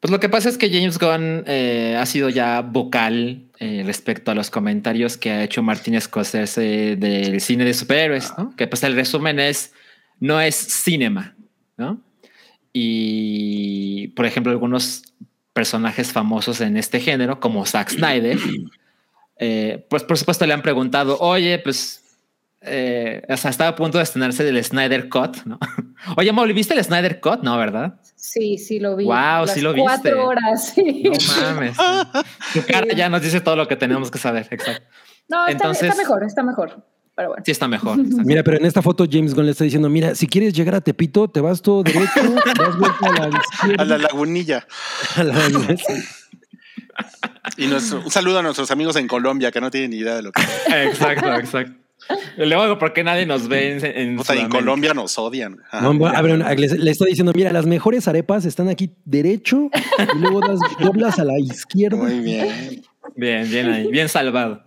Pues 0.00 0.10
lo 0.10 0.18
que 0.18 0.28
pasa 0.28 0.48
es 0.48 0.58
que 0.58 0.68
James 0.68 0.98
Gunn 0.98 1.44
eh, 1.46 1.96
ha 1.96 2.04
sido 2.06 2.28
ya 2.28 2.60
vocal 2.62 3.44
eh, 3.60 3.82
respecto 3.86 4.32
a 4.32 4.34
los 4.34 4.50
comentarios 4.50 5.16
que 5.16 5.30
ha 5.30 5.44
hecho 5.44 5.62
Martin 5.62 6.00
Scorsese 6.00 6.96
del 6.96 7.40
cine 7.40 7.64
de 7.64 7.72
superhéroes, 7.72 8.32
¿no? 8.36 8.56
Que 8.56 8.66
pues 8.66 8.82
el 8.82 8.96
resumen 8.96 9.38
es, 9.38 9.72
no 10.18 10.40
es 10.40 10.56
cinema, 10.56 11.36
¿no? 11.76 12.00
Y, 12.72 14.08
por 14.08 14.26
ejemplo, 14.26 14.50
algunos 14.50 15.02
personajes 15.52 16.10
famosos 16.10 16.60
en 16.60 16.76
este 16.76 16.98
género, 16.98 17.38
como 17.38 17.64
Zack 17.66 17.90
Snyder, 17.90 18.38
eh, 19.38 19.86
pues 19.88 20.02
por 20.02 20.18
supuesto 20.18 20.46
le 20.46 20.54
han 20.54 20.62
preguntado, 20.62 21.18
oye, 21.20 21.58
pues, 21.60 22.01
eh, 22.64 23.22
o 23.28 23.36
sea, 23.36 23.50
estaba 23.50 23.70
a 23.70 23.74
punto 23.76 23.98
de 23.98 24.04
estrenarse 24.04 24.44
del 24.44 24.62
Snyder 24.64 25.08
Cut, 25.08 25.38
¿no? 25.44 25.58
Oye, 26.16 26.32
Molly, 26.32 26.52
¿viste 26.52 26.74
el 26.74 26.84
Snyder 26.84 27.20
Cut? 27.20 27.42
No, 27.42 27.56
¿verdad? 27.56 27.94
Sí, 28.16 28.58
sí 28.58 28.78
lo 28.80 28.96
vi. 28.96 29.04
Guau, 29.04 29.46
sí 29.48 29.60
lo 29.60 29.72
viste. 29.72 29.88
Cuatro 29.88 30.26
horas. 30.26 30.68
sí. 30.74 31.02
No 31.04 31.52
mames. 31.52 31.76
Tu 32.52 32.62
cara 32.66 32.86
ya 32.94 33.08
nos 33.08 33.22
dice 33.22 33.40
todo 33.40 33.56
lo 33.56 33.66
que 33.68 33.76
tenemos 33.76 34.10
que 34.10 34.18
saber. 34.18 34.46
Exacto. 34.50 34.86
No, 35.28 35.46
está, 35.46 35.52
Entonces- 35.52 35.88
está 35.90 35.96
mejor, 36.02 36.24
está 36.24 36.42
mejor. 36.42 36.86
Pero 37.14 37.28
bueno. 37.28 37.42
Sí, 37.44 37.50
está 37.52 37.68
mejor. 37.68 37.98
Mira, 38.24 38.42
pero 38.42 38.56
en 38.56 38.64
esta 38.64 38.80
foto 38.80 39.04
James 39.10 39.34
Gunn 39.34 39.44
le 39.46 39.52
está 39.52 39.64
diciendo, 39.64 39.90
mira, 39.90 40.14
si 40.14 40.26
quieres 40.26 40.54
llegar 40.54 40.74
a 40.76 40.80
Tepito, 40.80 41.28
te 41.28 41.40
vas 41.40 41.60
todo 41.60 41.82
derecho, 41.82 42.08
vuelta 42.78 43.06
a 43.22 43.28
la 43.28 43.38
izquierda. 43.38 43.82
A 43.82 43.84
la 43.84 43.98
lagunilla. 43.98 44.66
a 45.16 45.22
la 45.24 45.34
derecha. 45.48 45.92
Y 47.56 47.66
nuestro- 47.66 48.00
un 48.00 48.10
saludo 48.10 48.38
a 48.38 48.42
nuestros 48.42 48.70
amigos 48.70 48.96
en 48.96 49.08
Colombia 49.08 49.50
que 49.50 49.60
no 49.60 49.70
tienen 49.70 49.90
ni 49.90 49.96
idea 49.98 50.14
de 50.16 50.22
lo 50.22 50.32
que 50.32 50.42
exacto, 50.84 51.34
exacto. 51.34 51.81
Luego, 52.36 52.78
¿por 52.78 52.92
qué 52.92 53.04
nadie 53.04 53.26
nos 53.26 53.48
ve 53.48 53.72
en, 53.72 53.84
en 53.84 54.16
Puta, 54.16 54.32
en 54.32 54.38
Sudamérica? 54.40 54.48
Colombia 54.58 54.94
nos 54.94 55.18
odian. 55.18 55.58
Ajá. 55.70 55.82
No, 55.82 55.94
bueno, 55.94 56.16
a 56.16 56.22
ver, 56.22 56.58
le, 56.58 56.68
le 56.68 56.90
está 56.90 57.04
diciendo, 57.04 57.32
mira, 57.34 57.52
las 57.52 57.66
mejores 57.66 58.08
arepas 58.08 58.44
están 58.44 58.68
aquí 58.68 58.92
derecho 59.04 59.70
y 60.14 60.18
luego 60.18 60.40
das 60.40 60.60
doblas 60.80 61.18
a 61.18 61.24
la 61.24 61.38
izquierda. 61.38 61.96
Muy 61.96 62.20
bien. 62.20 62.82
Bien, 63.14 63.48
bien 63.50 63.70
ahí, 63.70 63.86
bien 63.88 64.08
salvado. 64.08 64.64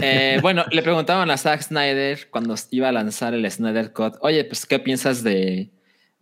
Eh, 0.00 0.38
bueno, 0.42 0.64
le 0.70 0.82
preguntaban 0.82 1.30
a 1.30 1.36
Zack 1.36 1.62
Snyder 1.62 2.28
cuando 2.30 2.54
iba 2.70 2.88
a 2.88 2.92
lanzar 2.92 3.34
el 3.34 3.50
Snyder 3.50 3.92
Cut, 3.92 4.14
oye, 4.20 4.44
pues, 4.44 4.66
¿qué 4.66 4.78
piensas 4.78 5.22
de, 5.22 5.70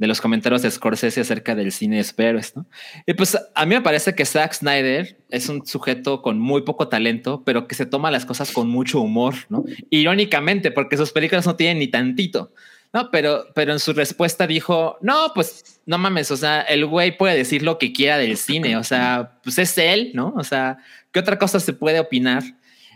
de 0.02 0.08
los 0.08 0.20
comentarios 0.20 0.62
de 0.62 0.70
Scorsese 0.70 1.20
acerca 1.20 1.54
del 1.54 1.70
cine 1.70 1.98
de 1.98 2.02
superhéroes, 2.02 2.56
no? 2.56 2.66
Y 3.06 3.14
pues 3.14 3.38
a 3.54 3.66
mí 3.66 3.76
me 3.76 3.82
parece 3.82 4.16
que 4.16 4.24
Zack 4.24 4.52
Snyder 4.52 5.16
es 5.30 5.48
un 5.48 5.64
sujeto 5.64 6.22
con 6.22 6.40
muy 6.40 6.62
poco 6.62 6.88
talento, 6.88 7.44
pero 7.46 7.68
que 7.68 7.76
se 7.76 7.86
toma 7.86 8.10
las 8.10 8.26
cosas 8.26 8.50
con 8.50 8.68
mucho 8.68 9.00
humor, 9.00 9.34
¿no? 9.48 9.64
Irónicamente, 9.90 10.72
porque 10.72 10.96
sus 10.96 11.12
películas 11.12 11.46
no 11.46 11.54
tienen 11.54 11.78
ni 11.78 11.86
tantito. 11.86 12.52
No, 12.92 13.12
pero, 13.12 13.44
pero 13.54 13.72
en 13.72 13.78
su 13.78 13.92
respuesta 13.92 14.48
dijo, 14.48 14.98
no, 15.02 15.30
pues 15.36 15.80
no 15.86 15.98
mames, 15.98 16.32
o 16.32 16.36
sea, 16.36 16.62
el 16.62 16.84
güey 16.84 17.16
puede 17.16 17.36
decir 17.36 17.62
lo 17.62 17.78
que 17.78 17.92
quiera 17.92 18.18
del 18.18 18.36
cine, 18.36 18.76
o 18.76 18.82
sea, 18.82 19.38
pues 19.44 19.56
es 19.58 19.78
él, 19.78 20.10
¿no? 20.14 20.34
O 20.36 20.42
sea, 20.42 20.78
¿qué 21.12 21.20
otra 21.20 21.38
cosa 21.38 21.60
se 21.60 21.74
puede 21.74 22.00
opinar? 22.00 22.42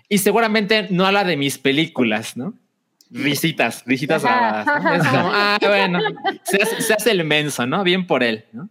Y 0.09 0.19
seguramente 0.19 0.89
no 0.91 1.07
habla 1.07 1.23
de 1.23 1.37
mis 1.37 1.57
películas, 1.57 2.37
¿no? 2.37 2.55
Risitas, 3.11 3.83
risitas 3.87 4.23
grabadas. 4.23 4.67
¿no? 4.85 4.95
Es 4.95 5.09
como, 5.09 5.31
ah, 5.33 5.59
bueno, 5.61 5.99
se 6.45 6.63
hace, 6.63 6.83
se 6.83 6.95
hace 6.95 7.11
el 7.11 7.25
menso, 7.25 7.67
¿no? 7.67 7.83
Bien 7.85 8.07
por 8.07 8.23
él, 8.23 8.45
¿no? 8.53 8.69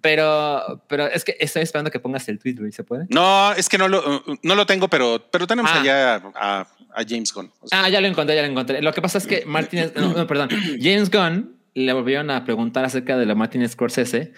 Pero, 0.00 0.84
pero 0.88 1.06
es 1.08 1.24
que 1.24 1.36
estoy 1.40 1.62
esperando 1.62 1.90
que 1.90 1.98
pongas 1.98 2.28
el 2.28 2.38
tweet, 2.38 2.54
Luis, 2.54 2.74
¿se 2.76 2.84
puede? 2.84 3.06
No, 3.08 3.52
es 3.54 3.68
que 3.68 3.76
no 3.76 3.88
lo, 3.88 4.22
no 4.42 4.54
lo 4.54 4.64
tengo, 4.66 4.88
pero, 4.88 5.26
pero 5.32 5.46
tenemos 5.48 5.70
Ah. 5.74 5.80
allá 5.80 6.14
a, 6.36 6.60
a 6.94 7.04
James 7.08 7.32
Gunn. 7.32 7.50
O 7.60 7.66
sea, 7.66 7.84
Ah, 7.84 7.88
ya 7.88 8.00
lo 8.00 8.06
encontré, 8.06 8.36
ya 8.36 8.42
lo 8.42 8.48
encontré. 8.48 8.80
Lo 8.82 8.92
que 8.92 9.02
pasa 9.02 9.18
es 9.18 9.26
que 9.26 9.44
no, 9.96 10.12
no, 10.14 10.26
perdón, 10.28 10.50
James 10.80 11.10
Gunn 11.10 11.56
le 11.74 11.92
volvieron 11.92 12.30
a 12.30 12.44
preguntar 12.44 12.84
acerca 12.84 13.16
de 13.18 13.26
la 13.26 13.34
Martin 13.34 13.68
Scorsese 13.68 14.32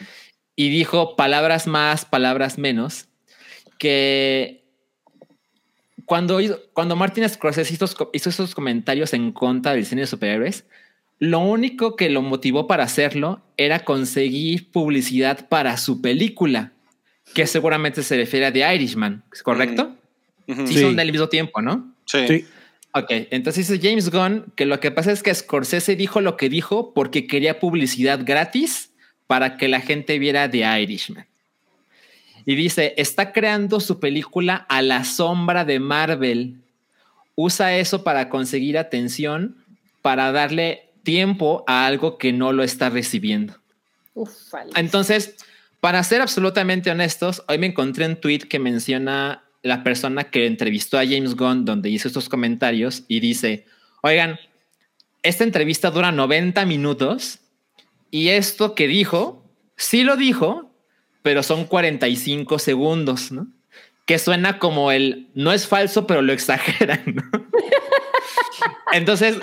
y 0.57 0.71
dijo 0.71 1.17
palabras 1.17 1.67
más, 1.67 2.05
palabras 2.07 2.57
menos, 2.57 3.09
que 3.79 4.58
cuando, 6.09 6.41
cuando 6.73 6.97
Martin 6.97 7.29
Scorsese 7.29 7.75
hizo, 7.75 7.85
hizo 8.15 8.31
esos 8.31 8.55
comentarios 8.55 9.13
en 9.13 9.31
contra 9.31 9.75
del 9.75 9.85
cine 9.85 10.01
de 10.01 10.07
superhéroes, 10.07 10.65
lo 11.19 11.41
único 11.41 11.97
que 11.97 12.09
lo 12.09 12.23
motivó 12.23 12.67
para 12.67 12.85
hacerlo 12.85 13.43
era 13.59 13.81
conseguir 13.85 14.71
publicidad 14.71 15.49
para 15.51 15.77
su 15.77 16.01
película, 16.01 16.73
que 17.35 17.47
seguramente 17.47 18.03
se 18.03 18.17
refiere 18.17 18.47
a 18.47 18.53
The 18.53 18.75
Irishman, 18.75 19.23
¿correcto? 19.45 19.95
ujú. 20.47 20.67
Sí, 20.67 20.75
Sí. 20.75 20.81
son 20.81 20.97
del 20.97 21.13
mismo 21.13 21.29
tiempo, 21.29 21.61
¿no? 21.61 21.95
Sí. 22.07 22.27
Sí. 22.27 22.47
Ok, 22.95 23.11
entonces 23.31 23.69
dice 23.69 23.87
James 23.87 24.11
Gunn 24.11 24.47
que 24.57 24.65
lo 24.65 24.81
que 24.81 24.91
pasa 24.91 25.13
es 25.13 25.23
que 25.23 25.35
Scorsese 25.35 25.95
dijo 25.95 26.23
lo 26.23 26.39
que 26.39 26.49
dijo 26.49 26.95
porque 26.95 27.27
quería 27.27 27.61
publicidad 27.61 28.21
gratis 28.25 28.93
para 29.27 29.59
que 29.59 29.69
la 29.69 29.81
gente 29.83 30.19
viera 30.19 30.51
The 30.51 30.65
Irishman. 30.83 31.27
Y 32.49 32.55
dice, 32.55 32.95
está 32.97 33.35
creando 33.35 33.79
su 33.79 34.01
película 34.01 34.65
a 34.71 34.81
la 34.81 35.05
sombra 35.05 35.67
de 35.67 35.81
Marvel. 35.81 36.57
Usa 37.35 37.77
eso 37.77 38.03
para 38.03 38.31
conseguir 38.31 38.79
atención, 38.79 39.63
para 40.01 40.33
darle 40.33 40.89
tiempo 41.03 41.63
a 41.67 41.85
algo 41.85 42.17
que 42.17 42.33
no 42.33 42.55
lo 42.55 42.63
está 42.63 42.89
recibiendo. 42.89 43.55
Entonces, 44.77 45.35
para 45.81 46.03
ser 46.03 46.23
absolutamente 46.23 46.91
honestos, 46.91 47.45
hoy 47.49 47.59
me 47.59 47.67
encontré 47.67 48.07
un 48.07 48.17
tweet 48.17 48.39
que 48.49 48.59
menciona 48.59 49.45
la 49.63 49.85
persona 49.85 50.25
que 50.25 50.47
entrevistó 50.47 50.97
a 50.97 51.05
James 51.05 51.37
Gunn, 51.37 51.67
donde 51.67 51.91
hizo 51.91 52.09
estos 52.09 52.31
comentarios 52.31 53.05
y 53.09 53.21
dice: 53.21 53.67
Oigan, 54.01 54.41
esta 55.23 55.45
entrevista 55.45 55.91
dura 55.91 56.13
90 56.13 56.65
minutos 56.65 57.41
y 58.11 58.29
esto 58.29 58.75
que 58.75 58.89
dijo, 58.89 59.45
sí 59.77 60.03
lo 60.03 60.17
dijo, 60.17 60.68
pero 61.23 61.43
son 61.43 61.65
45 61.65 62.59
segundos, 62.59 63.33
¿no? 63.33 63.47
Que 64.07 64.19
suena 64.19 64.59
como 64.59 64.91
el 64.91 65.29
no 65.35 65.53
es 65.53 65.67
falso, 65.67 66.07
pero 66.07 66.23
lo 66.23 66.33
exageran. 66.33 67.03
¿no? 67.07 67.23
Entonces, 68.93 69.37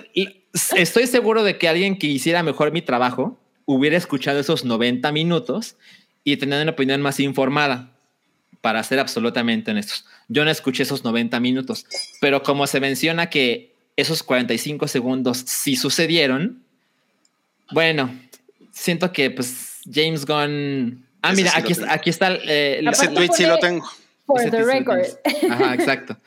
estoy 0.76 1.08
seguro 1.08 1.44
de 1.44 1.58
que 1.58 1.68
alguien 1.68 1.98
que 1.98 2.08
hiciera 2.08 2.42
mejor 2.42 2.72
mi 2.72 2.82
trabajo 2.82 3.40
hubiera 3.66 3.98
escuchado 3.98 4.40
esos 4.40 4.66
90 4.66 5.12
minutos 5.12 5.76
y 6.24 6.38
tenido 6.38 6.62
una 6.62 6.72
opinión 6.72 7.02
más 7.02 7.20
informada, 7.20 7.96
para 8.66 8.82
ser 8.82 8.98
absolutamente 8.98 9.70
honestos. 9.70 10.06
Yo 10.28 10.44
no 10.44 10.50
escuché 10.50 10.82
esos 10.82 11.04
90 11.04 11.40
minutos, 11.40 11.86
pero 12.20 12.42
como 12.42 12.66
se 12.66 12.80
menciona 12.80 13.30
que 13.30 13.76
esos 13.96 14.24
45 14.24 14.88
segundos 14.88 15.38
sí 15.46 15.76
sucedieron, 15.76 16.64
bueno, 17.72 18.10
siento 18.72 19.12
que 19.14 19.30
pues 19.30 19.82
James 19.86 20.26
Gunn... 20.26 21.05
Ah, 21.26 21.32
Ese 21.32 21.42
mira, 21.42 21.52
sí 21.52 21.60
aquí, 21.60 21.72
está, 21.72 21.94
aquí 21.94 22.10
está 22.10 22.36
eh, 22.36 22.78
el... 22.80 22.88
Ese 22.88 23.08
tweet 23.08 23.30
sí 23.34 23.46
lo 23.46 23.58
tengo. 23.58 23.86
For 24.26 24.40
ese 24.40 24.52
the 24.52 24.64
record. 24.64 25.02
Ajá, 25.50 25.74
exacto. 25.74 26.18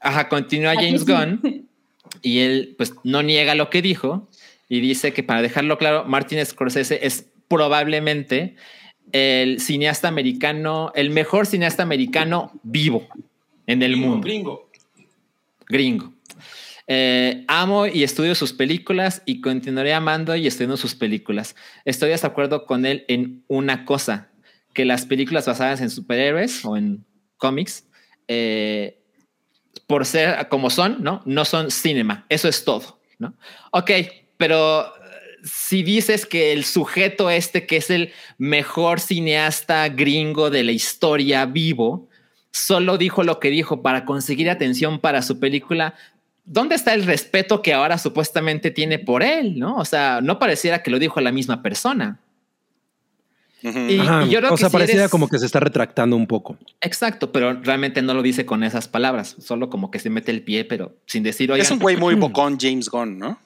Ajá, 0.00 0.28
continúa 0.28 0.72
Aquí 0.72 0.86
James 0.86 1.02
sí. 1.02 1.12
Gunn 1.12 1.68
y 2.22 2.38
él 2.40 2.74
pues 2.78 2.94
no 3.04 3.22
niega 3.22 3.54
lo 3.54 3.68
que 3.68 3.82
dijo 3.82 4.28
y 4.68 4.80
dice 4.80 5.12
que 5.12 5.22
para 5.22 5.42
dejarlo 5.42 5.76
claro, 5.78 6.04
Martin 6.04 6.44
Scorsese 6.44 7.00
es 7.06 7.26
probablemente 7.48 8.56
el 9.12 9.60
cineasta 9.60 10.08
americano, 10.08 10.92
el 10.94 11.10
mejor 11.10 11.46
cineasta 11.46 11.82
americano 11.82 12.52
vivo 12.62 13.06
en 13.66 13.82
el 13.82 13.96
mundo. 13.96 14.26
Gringo. 14.26 14.70
Gringo. 15.68 16.12
Eh, 16.88 17.44
amo 17.48 17.86
y 17.86 18.04
estudio 18.04 18.34
sus 18.34 18.52
películas 18.52 19.22
y 19.26 19.40
continuaré 19.40 19.92
amando 19.92 20.36
y 20.36 20.46
estudiando 20.46 20.76
sus 20.76 20.94
películas. 20.94 21.56
Estoy 21.84 22.10
de 22.10 22.20
acuerdo 22.22 22.64
con 22.64 22.86
él 22.86 23.04
en 23.08 23.42
una 23.48 23.84
cosa, 23.84 24.28
que 24.76 24.84
las 24.84 25.06
películas 25.06 25.46
basadas 25.46 25.80
en 25.80 25.88
superhéroes 25.88 26.62
o 26.66 26.76
en 26.76 27.06
cómics, 27.38 27.86
eh, 28.28 29.02
por 29.86 30.04
ser 30.04 30.48
como 30.48 30.68
son, 30.68 31.02
¿no? 31.02 31.22
No 31.24 31.46
son 31.46 31.70
cinema. 31.70 32.26
Eso 32.28 32.46
es 32.46 32.62
todo, 32.62 33.00
¿no? 33.18 33.34
Ok, 33.72 33.90
pero 34.36 34.82
eh, 34.84 34.90
si 35.44 35.82
dices 35.82 36.26
que 36.26 36.52
el 36.52 36.64
sujeto 36.64 37.30
este, 37.30 37.66
que 37.66 37.78
es 37.78 37.88
el 37.88 38.12
mejor 38.36 39.00
cineasta 39.00 39.88
gringo 39.88 40.50
de 40.50 40.62
la 40.62 40.72
historia 40.72 41.46
vivo, 41.46 42.10
solo 42.50 42.98
dijo 42.98 43.22
lo 43.22 43.40
que 43.40 43.48
dijo 43.48 43.80
para 43.80 44.04
conseguir 44.04 44.50
atención 44.50 45.00
para 45.00 45.22
su 45.22 45.40
película, 45.40 45.94
¿dónde 46.44 46.74
está 46.74 46.92
el 46.92 47.04
respeto 47.04 47.62
que 47.62 47.72
ahora 47.72 47.96
supuestamente 47.96 48.70
tiene 48.70 48.98
por 48.98 49.22
él? 49.22 49.58
¿No? 49.58 49.76
O 49.76 49.86
sea, 49.86 50.20
no 50.22 50.38
pareciera 50.38 50.82
que 50.82 50.90
lo 50.90 50.98
dijo 50.98 51.22
la 51.22 51.32
misma 51.32 51.62
persona. 51.62 52.20
Y- 53.88 53.98
Ajá. 54.00 54.24
yo 54.26 54.38
creo 54.38 54.50
o 54.52 54.54
que 54.56 54.60
sea, 54.60 54.68
si 54.68 54.72
pareciera 54.72 55.02
eres- 55.02 55.10
como 55.10 55.28
que 55.28 55.38
se 55.38 55.46
está 55.46 55.60
retractando 55.60 56.16
un 56.16 56.26
poco. 56.26 56.56
Exacto, 56.80 57.32
pero 57.32 57.52
realmente 57.62 58.02
no 58.02 58.14
lo 58.14 58.22
dice 58.22 58.46
con 58.46 58.62
esas 58.64 58.88
palabras, 58.88 59.36
solo 59.38 59.70
como 59.70 59.90
que 59.90 59.98
se 59.98 60.10
mete 60.10 60.30
el 60.30 60.42
pie, 60.42 60.64
pero 60.64 60.96
sin 61.06 61.22
decir, 61.22 61.50
oigan, 61.52 61.64
Es 61.64 61.70
un 61.70 61.78
güey 61.78 61.96
muy 61.96 62.14
bocón, 62.14 62.58
James 62.60 62.88
Gunn, 62.88 63.18
¿no? 63.18 63.38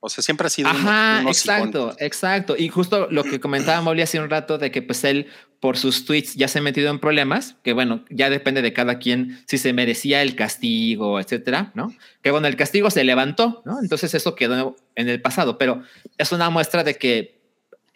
O 0.00 0.08
sea, 0.08 0.22
siempre 0.22 0.46
ha 0.46 0.50
sido 0.50 0.70
un- 0.70 0.76
Ajá, 0.76 1.22
exacto, 1.26 1.96
exacto. 1.98 2.54
Y 2.56 2.68
justo 2.68 3.08
lo 3.10 3.24
que 3.24 3.40
comentaba 3.40 3.80
Molly 3.80 4.02
hace 4.02 4.20
un 4.20 4.30
rato 4.30 4.56
de 4.58 4.70
que 4.70 4.80
pues 4.82 5.02
él 5.04 5.26
por 5.58 5.76
sus 5.78 6.04
tweets 6.04 6.34
ya 6.36 6.46
se 6.48 6.58
ha 6.60 6.62
metido 6.62 6.90
en 6.90 7.00
problemas, 7.00 7.56
que 7.64 7.72
bueno, 7.72 8.04
ya 8.10 8.30
depende 8.30 8.62
de 8.62 8.72
cada 8.72 8.98
quien 8.98 9.40
si 9.46 9.58
se 9.58 9.72
merecía 9.72 10.22
el 10.22 10.36
castigo, 10.36 11.18
etcétera, 11.18 11.72
¿no? 11.74 11.92
Que 12.22 12.30
bueno, 12.30 12.46
el 12.46 12.54
castigo 12.56 12.90
se 12.90 13.02
levantó, 13.04 13.62
¿no? 13.64 13.80
Entonces 13.82 14.14
eso 14.14 14.36
quedó 14.36 14.76
en 14.94 15.08
el 15.08 15.20
pasado, 15.20 15.58
pero 15.58 15.82
es 16.18 16.30
una 16.30 16.50
muestra 16.50 16.84
de 16.84 16.94
que 16.96 17.35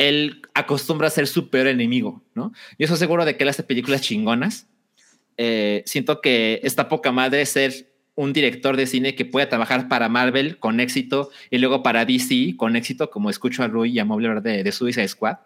él 0.00 0.40
acostumbra 0.54 1.08
a 1.08 1.10
ser 1.10 1.26
su 1.26 1.50
peor 1.50 1.66
enemigo, 1.66 2.22
¿no? 2.34 2.54
Yo 2.78 2.86
estoy 2.86 2.96
seguro 2.96 3.26
de 3.26 3.36
que 3.36 3.44
él 3.44 3.50
hace 3.50 3.62
películas 3.62 4.00
chingonas. 4.00 4.66
Eh, 5.36 5.82
siento 5.84 6.22
que 6.22 6.58
está 6.64 6.88
poca 6.88 7.12
madre 7.12 7.44
ser 7.44 7.92
un 8.14 8.32
director 8.32 8.78
de 8.78 8.86
cine 8.86 9.14
que 9.14 9.26
pueda 9.26 9.50
trabajar 9.50 9.88
para 9.88 10.08
Marvel 10.08 10.56
con 10.58 10.80
éxito 10.80 11.28
y 11.50 11.58
luego 11.58 11.82
para 11.82 12.06
DC 12.06 12.54
con 12.56 12.76
éxito, 12.76 13.10
como 13.10 13.28
escucho 13.28 13.62
a 13.62 13.68
Rui 13.68 13.90
y 13.90 13.98
a 13.98 14.06
Mobley 14.06 14.40
de, 14.40 14.64
de 14.64 14.72
Suicide 14.72 15.06
Squad. 15.06 15.36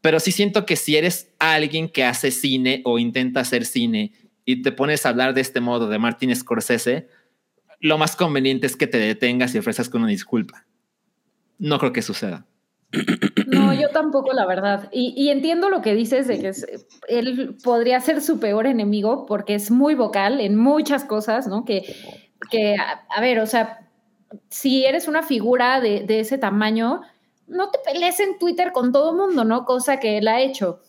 Pero 0.00 0.20
sí 0.20 0.30
siento 0.30 0.66
que 0.66 0.76
si 0.76 0.94
eres 0.94 1.32
alguien 1.40 1.88
que 1.88 2.04
hace 2.04 2.30
cine 2.30 2.82
o 2.84 3.00
intenta 3.00 3.40
hacer 3.40 3.64
cine 3.64 4.12
y 4.44 4.62
te 4.62 4.70
pones 4.70 5.04
a 5.04 5.08
hablar 5.08 5.34
de 5.34 5.40
este 5.40 5.60
modo 5.60 5.88
de 5.88 5.98
Martin 5.98 6.34
Scorsese, 6.34 7.08
lo 7.80 7.98
más 7.98 8.14
conveniente 8.14 8.68
es 8.68 8.76
que 8.76 8.86
te 8.86 8.98
detengas 8.98 9.52
y 9.56 9.58
ofrezcas 9.58 9.88
con 9.88 10.02
una 10.02 10.10
disculpa. 10.12 10.64
No 11.58 11.80
creo 11.80 11.92
que 11.92 12.02
suceda. 12.02 12.46
No, 13.46 13.72
yo 13.74 13.90
tampoco, 13.90 14.32
la 14.32 14.46
verdad. 14.46 14.88
Y, 14.92 15.28
entiendo 15.28 15.70
lo 15.70 15.82
que 15.82 15.94
dices 15.94 16.26
de 16.26 16.40
que 16.40 16.52
él 17.08 17.56
podría 17.62 18.00
ser 18.00 18.22
su 18.22 18.38
peor 18.38 18.66
enemigo 18.66 19.26
porque 19.26 19.54
es 19.54 19.70
muy 19.70 19.94
vocal 19.94 20.40
en 20.40 20.56
muchas 20.56 21.04
cosas, 21.04 21.46
¿no? 21.46 21.64
Que, 21.64 21.84
que 22.50 22.76
a, 22.76 23.20
ver, 23.20 23.40
o 23.40 23.46
sea, 23.46 23.88
si 24.48 24.84
eres 24.84 25.08
una 25.08 25.22
figura 25.22 25.80
de, 25.80 26.04
ese 26.08 26.38
tamaño, 26.38 27.02
no 27.46 27.70
te 27.70 27.78
pelees 27.84 28.20
en 28.20 28.38
Twitter 28.38 28.72
con 28.72 28.92
todo 28.92 29.14
mundo, 29.14 29.44
¿no? 29.44 29.64
Cosa 29.64 29.98
que 29.98 30.18
él 30.18 30.28
ha 30.28 30.40
hecho. 30.40 30.80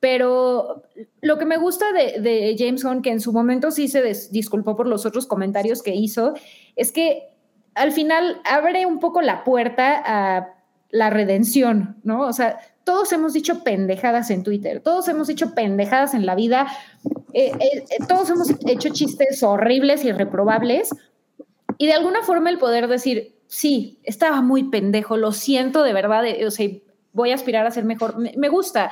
Pero 0.00 0.82
lo 1.20 1.38
que 1.38 1.44
me 1.44 1.58
gusta 1.58 1.92
de, 1.92 2.20
de 2.20 2.56
James 2.58 2.82
Gunn, 2.82 3.02
que 3.02 3.10
en 3.10 3.20
su 3.20 3.32
momento 3.32 3.70
sí 3.70 3.86
se 3.86 4.02
disculpó 4.30 4.74
por 4.74 4.88
los 4.88 5.06
otros 5.06 5.26
comentarios 5.26 5.82
que 5.82 5.94
hizo, 5.94 6.34
es 6.74 6.90
que 6.90 7.28
al 7.74 7.92
final 7.92 8.40
abre 8.44 8.84
un 8.86 8.98
poco 8.98 9.22
la 9.22 9.44
puerta 9.44 10.02
a 10.04 10.61
la 10.92 11.10
redención, 11.10 11.96
¿no? 12.04 12.20
O 12.20 12.32
sea, 12.32 12.58
todos 12.84 13.12
hemos 13.12 13.32
dicho 13.32 13.64
pendejadas 13.64 14.30
en 14.30 14.44
Twitter, 14.44 14.80
todos 14.80 15.08
hemos 15.08 15.26
dicho 15.26 15.54
pendejadas 15.54 16.14
en 16.14 16.26
la 16.26 16.34
vida, 16.34 16.68
eh, 17.32 17.50
eh, 17.58 17.84
eh, 17.88 18.04
todos 18.08 18.30
hemos 18.30 18.50
hecho 18.66 18.90
chistes 18.90 19.42
horribles 19.42 20.04
y 20.04 20.12
reprobables, 20.12 20.90
y 21.78 21.86
de 21.86 21.94
alguna 21.94 22.22
forma 22.22 22.50
el 22.50 22.58
poder 22.58 22.86
decir, 22.88 23.34
sí, 23.46 23.98
estaba 24.04 24.42
muy 24.42 24.64
pendejo, 24.64 25.16
lo 25.16 25.32
siento 25.32 25.82
de 25.82 25.94
verdad, 25.94 26.24
o 26.46 26.50
sea, 26.50 26.68
voy 27.12 27.30
a 27.30 27.34
aspirar 27.34 27.66
a 27.66 27.70
ser 27.70 27.84
mejor, 27.84 28.18
me, 28.18 28.34
me 28.36 28.48
gusta. 28.48 28.90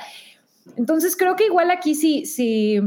Entonces 0.75 1.15
creo 1.15 1.35
que 1.35 1.45
igual 1.45 1.71
aquí 1.71 1.95
sí, 1.95 2.25
sí, 2.25 2.79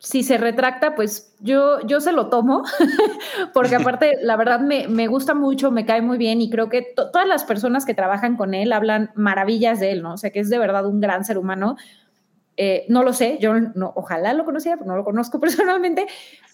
si 0.00 0.22
se 0.22 0.38
retracta, 0.38 0.94
pues 0.94 1.34
yo, 1.40 1.80
yo 1.86 2.00
se 2.00 2.12
lo 2.12 2.28
tomo, 2.28 2.62
porque 3.52 3.76
aparte, 3.76 4.18
la 4.22 4.36
verdad, 4.36 4.60
me, 4.60 4.86
me 4.88 5.06
gusta 5.08 5.34
mucho, 5.34 5.70
me 5.70 5.84
cae 5.86 6.02
muy 6.02 6.18
bien 6.18 6.40
y 6.40 6.50
creo 6.50 6.68
que 6.68 6.82
to- 6.82 7.10
todas 7.10 7.26
las 7.26 7.44
personas 7.44 7.84
que 7.84 7.94
trabajan 7.94 8.36
con 8.36 8.54
él 8.54 8.72
hablan 8.72 9.10
maravillas 9.14 9.80
de 9.80 9.90
él, 9.92 10.02
¿no? 10.02 10.14
O 10.14 10.16
sea, 10.16 10.30
que 10.30 10.40
es 10.40 10.50
de 10.50 10.58
verdad 10.58 10.86
un 10.86 11.00
gran 11.00 11.24
ser 11.24 11.38
humano. 11.38 11.76
Eh, 12.56 12.86
no 12.88 13.04
lo 13.04 13.12
sé, 13.12 13.38
yo 13.40 13.54
no, 13.58 13.92
ojalá 13.94 14.32
lo 14.34 14.44
conociera, 14.44 14.76
pero 14.76 14.90
no 14.90 14.96
lo 14.96 15.04
conozco 15.04 15.38
personalmente, 15.40 16.06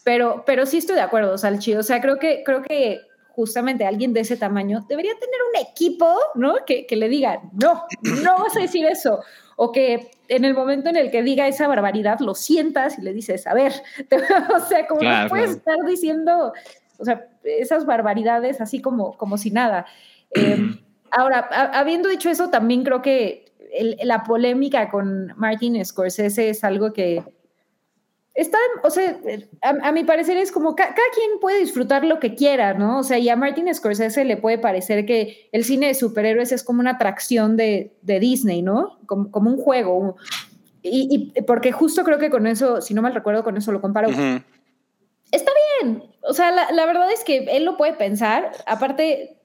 pero, 0.05 0.43
pero 0.47 0.67
sí 0.67 0.79
estoy 0.79 0.97
de 0.97 1.03
acuerdo, 1.03 1.37
Salchi. 1.39 1.75
O 1.75 1.83
sea, 1.83 2.01
creo 2.01 2.19
que, 2.19 2.43
creo 2.45 2.63
que 2.63 3.01
justamente 3.31 3.85
alguien 3.87 4.13
de 4.13 4.21
ese 4.21 4.37
tamaño 4.37 4.85
debería 4.89 5.13
tener 5.19 5.41
un 5.53 5.67
equipo, 5.71 6.15
¿no? 6.35 6.55
Que, 6.67 6.87
que 6.87 6.97
le 6.97 7.09
diga, 7.09 7.41
no, 7.61 7.83
no 8.23 8.39
vas 8.39 8.57
a 8.57 8.61
decir 8.61 8.87
eso. 8.87 9.21
O 9.57 9.73
que 9.73 10.11
en 10.29 10.45
el 10.45 10.55
momento 10.55 10.89
en 10.89 10.97
el 10.97 11.11
que 11.11 11.23
diga 11.23 11.47
esa 11.49 11.67
barbaridad, 11.69 12.19
lo 12.21 12.35
sientas 12.35 12.99
y 12.99 13.03
le 13.03 13.13
dices, 13.13 13.47
a 13.47 13.55
ver, 13.55 13.73
te- 14.09 14.17
o 14.17 14.61
sea, 14.69 14.87
como 14.87 15.01
Claro, 15.01 15.25
no 15.25 15.29
puedes 15.31 15.57
claro. 15.57 15.59
estar 15.59 15.89
diciendo, 15.89 16.53
o 16.99 17.05
sea, 17.05 17.27
esas 17.45 17.87
barbaridades 17.87 18.61
así 18.61 18.81
como, 18.81 19.17
como 19.17 19.37
si 19.39 19.51
nada. 19.51 19.87
Eh, 20.31 20.57
ahora, 21.11 21.49
ha- 21.51 21.79
habiendo 21.79 22.09
dicho 22.09 22.31
eso, 22.31 22.51
también 22.51 22.85
creo 22.85 23.03
que 23.03 23.45
el- 23.73 23.97
la 24.05 24.23
polémica 24.23 24.89
con 24.91 25.33
Martin 25.37 25.85
Scorsese 25.85 26.51
es 26.51 26.63
algo 26.65 26.93
que 26.93 27.23
está, 28.35 28.59
o 28.83 28.91
sea, 28.91 29.19
a, 29.63 29.89
a 29.89 29.93
mi 29.93 30.05
parecer 30.05 30.37
es 30.37 30.51
como 30.53 30.75
ca- 30.75 30.89
cada 30.95 31.09
quien 31.15 31.39
puede 31.41 31.61
disfrutar 31.61 32.05
lo 32.05 32.19
que 32.21 32.35
quiera, 32.35 32.75
¿no? 32.75 32.99
O 32.99 33.03
sea, 33.05 33.19
y 33.19 33.29
a 33.29 33.37
Martin 33.37 33.73
Scorsese 33.73 34.25
le 34.25 34.37
puede 34.37 34.59
parecer 34.59 35.07
que 35.07 35.49
el 35.53 35.65
cine 35.65 35.87
de 35.87 35.95
superhéroes 35.95 36.51
es 36.53 36.63
como 36.65 36.81
una 36.81 36.93
atracción 36.93 37.57
de, 37.57 37.93
de 38.03 38.21
Disney, 38.21 38.63
¿no? 38.63 38.99
Como, 39.07 39.31
como 39.31 39.51
un 39.51 39.59
juego. 39.59 39.97
un- 39.99 40.15
y, 40.83 41.33
y 41.37 41.43
porque 41.43 41.73
justo 41.73 42.05
creo 42.05 42.19
que 42.19 42.29
con 42.31 42.47
eso, 42.47 42.83
si 42.83 42.93
no 42.93 43.01
mal 43.03 43.15
recuerdo, 43.15 43.43
con 43.45 43.57
eso 43.57 43.73
lo 43.73 43.81
comparo. 43.81 44.09
Ujú. 44.11 44.43
Está 45.33 45.51
bien. 45.83 46.03
O 46.23 46.33
sea, 46.35 46.51
la, 46.53 46.71
la 46.73 46.87
verdad 46.87 47.11
es 47.13 47.25
que 47.25 47.39
él 47.57 47.65
lo 47.65 47.77
puede 47.77 47.95
pensar. 47.95 48.51
Aparte, 48.67 49.37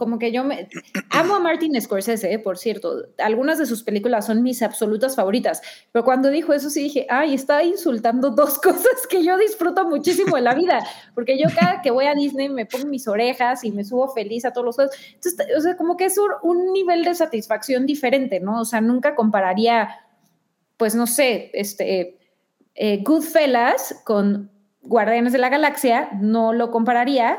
como 0.00 0.18
que 0.18 0.32
yo 0.32 0.42
me... 0.42 0.68
Amo 1.10 1.36
a 1.36 1.38
Martin 1.38 1.80
Scorsese, 1.80 2.32
eh, 2.32 2.38
por 2.40 2.58
cierto. 2.58 3.04
Algunas 3.18 3.58
de 3.58 3.66
sus 3.66 3.84
películas 3.84 4.26
son 4.26 4.42
mis 4.42 4.62
absolutas 4.62 5.14
favoritas. 5.14 5.60
Pero 5.92 6.04
cuando 6.04 6.30
dijo 6.30 6.52
eso 6.52 6.70
sí 6.70 6.82
dije, 6.82 7.06
ay, 7.08 7.34
está 7.34 7.62
insultando 7.62 8.30
dos 8.30 8.58
cosas 8.62 9.06
que 9.08 9.22
yo 9.22 9.36
disfruto 9.36 9.86
muchísimo 9.86 10.34
de 10.36 10.42
la 10.42 10.54
vida. 10.54 10.84
Porque 11.14 11.38
yo 11.38 11.48
cada 11.54 11.82
que 11.82 11.92
voy 11.92 12.06
a 12.06 12.14
Disney 12.14 12.48
me 12.48 12.66
pongo 12.66 12.86
mis 12.86 13.06
orejas 13.06 13.62
y 13.62 13.70
me 13.70 13.84
subo 13.84 14.08
feliz 14.08 14.44
a 14.44 14.52
todos 14.52 14.64
los 14.64 14.74
juegos. 14.74 14.96
Entonces, 15.14 15.46
o 15.56 15.60
sea, 15.60 15.76
como 15.76 15.96
que 15.96 16.06
es 16.06 16.16
un 16.42 16.72
nivel 16.72 17.04
de 17.04 17.14
satisfacción 17.14 17.86
diferente, 17.86 18.40
¿no? 18.40 18.60
O 18.60 18.64
sea, 18.64 18.80
nunca 18.80 19.14
compararía, 19.14 19.90
pues 20.76 20.94
no 20.96 21.06
sé, 21.06 21.50
este... 21.52 22.18
eh, 22.74 23.02
Goodfellas 23.04 24.00
con 24.04 24.50
Guardianes 24.82 25.34
de 25.34 25.38
la 25.38 25.50
Galaxia, 25.50 26.08
no 26.20 26.54
lo 26.54 26.70
compararía, 26.70 27.38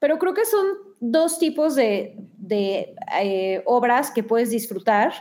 pero 0.00 0.18
creo 0.18 0.34
que 0.34 0.44
son 0.44 0.66
dos 1.00 1.38
tipos 1.38 1.74
de, 1.74 2.16
de, 2.38 2.94
eh, 3.22 3.62
obras 3.66 4.10
que 4.10 4.22
puedes 4.22 4.50
disfrutar 4.50 5.12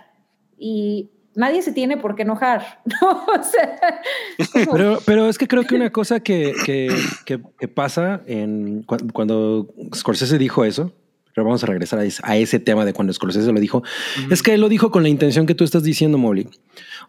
y 0.57 1.09
nadie 1.35 1.61
se 1.61 1.71
tiene 1.71 1.95
por 1.97 2.15
qué 2.15 2.23
enojar, 2.23 2.81
¿no? 3.01 3.23
Pero, 4.71 4.99
pero 5.05 5.29
es 5.29 5.37
que 5.37 5.47
creo 5.47 5.63
que 5.63 5.75
una 5.75 5.89
cosa 5.91 6.19
que, 6.19 6.53
que, 6.65 6.89
que- 7.25 7.67
pasa 7.67 8.21
en, 8.27 8.83
cu- 8.83 8.97
cuando 9.13 9.67
Scorsese 9.95 10.37
dijo 10.37 10.65
eso, 10.65 10.91
pero 11.33 11.45
vamos 11.45 11.63
a 11.63 11.67
regresar 11.67 11.99
a 11.99 12.05
ese, 12.05 12.21
a 12.25 12.37
ese 12.37 12.59
tema 12.59 12.85
de 12.85 12.93
cuando 12.93 13.13
Scorsese 13.13 13.51
lo 13.51 13.59
dijo, 13.59 13.83
es 14.29 14.43
que 14.43 14.53
él 14.53 14.61
lo 14.61 14.69
dijo 14.69 14.91
con 14.91 15.03
la 15.03 15.09
intención 15.09 15.45
que 15.45 15.55
tú 15.55 15.63
estás 15.63 15.83
diciendo, 15.83 16.17
Molly. 16.17 16.47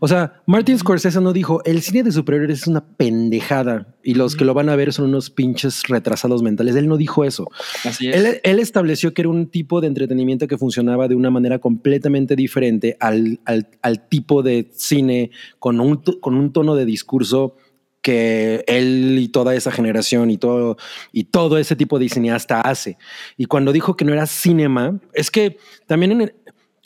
O 0.02 0.08
sea, 0.08 0.42
Martin 0.46 0.78
Scorsese 0.78 1.20
no 1.20 1.32
dijo, 1.32 1.62
el 1.64 1.82
cine 1.82 2.02
de 2.02 2.12
superhéroes 2.12 2.62
es 2.62 2.66
una 2.66 2.84
pendejada 2.84 3.94
y 4.02 4.14
los 4.14 4.34
que 4.34 4.44
lo 4.44 4.54
van 4.54 4.68
a 4.68 4.76
ver 4.76 4.92
son 4.92 5.06
unos 5.06 5.30
pinches 5.30 5.82
retrasados 5.88 6.42
mentales. 6.42 6.74
Él 6.76 6.88
no 6.88 6.96
dijo 6.96 7.24
eso. 7.24 7.48
Así 7.84 8.08
es. 8.08 8.16
Él, 8.16 8.40
él 8.42 8.58
estableció 8.60 9.12
que 9.12 9.22
era 9.22 9.28
un 9.28 9.46
tipo 9.48 9.80
de 9.80 9.88
entretenimiento 9.88 10.46
que 10.46 10.56
funcionaba 10.56 11.06
de 11.08 11.16
una 11.16 11.30
manera 11.30 11.58
completamente 11.58 12.34
diferente 12.36 12.96
al, 13.00 13.40
al- 13.44 13.68
al 13.82 14.08
tipo 14.08 14.42
de 14.42 14.70
cine 14.72 15.30
con 15.58 15.80
un, 15.80 15.96
con 16.20 16.34
un 16.34 16.52
tono 16.52 16.76
de 16.76 16.84
discurso 16.86 17.56
que 18.02 18.64
él 18.66 19.16
y 19.20 19.28
toda 19.28 19.54
esa 19.54 19.70
generación 19.70 20.30
y 20.30 20.38
todo, 20.38 20.76
y 21.12 21.24
todo 21.24 21.58
ese 21.58 21.76
tipo 21.76 21.98
de 21.98 22.08
cineasta 22.08 22.60
hace. 22.60 22.96
Y 23.36 23.44
cuando 23.46 23.72
dijo 23.72 23.96
que 23.96 24.04
no 24.04 24.12
era 24.12 24.26
cinema, 24.26 24.98
es 25.12 25.30
que 25.30 25.58
también 25.86 26.12
en 26.12 26.20
el- 26.22 26.34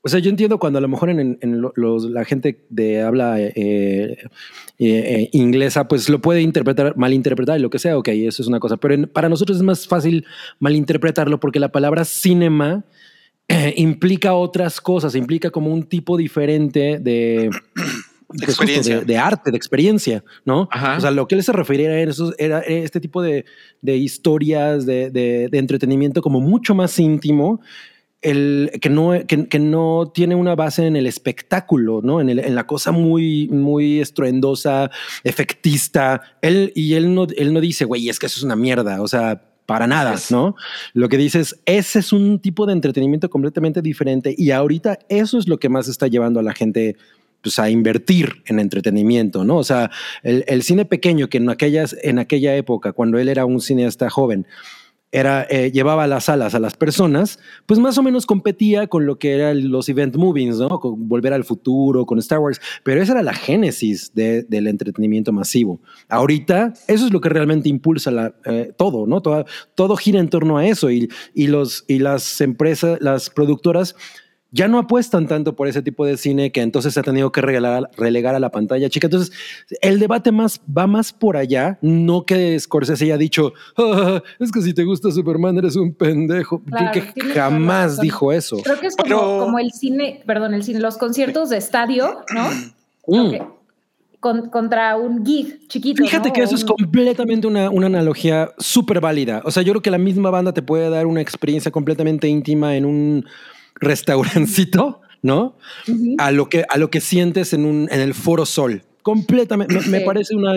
o 0.06 0.08
sea, 0.10 0.18
yo 0.20 0.28
entiendo 0.28 0.58
cuando 0.58 0.78
a 0.78 0.82
lo 0.82 0.88
mejor 0.88 1.08
en, 1.08 1.38
en 1.40 1.60
lo- 1.62 1.72
los, 1.76 2.04
la 2.10 2.24
gente 2.26 2.66
de 2.68 3.00
habla 3.00 3.40
eh, 3.40 3.52
eh, 3.54 4.18
eh, 4.78 5.28
inglesa, 5.32 5.88
pues 5.88 6.08
lo 6.10 6.20
puede 6.20 6.42
interpretar, 6.42 6.94
malinterpretar 6.96 7.58
y 7.58 7.62
lo 7.62 7.70
que 7.70 7.78
sea, 7.78 7.96
ok, 7.96 8.08
eso 8.08 8.42
es 8.42 8.48
una 8.48 8.60
cosa, 8.60 8.76
pero 8.76 8.92
en- 8.94 9.06
para 9.06 9.30
nosotros 9.30 9.56
es 9.58 9.62
más 9.64 9.86
fácil 9.88 10.26
malinterpretarlo 10.58 11.40
porque 11.40 11.58
la 11.58 11.72
palabra 11.72 12.04
cinema 12.04 12.84
eh, 13.48 13.72
implica 13.76 14.34
otras 14.34 14.80
cosas, 14.80 15.14
implica 15.14 15.50
como 15.50 15.72
un 15.72 15.84
tipo 15.84 16.16
diferente 16.16 16.98
de... 16.98 17.50
justo 18.46 18.64
de, 18.64 19.04
de 19.04 19.16
arte, 19.18 19.50
de 19.50 19.56
experiencia, 19.56 20.24
¿no? 20.44 20.68
Ajá. 20.70 20.96
O 20.96 21.00
sea, 21.00 21.10
lo 21.10 21.26
que 21.28 21.34
él 21.34 21.42
se 21.42 21.52
refería 21.52 21.90
era, 21.98 22.10
eso, 22.10 22.32
era 22.38 22.60
este 22.60 23.00
tipo 23.00 23.22
de, 23.22 23.44
de 23.82 23.96
historias, 23.96 24.86
de, 24.86 25.48
entretenimiento 25.52 26.22
como 26.22 26.40
mucho 26.40 26.74
más 26.74 26.98
íntimo, 26.98 27.60
el, 28.22 28.70
que, 28.80 28.88
no, 28.88 29.12
que, 29.26 29.48
que 29.48 29.58
no 29.58 30.10
tiene 30.14 30.34
una 30.34 30.54
base 30.54 30.86
en 30.86 30.96
el 30.96 31.06
espectáculo, 31.06 32.00
¿no? 32.02 32.22
En, 32.22 32.30
el- 32.30 32.38
en 32.38 32.54
la 32.54 32.66
cosa 32.66 32.90
muy, 32.90 33.48
muy 33.48 34.00
estruendosa, 34.00 34.90
efectista. 35.24 36.22
Él, 36.40 36.72
y 36.74 36.94
él 36.94 37.14
no, 37.14 37.26
él 37.36 37.52
no 37.52 37.60
dice, 37.60 37.84
güey, 37.84 38.08
es 38.08 38.18
que 38.18 38.26
eso 38.26 38.38
es 38.38 38.42
una 38.44 38.56
mierda, 38.56 39.02
o 39.02 39.08
sea, 39.08 39.42
para 39.66 39.86
nada, 39.86 40.14
¿no? 40.30 40.56
Lo 40.92 41.08
que 41.08 41.16
dice 41.16 41.40
es, 41.40 41.58
ese 41.64 41.98
es 41.98 42.12
un 42.12 42.38
tipo 42.38 42.66
de 42.66 42.72
entretenimiento 42.74 43.30
completamente 43.30 43.80
diferente 43.80 44.34
y 44.36 44.50
ahorita 44.50 44.98
eso 45.08 45.38
es 45.38 45.48
lo 45.48 45.58
que 45.58 45.70
más 45.70 45.88
está 45.88 46.06
llevando 46.06 46.38
a 46.40 46.42
la 46.42 46.52
gente 46.52 46.96
pues, 47.44 47.60
a 47.60 47.70
invertir 47.70 48.42
en 48.46 48.58
entretenimiento, 48.58 49.44
¿no? 49.44 49.58
O 49.58 49.64
sea, 49.64 49.92
el, 50.24 50.44
el 50.48 50.64
cine 50.64 50.84
pequeño 50.86 51.28
que 51.28 51.38
en, 51.38 51.48
aquellas, 51.50 51.94
en 52.02 52.18
aquella 52.18 52.56
época, 52.56 52.90
cuando 52.92 53.18
él 53.18 53.28
era 53.28 53.44
un 53.44 53.60
cineasta 53.60 54.10
joven, 54.10 54.46
era, 55.12 55.46
eh, 55.48 55.70
llevaba 55.70 56.02
a 56.02 56.06
las 56.08 56.24
salas 56.24 56.56
a 56.56 56.58
las 56.58 56.74
personas, 56.74 57.38
pues 57.66 57.78
más 57.78 57.96
o 57.98 58.02
menos 58.02 58.26
competía 58.26 58.88
con 58.88 59.06
lo 59.06 59.16
que 59.16 59.32
eran 59.34 59.70
los 59.70 59.88
event 59.88 60.16
movies, 60.16 60.56
¿no? 60.56 60.80
Con 60.80 61.06
Volver 61.08 61.32
al 61.32 61.44
Futuro, 61.44 62.04
con 62.04 62.18
Star 62.18 62.40
Wars, 62.40 62.60
pero 62.82 63.00
esa 63.00 63.12
era 63.12 63.22
la 63.22 63.32
génesis 63.32 64.12
de- 64.12 64.42
del 64.42 64.66
entretenimiento 64.66 65.32
masivo. 65.32 65.80
Ahorita, 66.08 66.72
eso 66.88 67.06
es 67.06 67.12
lo 67.12 67.20
que 67.20 67.28
realmente 67.28 67.68
impulsa 67.68 68.10
la, 68.10 68.34
eh, 68.44 68.72
todo, 68.76 69.06
¿no? 69.06 69.20
Todo, 69.20 69.44
todo 69.76 69.94
gira 69.96 70.18
en 70.18 70.28
torno 70.30 70.58
a 70.58 70.66
eso 70.66 70.90
y, 70.90 71.08
y, 71.32 71.46
los, 71.46 71.84
y 71.86 72.00
las 72.00 72.40
empresas, 72.40 72.98
las 73.00 73.30
productoras 73.30 73.94
ya 74.54 74.68
no 74.68 74.78
apuestan 74.78 75.26
tanto 75.26 75.56
por 75.56 75.66
ese 75.66 75.82
tipo 75.82 76.06
de 76.06 76.16
cine 76.16 76.52
que 76.52 76.62
entonces 76.62 76.94
se 76.94 77.00
ha 77.00 77.02
tenido 77.02 77.32
que 77.32 77.40
regalar, 77.40 77.90
relegar 77.96 78.36
a 78.36 78.38
la 78.38 78.50
pantalla 78.50 78.88
chica. 78.88 79.08
Entonces, 79.08 79.32
el 79.82 79.98
debate 79.98 80.30
más 80.30 80.60
va 80.66 80.86
más 80.86 81.12
por 81.12 81.36
allá, 81.36 81.76
no 81.82 82.24
que 82.24 82.58
Scorsese 82.60 83.04
haya 83.06 83.18
dicho, 83.18 83.52
"Ah, 83.76 84.22
es 84.38 84.52
que 84.52 84.62
si 84.62 84.72
te 84.72 84.84
gusta 84.84 85.10
Superman 85.10 85.58
eres 85.58 85.74
un 85.76 85.92
pendejo. 85.92 86.62
Claro, 86.62 86.92
que 86.92 87.20
jamás 87.34 88.00
dijo 88.00 88.32
eso. 88.32 88.58
creo 88.62 88.78
que 88.78 88.86
es 88.86 88.96
como, 88.96 89.04
Pero- 89.08 89.38
como 89.44 89.58
el 89.58 89.72
cine, 89.72 90.22
perdón, 90.24 90.54
el 90.54 90.62
cine, 90.62 90.78
los 90.78 90.96
conciertos 90.98 91.50
de 91.50 91.56
estadio, 91.56 92.20
¿no? 92.32 92.48
Mm. 93.08 93.36
Con- 94.20 94.48
contra 94.48 94.96
un 94.96 95.26
gig 95.26 95.66
chiquito. 95.68 96.02
Fíjate 96.02 96.28
¿no? 96.28 96.32
que 96.32 96.42
eso 96.42 96.52
Un- 96.52 96.58
es 96.58 96.64
completamente 96.64 97.46
una, 97.46 97.68
una 97.70 97.86
analogía 97.88 98.52
súper 98.58 99.00
válida. 99.00 99.42
O 99.44 99.50
sea, 99.50 99.62
yo 99.62 99.72
creo 99.72 99.82
que 99.82 99.90
la 99.90 99.98
misma 99.98 100.30
banda 100.30 100.54
te 100.54 100.62
puede 100.62 100.88
dar 100.88 101.06
una 101.06 101.20
experiencia 101.20 101.70
completamente 101.70 102.26
íntima 102.28 102.74
en 102.76 102.86
un 102.86 103.26
restaurancito, 103.76 105.00
¿no? 105.22 105.56
A 106.18 106.30
lo 106.30 106.48
que, 106.48 106.64
a 106.68 106.78
lo 106.78 106.90
que 106.90 107.00
sientes 107.00 107.52
en, 107.52 107.64
un, 107.64 107.88
en 107.90 108.00
el 108.00 108.14
Foro 108.14 108.46
Sol. 108.46 108.82
Completamente, 109.02 109.78
me, 109.88 110.00
parece 110.00 110.34
una... 110.34 110.54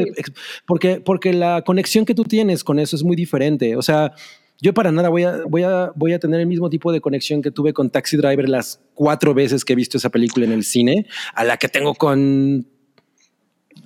Porque, 0.65 1.01
porque 1.01 1.33
la 1.33 1.63
conexión 1.63 2.05
que 2.05 2.15
tú 2.15 2.23
tienes 2.23 2.63
con 2.63 2.79
eso 2.79 2.95
es 2.95 3.03
muy 3.03 3.15
diferente. 3.15 3.75
O 3.75 3.81
sea, 3.81 4.13
yo 4.61 4.73
para 4.73 4.91
nada 4.91 5.09
voy 5.09 5.23
a, 5.23 5.41
voy, 5.47 5.63
a, 5.63 5.91
voy 5.95 6.13
a 6.13 6.19
tener 6.19 6.39
el 6.39 6.47
mismo 6.47 6.69
tipo 6.69 6.91
de 6.91 7.01
conexión 7.01 7.41
que 7.41 7.51
tuve 7.51 7.73
con 7.73 7.89
Taxi 7.89 8.15
Driver 8.17 8.47
las 8.47 8.81
cuatro 8.93 9.33
veces 9.33 9.65
que 9.65 9.73
he 9.73 9.75
visto 9.75 9.97
esa 9.97 10.09
película 10.09 10.45
en 10.45 10.53
el 10.53 10.63
cine, 10.63 11.07
a 11.33 11.43
la 11.43 11.57
que 11.57 11.67
tengo 11.67 11.93
con... 11.93 12.67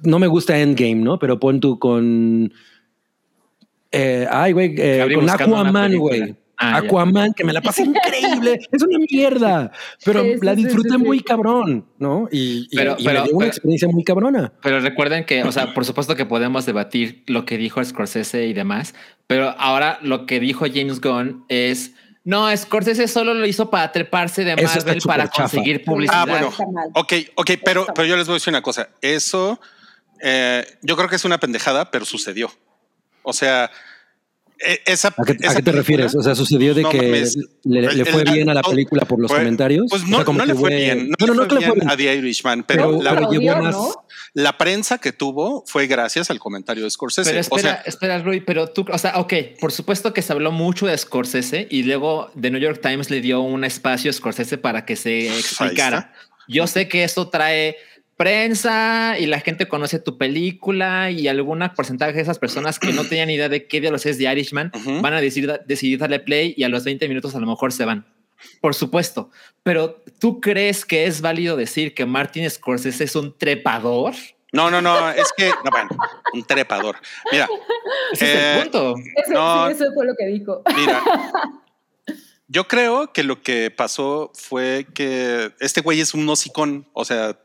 No 0.04 0.20
me 0.20 0.28
gusta 0.28 0.60
Endgame, 0.60 0.96
¿no? 0.96 1.20
Pero 1.20 1.40
pon 1.40 1.60
tú 1.60 1.78
con... 1.78 2.54
eh, 3.92 4.28
ay, 4.30 4.52
güey, 4.52 4.76
eh, 4.78 5.08
con 5.14 5.30
Aquaman, 5.30 5.96
güey. 5.98 6.36
Ah, 6.64 6.72
ya. 6.82 6.88
Aquaman, 6.88 7.34
que 7.34 7.44
me 7.44 7.54
la 7.54 7.62
pasé 7.62 7.84
increíble. 7.84 8.60
es 8.72 8.84
una 8.84 8.98
mierda, 9.10 9.72
pero 10.06 10.22
Sí, 10.24 10.34
sí, 10.34 10.40
la 10.46 10.56
disfruté 10.56 10.90
sí, 10.90 10.96
sí. 10.98 11.04
muy 11.04 11.22
cabrón, 11.22 11.86
¿no? 11.98 12.28
Y, 12.32 12.68
y- 12.72 12.76
Pero- 12.76 12.96
y 13.00 13.04
pero- 13.06 13.22
me 13.22 13.26
dio 13.28 13.36
una 13.38 13.40
pero- 13.46 13.50
experiencia 13.52 13.88
muy 13.88 14.04
cabrona. 14.04 14.54
Pero 14.62 14.80
recuerden 14.80 15.26
que, 15.26 15.44
o 15.44 15.52
sea, 15.52 15.74
por 15.74 15.86
supuesto 15.86 16.16
que 16.16 16.26
podemos 16.26 16.66
debatir 16.66 17.24
lo 17.28 17.46
que 17.46 17.58
dijo 17.58 17.84
Scorsese 17.84 18.46
y 18.46 18.54
demás, 18.54 18.94
pero 19.28 19.50
ahora 19.58 20.00
lo 20.02 20.26
que 20.26 20.40
dijo 20.40 20.66
James 20.72 21.02
Gunn 21.02 21.46
es, 21.50 21.94
no, 22.24 22.56
Scorsese 22.56 23.08
solo 23.08 23.34
lo 23.34 23.46
hizo 23.48 23.70
para 23.72 23.92
treparse 23.92 24.44
de 24.44 24.56
Marvel 24.56 25.00
para 25.06 25.26
chafa. 25.30 25.44
conseguir 25.44 25.84
publicidad. 25.84 26.22
Ah, 26.22 26.26
bueno. 26.26 26.92
Ok, 26.94 27.14
ok, 27.36 27.52
pero, 27.66 27.88
pero 27.96 28.08
yo 28.08 28.16
les 28.16 28.28
voy 28.28 28.34
a 28.34 28.38
decir 28.38 28.52
una 28.52 28.62
cosa. 28.62 28.90
Eso, 29.02 29.60
eh, 30.22 30.64
yo 30.84 30.96
creo 30.96 31.10
que 31.10 31.16
es 31.16 31.26
una 31.26 31.40
pendejada, 31.40 31.90
pero 31.90 32.06
sucedió. 32.06 32.52
O 33.24 33.34
sea, 33.34 33.72
esa. 34.86 35.10
¿A 35.10 35.24
qué, 35.26 35.32
a 35.34 35.36
esa 35.36 35.36
qué 35.36 35.38
te 35.38 35.52
película- 35.54 35.72
refieres? 35.74 36.16
O 36.16 36.22
sea, 36.24 36.36
sucedió 36.36 36.74
de 36.74 36.84
No 36.84 36.90
que 36.90 36.98
mames. 37.02 37.38
le, 37.64 38.06
fue 38.06 38.22
el- 38.24 38.32
bien 38.32 38.50
a 38.50 38.54
la 38.54 38.62
película 38.62 39.06
por 39.06 39.20
los 39.20 39.30
fue- 39.32 39.40
comentarios. 39.40 39.86
Pues 39.90 40.04
O 40.04 40.08
no, 40.08 40.18
sea, 40.18 40.26
como 40.26 40.40
no 40.40 40.46
le 40.46 40.54
fue 40.54 40.70
fue- 40.70 40.76
bien. 40.76 41.10
No, 41.20 41.28
No, 41.28 41.34
no, 41.34 41.34
le 41.34 41.48
no 41.48 41.50
fue 41.50 41.58
fue 41.58 41.66
bien 41.66 41.74
bien. 41.80 41.90
a 41.90 41.98
The 41.98 42.16
Irishman, 42.16 42.64
pero, 42.64 42.90
Pero, 42.92 43.04
la, 43.04 43.10
pero 43.16 43.30
Pero 43.30 43.32
llevó 43.42 43.54
odió, 43.54 43.64
más, 43.64 43.76
¿no? 43.76 43.94
la 44.34 44.58
prensa 44.58 44.98
que 45.00 45.12
tuvo 45.12 45.64
fue 45.68 45.88
gracias 45.88 46.30
al 46.30 46.40
comentario 46.40 46.84
de 46.84 46.90
Scorsese. 46.90 47.30
Pero 47.30 47.42
espera, 47.42 47.58
o 47.58 47.62
sea, 47.62 47.74
espera, 47.86 48.20
Rui, 48.20 48.42
pero 48.42 48.68
tú, 48.68 48.86
o 48.92 48.98
sea, 48.98 49.20
ok, 49.20 49.34
por 49.60 49.72
supuesto 49.72 50.14
que 50.14 50.22
se 50.22 50.32
habló 50.34 50.52
mucho 50.52 50.86
de 50.88 50.98
Scorsese 50.98 51.68
y 51.70 51.84
luego 51.84 52.32
The 52.40 52.52
New 52.52 52.62
York 52.62 52.80
Times 52.82 53.10
le 53.10 53.22
dio 53.22 53.42
un 53.42 53.64
espacio 53.64 54.10
a 54.10 54.14
Scorsese 54.14 54.58
para 54.58 54.86
que 54.86 54.96
se 54.96 55.28
explicara. 55.28 56.14
Yo 56.48 56.68
sé 56.68 56.88
que 56.88 57.04
eso 57.04 57.30
trae 57.30 57.78
prensa 58.18 59.18
y 59.20 59.26
la 59.26 59.40
gente 59.40 59.68
conoce 59.68 60.00
tu 60.00 60.18
película 60.18 61.10
y 61.12 61.28
alguna 61.28 61.74
porcentaje 61.74 62.14
de 62.14 62.22
esas 62.22 62.40
personas 62.40 62.78
que 62.80 62.94
no 62.94 63.04
tenían 63.04 63.30
idea 63.30 63.50
de 63.50 63.68
qué 63.68 63.82
diablos 63.82 64.06
es 64.06 64.18
The 64.18 64.32
Irishman 64.32 64.72
van 65.02 65.14
a 65.14 65.22
decidir, 65.22 65.60
decidir 65.66 65.98
darle 66.00 66.20
play 66.20 66.54
y 66.56 66.64
a 66.64 66.70
los 66.70 66.84
20 66.84 67.08
minutos 67.08 67.34
a 67.36 67.40
lo 67.40 67.48
mejor 67.48 67.74
se 67.74 67.86
van. 67.86 68.06
Por 68.60 68.74
supuesto, 68.76 69.30
pero 69.64 70.04
¿tú 70.20 70.40
crees 70.42 70.86
que 70.86 71.06
es 71.06 71.22
válido 71.22 71.56
decir 71.58 71.94
que 71.94 72.06
Martin 72.06 72.50
Scorsese 72.50 73.04
es 73.04 73.16
un 73.16 73.38
trepador? 73.38 74.14
no, 74.54 74.70
no, 74.70 74.82
no, 74.82 75.10
es 75.12 75.32
que, 75.38 75.48
no, 75.48 75.72
bueno, 75.72 75.90
un 76.34 76.44
trepador. 76.44 76.98
Mira, 77.32 77.48
Ese 78.12 78.26
es 78.26 78.38
Eh, 78.40 78.54
el 78.58 78.62
punto. 78.64 78.96
Ese- 79.16 79.34
No. 79.34 79.68
sí, 79.68 79.74
eso 79.74 79.86
fue 79.94 80.06
lo 80.06 80.14
que 80.18 80.26
dijo. 80.28 80.62
Mira, 80.76 81.02
yo 82.48 82.68
creo 82.68 83.14
que 83.14 83.24
lo 83.24 83.42
que 83.42 83.72
pasó 83.72 84.32
fue 84.36 84.86
que 84.94 85.52
este 85.60 85.82
güey 85.82 86.02
es 86.02 86.14
un 86.14 86.28
hocicón, 86.28 86.86
o 86.94 87.06
sea, 87.06 87.40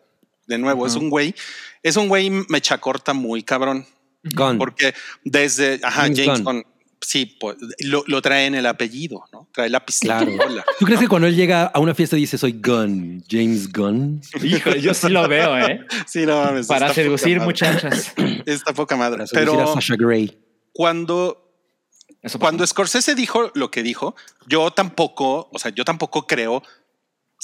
de 0.46 0.58
nuevo, 0.58 0.86
es 0.86 0.94
un 0.94 1.10
güey, 1.10 1.34
es 1.82 1.96
un 1.96 2.08
güey 2.08 2.30
mecha 2.48 2.78
corta 2.78 3.12
muy 3.12 3.42
cabrón, 3.42 3.86
Gunn. 4.22 4.58
porque 4.58 4.94
desde, 5.24 5.80
ajá, 5.82 6.02
James 6.02 6.18
James, 6.18 6.42
Gunn. 6.42 6.56
Gunn, 6.56 6.64
sí, 7.00 7.26
pues, 7.38 7.56
lo, 7.80 8.02
lo 8.06 8.20
trae 8.22 8.46
en 8.46 8.54
el 8.54 8.66
apellido, 8.66 9.24
¿no? 9.32 9.48
Trae 9.52 9.68
la 9.70 9.84
Claro. 9.84 10.26
pistola. 10.26 10.64
¿Tú 10.78 10.84
crees 10.86 11.00
que 11.00 11.08
cuando 11.08 11.28
él 11.28 11.36
llega 11.36 11.64
a 11.66 11.78
una 11.78 11.94
fiesta 11.94 12.16
dice 12.16 12.38
soy 12.38 12.60
Gunn, 12.60 13.24
James 13.28 13.72
Gunn? 13.72 14.20
Híjole, 14.42 14.80
yo 14.80 14.94
sí 14.94 15.08
lo 15.08 15.26
veo, 15.28 15.56
¿eh? 15.58 15.80
Sí, 16.06 16.26
no 16.26 16.42
mames. 16.42 16.66
Para 16.66 16.92
seducir 16.92 17.40
muchachas. 17.40 18.12
Está 18.46 18.72
poca 18.72 18.96
madre. 18.96 19.24
Para 19.30 19.44
Pero 19.44 19.62
a 19.70 19.74
Sasha 19.74 19.94
Grey. 19.96 20.36
cuando 20.72 21.42
Eso 22.22 22.38
Cuando 22.40 22.66
Scorsese 22.66 23.14
dijo 23.14 23.52
lo 23.54 23.70
que 23.70 23.82
dijo, 23.84 24.16
yo 24.48 24.70
tampoco, 24.72 25.48
o 25.52 25.58
sea, 25.58 25.70
yo 25.72 25.84
tampoco 25.84 26.26
creo 26.26 26.62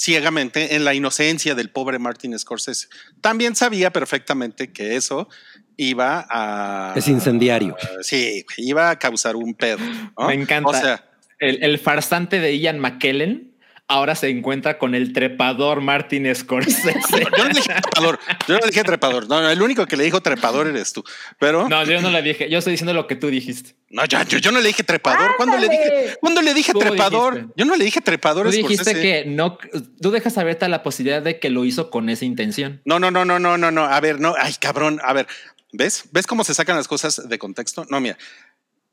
ciegamente 0.03 0.75
en 0.75 0.83
la 0.83 0.93
inocencia 0.93 1.55
del 1.55 1.69
pobre 1.69 1.97
Martin 1.97 2.37
Scorsese. 2.37 2.89
También 3.21 3.55
sabía 3.55 3.93
perfectamente 3.93 4.73
que 4.73 4.97
eso 4.97 5.29
iba 5.77 6.27
a... 6.29 6.93
Es 6.97 7.07
incendiario. 7.07 7.77
Sí, 8.01 8.45
iba 8.57 8.89
a 8.89 8.99
causar 8.99 9.37
un 9.37 9.53
pedo. 9.53 9.79
¿no? 10.17 10.27
Me 10.27 10.33
encanta. 10.33 10.69
O 10.69 10.73
sea, 10.73 11.09
el, 11.39 11.63
el 11.63 11.79
farsante 11.79 12.41
de 12.41 12.59
Ian 12.59 12.79
McKellen 12.79 13.52
ahora 13.87 14.15
se 14.15 14.29
encuentra 14.29 14.77
con 14.77 14.95
el 14.95 15.13
trepador 15.13 15.81
Martin 15.81 16.33
Scorsese. 16.33 16.93
yo 17.37 17.37
no 17.37 17.47
le 17.47 17.53
dije 17.53 17.73
trepador, 17.73 18.19
yo 18.47 18.53
no 18.53 18.59
le 18.59 18.67
dije 18.67 18.83
trepador. 18.83 19.29
No, 19.29 19.41
no, 19.41 19.49
el 19.49 19.61
único 19.61 19.85
que 19.85 19.97
le 19.97 20.03
dijo 20.03 20.21
trepador 20.21 20.67
eres 20.67 20.93
tú. 20.93 21.03
Pero 21.39 21.63
no, 21.63 21.69
No, 21.69 21.83
yo 21.85 22.01
no 22.01 22.09
le 22.09 22.21
dije. 22.21 22.49
Yo 22.49 22.59
estoy 22.59 22.71
diciendo 22.71 22.93
lo 22.93 23.07
que 23.07 23.15
tú 23.15 23.27
dijiste. 23.27 23.75
yo, 23.89 24.23
yo, 24.23 24.37
yo 24.39 24.51
no 24.51 24.61
le 24.61 24.67
dije 24.67 24.83
trepador. 24.83 25.35
¿Cuándo 25.37 25.57
le 25.57 25.69
dije. 25.69 26.17
¿cuándo 26.21 26.41
le 26.41 26.53
dije 26.53 26.73
trepador? 26.73 27.33
dijiste. 27.35 27.53
Yo 27.57 27.65
no 27.65 27.75
le 27.75 27.83
dije 27.85 28.01
trepador. 28.01 28.45
Tú 28.45 28.51
dijiste 28.51 28.83
Scorsese. 28.83 29.01
que 29.01 29.25
no. 29.25 29.57
Tú 30.01 30.11
dejas 30.11 30.37
abierta 30.37 30.67
la 30.67 30.83
posibilidad 30.83 31.21
de 31.21 31.39
que 31.39 31.49
lo 31.49 31.65
hizo 31.65 31.89
con 31.89 32.09
esa 32.09 32.25
intención. 32.25 32.81
No, 32.85 32.99
no, 32.99 33.11
no, 33.11 33.25
no, 33.25 33.39
no, 33.39 33.57
no, 33.57 33.71
no. 33.71 33.83
A 33.85 33.99
ver, 33.99 34.19
no. 34.19 34.35
Ay, 34.39 34.53
cabrón. 34.59 34.99
A 35.03 35.13
ver, 35.13 35.27
¿ves? 35.71 36.05
¿Ves 36.11 36.25
cómo 36.27 36.43
se 36.43 36.53
sacan 36.53 36.75
las 36.77 36.87
cosas 36.87 37.27
de 37.27 37.37
contexto? 37.37 37.85
No, 37.89 37.99
mira. 37.99 38.17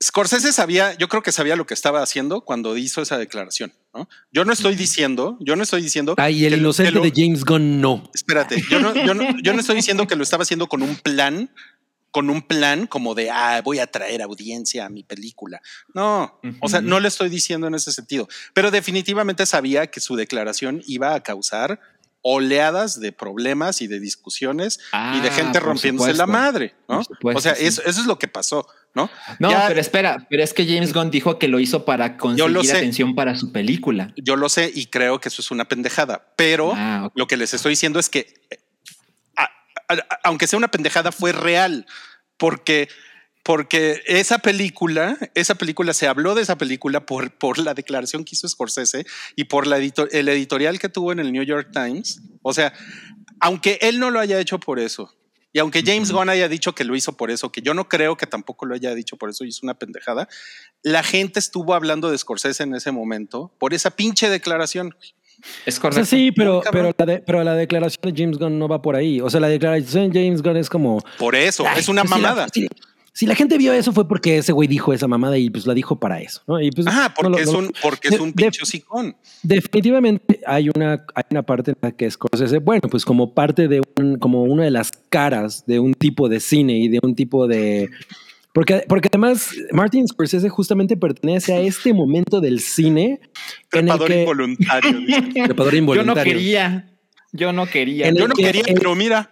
Scorsese 0.03 0.53
sabía, 0.53 0.95
yo 0.97 1.09
creo 1.09 1.23
que 1.23 1.31
sabía 1.31 1.57
lo 1.57 1.67
que 1.67 1.75
estaba 1.75 2.03
haciendo 2.03 2.41
cuando 2.41 2.77
hizo 2.77 3.03
esa 3.03 3.19
declaración. 3.19 3.73
¿no? 3.93 4.09
Yo 4.33 4.45
no 4.47 4.53
estoy 4.53 4.75
diciendo, 4.75 5.37
yo 5.41 5.57
no 5.57 5.63
estoy 5.63 5.83
diciendo. 5.83 6.15
Ay, 6.17 6.43
y 6.43 6.47
el 6.47 6.55
inocente 6.59 6.93
lo- 6.93 7.03
de 7.03 7.13
James 7.15 7.45
Gunn 7.45 7.81
no. 7.83 8.11
Espérate, 8.15 8.63
yo 8.71 8.81
no, 8.81 8.95
yo, 8.95 9.13
no, 9.15 9.25
yo 9.43 9.53
no 9.53 9.61
estoy 9.61 9.77
diciendo 9.77 10.07
que 10.07 10.17
lo 10.17 10.23
estaba 10.23 10.43
haciendo 10.45 10.69
con 10.69 10.83
un 10.83 10.97
plan, 10.97 11.51
con 12.11 12.31
un 12.31 12.41
plan 12.41 12.87
como 12.87 13.15
de, 13.15 13.31
ah, 13.31 13.61
voy 13.63 13.79
a 13.79 13.87
traer 13.89 14.23
audiencia 14.23 14.87
a 14.87 14.89
mi 14.89 15.03
película. 15.05 15.61
No, 15.93 16.41
o 16.61 16.69
sea, 16.71 16.81
no 16.81 16.99
le 16.99 17.09
estoy 17.09 17.29
diciendo 17.29 17.67
en 17.67 17.75
ese 17.75 17.93
sentido, 17.93 18.27
pero 18.55 18.71
definitivamente 18.71 19.45
sabía 19.45 19.89
que 19.89 20.01
su 20.01 20.17
declaración 20.17 20.83
iba 20.87 21.15
a 21.15 21.23
causar 21.23 21.79
oleadas 22.23 23.01
de 23.01 23.13
problemas 23.13 23.81
y 23.81 23.87
de 23.87 23.99
discusiones 23.99 24.79
y 25.15 25.21
de 25.21 25.29
Ah, 25.29 25.33
gente 25.35 25.59
rompiéndose 25.61 26.13
la 26.15 26.27
madre, 26.27 26.75
¿no? 26.89 27.03
Supuesto, 27.03 27.39
o 27.39 27.41
sea, 27.41 27.55
sí. 27.55 27.65
eso, 27.67 27.81
eso 27.87 28.01
es 28.01 28.07
lo 28.07 28.19
que 28.19 28.29
pasó, 28.29 28.67
¿no? 28.95 29.09
No, 29.39 29.51
Ya- 29.51 29.69
pero 29.69 29.81
espera, 29.81 30.27
pero 30.29 30.43
es 30.43 30.53
que 30.53 30.67
James 30.67 30.93
Gunn 30.93 31.11
dijo 31.11 31.39
que 31.39 31.49
lo 31.49 31.61
hizo 31.61 31.85
para 31.85 32.17
conseguir 32.17 32.65
sé. 32.67 32.77
atención 32.77 33.15
para 33.15 33.37
su 33.37 33.53
película. 33.53 34.13
Yo 34.17 34.37
lo 34.37 34.49
sé 34.49 34.71
y 34.75 34.87
creo 34.87 35.21
que 35.21 35.29
eso 35.29 35.43
es 35.43 35.51
una 35.51 35.67
pendejada, 35.67 36.33
pero 36.37 36.73
Ah, 36.75 37.11
lo 37.15 37.27
que 37.27 37.37
les 37.37 37.55
estoy 37.55 37.71
diciendo 37.71 37.99
es 38.01 38.09
que, 38.11 38.35
a- 39.37 39.45
a- 39.89 40.19
aunque 40.25 40.47
sea 40.47 40.57
una 40.59 40.69
pendejada, 40.69 41.13
fue 41.13 41.33
real, 41.33 41.87
porque, 42.37 42.89
porque 43.43 44.03
esa 44.07 44.39
película, 44.39 45.17
esa 45.35 45.55
película 45.55 45.95
se 45.95 46.07
habló 46.09 46.35
de 46.35 46.43
esa 46.43 46.59
película 46.59 47.07
por, 47.07 47.31
por 47.33 47.59
la 47.59 47.75
declaración 47.75 48.25
que 48.25 48.35
hizo 48.35 48.49
Scorsese 48.49 49.07
y 49.37 49.45
por 49.45 49.67
la 49.67 49.79
edito- 49.79 50.09
el 50.11 50.29
editorial 50.29 50.79
que 50.79 50.89
tuvo 50.89 51.13
en 51.13 51.21
el 51.21 51.33
New 51.33 51.43
York 51.45 51.71
Times. 51.73 52.21
O 52.43 52.53
sea, 52.53 52.73
aunque 53.41 53.79
él 53.83 53.99
no 53.99 54.11
lo 54.11 54.21
haya 54.21 54.39
hecho 54.41 54.59
por 54.61 54.79
eso. 54.79 55.15
Y 55.53 55.59
aunque 55.59 55.83
James 55.85 56.13
Gunn 56.13 56.29
haya 56.29 56.49
dicho 56.49 56.75
que 56.75 56.85
lo 56.85 56.95
hizo 56.95 57.17
por 57.17 57.31
eso, 57.31 57.51
que 57.51 57.61
yo 57.63 57.75
no 57.75 57.89
creo 57.89 58.17
que 58.17 58.27
tampoco 58.27 58.67
lo 58.67 58.75
haya 58.75 58.95
dicho 58.95 59.17
por 59.17 59.31
eso, 59.31 59.45
y 59.45 59.49
es 59.49 59.63
una 59.63 59.75
pendejada, 59.75 60.29
la 60.83 61.03
gente 61.03 61.39
estuvo 61.41 61.75
hablando 61.75 62.11
de 62.11 62.17
Scorsese 62.19 62.63
en 62.63 62.75
ese 62.75 62.93
momento 62.93 63.53
por 63.59 63.75
esa 63.75 63.91
pinche 63.91 64.31
declaración. 64.31 64.95
Es 65.65 65.79
O 65.79 65.81
correcto. 65.81 66.05
sea, 66.05 66.19
sí, 66.19 66.33
pero, 66.33 66.63
pero, 66.71 66.95
la 66.97 67.07
de- 67.07 67.19
pero 67.21 67.43
la 67.43 67.55
declaración 67.55 68.13
de 68.15 68.23
James 68.23 68.39
Gunn 68.39 68.59
no 68.59 68.69
va 68.69 68.83
por 68.83 68.95
ahí. 68.95 69.21
O 69.23 69.31
sea, 69.31 69.41
la 69.41 69.49
declaración 69.49 70.11
de 70.11 70.23
James 70.23 70.43
Gunn 70.43 70.59
es 70.59 70.69
como. 70.69 71.03
Por 71.19 71.35
eso, 71.35 71.65
Ay, 71.67 71.81
es 71.81 71.89
una 71.89 72.03
si 72.03 72.09
la- 72.09 72.17
mamada. 72.17 72.47
Si, 72.53 72.69
si 73.13 73.27
la 73.27 73.35
gente 73.35 73.59
vio 73.59 73.73
eso 73.73 73.93
fue 73.93 74.07
porque 74.09 74.39
ese 74.39 74.53
güey 74.53 74.69
dijo 74.69 74.93
esa 74.93 75.09
mamada 75.09 75.37
y 75.37 75.51
pues 75.51 75.67
la 75.67 75.75
dijo 75.75 75.99
para 75.99 76.21
eso. 76.21 76.43
¿no? 76.47 76.61
Y 76.61 76.71
pues, 76.71 76.87
Ajá, 76.87 77.13
porque, 77.15 77.31
no 77.31 77.37
lo- 77.37 77.43
es 77.43 77.53
no- 77.53 77.59
un, 77.59 77.73
porque 77.83 78.09
es 78.09 78.21
un 78.21 78.33
pinche 78.33 78.63
hocicón. 78.63 79.17
Definitivamente 79.43 80.41
hay 80.47 80.69
una, 80.75 81.05
hay 81.15 81.25
una 81.31 81.43
parte 81.43 81.73
en 81.73 81.77
la 81.83 81.93
que 81.93 82.11
Scorsese, 82.11 82.59
bueno, 82.59 82.83
pues 82.91 83.05
como 83.05 83.35
parte 83.35 83.69
de 83.69 83.83
un, 83.99 84.17
como 84.19 84.45
una 84.45 84.65
de 84.65 84.71
las 84.71 84.91
caras 85.09 85.65
de 85.67 85.79
un 85.81 85.95
tipo 85.95 86.29
de 86.29 86.41
cine 86.41 86.79
y 86.79 86.89
de 86.89 86.99
un 87.03 87.15
tipo 87.15 87.47
de. 87.47 87.91
Porque, 88.53 88.83
porque 88.89 89.09
además 89.13 89.51
Martin 89.73 90.09
Scorsese 90.09 90.49
justamente 90.49 90.97
pertenece 90.97 91.53
a 91.53 91.61
este 91.61 91.93
momento 91.95 92.41
del 92.41 92.59
cine 92.61 93.21
en 93.73 93.79
el 93.81 93.87
Trepador 93.87 94.09
que. 94.09 94.21
involuntario. 94.21 94.91
Trepador 95.45 95.73
Yo 95.73 95.77
no 95.77 95.79
involuntario. 95.79 96.33
quería. 96.33 96.91
Yo 97.33 97.53
no 97.53 97.67
quería. 97.67 98.11
Yo 98.11 98.27
no 98.27 98.35
que- 98.35 98.43
quería, 98.45 98.63
pero 98.75 98.95
mira, 98.97 99.31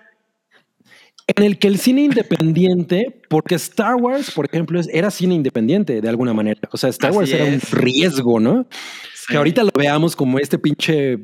en 1.37 1.45
el 1.45 1.59
que 1.59 1.69
el 1.69 1.79
cine 1.79 2.03
independiente, 2.05 3.21
porque 3.29 3.55
Star 3.57 3.97
Wars, 3.97 4.31
por 4.31 4.47
ejemplo, 4.47 4.81
era 4.91 5.11
cine 5.11 5.35
independiente 5.35 6.01
de 6.01 6.09
alguna 6.09 6.33
manera. 6.33 6.61
O 6.73 6.79
sea, 6.79 6.89
Star 6.89 7.11
Así 7.11 7.19
Wars 7.19 7.33
era 7.33 7.45
un 7.45 7.55
es. 7.55 7.71
riesgo, 7.71 8.41
¿no? 8.41 8.67
Que 9.29 9.37
ahorita 9.37 9.63
lo 9.63 9.71
veamos 9.77 10.17
como 10.17 10.39
este 10.39 10.59
pinche 10.59 11.19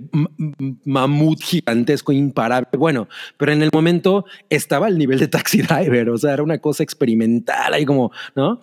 mamut 0.85 1.43
gigantesco 1.43 2.13
imparable. 2.13 2.69
Bueno, 2.77 3.09
pero 3.39 3.53
en 3.53 3.63
el 3.63 3.71
momento 3.73 4.27
estaba 4.51 4.89
al 4.89 4.99
nivel 4.99 5.19
de 5.19 5.29
Taxi 5.29 5.63
Driver, 5.63 6.11
o 6.11 6.19
sea, 6.19 6.35
era 6.35 6.43
una 6.43 6.59
cosa 6.59 6.83
experimental 6.83 7.73
ahí 7.73 7.87
como, 7.87 8.13
¿no? 8.37 8.61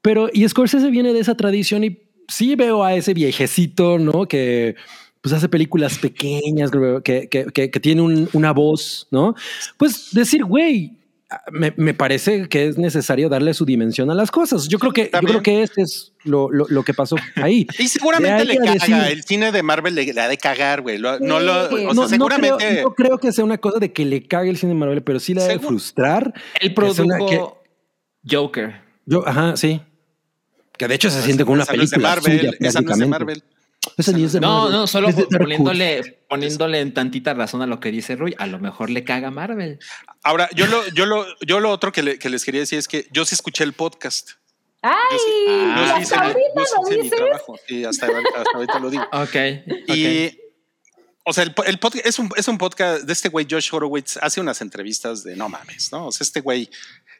Pero, 0.00 0.30
y 0.32 0.48
Scorsese 0.48 0.90
viene 0.90 1.12
de 1.12 1.18
esa 1.18 1.36
tradición 1.36 1.82
y 1.82 1.98
sí 2.28 2.54
veo 2.54 2.84
a 2.84 2.94
ese 2.94 3.14
viejecito, 3.14 3.98
¿no? 3.98 4.26
Que 4.26 4.76
pues 5.22 5.32
hace 5.32 5.48
películas 5.48 5.98
pequeñas, 5.98 6.70
que, 7.02 7.28
que, 7.30 7.46
que, 7.46 7.70
que 7.70 7.80
tiene 7.80 8.02
un- 8.02 8.28
una 8.34 8.52
voz, 8.52 9.06
¿no? 9.10 9.34
Pues 9.78 10.08
decir, 10.12 10.44
güey, 10.44 10.98
me, 11.50 11.72
me 11.78 11.94
parece 11.94 12.46
que 12.48 12.66
es 12.66 12.76
necesario 12.76 13.30
darle 13.30 13.54
su 13.54 13.64
dimensión 13.64 14.10
a 14.10 14.14
las 14.14 14.30
cosas. 14.30 14.68
Yo 14.68 14.78
creo 14.78 14.92
que, 14.92 15.10
yo 15.14 15.20
creo 15.20 15.42
que 15.42 15.62
este 15.62 15.80
es 15.80 16.12
lo, 16.24 16.50
lo, 16.50 16.66
lo 16.68 16.82
que 16.82 16.92
pasó 16.92 17.16
ahí. 17.36 17.66
y 17.78 17.88
seguramente 17.88 18.44
De 18.44 18.44
le 18.44 18.56
caga. 18.58 18.72
decir- 18.74 18.96
el 19.12 19.22
cine 19.24 19.50
de 19.52 19.62
Marvel 19.62 19.94
le, 19.94 20.12
le 20.12 20.20
ha 20.20 20.28
de 20.28 20.36
cagar, 20.36 20.82
güey. 20.82 20.98
No 20.98 21.16
Sí. 21.16 21.24
lo, 21.24 21.38
o 21.38 21.68
sea, 21.70 21.78
no, 21.86 21.94
no 21.94 22.08
seguramente. 22.08 22.56
creo, 22.68 22.82
no 22.82 22.94
creo 22.94 23.18
que 23.18 23.32
sea 23.32 23.44
una 23.44 23.56
cosa 23.58 23.78
de 23.78 23.92
que 23.92 24.04
le 24.04 24.26
cague 24.26 24.50
el 24.50 24.58
cine 24.58 24.74
de 24.74 24.78
Marvel, 24.78 25.02
pero 25.02 25.18
sí 25.20 25.32
le 25.32 25.40
debe 25.40 25.54
Seguro. 25.54 25.68
frustrar. 25.70 26.34
Él 26.60 26.74
produjo 26.74 27.62
Joker. 28.28 28.74
Yo, 29.06 29.26
ajá, 29.26 29.56
sí. 29.56 29.80
Que 30.76 30.88
de 30.88 30.94
hecho 30.96 31.10
se 31.10 31.22
siente 31.22 31.44
como 31.44 31.54
una 31.54 31.62
Esa 31.62 31.74
no 31.74 31.82
es 31.82 31.90
de 31.90 31.96
película 31.96 32.14
Marvel, 32.16 32.38
suya, 32.40 32.50
esa 32.60 32.80
no 32.80 32.92
es 32.92 32.98
de. 32.98 33.06
Marvel. 33.06 33.42
Esa 33.96 34.12
ni 34.12 34.24
es 34.24 34.32
de 34.32 34.40
No, 34.40 34.60
Marvel. 34.62 34.72
no, 34.72 34.86
solo 34.86 35.08
Es 35.08 35.16
poniéndole, 35.38 36.24
poniéndole 36.28 36.80
en 36.80 36.94
tantita 36.94 37.34
razón 37.34 37.62
a 37.62 37.66
lo 37.66 37.80
que 37.80 37.90
dice 37.90 38.14
Rui. 38.16 38.34
A 38.38 38.46
lo 38.46 38.58
mejor 38.58 38.90
le 38.90 39.04
caga 39.04 39.30
Marvel. 39.30 39.78
Ahora, 40.22 40.48
yo 40.54 40.66
lo, 40.66 40.86
yo 40.94 41.04
lo, 41.06 41.26
yo 41.40 41.60
lo 41.60 41.70
otro 41.70 41.90
que, 41.92 42.02
le- 42.02 42.18
que 42.18 42.30
les 42.30 42.44
quería 42.44 42.60
decir 42.60 42.78
es 42.78 42.86
que 42.88 43.06
yo 43.12 43.24
sí 43.24 43.34
escuché 43.34 43.64
el 43.64 43.72
podcast. 43.72 44.30
¡Ay! 44.82 44.94
Yo 45.12 45.18
sí, 45.18 45.46
Ah. 45.48 45.96
hasta 45.98 46.20
ahorita 46.22 46.40
lo 46.54 46.62
hice 46.62 46.96
mi 46.96 47.02
dices. 47.02 47.18
trabajo. 47.18 47.56
Sí, 47.68 47.84
hasta, 47.84 48.06
hasta 48.06 48.50
ahorita 48.54 48.78
lo 48.78 48.90
digo. 48.90 49.04
Ok. 49.12 49.36
Y, 49.94 50.38
o 51.24 51.32
sea, 51.32 51.44
el, 51.44 51.54
el 51.66 51.78
podcast 51.78 52.06
es 52.06 52.18
un, 52.18 52.30
es 52.36 52.48
un 52.48 52.58
podcast 52.58 53.02
de 53.04 53.12
este 53.12 53.28
güey, 53.28 53.46
Josh 53.50 53.68
Horowitz, 53.72 54.16
hace 54.22 54.40
unas 54.40 54.60
entrevistas 54.60 55.22
de 55.22 55.36
no 55.36 55.48
mames, 55.48 55.90
¿no? 55.92 56.06
O 56.06 56.12
sea, 56.12 56.24
este 56.24 56.40
güey, 56.40 56.68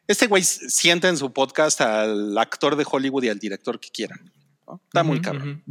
este 0.09 0.26
güey 0.26 0.43
sienta 0.43 1.09
en 1.09 1.16
su 1.16 1.32
podcast 1.32 1.80
al 1.80 2.36
actor 2.39 2.74
de 2.76 2.84
Hollywood 2.89 3.24
y 3.24 3.28
al 3.28 3.39
director 3.39 3.78
que 3.78 3.90
quieran. 3.90 4.32
¿No? 4.73 4.81
Está 4.86 5.03
muy 5.03 5.20
cabrón. 5.20 5.62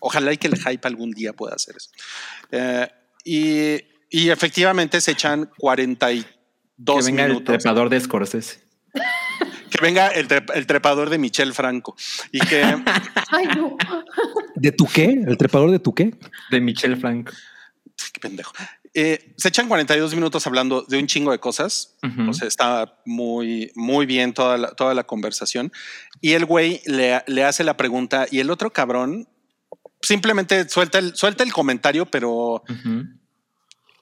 Ojalá 0.00 0.32
y 0.32 0.36
que 0.38 0.48
el 0.48 0.56
hype 0.56 0.86
algún 0.88 1.10
día 1.12 1.32
pueda 1.32 1.54
hacer 1.54 1.76
eso. 1.76 1.90
Eh, 2.50 2.88
y, 3.24 3.76
y 4.10 4.30
efectivamente 4.30 5.00
se 5.00 5.12
echan 5.12 5.50
40 5.58 6.12
y 6.12 6.26
dos 6.76 7.04
que 7.04 7.10
venga 7.12 7.24
el 7.24 7.32
minutos. 7.32 7.56
trepador 7.58 7.88
de 7.88 8.00
Scorsese. 8.00 8.60
que 9.70 9.78
venga 9.82 10.08
el, 10.08 10.26
trep- 10.28 10.52
el 10.54 10.66
trepador 10.66 11.10
de 11.10 11.18
Michel 11.18 11.52
Franco 11.52 11.96
y 12.32 12.38
que 12.40 12.62
Ay, 13.30 13.46
no. 13.56 13.76
¿De 14.54 14.72
tu 14.72 14.86
qué? 14.86 15.04
¿El 15.26 15.36
trepador 15.36 15.70
de 15.70 15.78
tu 15.80 15.94
qué? 15.94 16.14
De 16.50 16.60
Michel 16.60 16.96
Franco. 16.96 17.32
qué 18.12 18.20
pendejo. 18.20 18.52
Eh, 18.98 19.34
se 19.36 19.48
echan 19.48 19.68
42 19.68 20.14
minutos 20.14 20.46
hablando 20.46 20.80
de 20.88 20.98
un 20.98 21.06
chingo 21.06 21.30
de 21.30 21.38
cosas. 21.38 21.96
O 22.28 22.32
sea, 22.32 22.48
está 22.48 22.98
muy, 23.04 23.70
muy 23.74 24.06
bien 24.06 24.32
toda 24.32 24.56
la, 24.56 24.70
toda 24.72 24.94
la 24.94 25.04
conversación. 25.04 25.70
Y 26.22 26.32
el 26.32 26.46
güey 26.46 26.80
le, 26.86 27.22
le 27.26 27.44
hace 27.44 27.62
la 27.62 27.76
pregunta 27.76 28.26
y 28.30 28.40
el 28.40 28.50
otro 28.50 28.72
cabrón 28.72 29.28
simplemente 30.00 30.66
suelta 30.68 30.98
el, 30.98 31.14
suelta 31.14 31.44
el 31.44 31.52
comentario, 31.52 32.06
pero 32.06 32.62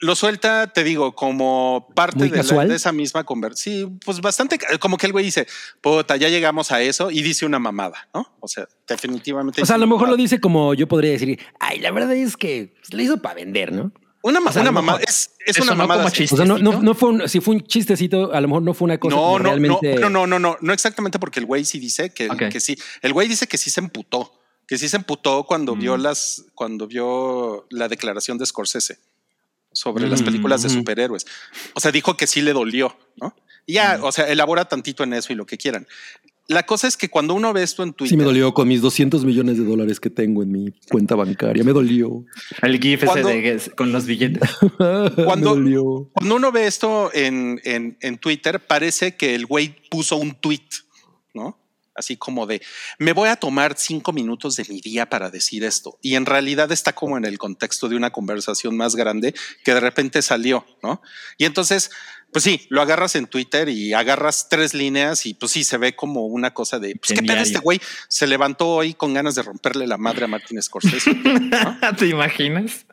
lo 0.01 0.15
suelta, 0.15 0.67
te 0.73 0.85
digo, 0.85 1.15
como 1.15 1.89
parte 1.97 2.25
de, 2.25 2.31
la- 2.31 2.37
casual. 2.37 2.69
de 2.69 2.75
esa 2.77 2.93
misma 2.93 3.25
conversación. 3.25 3.89
Sí, 3.91 3.99
pues 4.05 4.21
bastante, 4.21 4.59
como 4.81 4.97
que 4.99 5.07
el 5.07 5.13
güey 5.13 5.25
dice, 5.25 5.47
puta, 5.81 6.17
ya 6.17 6.29
llegamos 6.29 6.73
a 6.73 6.83
eso 6.83 7.11
y 7.11 7.23
dice 7.23 7.47
una 7.47 7.59
mamada, 7.59 8.09
¿no? 8.13 8.37
O 8.41 8.47
sea, 8.49 8.69
definitivamente. 8.87 9.63
O 9.63 9.67
sea, 9.67 9.77
a 9.77 9.79
lo 9.79 9.87
mejor 9.87 10.09
lo 10.09 10.17
dice 10.17 10.41
como 10.41 10.75
yo 10.75 10.87
podría 10.87 11.13
decir, 11.13 11.39
ay, 11.59 11.81
la 11.81 11.91
verdad 11.91 12.13
es 12.13 12.37
que 12.37 12.75
lo 12.93 13.03
hizo 13.03 13.23
para 13.23 13.37
vender, 13.37 13.73
¿no? 13.73 13.93
Una, 14.27 14.39
o 14.41 14.53
sea, 14.53 14.63
una 14.63 14.71
a 14.71 14.73
lo 14.73 14.73
mamada, 14.73 14.99
mejor- 15.01 15.11
es, 15.11 15.31
es 15.45 15.57
¿Te 15.57 15.63
una 15.63 15.75
mamada. 15.75 16.01
como 16.01 16.09
así. 16.09 16.17
chiste? 16.19 16.35
O 16.35 16.37
sea, 16.39 16.47
no, 16.47 16.59
no, 16.59 16.81
no 16.83 16.95
fue 16.95 17.11
un, 17.11 17.29
si 17.29 17.41
fue 17.41 17.55
un 17.57 17.61
chistecito, 17.67 18.33
a 18.33 18.41
lo 18.41 18.49
mejor 18.49 18.63
no 18.63 18.73
fue 18.73 18.87
una 18.87 18.99
cosa 18.99 19.15
No, 19.15 19.23
no, 19.33 19.39
no, 19.39 19.45
realmente. 19.45 19.95
no, 19.97 20.09
no, 20.09 20.27
no, 20.27 20.39
no, 20.39 20.57
no 20.61 20.73
exactamente 20.73 21.19
porque 21.19 21.41
el 21.41 21.47
güey 21.47 21.65
sí 21.67 21.79
dice 21.79 22.09
que, 22.15 22.31
Ok. 22.31 22.49
que 22.51 22.59
sí. 22.61 22.77
El 23.03 23.13
güey 23.13 23.29
dice 23.29 23.47
que 23.47 23.59
sí 23.59 23.69
se 23.69 23.81
emputó, 23.81 24.33
que 24.67 24.79
sí 24.79 24.89
se 24.89 24.97
emputó 24.97 25.45
cuando 25.45 25.77
Mm. 25.77 25.79
vio 25.79 25.97
las, 25.99 26.47
cuando 26.55 26.87
vio 26.87 27.67
la 27.71 27.89
declaración 27.89 28.39
de 28.39 28.47
Scorsese 28.47 28.99
sobre 29.73 30.09
las 30.09 30.23
Mm, 30.23 30.25
películas 30.25 30.63
de 30.63 30.69
ujú. 30.69 30.79
superhéroes. 30.79 31.27
O 31.75 31.81
sea, 31.81 31.91
dijo 31.93 32.17
que 32.17 32.27
sí 32.27 32.41
le 32.41 32.53
dolió, 32.55 32.97
¿no? 33.17 33.37
Y 33.67 33.75
ya, 33.75 33.99
Mm. 33.99 34.05
o 34.05 34.13
sea, 34.13 34.27
elabora 34.29 34.65
tantito 34.65 35.05
en 35.05 35.13
eso 35.13 35.33
y 35.35 35.37
lo 35.37 35.45
que 35.45 35.59
quieran. 35.59 35.87
La 36.47 36.65
cosa 36.65 36.87
es 36.87 36.97
que 36.99 37.09
cuando 37.09 37.33
uno 37.35 37.53
ve 37.55 37.63
esto 37.63 37.83
en 37.83 37.95
Twitter, 37.95 38.11
Sí 38.11 38.17
me 38.19 38.25
dolió 38.25 38.53
con 38.53 38.69
mis 38.69 38.83
200 38.83 39.25
millones 39.25 39.57
de 39.57 39.65
dólares 39.65 39.99
que 39.99 40.11
tengo 40.11 40.43
en 40.43 40.53
mi 40.53 40.73
cuenta 40.91 41.15
bancaria. 41.15 41.65
Me 41.65 41.73
dolió. 41.73 42.25
El 42.61 42.79
GIF 42.81 43.03
ese 43.03 43.07
Cuando- 43.07 43.29
de, 43.31 43.63
con 43.77 43.93
los 43.93 44.05
billetes. 44.05 44.43
me 45.17 45.25
Cuando- 45.25 45.51
dolió. 45.55 46.11
Cuando 46.13 46.37
uno 46.37 46.53
ve 46.53 46.67
esto 46.67 47.11
en, 47.15 47.61
en- 47.65 47.97
en 48.03 48.19
Twitter, 48.19 48.61
parece 48.61 49.17
que 49.17 49.35
el 49.35 49.47
güey 49.47 49.75
puso 49.91 50.17
un 50.17 50.35
tweet, 50.35 50.69
¿no? 51.33 51.59
Así 51.97 52.17
como 52.17 52.47
de, 52.49 52.61
me 52.99 53.13
voy 53.13 53.29
a 53.29 53.37
tomar 53.37 53.77
cinco 53.79 54.13
minutos 54.13 54.57
de 54.57 54.65
mi 54.69 54.81
día 54.81 55.09
para 55.09 55.31
decir 55.31 55.63
esto. 55.63 55.97
Y 56.03 56.17
en 56.17 56.27
realidad 56.27 56.73
está 56.73 56.93
como 56.93 57.17
en 57.17 57.25
el 57.25 57.39
contexto 57.39 57.89
de 57.89 57.95
una 57.95 58.11
conversación 58.11 58.77
más 58.77 58.97
grande 58.97 59.33
que 59.65 59.73
de 59.75 59.79
repente 59.81 60.21
salió, 60.21 60.67
¿no? 60.83 61.01
Y 61.39 61.45
entonces, 61.45 61.93
pues 62.35 62.43
sí, 62.43 62.67
lo 62.69 62.83
agarras 62.83 63.15
en 63.15 63.29
Twitter 63.29 63.69
y 63.69 63.93
agarras 63.95 64.49
tres 64.49 64.75
líneas 64.75 65.25
y 65.25 65.35
pues 65.35 65.53
sí, 65.53 65.63
se 65.63 65.79
ve 65.79 65.95
como 65.95 66.27
una 66.27 66.53
cosa 66.53 66.81
de, 66.81 66.97
pues 66.97 67.17
qué 67.17 67.25
pedo 67.25 67.41
este 67.41 67.61
güey 67.61 67.81
se 68.09 68.27
levantó 68.27 68.71
hoy 68.71 68.93
con 68.93 69.15
ganas 69.15 69.37
de 69.37 69.43
romperle 69.43 69.87
la 69.87 69.99
madre 69.99 70.25
a 70.25 70.27
Martin 70.27 70.61
Scorsese. 70.61 71.13
¿Te 71.97 72.07
imaginas? 72.09 72.87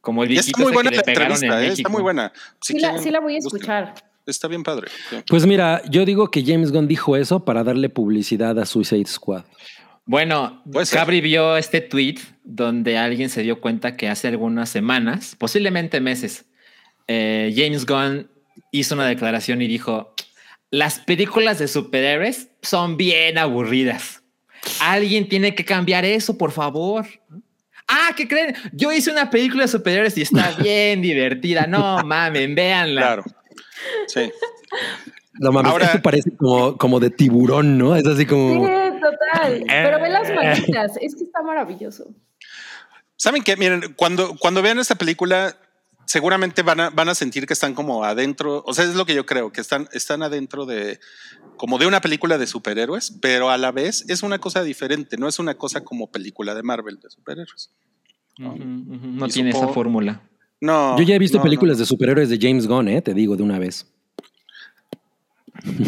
Como 0.00 0.22
el 0.22 0.28
viejito 0.28 0.58
está 0.58 0.62
muy 0.62 0.72
buena 0.72 0.90
que 0.90 0.96
la 0.96 1.02
le 1.02 1.04
pegaron 1.06 1.32
entrevista, 1.32 1.58
en 1.64 1.70
¿eh? 1.70 1.72
está 1.72 1.88
muy 1.88 2.02
buena. 2.02 2.32
Si 2.60 2.74
Sí, 2.74 2.78
la, 2.78 2.88
quieren, 2.88 3.02
sí 3.04 3.10
la 3.10 3.18
voy 3.18 3.32
a 3.34 3.38
busquen. 3.38 3.56
escuchar. 3.60 3.94
Está 4.24 4.46
bien 4.46 4.62
padre. 4.62 4.86
sí. 5.10 5.16
Pues 5.26 5.46
mira, 5.46 5.82
yo 5.90 6.04
digo 6.04 6.30
que 6.30 6.44
James 6.44 6.70
Gunn 6.70 6.86
dijo 6.86 7.16
eso 7.16 7.44
para 7.44 7.64
darle 7.64 7.88
publicidad 7.88 8.56
a 8.60 8.64
Suicide 8.64 9.06
Squad. 9.06 9.42
Bueno. 10.06 10.62
Cabri 10.90 11.20
vio 11.20 11.56
este 11.56 11.80
tweet 11.80 12.18
donde 12.42 12.98
alguien 12.98 13.30
se 13.30 13.42
dio 13.42 13.60
cuenta 13.60 13.96
que 13.96 14.08
hace 14.08 14.28
algunas 14.28 14.68
semanas, 14.68 15.34
posiblemente 15.38 16.00
meses, 16.00 16.44
eh, 17.08 17.52
James 17.56 17.86
Gunn 17.86 18.30
hizo 18.70 18.94
una 18.94 19.06
declaración 19.06 19.62
y 19.62 19.66
dijo, 19.66 20.14
las 20.70 20.98
películas 20.98 21.58
de 21.58 21.68
superhéroes 21.68 22.48
son 22.62 22.96
bien 22.96 23.38
aburridas. 23.38 24.22
Alguien 24.80 25.28
tiene 25.28 25.54
que 25.54 25.64
cambiar 25.64 26.04
eso, 26.04 26.36
por 26.36 26.52
favor. 26.52 27.06
Ah, 27.86 28.10
¿qué 28.16 28.26
creen? 28.26 28.54
Yo 28.72 28.92
hice 28.92 29.10
una 29.10 29.30
película 29.30 29.62
de 29.62 29.68
superhéroes 29.68 30.16
y 30.18 30.22
está 30.22 30.50
bien 30.58 31.02
divertida. 31.02 31.66
No 31.66 32.02
mamen, 32.04 32.54
véanla. 32.54 33.00
Claro. 33.00 33.24
Sí. 34.06 34.30
No 35.40 35.52
mames, 35.52 35.72
Ahora- 35.72 35.86
esto 35.86 36.02
parece 36.02 36.36
como, 36.36 36.76
como 36.76 37.00
de 37.00 37.10
tiburón, 37.10 37.76
¿no? 37.78 37.96
Es 37.96 38.06
así 38.06 38.18
Sí, 38.20 38.26
como. 38.26 38.64
total. 38.66 39.64
Pero 39.66 40.00
ve 40.00 40.08
las 40.10 40.32
manitas. 40.34 40.92
Es 41.00 41.16
que 41.16 41.24
está 41.24 41.42
maravilloso. 41.42 42.06
Saben 43.16 43.42
que, 43.42 43.56
miren, 43.56 43.94
cuando, 43.96 44.36
cuando 44.38 44.62
vean 44.62 44.78
esta 44.78 44.94
película, 44.96 45.56
seguramente 46.06 46.62
van 46.62 46.80
a, 46.80 46.90
van 46.90 47.08
a 47.08 47.14
sentir 47.14 47.46
que 47.46 47.52
están 47.52 47.74
como 47.74 48.04
adentro. 48.04 48.62
O 48.66 48.74
sea, 48.74 48.84
es 48.84 48.94
lo 48.94 49.06
que 49.06 49.14
yo 49.14 49.24
creo, 49.26 49.50
que 49.52 49.60
están, 49.60 49.88
están 49.92 50.22
adentro 50.22 50.66
de 50.66 51.00
como 51.56 51.78
de 51.78 51.86
una 51.86 52.00
película 52.00 52.36
de 52.38 52.46
superhéroes, 52.46 53.12
pero 53.22 53.50
a 53.50 53.58
la 53.58 53.70
vez 53.72 54.04
es 54.08 54.22
una 54.22 54.38
cosa 54.38 54.62
diferente. 54.62 55.16
No 55.16 55.28
es 55.28 55.38
una 55.38 55.54
cosa 55.54 55.82
como 55.82 56.10
película 56.10 56.54
de 56.54 56.62
Marvel 56.62 56.98
de 57.00 57.10
superhéroes. 57.10 57.70
No 58.38 58.56
Y 58.56 59.30
tiene 59.30 59.50
esa 59.50 59.68
fórmula. 59.68 60.22
No. 60.60 60.96
Yo 60.98 61.04
ya 61.04 61.14
he 61.14 61.18
visto 61.18 61.38
no, 61.38 61.44
películas 61.44 61.78
de 61.78 61.86
superhéroes 61.86 62.28
de 62.28 62.38
James 62.40 62.66
Gunn, 62.66 62.88
¿eh? 62.88 63.02
Te 63.02 63.14
digo 63.14 63.36
de 63.36 63.42
una 63.42 63.58
vez. 63.58 63.93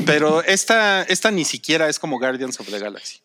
Pero 0.06 0.42
esta, 0.42 1.02
esta 1.02 1.30
ni 1.30 1.44
siquiera 1.44 1.88
es 1.88 1.98
como 1.98 2.18
Guardians 2.18 2.58
of 2.60 2.68
the 2.70 2.78
Galaxy. 2.78 3.18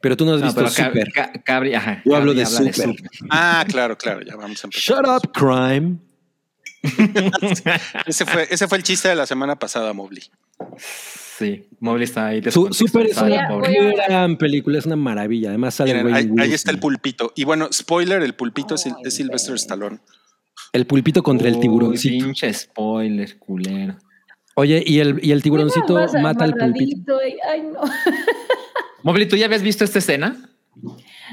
Pero 0.00 0.16
tú 0.16 0.24
no 0.24 0.34
has 0.34 0.40
No, 0.40 0.46
visto 0.46 0.68
Super. 0.68 1.10
Ca- 1.12 1.32
Cabri, 1.44 1.74
ajá, 1.74 2.02
Yo 2.04 2.14
hablo 2.16 2.32
Cabri 2.34 2.66
de 2.66 2.72
Super. 2.72 2.94
Ah, 3.30 3.64
claro, 3.68 3.96
claro. 3.96 4.20
Ya 4.22 4.36
vamos 4.36 4.62
a 4.62 4.66
empezar. 4.66 5.04
Shut 5.04 5.06
up, 5.06 5.32
crime. 5.32 5.98
Ese 8.06 8.26
fue, 8.26 8.46
ese 8.50 8.68
fue 8.68 8.76
el 8.78 8.84
chiste 8.84 9.08
de 9.08 9.14
la 9.16 9.26
semana 9.26 9.56
pasada, 9.58 9.92
Mobley. 9.94 10.22
Sí, 11.38 11.66
Mobley 11.80 12.04
está 12.04 12.26
ahí. 12.26 12.42
Su- 12.50 12.72
Super 12.72 13.06
es 13.06 13.16
una 13.16 13.46
gran 14.06 14.36
película, 14.36 14.78
es 14.78 14.86
una 14.86 14.96
maravilla. 14.96 15.48
Además 15.48 15.74
sale 15.76 15.94
Miren, 15.94 16.14
ahí, 16.14 16.30
ahí 16.38 16.52
está 16.52 16.70
el 16.70 16.78
pulpito. 16.78 17.32
Y 17.34 17.44
bueno, 17.44 17.68
spoiler, 17.72 18.22
el 18.22 18.34
pulpito 18.34 18.74
es, 18.74 18.86
Sylvester. 19.08 19.54
Stallone. 19.56 19.98
El 20.72 20.86
pulpito 20.86 21.22
contra 21.22 21.48
el 21.48 21.58
tiburoncito. 21.58 22.24
Pinche 22.24 22.52
spoiler, 22.52 23.38
culero. 23.38 23.96
Oye, 24.56 24.82
y 24.86 25.00
el, 25.00 25.18
y 25.22 25.32
el 25.32 25.42
tiburoncito 25.42 25.94
mata 26.22 26.44
al 26.44 26.54
pulpito. 26.54 27.18
y- 27.26 27.36
Ay, 27.48 27.62
no. 27.62 27.80
Mobley, 29.02 29.26
¿tú 29.28 29.36
ya 29.36 29.46
habías 29.46 29.62
visto 29.62 29.84
esta 29.84 29.98
escena? 29.98 30.50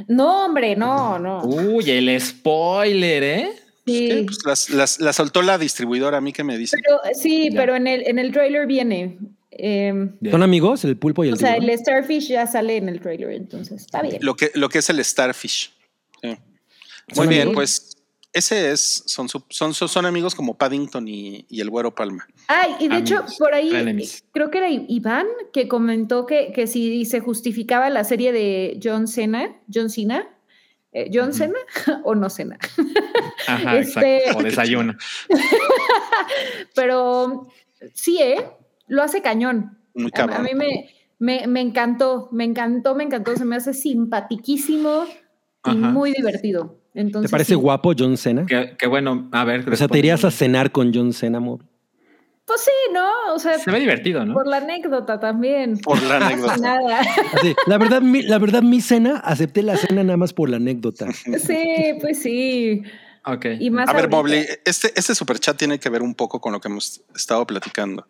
No, 0.07 0.45
hombre, 0.45 0.75
no, 0.75 1.19
no. 1.19 1.41
Uy, 1.43 1.89
el 1.91 2.19
spoiler, 2.19 3.23
¿eh? 3.23 3.51
Sí. 3.85 4.23
Pues 4.25 4.39
las, 4.45 4.69
las- 4.69 4.99
la 4.99 5.13
soltó 5.13 5.41
la 5.41 5.57
distribuidora, 5.57 6.17
a 6.17 6.21
mí 6.21 6.33
que 6.33 6.43
me 6.43 6.57
dice. 6.57 6.77
Pero, 6.83 6.99
sí, 7.13 7.49
Ya. 7.51 7.59
pero 7.61 7.75
en 7.75 7.87
el, 7.87 8.07
en 8.07 8.19
el 8.19 8.31
trailer 8.31 8.65
viene. 8.67 9.17
eh, 9.51 9.93
¿Son 10.29 10.43
amigos 10.43 10.83
el 10.85 10.97
pulpo 10.97 11.23
y 11.23 11.27
el 11.29 11.33
o 11.35 11.37
sea, 11.37 11.55
el 11.55 11.77
Starfish 11.77 12.27
ya 12.29 12.47
sale 12.47 12.77
en 12.77 12.89
el 12.89 12.99
trailer, 13.01 13.31
entonces 13.31 13.81
está 13.81 14.01
bien. 14.01 14.17
Lo 14.21 14.35
que, 14.35 14.51
lo 14.55 14.69
que 14.69 14.79
es 14.79 14.89
el 14.89 15.03
Starfish. 15.03 15.71
Sí. 16.21 16.37
Muy 17.15 17.27
bien, 17.27 17.41
amigos. 17.43 17.55
pues 17.55 17.90
ese 18.33 18.71
es, 18.71 19.03
son, 19.07 19.27
su- 19.29 19.43
son, 19.49 19.73
son, 19.73 19.87
son 19.89 20.05
amigos 20.05 20.35
como 20.35 20.57
Paddington 20.57 21.07
y, 21.07 21.45
y 21.49 21.61
el 21.61 21.69
Güero 21.69 21.93
Palma. 21.93 22.27
Ay, 22.47 22.75
y 22.79 22.87
de 22.87 22.97
hecho, 22.97 23.25
por 23.37 23.53
ahí 23.53 23.71
creo 24.31 24.49
que 24.49 24.57
era 24.59 24.69
Iván 24.69 25.27
que 25.51 25.67
comentó 25.67 26.25
que, 26.25 26.51
que 26.53 26.67
si 26.67 27.05
se 27.05 27.19
justificaba 27.19 27.89
la 27.89 28.03
serie 28.03 28.31
de 28.31 28.79
John 28.81 29.07
Cena, 29.07 29.59
John 29.73 29.89
Cena, 29.89 30.27
eh, 30.93 31.09
John. 31.13 31.33
Cena 31.33 31.55
o 32.03 32.15
no 32.15 32.29
Cena. 32.29 32.57
Ajá, 33.47 33.77
Este- 33.79 34.17
exacto. 34.17 34.39
O 34.39 34.43
desayuno. 34.43 34.93
Pero 36.75 37.47
sí, 37.93 38.17
¿eh? 38.21 38.45
Lo 38.87 39.03
hace 39.03 39.21
cañón. 39.21 39.77
Muy 39.93 40.05
A, 40.05 40.23
a 40.23 40.27
cabrón. 40.27 40.43
mí 40.43 40.51
me, 40.53 40.89
me, 41.19 41.47
me 41.47 41.61
encantó, 41.61 42.29
me 42.31 42.43
encantó, 42.43 42.95
me 42.95 43.03
encantó. 43.03 43.35
Se 43.35 43.45
me 43.45 43.55
hace 43.55 43.73
simpatiquísimo 43.73 45.05
y 45.05 45.69
Ajá. 45.69 45.75
muy 45.75 46.11
divertido. 46.11 46.80
Entonces, 46.93 47.29
¿Te 47.29 47.31
parece 47.31 47.53
sí. 47.53 47.55
guapo 47.55 47.93
John 47.97 48.17
Cena? 48.17 48.45
Qué, 48.45 48.75
qué 48.77 48.87
bueno. 48.87 49.29
A 49.31 49.43
ver. 49.45 49.69
O 49.69 49.75
sea, 49.75 49.87
¿te 49.87 49.99
irías 49.99 50.25
a 50.25 50.31
cenar 50.31 50.71
con 50.71 50.93
John 50.93 51.13
Cena, 51.13 51.37
amor? 51.37 51.61
Pues 52.45 52.61
sí, 52.61 52.71
¿no? 52.93 53.33
O 53.33 53.39
sea, 53.39 53.57
Se 53.59 53.71
ve 53.71 53.79
divertido, 53.79 54.25
¿no? 54.25 54.33
por 54.33 54.45
la 54.47 54.57
anécdota 54.57 55.19
también. 55.19 55.77
Por 55.77 56.01
la 56.03 56.17
anécdota. 56.17 56.57
Nada. 56.57 56.99
Así, 57.33 57.55
la 57.65 57.77
verdad, 57.77 58.01
mi, 58.01 58.23
la 58.23 58.39
verdad, 58.39 58.61
mi 58.61 58.81
cena, 58.81 59.17
acepté 59.23 59.61
la 59.63 59.77
cena 59.77 60.03
nada 60.03 60.17
más 60.17 60.33
por 60.33 60.49
la 60.49 60.57
anécdota. 60.57 61.07
Sí, 61.13 61.93
pues 62.01 62.21
sí. 62.21 62.83
Ok. 63.25 63.45
Y 63.59 63.69
más 63.69 63.87
A 63.87 63.93
ver. 63.93 64.09
Mobley, 64.09 64.45
este, 64.65 64.91
este 64.95 65.15
superchat 65.15 65.55
tiene 65.55 65.79
que 65.79 65.89
ver 65.89 66.01
un 66.01 66.13
poco 66.13 66.41
con 66.41 66.51
lo 66.51 66.59
que 66.59 66.67
hemos 66.67 67.01
estado 67.15 67.45
platicando. 67.47 68.05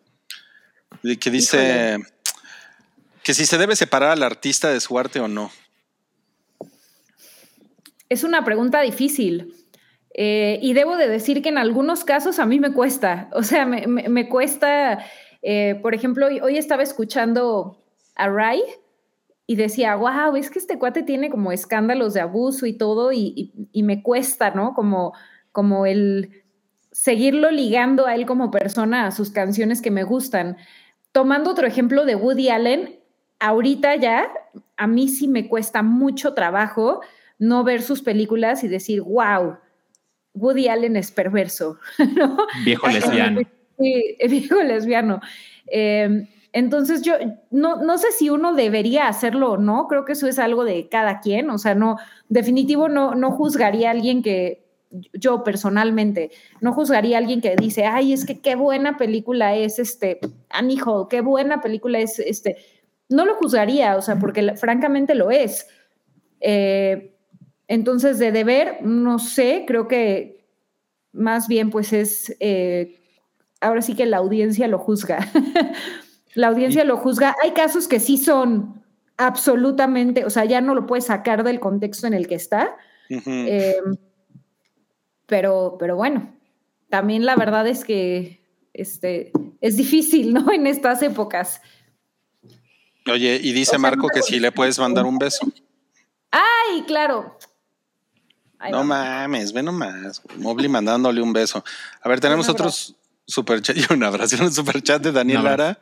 Que 1.20 1.30
dice 1.30 1.98
que 3.22 3.34
si 3.34 3.46
se 3.46 3.58
debe 3.58 3.76
separar 3.76 4.10
al 4.10 4.22
artista 4.22 4.70
de 4.70 4.80
su 4.80 4.98
arte 4.98 5.20
o 5.20 5.28
no. 5.28 5.50
Es 8.12 8.24
una 8.24 8.44
pregunta 8.44 8.82
difícil. 8.82 9.54
Eh, 10.14 10.58
y 10.60 10.74
debo 10.74 10.96
de 10.96 11.08
decir 11.08 11.40
que 11.40 11.48
en 11.48 11.56
algunos 11.56 12.04
casos 12.04 12.38
a 12.38 12.44
mí 12.44 12.60
me 12.60 12.72
cuesta. 12.72 13.30
O 13.32 13.42
sea, 13.42 13.64
me, 13.64 14.28
cuesta, 14.28 15.04
eh, 15.40 15.78
por 15.80 15.94
ejemplo, 15.94 16.26
hoy, 16.26 16.58
estaba 16.58 16.82
escuchando 16.82 17.82
a 18.14 18.28
Rai 18.28 18.62
y 19.46 19.56
decía, 19.56 19.96
wow, 19.96 20.36
es 20.36 20.50
que 20.50 20.58
este 20.58 20.78
cuate 20.78 21.02
tiene 21.02 21.30
como 21.30 21.52
escándalos 21.52 22.12
de 22.12 22.20
abuso 22.20 22.66
y 22.66 22.74
todo 22.74 23.12
y 23.12 23.82
me 23.82 24.02
cuesta, 24.02 24.50
¿no? 24.50 24.74
Como, 24.74 25.14
como 25.50 25.86
el, 25.86 26.42
seguirlo 26.92 27.50
ligando 27.50 28.06
a 28.06 28.14
él 28.14 28.26
como 28.26 28.50
persona, 28.50 29.06
a 29.06 29.10
sus 29.10 29.30
canciones 29.30 29.80
que 29.80 29.90
me 29.90 30.04
gustan. 30.04 30.58
Tomando 31.10 31.50
otro 31.50 31.66
ejemplo 31.66 32.04
de 32.04 32.14
Woody 32.14 32.50
Allen, 32.50 33.00
ahorita 33.40 33.96
ya 33.96 34.30
a 34.76 34.86
mí 34.86 35.08
sí 35.08 35.26
me 35.26 35.48
cuesta 35.48 35.82
mucho 35.82 36.34
trabajo 36.34 37.00
no 37.42 37.64
ver 37.64 37.82
sus 37.82 38.02
películas 38.02 38.62
y 38.62 38.68
decir, 38.68 39.02
wow, 39.02 39.56
Woody 40.32 40.68
Allen 40.68 40.94
es 40.94 41.10
perverso, 41.10 41.76
¿no? 42.16 42.36
Viejo 42.64 42.86
lesbiano. 42.86 43.40
Sí, 43.80 44.16
viejo 44.30 44.62
lesbiano. 44.62 45.20
Eh, 45.66 46.28
entonces 46.52 47.02
yo 47.02 47.14
no, 47.50 47.82
no 47.82 47.98
sé 47.98 48.12
si 48.12 48.30
uno 48.30 48.54
debería 48.54 49.08
hacerlo 49.08 49.52
o 49.52 49.56
no, 49.56 49.88
creo 49.88 50.04
que 50.04 50.12
eso 50.12 50.28
es 50.28 50.38
algo 50.38 50.64
de 50.64 50.88
cada 50.88 51.18
quien, 51.18 51.50
o 51.50 51.58
sea, 51.58 51.74
no, 51.74 51.96
definitivo 52.28 52.88
no, 52.88 53.16
no 53.16 53.32
juzgaría 53.32 53.88
a 53.88 53.92
alguien 53.92 54.22
que, 54.22 54.62
yo 55.12 55.42
personalmente, 55.42 56.30
no 56.60 56.72
juzgaría 56.72 57.16
a 57.16 57.20
alguien 57.20 57.40
que 57.40 57.56
dice, 57.56 57.86
ay, 57.86 58.12
es 58.12 58.24
que 58.24 58.40
qué 58.40 58.54
buena 58.54 58.98
película 58.98 59.56
es 59.56 59.80
este 59.80 60.20
Annie 60.48 60.78
Hall, 60.84 61.08
qué 61.10 61.22
buena 61.22 61.60
película 61.60 61.98
es 61.98 62.20
este, 62.20 62.58
no 63.08 63.24
lo 63.24 63.34
juzgaría, 63.34 63.96
o 63.96 64.02
sea, 64.02 64.16
porque 64.20 64.54
francamente 64.54 65.16
lo 65.16 65.32
es. 65.32 65.66
Eh, 66.40 67.11
entonces, 67.68 68.18
de 68.18 68.32
deber, 68.32 68.78
no 68.82 69.18
sé, 69.18 69.64
creo 69.66 69.88
que 69.88 70.42
más 71.12 71.46
bien 71.46 71.70
pues 71.70 71.92
es, 71.92 72.34
eh, 72.40 72.98
ahora 73.60 73.82
sí 73.82 73.94
que 73.94 74.06
la 74.06 74.18
audiencia 74.18 74.68
lo 74.68 74.78
juzga. 74.78 75.30
la 76.34 76.48
audiencia 76.48 76.84
lo 76.84 76.96
juzga. 76.96 77.36
Hay 77.42 77.52
casos 77.52 77.88
que 77.88 78.00
sí 78.00 78.16
son 78.18 78.82
absolutamente, 79.16 80.24
o 80.24 80.30
sea, 80.30 80.44
ya 80.44 80.60
no 80.60 80.74
lo 80.74 80.86
puedes 80.86 81.06
sacar 81.06 81.44
del 81.44 81.60
contexto 81.60 82.06
en 82.06 82.14
el 82.14 82.26
que 82.26 82.34
está. 82.34 82.76
Eh, 83.08 83.76
pero, 85.26 85.76
pero 85.78 85.96
bueno, 85.96 86.34
también 86.88 87.26
la 87.26 87.36
verdad 87.36 87.66
es 87.66 87.84
que 87.84 88.42
este, 88.72 89.32
es 89.60 89.76
difícil, 89.76 90.32
¿no? 90.32 90.50
En 90.52 90.66
estas 90.66 91.02
épocas. 91.02 91.60
Oye, 93.10 93.38
y 93.42 93.52
dice 93.52 93.70
o 93.70 93.72
sea, 93.72 93.78
Marco 93.78 94.08
que 94.08 94.22
si 94.22 94.40
le 94.40 94.52
puedes 94.52 94.78
mandar 94.78 95.04
un 95.04 95.18
beso. 95.18 95.46
¡Ay, 96.30 96.82
claro! 96.86 97.36
Ahí 98.62 98.70
No 98.72 98.78
va. 98.78 98.84
mames, 98.84 99.52
ve 99.52 99.62
nomás. 99.62 100.22
Mobley 100.38 100.68
mandándole 100.68 101.20
un 101.20 101.32
beso. 101.32 101.64
A 102.00 102.08
ver, 102.08 102.20
tenemos 102.20 102.48
otros 102.48 102.94
superchat 103.26 103.76
y 103.90 103.92
un 103.92 104.02
abrazo. 104.04 104.42
Un 104.42 104.52
superchat 104.52 105.02
de 105.02 105.12
Daniel. 105.12 105.42
Lara 105.44 105.78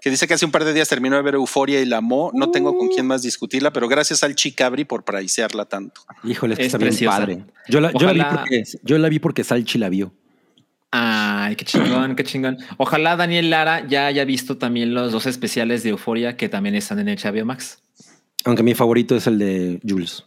que 0.00 0.10
dice 0.10 0.26
que 0.26 0.34
hace 0.34 0.44
un 0.44 0.50
par 0.50 0.64
de 0.64 0.72
días 0.72 0.88
terminó 0.88 1.14
de 1.14 1.22
ver 1.22 1.34
Euforia 1.34 1.80
y 1.80 1.84
la 1.84 1.98
amó. 1.98 2.32
No 2.34 2.50
tengo 2.50 2.76
con 2.76 2.88
quién 2.88 3.06
más 3.06 3.22
discutirla, 3.22 3.72
pero 3.72 3.86
gracias 3.86 4.24
al 4.24 4.34
Chicabri 4.34 4.84
por 4.84 5.04
pricearla 5.04 5.64
tanto. 5.66 6.00
Híjole, 6.24 6.54
es 6.54 6.58
que 6.58 6.62
Es 6.64 6.66
está 6.74 6.78
bien 6.78 6.88
preciosa. 6.90 7.18
padre. 7.18 7.44
Yo 7.68 7.80
la, 7.80 7.92
yo 7.92 8.06
la 8.06 8.12
vi 8.12 8.22
porque, 8.36 8.62
yo 8.82 8.98
la 8.98 9.08
vi 9.08 9.18
porque 9.20 9.44
Salchi 9.44 9.78
la 9.78 9.88
vio. 9.88 10.12
Ay, 10.90 11.54
qué 11.54 11.64
chingón, 11.64 12.16
qué 12.16 12.24
chingón. 12.24 12.58
Ojalá 12.78 13.14
Daniel 13.16 13.48
Lara 13.48 13.86
ya 13.86 14.06
haya 14.06 14.24
visto 14.24 14.58
también 14.58 14.92
los 14.92 15.12
dos 15.12 15.26
especiales 15.26 15.84
de 15.84 15.90
Euforia 15.90 16.36
que 16.36 16.48
también 16.48 16.74
están 16.74 16.98
en 16.98 17.08
el 17.08 17.16
HBO 17.18 17.44
Max. 17.46 17.78
Aunque 18.44 18.64
mi 18.64 18.74
favorito 18.74 19.14
es 19.14 19.28
el 19.28 19.38
de 19.38 19.80
Jules. 19.88 20.24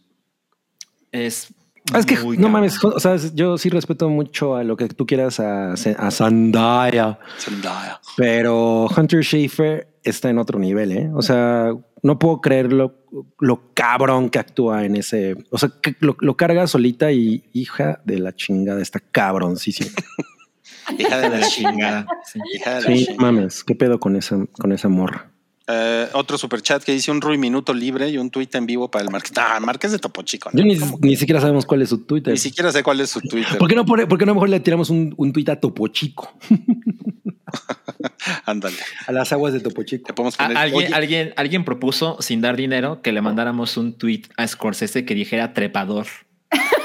Es, 1.12 1.50
es 1.94 2.06
que 2.06 2.16
no 2.16 2.22
cabrón. 2.24 2.52
mames, 2.52 2.84
o 2.84 3.00
sea, 3.00 3.16
yo 3.34 3.58
sí 3.58 3.70
respeto 3.70 4.10
mucho 4.10 4.56
a 4.56 4.64
lo 4.64 4.76
que 4.78 4.88
tú 4.88 5.06
quieras 5.06 5.40
a, 5.40 5.74
a 5.74 6.12
Zendaya, 6.12 7.20
Zendaya. 7.38 8.00
pero 8.18 8.88
Hunter 8.88 9.24
Schaefer 9.24 9.88
está 10.04 10.30
en 10.30 10.40
otro 10.40 10.58
nivel, 10.60 10.92
¿eh? 10.92 11.12
O 11.14 11.22
sea, 11.22 11.74
no 12.02 12.20
puedo 12.20 12.42
creer 12.42 12.72
lo, 12.74 12.96
lo 13.40 13.74
cabrón 13.74 14.30
que 14.30 14.40
actúa 14.40 14.86
en 14.86 14.96
ese, 14.96 15.36
o 15.52 15.58
sea, 15.58 15.70
que 15.82 15.96
lo, 16.00 16.16
lo 16.20 16.36
carga 16.38 16.66
solita 16.68 17.12
y 17.12 17.44
hija 17.54 18.02
de 18.06 18.20
la 18.20 18.34
chingada, 18.36 18.82
está 18.82 19.00
cabroncísimo. 19.00 19.90
Hija 21.00 21.18
de 21.18 21.30
la 21.30 21.48
chingada. 21.48 22.06
chingada. 22.06 22.22
sí. 22.26 22.40
Hija 22.56 22.76
de 22.76 22.82
la 22.82 22.88
Sí, 22.88 23.06
chingada. 23.06 23.22
mames, 23.32 23.64
qué 23.64 23.74
pedo 23.76 24.00
con 24.00 24.16
esa, 24.16 24.38
con 24.60 24.72
esa 24.72 24.88
morra. 24.88 25.32
Eh, 25.68 26.10
otro 26.14 26.38
superchat 26.38 26.84
que 26.84 26.92
dice 26.92 27.10
un 27.10 27.22
Rui 27.22 27.40
Minuto 27.40 27.74
libre 27.74 28.08
y 28.10 28.18
un 28.18 28.30
tuit 28.30 28.54
en 28.54 28.66
vivo 28.68 28.92
para 28.92 29.04
el 29.04 29.12
Marqués. 29.12 29.32
Ah, 29.36 29.60
Marqués 29.60 29.92
de 29.92 30.00
Topo 30.00 30.22
Chico. 30.22 30.50
¿no? 30.54 30.60
Yo 30.60 30.66
ni, 30.66 30.78
ni 31.02 31.16
siquiera 31.16 31.42
sabemos 31.42 31.66
cuál 31.66 31.82
es 31.82 31.90
su 31.90 32.06
Twitter. 32.06 32.34
Ni 32.34 32.38
siquiera 32.38 32.72
sé 32.72 32.84
cuál 32.84 33.02
es 33.02 33.10
su 33.10 33.20
Twitter. 33.22 33.58
¿Por 33.58 33.68
qué 33.68 33.76
no, 33.76 33.86
por, 33.86 34.08
por 34.08 34.20
qué 34.20 34.26
no 34.26 34.36
mejor 34.36 34.50
le 34.50 34.60
tiramos 34.60 34.90
un, 34.90 35.14
un 35.18 35.34
tuit 35.34 35.50
a 35.50 35.60
Topo 35.60 35.88
Chico? 35.88 36.38
Ándale. 38.46 38.78
A 39.08 39.12
las 39.12 39.32
aguas 39.32 39.54
de 39.54 39.60
Topo 39.60 39.84
Chico. 39.84 40.14
Poner. 40.14 40.34
alguien, 40.38 40.94
alguien, 40.94 41.34
alguien 41.36 41.66
propuso 41.66 42.18
sin 42.22 42.42
dar 42.42 42.56
dinero 42.56 43.02
que 43.02 43.12
le 43.12 43.22
mandáramos 43.22 43.78
un 43.78 43.98
tweet 43.98 44.24
a 44.38 44.48
Scorsese 44.48 45.06
que 45.06 45.16
dijera 45.16 45.54
trepador. 45.54 46.06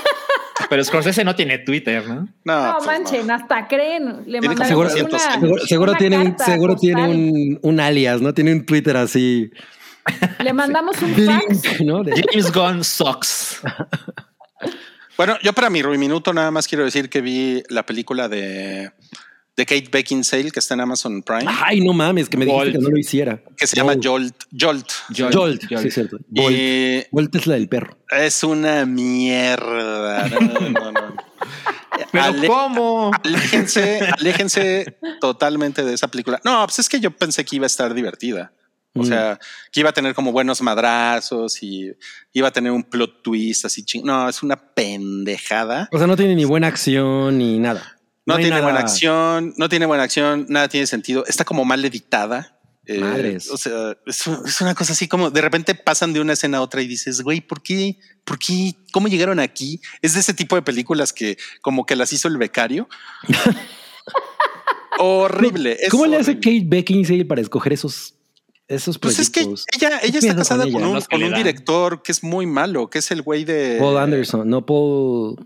Pero 0.71 0.85
Scorsese 0.85 1.25
no 1.25 1.35
tiene 1.35 1.59
Twitter, 1.59 2.07
¿no? 2.07 2.29
no, 2.45 2.67
No, 2.67 2.75
pues 2.79 2.87
manchen, 2.87 3.31
hasta 3.31 3.67
creen. 3.67 4.23
Le 4.25 4.39
Tiene 4.39 4.55
como 4.55 4.59
mandaron 4.61 4.85
200 4.85 5.13
una, 5.13 5.33
años. 5.33 5.41
Seguro, 5.43 5.67
seguro 5.67 5.91
una 5.93 5.99
tiene, 5.99 6.19
un, 6.19 6.27
carta 6.29 6.45
seguro 6.45 6.77
tiene 6.77 7.09
un, 7.09 7.59
un 7.61 7.81
alias, 7.81 8.23
¿no? 8.23 8.33
Tiene 8.33 8.53
un 8.53 8.65
Twitter 8.65 8.97
así. 8.97 9.51
Le 10.39 10.53
mandamos 10.53 10.97
un 11.03 11.13
fax. 11.13 11.81
¿no? 11.85 12.05
De- 12.05 12.25
James 12.31 12.53
Gunn 12.53 12.85
sucks. 12.85 13.61
Bueno, 15.17 15.37
yo 15.43 15.53
para 15.53 15.69
mi 15.71 15.83
Minuto 15.83 16.33
nada 16.33 16.51
más 16.51 16.67
quiero 16.67 16.85
decir 16.85 17.11
que 17.11 17.21
vi 17.21 17.63
la 17.69 17.85
película 17.85 18.29
de, 18.29 18.93
de 19.61 19.67
Kate 19.67 19.89
Beckinsale 19.93 20.51
que 20.51 20.59
está 20.59 20.73
en 20.75 20.81
Amazon 20.81 21.23
Prime, 21.23 21.45
Ay, 21.47 21.81
no 21.83 21.93
mames, 21.93 22.29
que 22.29 22.37
me 22.39 22.47
dijiste 22.47 22.73
que 22.73 22.79
no 22.79 22.89
lo 22.89 22.97
hiciera. 22.99 23.43
que 23.57 23.67
se 23.67 23.77
llama 23.77 23.93
Bolt. 23.95 24.35
Jolt. 24.59 24.87
Jolt. 25.15 25.35
Jolt, 25.35 25.63
sí, 25.69 25.75
es 25.89 25.95
cierto. 25.95 26.19
Bolt. 26.29 26.57
Y 26.57 27.03
Bolt 27.11 27.35
es 27.37 27.47
la 27.47 27.55
del 27.55 27.69
perro. 27.69 27.99
es 28.11 28.43
una 28.43 28.87
mierda. 28.87 30.29
No, 30.29 30.41
no, 30.71 30.93
no. 30.93 31.17
Pero 32.13 32.25
Ale- 32.25 32.47
¿cómo? 32.49 33.11
aléjense, 33.25 34.01
aléjense 34.19 34.97
totalmente 35.21 35.85
de 35.85 35.95
esa 35.95 36.09
película. 36.09 36.41
No, 36.45 36.65
pues 36.67 36.79
es 36.79 36.89
que 36.89 36.99
yo 37.01 37.11
pensé 37.11 37.45
que 37.45 37.57
iba 37.57 37.67
a 37.67 37.69
estar 37.69 37.93
divertida. 37.95 38.53
O 38.95 39.03
Mm. 39.03 39.07
sea, 39.07 39.39
que 39.71 39.81
iba 39.81 39.91
a 39.91 39.93
tener 39.93 40.15
como 40.15 40.33
buenos 40.33 40.63
madrazos 40.63 41.63
y 41.63 41.93
iba 42.33 42.49
a 42.49 42.51
tener 42.51 42.73
un 42.73 42.83
plot 42.83 43.23
twist 43.23 43.65
así 43.67 43.85
ching. 43.85 44.05
No, 44.05 44.29
es 44.29 44.43
una 44.43 44.57
pendejada. 44.57 45.89
O 45.93 45.99
sea, 45.99 46.07
no 46.09 46.17
tiene 46.17 46.35
ni 46.35 46.45
buena 46.45 46.67
acción 46.67 47.39
ni 47.39 47.59
nada. 47.61 47.99
No, 48.31 48.37
tiene 48.37 48.51
nada- 48.51 48.63
buena 48.63 48.81
acción, 48.81 49.55
no 49.57 49.69
tiene 49.69 49.87
buena 49.87 50.03
acción, 50.05 50.47
nada 50.49 50.69
tiene 50.69 50.87
sentido. 50.87 51.25
Está 51.27 51.45
como 51.45 51.65
mal 51.65 51.85
editada. 51.85 52.57
Eh, 52.87 52.99
Madres. 52.99 53.51
o 53.51 53.57
sea, 53.57 53.97
es, 54.07 54.27
un- 54.27 54.41
es 54.47 54.61
una 54.61 54.75
cosa 54.75 54.95
así 54.95 55.07
como 55.07 55.31
de 55.31 55.41
repente 55.43 55.75
pasan 55.77 56.13
de 56.13 56.21
una 56.21 56.33
escena 56.33 56.59
a 56.59 56.63
otra 56.63 56.83
y 56.83 56.89
dices, 56.89 57.21
güey, 57.23 57.41
¿por 57.41 57.63
qué? 57.63 57.99
¿Por 58.25 58.39
qué? 58.39 58.75
¿Cómo 58.93 59.07
llegaron 59.07 59.39
aquí? 59.39 59.81
Es 60.03 60.15
de 60.15 60.21
ese 60.21 60.35
tipo 60.35 60.57
de 60.57 60.63
películas 60.63 61.13
que 61.13 61.37
como 61.63 61.87
que 61.87 61.95
las 61.95 62.13
hizo 62.13 62.27
el 62.27 62.37
becario. 62.39 62.89
horrible. 64.99 65.77
es 65.81 65.91
¿Cómo 65.91 66.07
le 66.07 66.17
hace. 66.17 66.35
Kate 66.37 66.63
Beckinsale 66.65 67.25
para 67.25 67.41
escoger 67.41 67.73
esos, 67.73 68.15
esos 68.69 68.99
Pues 68.99 69.19
es 69.19 69.31
que 69.31 69.43
proyectos? 69.43 69.67
ella, 69.75 70.01
¿Qué 70.01 70.07
ella 70.09 70.21
pedo 70.21 70.31
está 70.31 70.35
casada 70.37 70.65
con 70.71 70.85
un, 70.85 71.01
con 71.03 71.23
un 71.23 71.35
director 71.35 72.03
que 72.03 72.13
es 72.13 72.23
muy 72.23 72.47
malo, 72.47 72.89
que 72.91 72.99
es 72.99 73.11
el 73.11 73.23
güey 73.23 73.45
de 73.45 73.77
Paul 73.79 73.99
Anderson, 73.99 74.49
no 74.49 74.65
Paul. 74.67 75.37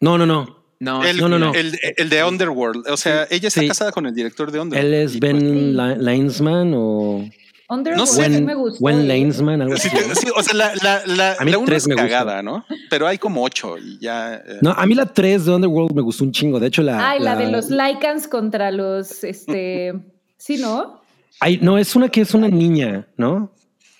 No, 0.00 0.16
no, 0.16 0.26
no. 0.26 0.59
No, 0.80 1.04
El, 1.04 1.18
No, 1.18 1.28
no, 1.28 1.38
no. 1.38 1.54
El, 1.54 1.78
el 1.96 2.08
de 2.08 2.24
Underworld. 2.24 2.88
O 2.88 2.96
sea, 2.96 3.26
ella 3.30 3.48
está 3.48 3.60
Sí. 3.60 3.68
casada 3.68 3.92
con 3.92 4.06
el 4.06 4.14
director 4.14 4.50
de 4.50 4.60
Underworld. 4.60 4.94
Él 4.94 4.94
es 5.02 5.20
Ben 5.20 5.38
pues, 5.38 5.98
Li- 5.98 6.04
Linesman 6.12 6.72
o 6.74 7.28
Underworld 7.68 7.96
No 7.98 8.06
sé. 8.06 8.24
sí 8.24 8.30
Wen, 8.32 8.44
me 8.46 8.54
gustó. 8.54 8.82
Wen. 8.84 9.06
Linesman, 9.06 9.60
algo 9.62 9.76
Sí, 9.76 9.88
así. 9.94 10.14
sí, 10.22 10.26
o 10.34 10.42
sea, 10.42 10.54
la, 10.54 10.72
la, 10.82 11.02
la, 11.06 11.36
A 11.38 11.44
mí 11.44 11.50
la 11.52 11.62
tres 11.66 11.82
es 11.82 11.88
me 11.88 11.94
gusta. 11.96 12.08
cagada, 12.08 12.42
¿no? 12.42 12.64
Pero 12.88 13.06
hay 13.06 13.18
como 13.18 13.44
ocho 13.44 13.76
y 13.78 13.98
ya. 14.00 14.36
eh, 14.36 14.58
No, 14.62 14.70
a 14.72 14.86
mí 14.86 14.94
la 14.94 15.04
3 15.06 15.44
de 15.44 15.52
Underworld 15.54 15.92
me 15.94 16.00
gustó 16.02 16.24
un 16.24 16.32
chingo. 16.32 16.58
De 16.58 16.68
hecho, 16.68 16.82
la. 16.82 17.10
Ay, 17.10 17.20
la, 17.20 17.36
de 17.36 17.48
los 17.50 17.68
Lycans 17.70 18.26
contra 18.26 18.70
los, 18.72 19.22
este, 19.22 19.92
sí, 20.38 20.56
¿no? 20.56 21.00
Ay, 21.40 21.58
no, 21.62 21.76
es 21.78 21.94
una 21.94 22.08
que 22.08 22.22
es 22.22 22.32
una 22.34 22.48
niña, 22.48 23.06
¿no? 23.16 23.52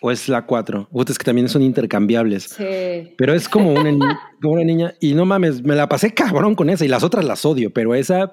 O 0.02 0.10
es 0.10 0.28
la 0.28 0.46
4. 0.46 0.88
es 1.08 1.18
que 1.18 1.24
también 1.24 1.48
son 1.48 1.62
intercambiables. 1.62 2.44
Sí. 2.44 3.14
Pero 3.18 3.34
es 3.34 3.48
como 3.48 3.72
una, 3.72 3.90
ni- 3.92 3.98
como 4.40 4.54
una 4.54 4.64
niña. 4.64 4.94
Y 5.00 5.12
no 5.14 5.24
mames, 5.26 5.62
me 5.62 5.74
la 5.74 5.88
pasé 5.88 6.12
cabrón 6.14 6.54
con 6.54 6.70
esa. 6.70 6.84
Y 6.84 6.88
las 6.88 7.02
otras 7.02 7.24
las 7.24 7.44
odio, 7.44 7.70
pero 7.72 7.94
esa 7.94 8.32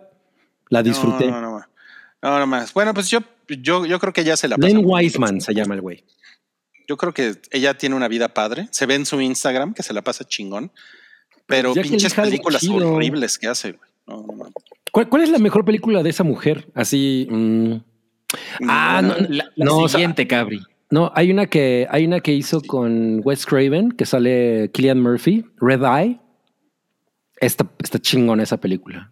la 0.69 0.81
disfruté. 0.83 1.27
No, 1.27 1.41
no, 1.41 1.51
no, 1.59 1.65
no, 2.21 2.39
no 2.39 2.47
más. 2.47 2.73
Bueno, 2.73 2.93
pues 2.93 3.09
yo, 3.09 3.19
yo, 3.49 3.85
yo 3.85 3.99
creo 3.99 4.13
que 4.13 4.21
ella 4.21 4.37
se 4.37 4.47
la 4.47 4.55
pasa. 4.57 4.67
Len. 4.67 4.81
Wiseman 4.85 5.41
se 5.41 5.53
llama 5.53 5.75
el 5.75 5.81
güey. 5.81 6.05
Yo 6.87 6.95
creo 6.95 7.13
que 7.13 7.35
ella 7.51 7.73
tiene 7.77 7.95
una 7.95 8.07
vida 8.07 8.33
padre. 8.33 8.69
Se 8.71 8.85
ve 8.85 8.95
en 8.95 9.05
su 9.05 9.19
Instagram 9.19 9.73
que 9.73 9.83
se 9.83 9.93
la 9.93 10.01
pasa 10.01 10.23
chingón. 10.23 10.71
Pero 11.47 11.73
Ya 11.75 11.81
pinches 11.81 12.13
películas 12.13 12.65
horribles 12.67 13.37
que 13.37 13.47
hace. 13.47 13.73
güey. 13.73 13.89
No, 14.07 14.25
no, 14.25 14.35
no. 14.45 14.51
¿Cuál, 14.93 15.09
cuál 15.09 15.23
es 15.23 15.29
la 15.29 15.37
mejor 15.37 15.65
película 15.65 16.01
de 16.01 16.09
esa 16.11 16.23
mujer? 16.23 16.67
Así. 16.73 17.27
mm, 17.29 17.73
Ah, 18.67 19.01
no, 19.03 19.15
La, 19.29 19.45
la 19.55 19.65
No, 19.65 19.77
o 19.79 19.87
sea- 19.89 19.97
siguiente, 19.97 20.27
Cabri. 20.27 20.61
No, 20.89 21.11
hay 21.15 21.31
una 21.31 21.47
que 21.47 21.85
hay 21.89 22.05
una 22.05 22.21
que 22.21 22.31
hizo 22.33 22.61
con 22.61 23.21
Wes 23.25 23.45
Craven, 23.45 23.91
que 23.91 24.05
sale 24.05 24.71
Killian 24.73 25.01
Murphy, 25.01 25.45
Red 25.59 25.83
Eye. 25.83 26.19
Está, 27.39 27.67
está 27.83 27.99
chingona 27.99 28.43
esa 28.43 28.57
película. 28.57 29.11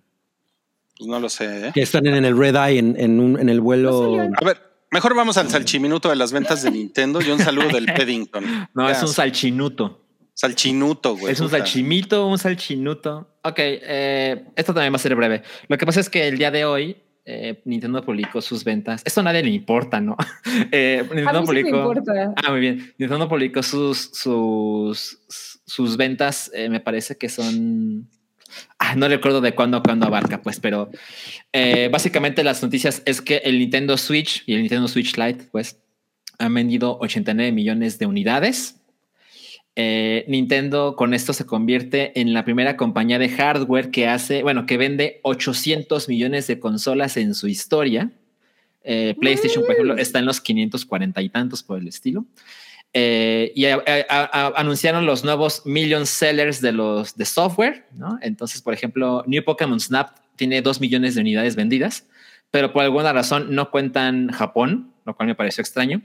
Pues 0.98 1.10
no 1.10 1.20
lo 1.20 1.30
sé. 1.30 1.68
¿eh? 1.68 1.72
Que 1.74 1.82
están 1.82 2.06
en 2.08 2.24
el 2.26 2.38
Red 2.38 2.56
Eye 2.56 2.80
en, 2.80 2.96
en, 3.00 3.20
un- 3.20 3.40
en 3.40 3.50
el 3.50 3.60
vuelo. 3.62 4.16
No 4.16 4.34
A 4.42 4.46
ver, 4.46 4.58
mejor 4.92 5.14
vamos 5.16 5.38
al 5.38 5.50
salchiminuto 5.50 6.10
de 6.10 6.16
las 6.16 6.32
ventas 6.32 6.64
de 6.64 6.72
Nintendo 6.72 7.22
y 7.22 7.30
un 7.30 7.40
saludo 7.40 7.68
del 7.68 7.86
Peddington. 7.94 8.46
No, 8.74 8.88
Ya, 8.88 8.94
es 8.96 9.02
un 9.04 9.10
salchinuto. 9.10 10.02
salchinuto, 10.34 11.18
güey. 11.18 11.34
Es 11.34 11.40
un 11.42 11.50
salchimito, 11.50 12.26
un 12.28 12.38
salchinuto. 12.40 13.30
Ok, 13.44 13.56
eh, 13.58 14.46
esto 14.56 14.74
también 14.74 14.94
va 14.94 14.96
a 14.96 15.00
ser 15.00 15.14
breve. 15.16 15.44
Lo 15.68 15.78
que 15.78 15.86
pasa 15.86 16.00
es 16.00 16.10
que 16.10 16.28
el 16.28 16.38
día 16.38 16.50
de 16.52 16.64
hoy 16.66 16.98
eh, 17.26 17.62
Nintendo 17.66 18.04
publicó 18.04 18.40
sus 18.42 18.64
ventas. 18.64 19.02
Esto 19.04 19.22
a 19.22 19.24
nadie 19.24 19.44
le 19.44 19.50
importa, 19.50 20.00
¿no? 20.00 20.16
Eh, 20.72 21.04
Nintendo 21.14 21.40
A 21.40 21.42
mí 21.42 21.48
sí 21.48 21.54
me 21.54 21.62
publicó. 21.62 21.78
importa. 21.78 22.34
Ah, 22.38 22.52
muy 22.52 22.60
bien. 22.60 22.94
Nintendo 22.98 23.28
publicó 23.28 23.64
sus 23.64 23.98
sus 24.14 25.20
sus 25.66 25.98
ventas. 25.98 26.52
eh, 26.54 26.70
me 26.70 26.80
parece 26.80 27.18
que 27.18 27.28
son. 27.30 28.08
Ah, 28.80 28.96
no 28.96 29.08
recuerdo 29.08 29.42
de 29.42 29.54
cuándo 29.54 29.82
cuándo 29.84 30.06
abarca, 30.06 30.42
pues, 30.42 30.60
pero 30.60 30.90
básicamente 31.92 32.44
las 32.44 32.62
noticias 32.64 33.02
es 33.06 33.22
que 33.22 33.38
el 33.38 33.60
Nintendo 33.60 33.98
Switch 33.98 34.44
y 34.46 34.54
el 34.54 34.62
Nintendo 34.62 34.88
Switch 34.88 35.18
Lite, 35.18 35.46
pues, 35.52 35.78
han 36.40 36.54
vendido 36.54 36.98
89 37.00 37.52
millones 37.52 38.00
de 38.00 38.06
unidades. 38.06 38.80
Eh, 39.78 40.24
Nintendo 40.30 40.96
con 40.96 41.14
esto 41.14 41.34
se 41.34 41.46
convierte 41.46 42.20
en 42.20 42.34
la 42.34 42.46
primera 42.46 42.78
compañía 42.78 43.20
de 43.20 43.28
hardware 43.30 43.92
que 43.92 44.08
hace, 44.08 44.42
bueno, 44.42 44.66
que 44.66 44.78
vende 44.78 45.20
800 45.24 46.08
millones 46.08 46.48
de 46.48 46.60
consolas 46.60 47.18
en 47.18 47.36
su 47.36 47.48
historia. 47.48 48.10
Eh, 48.84 49.16
PlayStation, 49.20 49.64
por 49.66 49.74
ejemplo, 49.74 49.98
está 49.98 50.20
en 50.20 50.26
los 50.26 50.40
540 50.40 51.22
y 51.22 51.30
tantos 51.30 51.62
por 51.64 51.80
el 51.80 51.88
estilo. 51.88 52.26
Eh, 52.94 53.52
y 53.56 53.66
a- 53.66 53.84
a- 53.86 54.06
a- 54.10 54.54
anunciaron 54.56 55.06
los 55.06 55.26
nuevos 55.26 55.64
million 55.66 56.06
sellers 56.06 56.62
de 56.62 56.72
los 56.72 57.18
de 57.18 57.26
software, 57.26 57.86
¿no? 57.94 58.18
Entonces, 58.22 58.62
por 58.62 58.74
ejemplo, 58.74 59.24
New 59.28 59.44
Pokémon 59.44 59.80
Snap 59.82 60.12
tiene 60.38 60.62
2 60.62 60.80
millones 60.80 61.16
de 61.16 61.22
unidades 61.22 61.58
vendidas, 61.58 62.06
pero 62.52 62.72
por 62.72 62.84
alguna 62.84 63.12
razón 63.12 63.54
no 63.54 63.70
cuentan 63.72 64.30
Japón, 64.32 64.94
lo 65.06 65.14
cual 65.18 65.28
me 65.28 65.36
pareció 65.36 65.62
extraño. 65.62 66.02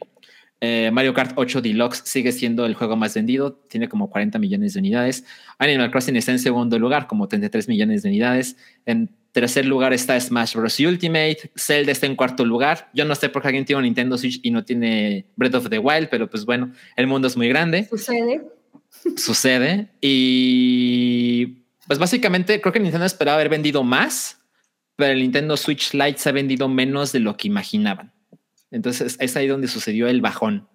Eh, 0.61 0.91
Mario 0.93 1.15
Kart 1.15 1.32
8 1.37 1.62
Deluxe 1.62 2.03
sigue 2.05 2.32
siendo 2.32 2.66
el 2.66 2.74
juego 2.74 2.95
más 2.95 3.15
vendido, 3.15 3.53
tiene 3.53 3.89
como 3.89 4.11
40 4.11 4.39
millones 4.39 4.74
de 4.74 4.81
unidades. 4.81 5.24
Animal 5.59 5.91
Crossing 5.91 6.16
está 6.16 6.32
en 6.32 6.39
segundo 6.39 6.78
lugar, 6.78 7.07
como 7.07 7.28
33 7.28 7.69
millones 7.69 8.03
de 8.03 8.11
unidades. 8.11 8.57
En 8.85 9.11
tercer 9.32 9.65
lugar 9.65 9.93
está 9.93 10.20
Smash 10.20 10.55
Bros. 10.55 10.78
Ultimate. 10.81 11.51
Zelda 11.57 11.93
está 11.93 12.07
en 12.07 12.16
cuarto 12.16 12.45
lugar. 12.45 12.91
Yo 12.93 13.05
no 13.05 13.15
sé 13.15 13.28
por 13.28 13.43
qué 13.43 13.49
alguien 13.49 13.65
tiene 13.65 13.78
un 13.78 13.85
Nintendo 13.85 14.19
Switch 14.19 14.41
y 14.43 14.51
no 14.51 14.65
tiene 14.65 15.27
Breath 15.37 15.55
of 15.55 15.70
the 15.70 15.78
Wild, 15.78 16.09
pero 16.11 16.28
pues 16.28 16.45
bueno, 16.45 16.73
el 16.97 17.07
mundo 17.07 17.28
es 17.28 17.37
muy 17.37 17.49
grande 17.49 17.87
Sucede. 17.89 18.43
sucede. 19.16 19.89
Y 20.01 21.65
pues 21.87 21.99
básicamente 21.99 22.61
creo 22.61 22.73
que 22.73 22.81
Nintendo 22.81 23.07
esperaba 23.07 23.37
haber 23.37 23.49
vendido 23.49 23.82
más, 23.82 24.39
pero 24.97 25.12
el 25.12 25.20
Nintendo 25.20 25.57
Switch 25.57 25.95
Lite 25.95 26.19
se 26.19 26.28
ha 26.28 26.32
vendido 26.32 26.69
menos 26.69 27.12
de 27.12 27.20
lo 27.20 27.37
que 27.37 27.49
imaginaban. 27.49 28.12
Entonces 28.71 29.17
es 29.19 29.37
ahí 29.37 29.47
donde 29.47 29.69
sucedió 29.69 30.09
el 30.09 30.21
bajón. 30.21 30.69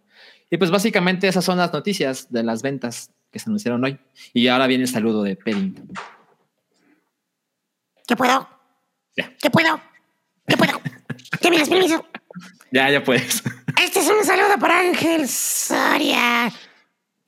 Y 0.49 0.57
pues 0.57 0.71
básicamente 0.71 1.27
esas 1.27 1.43
son 1.43 1.57
las 1.57 1.73
noticias 1.73 2.31
de 2.31 2.43
las 2.43 2.61
ventas 2.61 3.11
que 3.31 3.39
se 3.39 3.49
anunciaron 3.49 3.83
hoy. 3.83 3.99
Y 4.33 4.47
ahora 4.47 4.67
viene 4.67 4.83
el 4.83 4.89
saludo 4.89 5.23
de 5.23 5.35
Peddington. 5.35 5.89
¿Qué 8.07 8.15
puedo? 8.15 8.47
Ya. 9.17 9.33
¿Qué 9.41 9.49
puedo? 9.49 9.79
¿Qué 10.47 10.57
puedo? 10.57 10.81
¿Qué 11.41 11.49
me 11.49 11.57
das 11.57 11.69
permiso? 11.69 12.05
Ya, 12.71 12.89
ya 12.89 13.03
puedes. 13.03 13.43
Este 13.81 13.99
es 13.99 14.09
un 14.09 14.23
saludo 14.23 14.59
para 14.59 14.79
Ángel 14.79 15.27
Soria. 15.27 16.51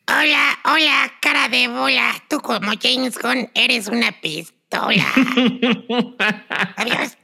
Hola, 0.10 0.60
hola, 0.66 1.12
cara 1.22 1.50
de 1.50 1.68
bola. 1.68 2.14
Tú 2.30 2.40
como 2.40 2.72
James 2.82 3.18
Gunn 3.18 3.50
eres 3.54 3.88
una 3.88 4.12
pistola. 4.12 5.06
Adiós. 6.78 7.18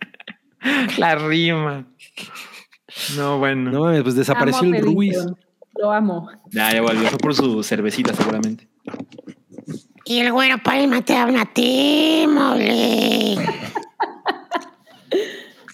La 0.97 1.15
rima. 1.15 1.85
No, 3.15 3.37
bueno. 3.39 3.71
No, 3.71 3.81
mames, 3.85 4.03
pues 4.03 4.15
desapareció 4.15 4.61
Amo 4.67 4.75
el 4.75 4.81
Ruiz. 4.83 5.13
Paddington. 5.17 5.39
Lo 5.79 5.91
amo. 5.91 6.29
Ya, 6.51 6.71
ya 6.71 6.81
volvió. 6.81 7.09
Fue 7.09 7.17
por 7.17 7.33
su 7.35 7.63
cervecita 7.63 8.13
seguramente. 8.15 8.67
Y 10.05 10.19
el 10.19 10.31
güero 10.31 10.57
Palma 10.63 11.01
te 11.03 11.15
habla 11.15 11.41
a 11.41 11.45
ti, 11.53 12.25
mole. 12.27 13.37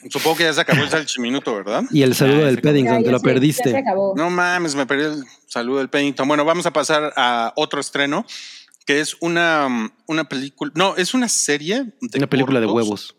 Supongo 0.10 0.38
que 0.38 0.44
ya 0.44 0.54
se 0.54 0.62
acabó 0.62 0.82
el 0.84 0.90
salchiminuto, 0.90 1.54
¿verdad? 1.56 1.84
Y 1.92 2.02
el 2.02 2.16
saludo 2.16 2.44
Ah, 2.44 2.46
del 2.48 2.62
Paddington, 2.62 3.04
te 3.04 3.12
lo 3.12 3.20
se- 3.20 3.24
Ya 3.26 3.30
se 3.30 3.34
perdiste. 3.34 3.78
acabó. 3.78 4.14
No 4.16 4.30
mames, 4.30 4.74
me 4.76 4.86
perdí 4.86 5.04
el 5.06 5.24
saludo 5.48 5.80
del 5.80 5.90
Pennington. 5.90 6.28
Bueno, 6.28 6.46
vamos 6.46 6.66
a 6.66 6.72
pasar 6.74 7.14
a 7.16 7.54
otro 7.56 7.80
estreno, 7.80 8.26
que 8.88 9.02
es 9.02 9.18
una, 9.20 9.92
una 10.08 10.24
película. 10.24 10.72
No, 10.74 10.96
es 10.96 11.14
una 11.14 11.28
serie. 11.30 11.94
De 12.02 12.18
Una 12.18 12.28
película 12.28 12.60
de 12.60 12.66
huevos. 12.66 13.16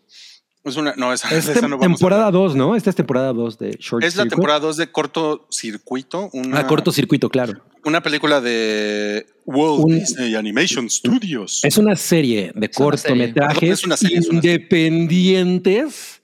Es 0.63 0.75
una. 0.77 0.93
No, 0.95 1.11
esa, 1.11 1.27
Es 1.35 1.47
esa 1.49 1.59
tem- 1.61 1.69
no 1.69 1.77
vamos 1.77 1.97
temporada 1.99 2.29
2, 2.31 2.55
¿no? 2.55 2.75
Esta 2.75 2.89
es 2.91 2.95
temporada 2.95 3.33
2 3.33 3.57
de 3.57 3.77
Short. 3.79 4.03
Es 4.03 4.15
la 4.15 4.23
Circuit. 4.23 4.29
temporada 4.37 4.59
2 4.59 4.77
de 4.77 4.91
cortocircuito. 4.91 6.29
Una, 6.33 6.59
Ah, 6.59 6.67
cortocircuito, 6.67 7.29
claro. 7.29 7.61
Una 7.83 8.01
película 8.03 8.41
de 8.41 9.25
Walt 9.45 9.83
Un- 9.85 9.99
Disney 9.99 10.35
Animation 10.35 10.87
Studios. 10.89 11.61
Es 11.63 11.77
una 11.77 11.95
serie 11.95 12.51
de 12.53 12.67
serie. 12.67 12.69
cortometrajes 12.75 13.59
Perdón, 13.59 13.73
es 13.73 13.83
una 13.85 13.97
serie, 13.97 14.17
es 14.19 14.25
serie. 14.25 14.37
independientes 14.37 16.21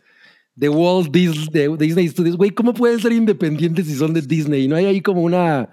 de 0.55 0.69
Walt 0.69 1.09
Dis- 1.11 1.49
de 1.51 1.75
Disney 1.77 2.07
Studios. 2.09 2.37
Güey, 2.37 2.51
¿cómo 2.51 2.73
pueden 2.73 2.99
ser 2.99 3.11
independientes 3.11 3.87
si 3.87 3.95
son 3.95 4.13
de 4.13 4.21
Disney? 4.21 4.67
No 4.67 4.75
hay 4.75 4.85
ahí 4.85 5.01
como 5.01 5.21
una. 5.21 5.69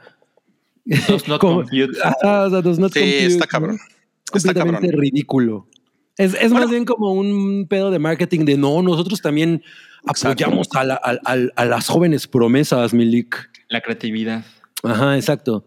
Does 1.08 1.28
not 1.28 1.38
como- 1.40 1.60
compute. 1.62 1.98
Ajá, 2.02 2.44
o 2.44 2.50
sea, 2.50 2.62
does 2.62 2.78
not 2.78 2.92
Sí, 2.92 3.00
compute, 3.00 3.26
está 3.26 3.44
¿no? 3.44 3.48
cabrón. 3.50 3.76
Es 3.76 4.36
Está 4.36 4.48
completamente 4.54 4.86
cabrón. 4.88 5.00
ridículo. 5.02 5.68
Es, 6.16 6.34
es 6.34 6.52
más 6.52 6.70
bien 6.70 6.84
como 6.84 7.12
un 7.12 7.66
pedo 7.68 7.90
de 7.90 7.98
marketing 7.98 8.44
de 8.44 8.56
no, 8.56 8.82
nosotros 8.82 9.20
también 9.20 9.62
apoyamos 10.06 10.68
a, 10.74 10.84
la- 10.84 11.00
a- 11.02 11.18
a- 11.32 11.48
a 11.56 11.64
las 11.64 11.88
jóvenes 11.88 12.26
promesas, 12.26 12.92
Milik. 12.94 13.50
La 13.68 13.80
creatividad. 13.80 14.44
Ajá, 14.82 15.16
exacto. 15.16 15.66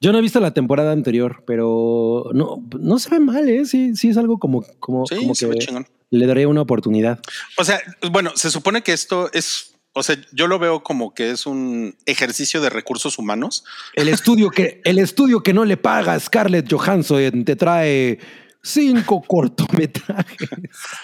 Yo 0.00 0.12
no 0.12 0.18
he 0.18 0.22
visto 0.22 0.40
la 0.40 0.52
temporada 0.52 0.92
anterior, 0.92 1.42
pero 1.46 2.30
no, 2.34 2.62
no 2.78 2.98
se 2.98 3.08
ve 3.10 3.20
mal, 3.20 3.48
¿eh? 3.48 3.64
Sí, 3.64 3.96
sí 3.96 4.08
es 4.10 4.18
algo 4.18 4.38
como, 4.38 4.62
como, 4.78 5.06
Sí, 5.06 5.16
que 5.48 5.58
chingón. 5.58 5.86
le 6.10 6.26
daré 6.26 6.44
una 6.46 6.60
oportunidad. 6.60 7.18
O 7.56 7.64
sea, 7.64 7.80
bueno, 8.12 8.32
se 8.34 8.50
supone 8.50 8.82
que 8.82 8.92
esto 8.92 9.30
es. 9.32 9.72
O 9.94 10.02
sea, 10.02 10.16
yo 10.32 10.46
lo 10.48 10.58
veo 10.58 10.82
como 10.82 11.14
que 11.14 11.30
es 11.30 11.46
un 11.46 11.96
ejercicio 12.04 12.60
de 12.60 12.68
recursos 12.68 13.18
humanos. 13.18 13.64
El 13.94 14.08
estudio 14.08 14.50
que, 14.50 14.82
el 14.84 14.98
estudio 14.98 15.42
que 15.42 15.54
no 15.54 15.64
le 15.64 15.78
paga 15.78 16.12
a 16.12 16.20
Scarlett 16.20 16.70
Johansson 16.70 17.44
te 17.46 17.56
trae 17.56 18.18
cinco 18.66 19.22
cortometrajes. 19.22 20.48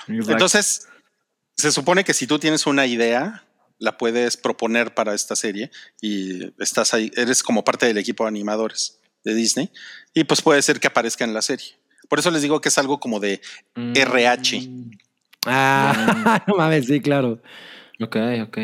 Entonces, 0.09 0.89
se 1.57 1.71
supone 1.73 2.05
que 2.05 2.15
si 2.15 2.27
tú 2.27 2.39
tienes 2.39 2.67
una 2.67 2.87
idea, 2.87 3.45
la 3.79 3.97
puedes 3.99 4.37
proponer 4.37 4.95
para 4.95 5.15
esta 5.15 5.37
serie 5.37 5.71
y 6.01 6.53
estás 6.63 6.95
ahí, 6.95 7.11
eres 7.17 7.43
como 7.43 7.65
parte 7.65 7.87
del 7.87 7.99
equipo 7.99 8.25
de 8.25 8.29
animadores 8.29 9.01
de 9.25 9.35
Disney 9.35 9.71
y 10.15 10.25
pues 10.25 10.43
puede 10.43 10.63
ser 10.63 10.81
que 10.81 10.87
aparezca 10.89 11.25
en 11.25 11.35
la 11.35 11.43
serie. 11.43 11.79
Por 12.09 12.19
eso 12.19 12.31
les 12.31 12.43
digo 12.43 12.61
que 12.61 12.69
es 12.69 12.79
algo 12.79 13.01
como 13.01 13.21
de 13.21 13.41
Mm. 13.75 13.93
RH. 13.97 14.69
Ah, 15.47 16.45
no 16.47 16.55
mames, 16.57 16.87
sí, 16.87 17.01
claro. 17.01 17.41
Ok, 18.01 18.17
ok. 18.47 18.59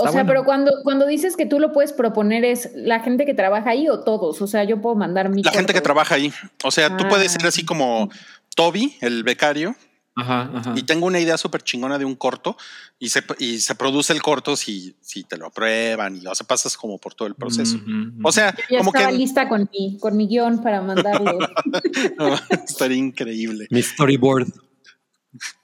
O 0.00 0.02
sea, 0.04 0.10
bueno. 0.12 0.26
pero 0.28 0.44
cuando, 0.44 0.72
cuando 0.84 1.06
dices 1.06 1.36
que 1.36 1.46
tú 1.46 1.58
lo 1.60 1.72
puedes 1.72 1.92
proponer 1.92 2.44
es 2.44 2.70
la 2.74 3.00
gente 3.00 3.24
que 3.26 3.34
trabaja 3.34 3.70
ahí 3.70 3.88
o 3.88 4.00
todos. 4.00 4.40
O 4.42 4.46
sea, 4.46 4.64
yo 4.64 4.80
puedo 4.80 4.96
mandar 4.96 5.28
mi. 5.28 5.42
La 5.42 5.52
gente 5.52 5.72
que 5.72 5.80
trabaja 5.80 6.14
ahí. 6.14 6.32
O 6.64 6.70
sea, 6.70 6.96
tú 6.96 7.04
Ah. 7.06 7.08
puedes 7.08 7.32
ser 7.32 7.46
así 7.46 7.64
como 7.64 8.08
Toby, 8.56 8.96
el 9.00 9.22
becario, 9.22 9.76
Ajá, 10.16 10.50
ajá. 10.52 10.74
y 10.76 10.82
tengo 10.82 11.06
una 11.06 11.20
idea 11.20 11.38
súper 11.38 11.62
chingona 11.62 11.96
de 11.96 12.04
un 12.04 12.16
corto 12.16 12.56
y 12.98 13.10
se, 13.10 13.22
y 13.38 13.58
se 13.60 13.76
produce 13.76 14.12
el 14.12 14.20
corto 14.20 14.56
si, 14.56 14.96
si 15.00 15.22
te 15.22 15.36
lo 15.36 15.46
aprueban 15.46 16.16
y 16.16 16.26
o 16.26 16.34
sea, 16.34 16.44
pasas 16.44 16.76
como 16.76 16.98
por 16.98 17.14
todo 17.14 17.28
el 17.28 17.36
proceso. 17.36 17.78
O 18.24 18.32
sea, 18.32 18.52
Yo 18.56 18.64
ya 18.70 18.78
como 18.78 18.90
estaba 18.90 19.12
que 19.12 19.16
lista 19.16 19.48
con 19.48 19.70
mi, 19.72 19.96
con 20.00 20.16
mi 20.16 20.26
guion 20.26 20.60
para 20.60 20.80
mandarlo. 20.82 21.38
estaría 22.66 22.96
increíble. 22.96 23.68
Mi 23.70 23.80
storyboard. 23.80 24.48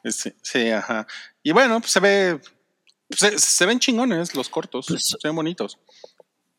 Sí, 0.04 0.32
sí, 0.42 0.70
ajá. 0.70 1.06
Y 1.42 1.50
bueno, 1.52 1.80
pues 1.80 1.90
se 1.92 1.98
ve, 2.00 2.38
se, 3.16 3.38
se 3.38 3.66
ven 3.66 3.78
chingones 3.80 4.34
los 4.34 4.48
cortos, 4.48 4.86
Pues- 4.88 5.08
se 5.20 5.28
ven 5.28 5.36
bonitos. 5.36 5.78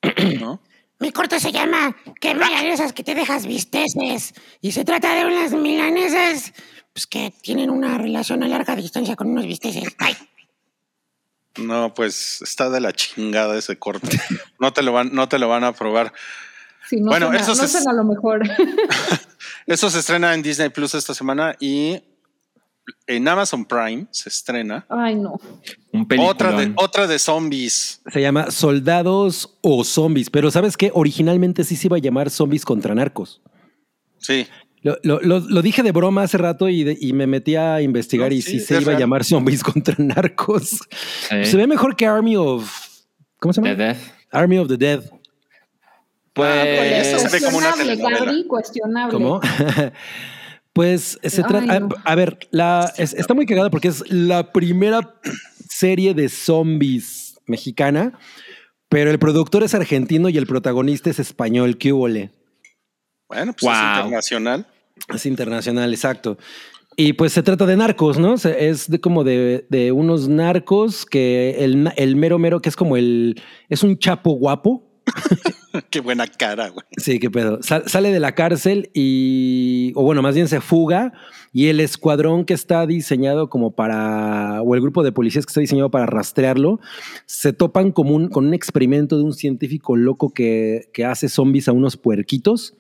¿No? 0.40 0.62
Mi 1.00 1.12
corto 1.12 1.40
se 1.40 1.52
llama 1.52 1.96
¿Qué 2.22 2.34
milanesas 2.34 2.94
que 2.94 3.04
te 3.04 3.16
dejas 3.16 3.46
visteces? 3.46 4.34
Y 4.62 4.72
se 4.72 4.86
trata 4.86 5.14
de 5.14 5.26
unas 5.26 5.52
milanesas 5.52 6.54
pues, 6.94 7.06
que 7.08 7.34
tienen 7.42 7.70
una 7.70 7.98
relación 7.98 8.42
a 8.44 8.48
larga 8.48 8.76
distancia 8.76 9.16
con 9.18 9.28
unos 9.30 9.46
bisteces. 9.46 9.84
Ay, 10.00 10.16
No, 11.58 11.94
pues 11.94 12.42
está 12.42 12.70
de 12.70 12.80
la 12.80 12.94
chingada 12.94 13.58
ese 13.58 13.78
corto. 13.78 14.08
No 14.60 14.72
te 14.72 14.84
lo 14.84 14.94
van, 14.94 15.14
no 15.14 15.28
te 15.28 15.38
lo 15.40 15.50
van 15.50 15.64
a 15.66 15.74
probar. 15.74 16.14
Sí, 16.90 17.02
no 17.02 17.08
Bueno, 17.10 17.28
suena, 17.28 17.42
eso 17.42 17.56
no 17.56 17.68
se- 17.68 17.68
suena 17.68 17.92
a 17.92 17.94
lo 17.96 18.04
mejor. 18.04 18.42
Eso 19.68 19.90
se 19.90 20.00
estrena 20.00 20.34
en 20.34 20.42
Disney 20.44 20.70
Plus 20.70 20.94
esta 20.96 21.14
semana 21.16 21.56
y 21.60 22.00
en 23.08 23.28
Amazon 23.28 23.66
Prime 23.66 24.06
se 24.12 24.30
estrena 24.30 24.86
Ay, 24.90 25.16
no. 25.16 25.40
Un 25.92 26.08
otra 26.20 26.52
de, 26.52 26.72
otra 26.76 27.08
de 27.08 27.18
zombies. 27.20 28.02
Se 28.12 28.22
llama 28.22 28.52
Soldados 28.52 29.58
o 29.62 29.84
Zombies, 29.84 30.30
pero 30.30 30.52
¿sabes 30.52 30.76
qué? 30.78 30.92
Originalmente 30.94 31.64
sí 31.64 31.76
se 31.76 31.88
iba 31.88 31.98
a 31.98 32.00
llamar 32.00 32.30
Zombies 32.30 32.66
contra 32.66 32.94
Narcos. 32.96 33.42
Sí, 34.18 34.48
Lo, 34.82 34.98
lo- 35.04 35.20
lo- 35.22 35.40
lo 35.40 35.62
dije 35.62 35.82
de 35.84 35.92
broma 35.92 36.24
hace 36.24 36.38
rato 36.38 36.68
y, 36.70 36.84
de- 36.84 36.98
y 37.00 37.14
me 37.14 37.26
metí 37.28 37.56
a 37.56 37.82
investigar 37.82 38.30
No, 38.30 38.36
y 38.36 38.42
sí, 38.42 38.60
sí, 38.60 38.66
se 38.66 38.82
iba 38.82 38.94
a 38.94 39.00
llamar 39.00 39.24
Zombies 39.24 39.64
contra 39.64 39.96
Narcos. 39.98 40.80
Sí. 41.30 41.46
Se 41.46 41.58
ve 41.58 41.66
mejor 41.68 41.96
que 41.96 42.06
Army 42.06 42.36
of... 42.36 42.72
¿Cómo 43.40 43.54
se 43.54 43.62
The 43.62 43.70
llama? 43.70 43.84
Death. 43.84 43.98
Army 44.32 44.58
of 44.60 44.68
the 44.68 44.78
Dead. 44.78 45.04
Ah, 45.12 45.14
Pues. 46.34 47.08
eso 47.08 47.20
se 47.20 47.30
ve 47.40 47.46
como 47.46 47.58
una 47.60 47.74
telenovela. 47.74 48.34
Cuestionable. 48.48 49.14
¿Cómo? 49.14 49.40
Pues 50.76 51.18
se 51.24 51.42
trata. 51.48 51.74
A, 52.06 52.12
a 52.12 52.16
ver, 52.16 52.38
la, 52.52 52.92
es- 52.98 53.14
está 53.14 53.34
muy 53.34 53.46
cagada 53.46 53.70
porque 53.70 53.88
es 53.88 54.04
la 54.12 54.52
primera 54.52 55.16
serie 55.70 56.14
de 56.14 56.28
zombies 56.28 57.40
mexicana, 57.48 58.20
pero 58.90 59.10
el 59.10 59.18
productor 59.18 59.64
es 59.64 59.74
argentino 59.74 60.28
y 60.28 60.38
el 60.38 60.46
protagonista 60.48 61.10
es 61.10 61.20
español. 61.20 61.78
¿Qué 61.78 61.94
hubole? 61.94 62.32
Bueno, 63.30 63.54
pues 63.54 63.64
es 63.74 63.96
internacional. 64.04 64.68
Es 65.14 65.26
internacional, 65.26 65.94
exacto. 65.94 66.38
Y 66.98 67.14
pues 67.14 67.32
se 67.32 67.42
trata 67.44 67.66
de 67.66 67.78
narcos, 67.78 68.18
¿no? 68.20 68.34
Es 68.36 68.90
de 68.90 69.00
como 69.00 69.24
de, 69.24 69.66
de 69.70 69.94
unos 69.94 70.28
narcos 70.28 71.06
que 71.06 71.56
el 71.64 72.16
mero 72.18 72.38
mero, 72.38 72.62
que 72.62 72.68
es 72.70 72.76
como 72.76 72.98
el. 72.98 73.42
Es 73.70 73.82
un 73.82 73.98
chapo 73.98 74.32
guapo. 74.32 74.84
Qué 75.90 76.00
buena 76.00 76.26
cara, 76.28 76.70
güey. 76.70 76.86
Sí, 76.98 77.20
qué 77.20 77.30
pedo. 77.30 77.62
Sal- 77.62 77.84
sale 77.88 78.12
de 78.12 78.20
la 78.20 78.34
cárcel 78.34 78.90
y, 78.94 79.92
o 79.96 80.04
bueno, 80.04 80.22
más 80.22 80.34
bien 80.36 80.48
se 80.48 80.62
fuga 80.62 81.14
y 81.52 81.68
el 81.68 81.80
escuadrón 81.80 82.46
que 82.46 82.54
está 82.54 82.86
diseñado 82.88 83.50
como 83.50 83.72
para, 83.76 84.62
o 84.62 84.74
el 84.76 84.82
grupo 84.82 85.04
de 85.04 85.12
policías 85.12 85.46
que 85.46 85.50
está 85.52 85.62
diseñado 85.62 85.92
para 85.92 86.06
rastrearlo, 86.06 86.80
se 87.26 87.52
topan 87.54 87.92
como 87.92 88.16
un- 88.16 88.30
con 88.30 88.48
un 88.48 88.54
experimento 88.54 89.18
de 89.18 89.24
un 89.24 89.34
científico 89.34 89.96
loco 89.96 90.30
que, 90.34 90.90
que 90.94 91.06
hace 91.06 91.28
zombies 91.30 91.68
a 91.68 91.74
unos 91.74 91.98
puerquitos 91.98 92.76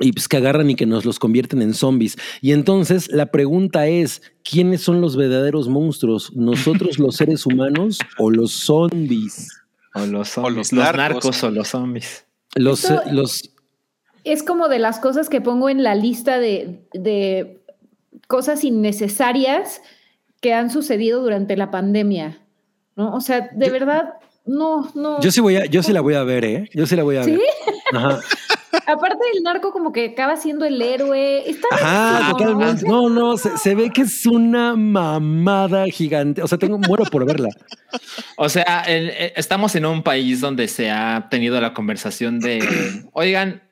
y 0.00 0.12
pues 0.12 0.28
que 0.28 0.36
agarran 0.36 0.70
y 0.70 0.76
que 0.76 0.86
nos 0.86 1.04
los 1.04 1.18
convierten 1.18 1.62
en 1.62 1.74
zombies. 1.74 2.16
Y 2.40 2.52
entonces 2.52 3.08
la 3.10 3.26
pregunta 3.32 3.86
es, 3.88 4.22
¿quiénes 4.48 4.80
son 4.82 5.00
los 5.00 5.16
verdaderos 5.16 5.68
monstruos? 5.68 6.32
¿Nosotros 6.36 6.98
los 7.00 7.16
seres 7.16 7.46
humanos 7.46 7.98
o 8.18 8.30
los 8.30 8.52
zombies? 8.52 9.48
O 10.02 10.06
los 10.06 10.36
O 10.38 10.42
los 10.50 10.56
los, 10.56 10.72
narcos. 10.72 10.96
narcos 10.96 11.42
o 11.44 11.50
los 11.50 11.68
zombies. 11.68 12.24
Los, 12.54 12.84
Esto- 12.84 13.02
los, 13.12 13.50
Es 14.24 14.42
como 14.42 14.68
de 14.68 14.78
las 14.78 14.98
cosas 15.00 15.28
que 15.28 15.40
pongo 15.40 15.68
en 15.68 15.82
la 15.82 15.94
lista 15.94 16.38
de, 16.38 16.80
de 16.92 17.60
cosas 18.26 18.64
innecesarias 18.64 19.80
que 20.40 20.54
han 20.54 20.70
sucedido 20.70 21.22
durante 21.22 21.56
la 21.56 21.70
pandemia, 21.70 22.40
¿no? 22.96 23.14
O 23.14 23.20
sea, 23.20 23.48
de 23.52 23.70
verdad, 23.70 24.14
no, 24.46 24.90
no. 24.94 25.20
yo 25.20 25.30
sí 25.32 25.40
voy 25.40 25.56
a, 25.56 25.66
yo 25.66 25.82
sí 25.82 25.92
la 25.92 26.00
voy 26.00 26.14
a 26.14 26.22
ver, 26.24 26.44
¿eh? 26.44 26.70
Yo 26.74 26.86
sí 26.86 26.96
la 26.96 27.02
voy 27.02 27.16
a 27.16 27.24
¿Sí? 27.24 27.32
ver. 27.32 27.40
Ajá. 27.92 28.20
Aparte 28.86 29.18
del 29.32 29.42
narco 29.42 29.72
como 29.72 29.92
que 29.92 30.06
acaba 30.06 30.36
siendo 30.36 30.64
el 30.64 30.80
héroe. 30.80 31.48
Está 31.48 31.68
Ajá, 31.72 32.30
totalmente. 32.30 32.86
No, 32.86 33.08
no, 33.08 33.36
se, 33.36 33.56
se 33.58 33.74
ve 33.74 33.90
que 33.90 34.02
es 34.02 34.26
una 34.26 34.76
mamada 34.76 35.86
gigante. 35.86 36.42
O 36.42 36.48
sea, 36.48 36.58
tengo 36.58 36.78
muero 36.78 37.04
por 37.04 37.24
verla. 37.26 37.48
O 38.36 38.48
sea, 38.48 38.82
el- 38.86 39.10
eh, 39.10 39.32
estamos 39.36 39.74
en 39.74 39.86
un 39.86 40.02
país 40.02 40.40
donde 40.40 40.68
se 40.68 40.90
ha 40.90 41.28
tenido 41.30 41.60
la 41.60 41.72
conversación 41.74 42.40
de, 42.40 43.04
oigan, 43.12 43.62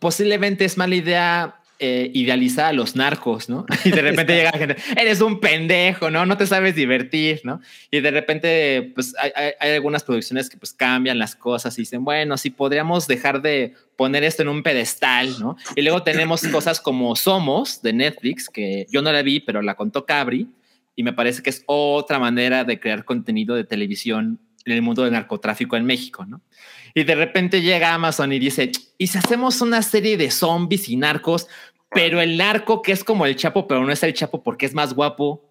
posiblemente 0.00 0.64
es 0.64 0.76
mala 0.76 0.94
idea 0.94 1.56
eh, 1.84 2.12
idealizar 2.14 2.66
a 2.66 2.72
los 2.72 2.94
narcos, 2.94 3.48
¿no? 3.48 3.66
Y 3.84 3.90
de 3.90 4.02
repente 4.02 4.36
llega 4.36 4.52
gente, 4.52 4.76
eres 4.96 5.20
un 5.20 5.40
pendejo, 5.40 6.12
¿no? 6.12 6.24
No 6.24 6.36
te 6.36 6.46
sabes 6.46 6.76
divertir, 6.76 7.40
¿no? 7.42 7.60
Y 7.90 7.98
de 7.98 8.12
repente, 8.12 8.92
pues 8.94 9.16
hay 9.18 9.72
algunas 9.72 10.04
producciones 10.04 10.48
que 10.48 10.56
pues 10.56 10.72
cambian 10.72 11.18
las 11.18 11.34
cosas 11.34 11.76
y 11.76 11.82
dicen, 11.82 12.04
bueno, 12.04 12.38
si 12.38 12.50
podríamos 12.50 13.08
dejar 13.08 13.42
de 13.42 13.74
poner 13.96 14.22
esto 14.22 14.42
en 14.42 14.50
un 14.50 14.62
pedestal, 14.62 15.40
¿no? 15.40 15.56
Y 15.74 15.82
luego 15.82 16.04
tenemos 16.04 16.42
cosas 16.52 16.80
como 16.80 17.16
Somos 17.16 17.82
de 17.82 17.92
Netflix, 17.92 18.48
que 18.48 18.86
yo 18.88 19.02
no 19.02 19.10
la 19.10 19.22
vi, 19.22 19.40
pero 19.40 19.60
la 19.60 19.74
contó 19.74 20.06
Cabri, 20.06 20.46
y 20.94 21.02
me 21.02 21.12
parece 21.12 21.42
que 21.42 21.50
es 21.50 21.64
otra 21.66 22.20
manera 22.20 22.62
de 22.62 22.78
crear 22.78 23.04
contenido 23.04 23.56
de 23.56 23.64
televisión 23.64 24.38
en 24.64 24.72
el 24.72 24.82
mundo 24.82 25.02
del 25.02 25.14
narcotráfico 25.14 25.76
en 25.76 25.84
México, 25.84 26.24
¿no? 26.24 26.42
Y 26.94 27.04
de 27.04 27.14
repente 27.14 27.62
llega 27.62 27.94
Amazon 27.94 28.32
y 28.32 28.38
dice, 28.38 28.70
¿y 28.98 29.06
si 29.06 29.18
hacemos 29.18 29.60
una 29.60 29.82
serie 29.82 30.16
de 30.16 30.30
zombies 30.30 30.88
y 30.88 30.96
narcos, 30.96 31.48
pero 31.94 32.20
el 32.20 32.36
narco 32.36 32.82
que 32.82 32.92
es 32.92 33.04
como 33.04 33.26
el 33.26 33.36
Chapo, 33.36 33.66
pero 33.68 33.84
no 33.84 33.92
es 33.92 34.02
el 34.02 34.14
Chapo 34.14 34.42
porque 34.42 34.66
es 34.66 34.74
más 34.74 34.94
guapo, 34.94 35.44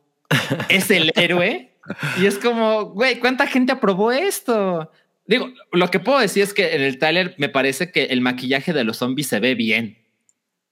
es 0.70 0.90
el 0.92 1.12
héroe? 1.16 1.72
Y 2.20 2.26
es 2.26 2.38
como, 2.38 2.86
güey, 2.92 3.20
¿cuánta 3.20 3.48
gente 3.48 3.72
aprobó 3.72 4.12
esto? 4.12 4.92
Digo, 5.26 5.50
lo 5.72 5.90
que 5.90 6.00
puedo 6.00 6.20
decir 6.20 6.44
es 6.44 6.54
que 6.54 6.76
en 6.76 6.82
el 6.82 6.98
tráiler 7.00 7.36
me 7.38 7.50
parece 7.50 7.92
que 7.92 8.06
el 8.06 8.22
maquillaje 8.22 8.74
de 8.74 8.84
los 8.84 8.98
zombies 8.98 9.28
se 9.28 9.40
ve 9.40 9.56
bien. 9.56 9.98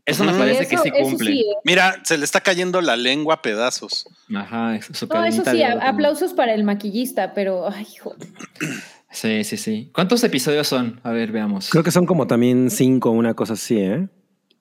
Eso 0.06 0.24
me 0.24 0.34
parece 0.34 0.64
Eso- 0.64 0.70
que 0.70 0.78
sí 0.78 0.90
eso 0.96 1.04
cumple. 1.10 1.32
sí, 1.32 1.40
¿eh? 1.42 1.56
Mira, 1.64 2.02
se 2.04 2.18
le 2.18 2.26
está 2.26 2.42
cayendo 2.42 2.82
la 2.82 2.96
lengua 2.96 3.36
a 3.36 3.42
pedazos. 3.44 4.08
Ajá, 4.36 4.76
es- 4.76 4.86
su 4.92 5.06
No, 5.08 5.24
eso 5.24 5.44
sí, 5.46 5.62
aplausos 5.64 6.34
para 6.34 6.54
el 6.56 6.64
maquillista, 6.64 7.34
pero 7.36 7.70
ay, 7.70 7.86
joder. 8.02 8.28
Sí, 9.12 9.44
sí, 9.44 9.58
sí. 9.58 9.90
¿Cuántos 9.94 10.24
episodios 10.24 10.68
son? 10.68 11.00
A 11.04 11.12
ver, 11.12 11.32
veamos. 11.32 11.70
Creo 11.70 11.84
que 11.84 11.92
son 11.92 12.06
como 12.06 12.28
también 12.28 12.70
cinco, 12.72 13.12
una 13.12 13.34
cosa 13.36 13.54
así, 13.54 13.78
¿eh? 13.80 14.08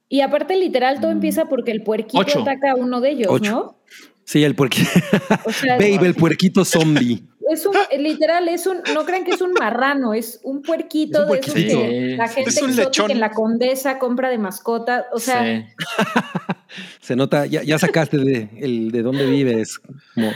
Y 0.08 0.20
aparte, 0.22 0.56
literal, 0.56 1.00
todo 1.00 1.10
empieza 1.10 1.46
porque 1.46 1.70
el 1.70 1.82
puerquito 1.82 2.18
Ocho. 2.18 2.40
ataca 2.42 2.72
a 2.72 2.74
uno 2.74 3.00
de 3.00 3.10
ellos, 3.10 3.28
Ocho. 3.30 3.50
¿no? 3.50 3.78
Sí, 4.24 4.44
el 4.44 4.54
puerquito. 4.54 4.88
O 5.44 5.52
sea, 5.52 5.74
Babe, 5.78 5.98
el 6.06 6.14
puerquito 6.16 6.64
zombie. 6.64 7.22
es 7.50 7.64
un, 7.66 7.74
literal, 7.98 8.48
es 8.48 8.66
un, 8.66 8.78
no 8.94 9.04
crean 9.06 9.24
que 9.24 9.30
es 9.32 9.40
un 9.40 9.52
marrano, 9.52 10.12
es 10.14 10.40
un 10.42 10.60
puerquito 10.62 11.20
Es 11.22 11.24
un 11.24 11.32
de 11.32 11.38
esos 11.40 11.54
que 11.54 11.60
Sí, 12.10 12.16
la 12.16 12.28
gente 12.28 12.50
Es 12.50 12.60
un 12.62 12.68
exótica 12.70 12.84
lechón. 12.88 13.10
en 13.10 13.20
la 13.20 13.30
condesa 13.30 13.98
compra 13.98 14.28
de 14.30 14.38
mascota. 14.38 15.06
O 15.12 15.18
sea, 15.18 15.42
Sí. 15.44 15.64
Se 17.00 17.16
nota, 17.16 17.46
ya, 17.46 17.62
ya 17.62 17.78
sacaste 17.78 18.18
de, 18.18 18.50
el, 18.58 18.90
de 18.90 19.02
dónde 19.02 19.24
vives. 19.26 19.78
Como- 20.14 20.32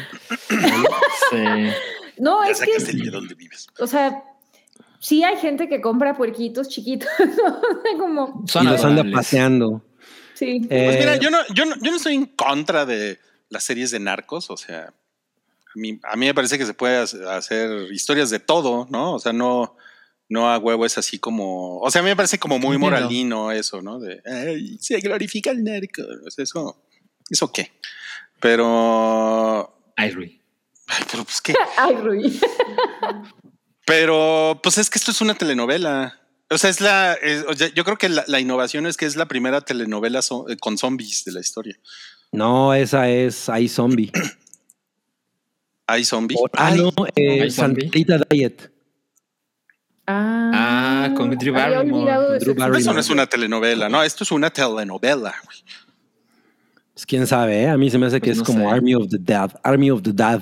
Sí. 1.31 1.37
no, 2.19 2.45
Ya 2.45 2.51
es 2.51 2.61
que, 2.61 2.67
sacaste 2.73 2.91
el 2.93 3.03
de 3.05 3.11
dónde 3.11 3.35
vives. 3.35 3.67
o 3.79 3.87
sea, 3.87 4.23
sí 5.03 5.23
hay 5.25 5.37
gente 5.37 5.69
que 5.69 5.81
compra 5.81 6.17
puerquitos 6.17 6.69
chiquitos, 6.69 7.09
¿no? 7.19 7.27
O 7.59 7.83
sea, 7.83 7.99
como, 7.99 8.45
Son 8.47 8.65
y 8.67 8.71
los 8.71 8.85
anda 8.85 9.05
paseando. 9.13 9.83
sí. 10.35 10.61
Pues 10.69 10.97
Eh, 10.97 10.99
mira, 11.01 11.17
yo 11.17 11.31
no, 11.31 11.39
yo, 11.55 11.65
no, 11.67 11.75
yo 11.83 11.91
no 11.91 11.97
estoy 11.97 12.15
en 12.15 12.27
contra 12.27 12.87
de 12.87 13.19
las 13.51 13.65
series 13.65 13.91
de 13.91 13.99
narcos, 14.01 14.49
o 14.51 14.57
sea, 14.57 14.87
a 15.75 15.79
mí, 15.79 15.99
a 16.05 16.17
mí 16.17 16.27
me 16.27 16.35
parece 16.35 16.57
que 16.59 16.65
se 16.67 16.75
puede 16.75 16.97
hace- 16.99 17.25
hacer 17.29 17.91
historias 17.93 18.31
de 18.31 18.39
todo, 18.39 18.87
¿no? 18.91 19.15
O 19.15 19.19
sea, 19.19 19.33
no, 19.33 19.77
no 20.29 20.51
a 20.51 20.59
huevo 20.59 20.87
es 20.87 20.97
así 20.99 21.19
como, 21.19 21.79
o 21.81 21.91
sea, 21.91 22.01
a 22.01 22.05
mí 22.05 22.11
me 22.11 22.17
parece 22.17 22.39
como 22.39 22.59
muy 22.59 22.77
Entiendo. 22.77 22.97
moralino 22.97 23.53
eso, 23.53 23.83
¿no? 23.83 23.99
De, 23.99 24.23
"Ay, 24.25 24.79
se 24.79 25.01
glorifica 25.01 25.51
el 25.51 25.65
narco, 25.65 26.03
o 26.27 26.31
sea, 26.31 26.45
eso, 26.45 26.77
eso 27.29 27.51
qué. 27.53 27.73
Pero, 28.41 29.75
Irie. 29.99 30.41
ay, 30.89 31.05
pero 31.11 31.25
pues 31.25 31.41
qué. 31.41 31.55
Ay, 31.77 31.95
Rui. 31.97 32.41
Pero, 33.87 34.61
pues 34.63 34.79
es 34.79 34.89
que 34.91 34.99
esto 34.99 35.11
es 35.11 35.21
una 35.21 35.35
telenovela. 35.35 36.19
O 36.51 36.59
sea, 36.59 36.71
es 36.71 36.81
la. 36.81 37.15
es- 37.15 37.45
o 37.49 37.55
sea, 37.55 37.69
yo 37.75 37.85
creo 37.85 37.97
que 37.99 38.09
la, 38.09 38.25
la 38.27 38.41
innovación 38.41 38.87
es 38.87 38.97
que 38.97 39.07
es 39.07 39.17
la 39.17 39.27
primera 39.27 39.61
telenovela 39.63 40.21
eh, 40.21 40.57
con 40.61 40.79
zombies 40.79 41.25
de 41.25 41.33
la 41.33 41.41
historia. 41.41 41.79
No, 42.31 42.73
esa 42.75 43.09
es 43.09 43.49
Hay 43.49 43.69
Zombie. 43.69 44.11
Hay 45.87 46.05
zombies. 46.05 46.41
Ah, 46.55 46.75
no, 46.75 46.91
eh, 47.17 47.43
¿Hay 47.43 47.51
zombie? 47.51 47.83
Santita 47.83 48.19
Diet. 48.31 48.71
Ah, 50.07 50.51
Ah, 51.05 51.15
con 51.17 51.31
Drew 51.37 51.55
había 51.57 51.79
Barrymore, 51.79 52.39
Drew 52.39 52.55
Barrymore. 52.55 52.81
eso 52.81 52.93
no 52.93 53.01
es 53.01 53.11
una 53.11 53.27
telenovela, 53.27 53.89
no, 53.89 54.03
esto 54.03 54.25
es 54.25 54.31
una 54.31 54.51
telenovela. 54.51 55.35
güey. 55.45 55.59
Pues 56.95 57.07
quién 57.07 57.27
sabe, 57.27 57.63
¿eh? 57.63 57.69
A 57.69 57.77
mí 57.77 57.91
se 57.91 57.99
me 57.99 58.07
hace 58.07 58.21
que 58.21 58.27
Pues 58.29 58.33
es 58.33 58.39
no 58.39 58.45
como 58.45 58.69
sé. 58.69 58.75
Army 58.77 58.95
of 58.95 59.09
the 59.09 59.19
Dead. 59.19 59.51
Army 59.63 59.91
of 59.91 60.03
the 60.03 60.13
Dead. 60.13 60.41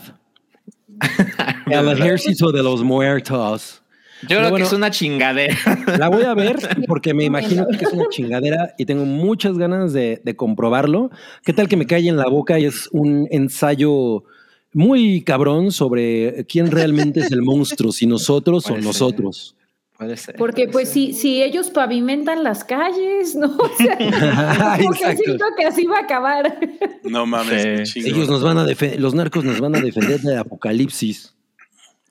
El 1.66 1.89
ejército 1.89 2.52
de 2.52 2.62
los 2.62 2.82
muertos. 2.82 3.82
Yo 4.22 4.28
Pero 4.28 4.40
creo 4.40 4.51
bueno. 4.51 4.64
que 4.64 4.68
es 4.68 4.72
una 4.74 4.90
chingadera. 4.90 5.56
La 5.98 6.09
voy 6.09 6.24
a 6.24 6.35
ver 6.35 6.56
porque 6.86 7.14
me 7.14 7.24
imagino 7.24 7.66
que 7.68 7.85
es 7.85 7.93
una 7.93 8.05
chingadera 8.10 8.74
y 8.77 8.85
tengo 8.85 9.06
muchas 9.06 9.56
ganas 9.56 9.93
de, 9.93 10.20
de 10.22 10.36
comprobarlo. 10.36 11.10
¿Qué 11.43 11.52
tal 11.52 11.68
que 11.68 11.77
me 11.77 11.86
cae 11.86 12.06
en 12.06 12.16
la 12.16 12.28
boca 12.28 12.59
y 12.59 12.66
es 12.66 12.89
un 12.93 13.28
ensayo 13.31 14.24
muy 14.72 15.22
cabrón 15.22 15.72
sobre 15.72 16.44
quién 16.47 16.70
realmente 16.70 17.20
es 17.20 17.32
el 17.32 17.43
monstruo, 17.43 17.93
si 17.93 18.06
nosotros 18.06 18.66
o 18.66 18.74
ser. 18.74 18.85
nosotros? 18.85 19.56
Puede 20.01 20.16
ser. 20.16 20.35
Porque 20.36 20.62
puede 20.66 20.86
pues 20.86 20.89
ser. 20.89 20.94
si, 20.94 21.12
si 21.12 21.43
ellos 21.43 21.68
pavimentan 21.68 22.43
las 22.43 22.64
calles, 22.64 23.35
¿no? 23.35 23.55
O 23.59 23.77
sea, 23.77 23.98
como 24.78 24.93
que 24.93 24.98
Exacto. 24.98 25.22
siento 25.22 25.44
que 25.59 25.66
así 25.66 25.85
va 25.85 25.98
a 25.98 26.01
acabar. 26.01 26.59
No 27.05 27.27
mames. 27.27 27.90
Sí. 27.90 28.01
Ellos 28.06 28.27
nos 28.27 28.43
van 28.43 28.56
a 28.56 28.64
defender, 28.64 28.98
los 28.98 29.14
narcos 29.14 29.44
nos 29.44 29.60
van 29.60 29.77
a 29.77 29.81
defender 29.81 30.18
del 30.22 30.39
apocalipsis. 30.39 31.35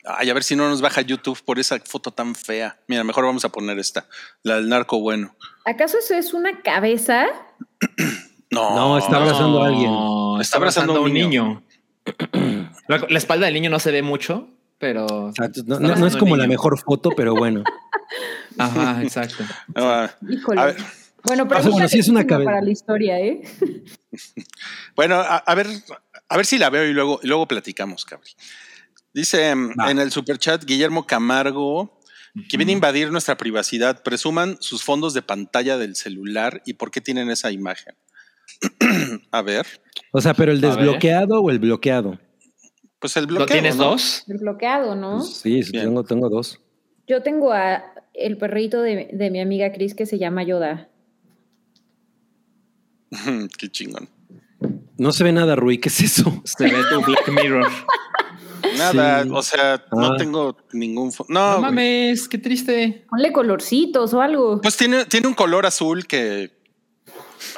Ay, 0.06 0.30
a 0.30 0.36
ver 0.36 0.44
si 0.44 0.56
no 0.56 0.70
nos 0.70 0.82
baja 0.82 1.02
YouTube 1.02 1.42
por 1.44 1.58
esa 1.58 1.80
foto 1.80 2.12
tan 2.12 2.36
fea. 2.36 2.80
Mira, 2.88 3.04
mejor 3.04 3.26
vamos 3.26 3.44
a 3.44 3.50
poner 3.50 3.80
esta, 3.80 4.06
la 4.44 4.58
del 4.58 4.70
narco 4.70 5.00
bueno. 5.00 5.36
¿Acaso 5.66 5.98
eso 5.98 6.14
es 6.14 6.36
una 6.36 6.62
cabeza? 6.62 7.26
No, 8.52 8.76
No, 8.76 8.98
está 8.98 9.18
abrazando 9.18 9.64
a 9.64 9.68
alguien. 9.68 9.92
Está 10.42 10.58
abrazando 10.58 10.96
a 10.96 11.02
un 11.02 11.14
niño. 11.14 11.64
la, 12.88 13.06
la 13.08 13.18
espalda 13.20 13.46
del 13.46 13.54
niño 13.54 13.70
no 13.70 13.78
se 13.78 13.92
ve 13.92 14.02
mucho, 14.02 14.48
pero. 14.80 15.30
Exacto. 15.30 15.62
No, 15.68 15.80
no- 15.80 15.96
no 15.96 16.08
es 16.08 16.16
como 16.18 16.36
la 16.36 16.48
mejor 16.48 16.80
foto, 16.80 17.12
pero 17.16 17.36
bueno. 17.36 17.64
Ajá, 18.58 19.04
exacto. 19.04 19.44
Ah, 19.76 20.10
Híjole. 20.28 20.60
A 20.62 20.66
ver. 20.66 20.78
Bueno, 21.24 21.44
Ah, 21.44 21.48
pregunta 21.50 21.70
bueno, 21.72 21.90
sí 21.90 22.00
es 22.00 22.08
una 22.08 22.26
para 22.26 22.62
la 22.62 22.70
historia, 22.72 23.20
¿eh? 23.20 23.42
Bueno, 24.96 25.16
a, 25.16 25.38
a 25.38 25.56
ver, 25.56 25.68
a 26.30 26.38
ver 26.38 26.46
si 26.46 26.58
la 26.58 26.70
veo 26.70 26.86
y 26.86 26.94
luego, 26.94 27.20
y 27.22 27.28
luego 27.28 27.48
platicamos, 27.48 28.06
cabri. 28.06 28.32
Dice 29.14 29.50
em, 29.50 29.72
en 29.88 30.00
el 30.00 30.12
superchat 30.12 30.64
Guillermo 30.66 31.06
Camargo 31.06 32.00
que 32.48 32.58
viene 32.58 32.72
a 32.72 32.76
invadir 32.76 33.12
nuestra 33.12 33.38
privacidad. 33.38 34.02
Presuman 34.04 34.58
sus 34.62 34.84
fondos 34.84 35.14
de 35.14 35.22
pantalla 35.22 35.78
del 35.78 35.96
celular 35.96 36.62
y 36.66 36.74
por 36.74 36.90
qué 36.92 37.02
tienen 37.02 37.30
esa 37.30 37.52
imagen. 37.52 37.96
A 39.32 39.42
ver, 39.42 39.66
O 40.12 40.22
sea, 40.22 40.34
pero 40.34 40.52
el 40.52 40.62
desbloqueado 40.62 41.42
o 41.42 41.50
el 41.50 41.60
bloqueado. 41.60 42.20
Pues 43.00 43.16
el 43.18 43.24
¿Lo 43.26 43.36
bloqueo. 43.38 43.48
tienes 43.56 43.76
¿no? 43.78 43.86
dos? 43.92 44.24
El 44.28 44.38
bloqueado, 44.40 44.96
¿no? 44.96 45.18
Pues 45.18 45.38
sí, 45.38 45.62
Bien. 45.72 45.86
tengo, 45.86 46.04
tengo 46.04 46.30
dos. 46.30 46.60
Yo 47.08 47.24
tengo 47.24 47.52
a 47.54 47.84
el 48.14 48.38
perrito 48.38 48.82
de, 48.82 49.10
de 49.14 49.30
mi 49.32 49.40
amiga 49.40 49.72
Cris 49.72 49.96
que 49.96 50.06
se 50.06 50.18
llama 50.20 50.44
Yoda. 50.44 50.90
Qué 53.58 53.70
chingón. 53.70 54.10
No 54.98 55.12
se 55.12 55.24
ve 55.24 55.32
nada, 55.32 55.56
Rui. 55.56 55.78
¿Qué 55.80 55.90
es 55.90 56.00
eso? 56.02 56.42
Se 56.44 56.66
ve 56.66 56.78
tu 56.90 57.02
Black 57.02 57.30
Mirror. 57.30 57.68
Nada, 58.78 59.24
Sí. 59.24 59.30
o 59.34 59.42
sea, 59.42 59.84
no 59.92 60.14
Ah. 60.14 60.18
tengo 60.18 60.56
ningún. 60.74 61.12
No, 61.30 61.54
No, 61.56 61.62
mames, 61.62 62.28
qué 62.28 62.38
triste. 62.38 63.06
Ponle 63.10 63.32
colorcitos 63.32 64.14
o 64.14 64.22
algo. 64.22 64.60
Pues 64.62 64.76
tiene, 64.78 65.06
tiene 65.06 65.28
un 65.28 65.34
color 65.34 65.66
azul 65.66 66.06
que 66.06 66.52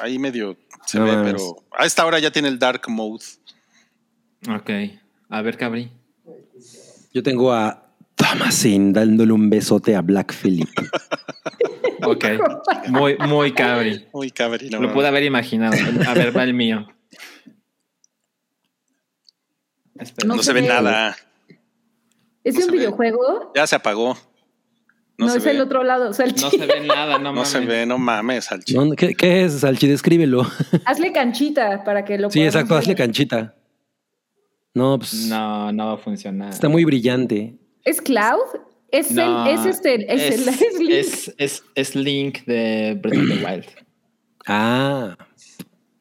ahí 0.00 0.18
medio 0.18 0.56
se 0.86 0.98
No 0.98 1.04
ve, 1.04 1.12
mames. 1.12 1.32
pero 1.32 1.56
a 1.76 1.84
esta 1.86 2.06
hora 2.06 2.18
ya 2.20 2.30
tiene 2.30 2.48
el 2.48 2.58
dark 2.58 2.88
mode. 2.88 3.24
Ok. 4.48 4.70
A 5.32 5.40
ver, 5.40 5.56
cabrí. 5.56 5.90
Yo 7.14 7.22
tengo 7.22 7.52
a 7.52 7.86
Thomasin 8.16 8.92
dándole 8.92 9.32
un 9.32 9.48
besote 9.48 9.96
a 9.96 10.02
Black 10.02 10.32
Phillip. 10.34 10.68
Ok. 12.04 12.24
Muy, 12.88 13.16
muy 13.28 13.52
cabri. 13.52 14.06
Uy, 14.10 14.32
cabrón. 14.32 14.68
Lo 14.82 14.92
pude 14.92 15.06
haber 15.06 15.22
imaginado. 15.22 15.76
A 16.08 16.14
ver, 16.14 16.36
va 16.36 16.42
el 16.42 16.52
mío. 16.52 16.88
Espera. 19.98 20.26
No, 20.26 20.34
No 20.36 20.42
se 20.42 20.52
ve 20.52 20.62
ve. 20.62 20.66
nada. 20.68 21.16
¿Es 22.42 22.56
no 22.56 22.64
un 22.66 22.72
ve. 22.72 22.78
videojuego? 22.78 23.52
Ya 23.54 23.68
se 23.68 23.76
apagó. 23.76 24.14
No, 25.16 25.26
No, 25.26 25.32
se 25.32 25.38
es 25.38 25.44
ve. 25.44 25.50
el 25.52 25.60
otro 25.60 25.84
lado. 25.84 26.10
El 26.18 26.34
No 26.34 26.50
se 26.50 26.66
ve 26.66 26.80
nada, 26.80 27.18
no, 27.18 27.24
No 27.24 27.32
mames. 27.34 27.48
se 27.48 27.60
ve, 27.60 27.86
no 27.86 27.98
mames, 27.98 28.46
Salchi. 28.46 28.74
¿No? 28.74 28.90
¿Qué, 28.96 29.14
qué 29.14 29.44
es, 29.44 29.60
Salchi? 29.60 29.86
Descríbelo. 29.86 30.44
Hazle 30.84 31.12
canchita 31.12 31.84
para 31.84 32.04
que 32.04 32.18
lo 32.18 32.30
Sí, 32.32 32.42
exacto, 32.42 32.74
ver. 32.74 32.82
hazle 32.82 32.96
canchita. 32.96 33.54
No, 34.74 34.98
pues 34.98 35.14
No, 35.26 35.70
no 35.72 35.86
va 35.88 35.92
a 35.94 35.98
funcionar. 35.98 36.50
está 36.52 36.68
muy 36.68 36.84
brillante. 36.84 37.56
¿Es 37.84 38.00
Cloud? 38.00 38.60
Es, 38.90 39.10
No, 39.10 39.46
el, 39.46 39.54
es 39.58 39.66
este, 39.66 39.94
es, 40.14 40.22
el, 40.22 40.48
es 40.48 40.78
Link. 40.78 40.90
es, 40.90 41.34
es- 41.38 41.64
es 41.74 41.94
Link 41.94 42.44
de 42.44 42.98
Breath 43.02 43.18
of 43.22 43.28
the 43.28 43.44
Wild. 43.46 43.66
Ah, 44.46 45.16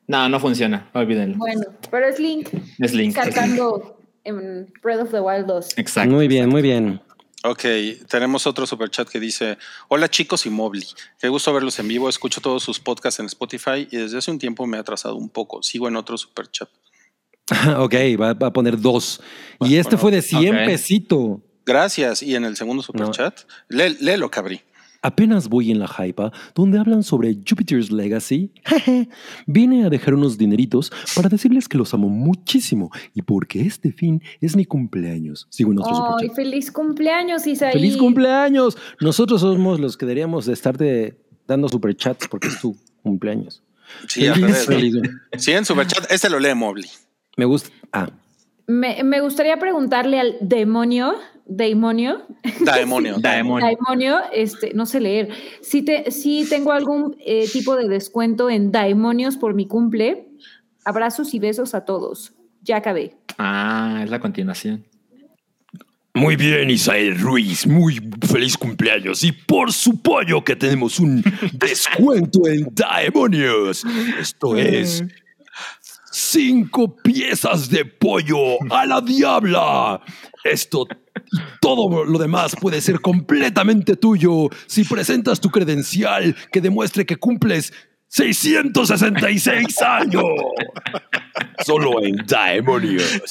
No, 0.08 0.28
no 0.30 0.40
funciona. 0.40 0.90
Olvídenlo. 0.94 1.38
Bueno, 1.38 1.62
pero 1.90 2.08
es 2.08 2.20
Link 2.20 2.50
Es 2.80 2.94
Link. 2.94 3.16
cantando 3.16 3.98
en 4.24 4.72
Breath 4.84 5.02
of 5.02 5.12
the 5.12 5.20
Wild 5.22 5.46
2. 5.48 5.78
Exacto. 5.78 6.14
muy 6.14 6.28
bien, 6.28 6.50
muy 6.50 6.62
bien. 6.62 7.02
Ok, 7.44 7.64
tenemos 8.08 8.46
otro 8.46 8.68
superchat 8.68 9.08
que 9.10 9.20
dice: 9.20 9.58
Hola 9.88 10.10
chicos 10.10 10.46
y 10.46 10.50
Mobley. 10.52 10.86
Qué 11.20 11.28
gusto 11.28 11.52
verlos 11.54 11.80
en 11.80 11.88
vivo. 11.88 12.08
Escucho 12.08 12.40
todos 12.40 12.62
sus 12.62 12.80
podcasts 12.80 13.20
en 13.20 13.26
Spotify 13.26 13.88
y 13.90 13.98
desde 13.98 14.18
hace 14.20 14.30
un 14.30 14.38
tiempo 14.38 14.68
me 14.68 14.78
he 14.78 14.80
atrasado 14.80 15.16
un 15.16 15.28
poco. 15.30 15.64
Sigo 15.64 15.88
en 15.88 15.96
otro 15.96 16.18
superchat. 16.18 16.70
ok, 17.78 17.94
va, 18.20 18.34
va 18.34 18.48
a 18.48 18.54
poner 18.54 18.80
dos. 18.80 19.22
y 19.62 19.76
este 19.76 19.96
bueno, 19.96 20.02
fue 20.02 20.12
de 20.12 20.22
100 20.22 20.56
ok. 20.56 20.66
pesito. 20.66 21.42
Gracias. 21.66 22.24
Y 22.24 22.36
en 22.36 22.44
el 22.46 22.56
segundo 22.56 22.82
superchat, 22.82 23.42
lé- 23.70 23.96
léelo, 24.00 24.30
cabrí. 24.32 24.62
Apenas 25.04 25.50
voy 25.50 25.72
en 25.72 25.80
la 25.80 25.88
hypa, 25.88 26.32
donde 26.54 26.78
hablan 26.78 27.02
sobre 27.02 27.34
Jupiter's 27.34 27.92
Legacy. 27.92 28.52
Jeje. 28.64 29.10
Vine 29.48 29.84
a 29.86 29.90
dejar 29.90 30.14
unos 30.14 30.38
dineritos 30.38 30.92
para 31.16 31.28
decirles 31.28 31.68
que 31.68 31.78
los 31.80 31.92
amo 31.96 32.08
muchísimo 32.08 32.92
y 33.16 33.24
porque 33.24 33.62
este 33.62 33.92
fin 33.92 34.22
es 34.42 34.56
mi 34.56 34.64
cumpleaños. 34.66 35.48
Sigo 35.50 35.72
en 35.72 35.80
otro 35.80 35.92
¡Ay, 35.92 35.98
superchat. 36.28 36.36
feliz 36.36 36.72
cumpleaños, 36.72 37.48
Isaí! 37.48 37.74
¡Feliz 37.74 37.98
cumpleaños! 37.98 38.78
Nosotros 39.00 39.42
somos 39.42 39.80
los 39.80 39.98
que 39.98 40.06
deberíamos 40.06 40.46
de 40.46 40.54
estarte 40.54 41.18
dando 41.48 41.68
superchats 41.68 42.28
porque 42.28 42.50
es 42.50 42.60
tu 42.62 42.78
cumpleaños. 43.02 43.64
Sí, 44.08 44.22
Feliz, 44.28 44.40
¿no? 44.42 44.48
feliz. 44.54 44.96
Sí, 45.38 45.52
en 45.52 45.66
superchat. 45.66 46.12
Este 46.12 46.30
lo 46.30 46.40
lee 46.40 46.54
Mobley. 46.54 46.90
Me 47.38 47.46
gusta. 47.46 47.70
Ah, 47.92 48.10
Me, 48.68 49.04
me 49.04 49.22
gustaría 49.22 49.58
preguntarle 49.58 50.20
al 50.20 50.38
demonio, 50.42 51.16
demonio, 51.46 52.26
Daemonio. 52.66 53.18
Daemon. 53.20 53.62
Daemonio, 53.62 54.20
este, 54.32 54.74
no 54.74 54.86
sé 54.86 55.00
leer. 55.00 55.30
Si, 55.62 55.82
te, 55.82 56.12
si 56.12 56.48
tengo 56.50 56.72
algún 56.72 57.16
eh, 57.26 57.48
tipo 57.52 57.76
de 57.76 57.88
descuento 57.88 58.50
en 58.50 58.72
Daemonios 58.72 59.38
por 59.38 59.54
mi 59.54 59.68
cumple, 59.68 60.28
abrazos 60.86 61.34
y 61.34 61.40
besos 61.40 61.74
a 61.74 61.86
todos. 61.86 62.34
Ya 62.62 62.78
acabé. 62.78 63.16
Ah, 63.38 64.02
es 64.04 64.10
la 64.10 64.20
continuación. 64.20 64.86
Muy 66.14 66.36
bien, 66.36 66.70
Isael 66.70 67.18
Ruiz, 67.20 67.66
muy 67.66 68.00
feliz 68.30 68.58
cumpleaños. 68.58 69.24
Y 69.24 69.32
por 69.32 69.72
su 69.72 70.02
pollo 70.02 70.44
que 70.44 70.58
tenemos 70.58 71.00
un 71.00 71.24
descuento 71.54 72.48
en 72.48 72.68
Daemonios. 72.74 73.86
Esto 74.20 74.58
es 74.58 75.04
cinco 76.12 76.96
piezas 76.96 77.70
de 77.70 77.86
pollo 77.86 78.58
a 78.70 78.86
la 78.86 79.02
diabla. 79.02 80.02
Esto 80.44 80.88
y 81.32 81.38
todo 81.60 82.06
lo 82.06 82.20
demás 82.20 82.56
puede 82.60 82.82
ser 82.82 83.00
completamente 83.00 83.96
tuyo 83.96 84.50
si 84.66 84.84
presentas 84.84 85.40
tu 85.40 85.50
credencial 85.50 86.36
que 86.52 86.62
demuestre 86.62 87.06
que 87.06 87.18
cumples 87.18 87.72
666 88.12 89.82
años. 89.82 90.24
Solo 91.66 92.04
en 92.04 92.18
Daemonios. 92.28 93.22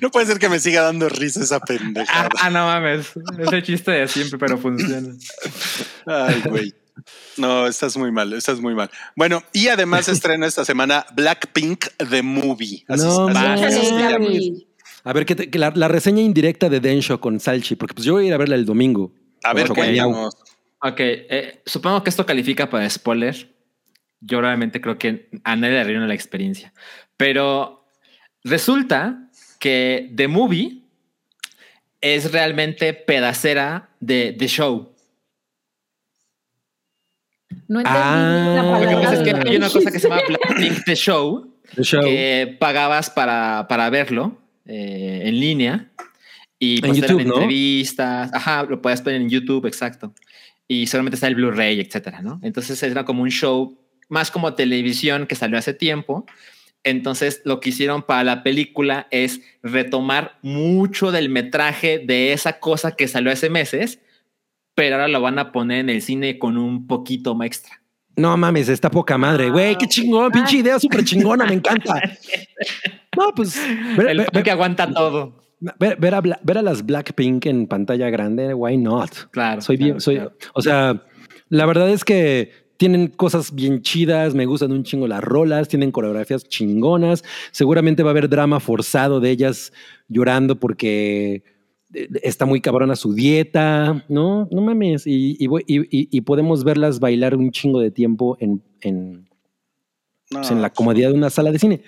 No 0.00 0.10
puede 0.10 0.26
ser 0.26 0.38
que 0.38 0.48
me 0.48 0.60
siga 0.60 0.82
dando 0.82 1.08
risa 1.08 1.42
esa 1.42 1.58
pendejada. 1.58 2.28
Ah, 2.36 2.46
ah, 2.46 2.50
no 2.50 2.66
mames. 2.66 3.12
Es 3.38 3.52
el 3.52 3.62
chiste 3.64 3.90
de 3.90 4.06
siempre, 4.06 4.38
pero 4.38 4.58
funciona. 4.58 5.14
Ay, 6.06 6.42
güey. 6.48 6.74
No, 7.36 7.66
estás 7.66 7.96
muy 7.96 8.12
mal, 8.12 8.32
estás 8.32 8.60
muy 8.60 8.74
mal. 8.74 8.90
Bueno, 9.16 9.42
y 9.52 9.68
además 9.68 10.08
estrena 10.08 10.46
esta 10.46 10.64
semana 10.64 11.06
Blackpink 11.14 11.86
The 12.10 12.22
Movie. 12.22 12.84
Así, 12.88 13.04
No 13.04 13.28
así- 13.28 14.66
a 15.04 15.12
ver, 15.12 15.26
que, 15.26 15.34
te- 15.34 15.50
que 15.50 15.58
la, 15.58 15.72
la 15.74 15.88
reseña 15.88 16.22
indirecta 16.22 16.68
de 16.68 16.78
Densho 16.78 17.20
con 17.20 17.40
Salchi, 17.40 17.74
porque 17.74 17.94
pues 17.94 18.04
yo 18.06 18.12
voy 18.14 18.24
a 18.24 18.28
ir 18.28 18.34
a 18.34 18.38
verla 18.38 18.54
el 18.54 18.64
domingo. 18.64 19.12
A 19.42 19.52
ver, 19.52 19.64
¿qué? 19.74 19.80
Ok, 20.84 20.96
eh, 21.00 21.62
supongo 21.66 22.04
que 22.04 22.10
esto 22.10 22.24
califica 22.24 22.70
para 22.70 22.88
spoiler. 22.88 23.52
Yo 24.20 24.40
realmente 24.40 24.80
creo 24.80 24.98
que 24.98 25.28
a 25.42 25.56
nadie 25.56 25.74
le 25.74 25.80
arruina 25.80 26.06
la 26.06 26.14
experiencia. 26.14 26.72
Pero 27.16 27.84
resulta 28.44 29.28
que 29.58 30.12
The 30.14 30.28
Movie 30.28 30.82
es 32.00 32.30
realmente 32.32 32.94
pedacera 32.94 33.90
de 34.00 34.34
The 34.38 34.46
Show. 34.48 34.91
No 37.72 37.80
entendí 37.80 37.98
Ah. 38.00 38.52
la 38.56 38.62
Lo 38.62 38.78
que 38.80 38.84
palabra. 38.86 39.00
pasa 39.10 39.14
es 39.14 39.22
que 39.42 39.48
hay 39.50 39.56
una 39.56 39.70
cosa 39.70 39.90
que 39.90 39.98
se 39.98 40.08
llama. 40.08 40.20
Blackpink 40.28 40.84
The 40.84 40.94
Show, 40.96 41.54
The 41.74 41.82
show. 41.82 42.02
que 42.02 42.56
pagabas 42.60 43.10
para, 43.10 43.66
para 43.68 43.88
verlo 43.90 44.38
eh, 44.66 45.22
en 45.24 45.40
línea. 45.40 45.90
Y 46.58 46.76
En 46.76 46.80
pues 46.82 46.98
YouTube, 46.98 47.24
¿no? 47.24 47.34
entrevistas. 47.36 48.30
Ajá, 48.32 48.64
lo 48.64 48.80
puedes 48.82 49.00
poner 49.00 49.20
en 49.20 49.28
YouTube, 49.28 49.66
exacto. 49.66 50.12
Y 50.68 50.86
solamente 50.86 51.16
está 51.16 51.26
el 51.26 51.34
Blu-ray, 51.34 51.80
etcétera, 51.80 52.22
¿no? 52.22 52.38
Entonces 52.42 52.80
era 52.82 53.04
como 53.04 53.22
un 53.22 53.30
show 53.30 53.78
más 54.08 54.30
como 54.30 54.54
televisión 54.54 55.26
que 55.26 55.34
salió 55.34 55.58
hace 55.58 55.74
tiempo. 55.74 56.24
Entonces 56.84 57.42
lo 57.44 57.60
que 57.60 57.70
hicieron 57.70 58.02
para 58.02 58.22
la 58.24 58.42
película 58.42 59.06
es 59.10 59.40
retomar 59.62 60.38
mucho 60.42 61.10
del 61.12 61.28
metraje 61.30 61.98
de 62.04 62.32
esa 62.32 62.58
cosa 62.60 62.92
que 62.96 63.08
salió 63.08 63.30
hace 63.32 63.50
meses, 63.50 63.98
pero 64.74 64.96
ahora 64.96 65.08
lo 65.08 65.20
van 65.20 65.38
a 65.38 65.52
poner 65.52 65.80
en 65.80 65.90
el 65.90 66.02
cine 66.02 66.38
con 66.38 66.56
un 66.58 66.86
poquito 66.86 67.34
más 67.34 67.46
extra. 67.46 67.80
No 68.16 68.36
mames, 68.36 68.68
está 68.68 68.90
poca 68.90 69.16
madre. 69.16 69.48
Güey, 69.50 69.76
qué 69.78 69.86
chingón, 69.86 70.30
pinche 70.32 70.58
idea 70.58 70.78
súper 70.78 71.02
chingona, 71.04 71.44
me 71.46 71.54
encanta. 71.54 71.94
No, 73.16 73.32
pues 73.34 73.60
ver, 73.96 74.08
El 74.08 74.18
ver- 74.32 74.42
que 74.42 74.50
aguanta 74.50 74.90
todo. 74.92 75.34
ver- 75.78 75.96
ver 75.98 76.14
a, 76.14 76.22
Bla- 76.22 76.40
ver 76.42 76.56
a 76.58 76.62
las 76.62 76.84
Blackpink 76.86 77.44
en 77.46 77.66
pantalla 77.66 78.08
grande, 78.08 78.54
why 78.54 78.76
not? 78.78 79.10
Claro. 79.30 79.60
Soy 79.60 79.76
bien, 79.76 79.88
claro, 79.90 80.00
soy, 80.00 80.14
claro. 80.16 80.32
o 80.54 80.62
sea, 80.62 81.02
la 81.50 81.66
verdad 81.66 81.90
es 81.90 82.04
que 82.04 82.52
tienen 82.78 83.08
cosas 83.08 83.54
bien 83.54 83.82
chidas, 83.82 84.34
me 84.34 84.46
gustan 84.46 84.72
un 84.72 84.82
chingo 84.82 85.06
las 85.06 85.22
rolas, 85.22 85.68
tienen 85.68 85.92
coreografías 85.92 86.48
chingonas, 86.48 87.22
seguramente 87.50 88.02
va 88.02 88.08
a 88.08 88.12
haber 88.12 88.30
drama 88.30 88.60
forzado 88.60 89.20
de 89.20 89.30
ellas 89.30 89.74
llorando 90.08 90.58
porque 90.58 91.44
está 92.22 92.46
muy 92.46 92.60
cabrona 92.60 92.96
su 92.96 93.14
dieta, 93.14 94.04
¿no? 94.08 94.48
No 94.50 94.62
mames, 94.62 95.06
y, 95.06 95.36
y, 95.38 95.46
voy- 95.46 95.64
y- 95.66 96.20
podemos 96.22 96.64
verlas 96.64 97.00
bailar 97.00 97.36
un 97.36 97.50
chingo 97.50 97.80
de 97.80 97.90
tiempo 97.90 98.36
en, 98.40 98.62
en, 98.80 99.28
No, 100.30 100.38
pues, 100.40 100.50
en 100.50 100.62
la 100.62 100.70
comodidad 100.70 101.10
de 101.10 101.14
una 101.16 101.30
sala 101.30 101.50
de 101.52 101.58
cine. 101.58 101.82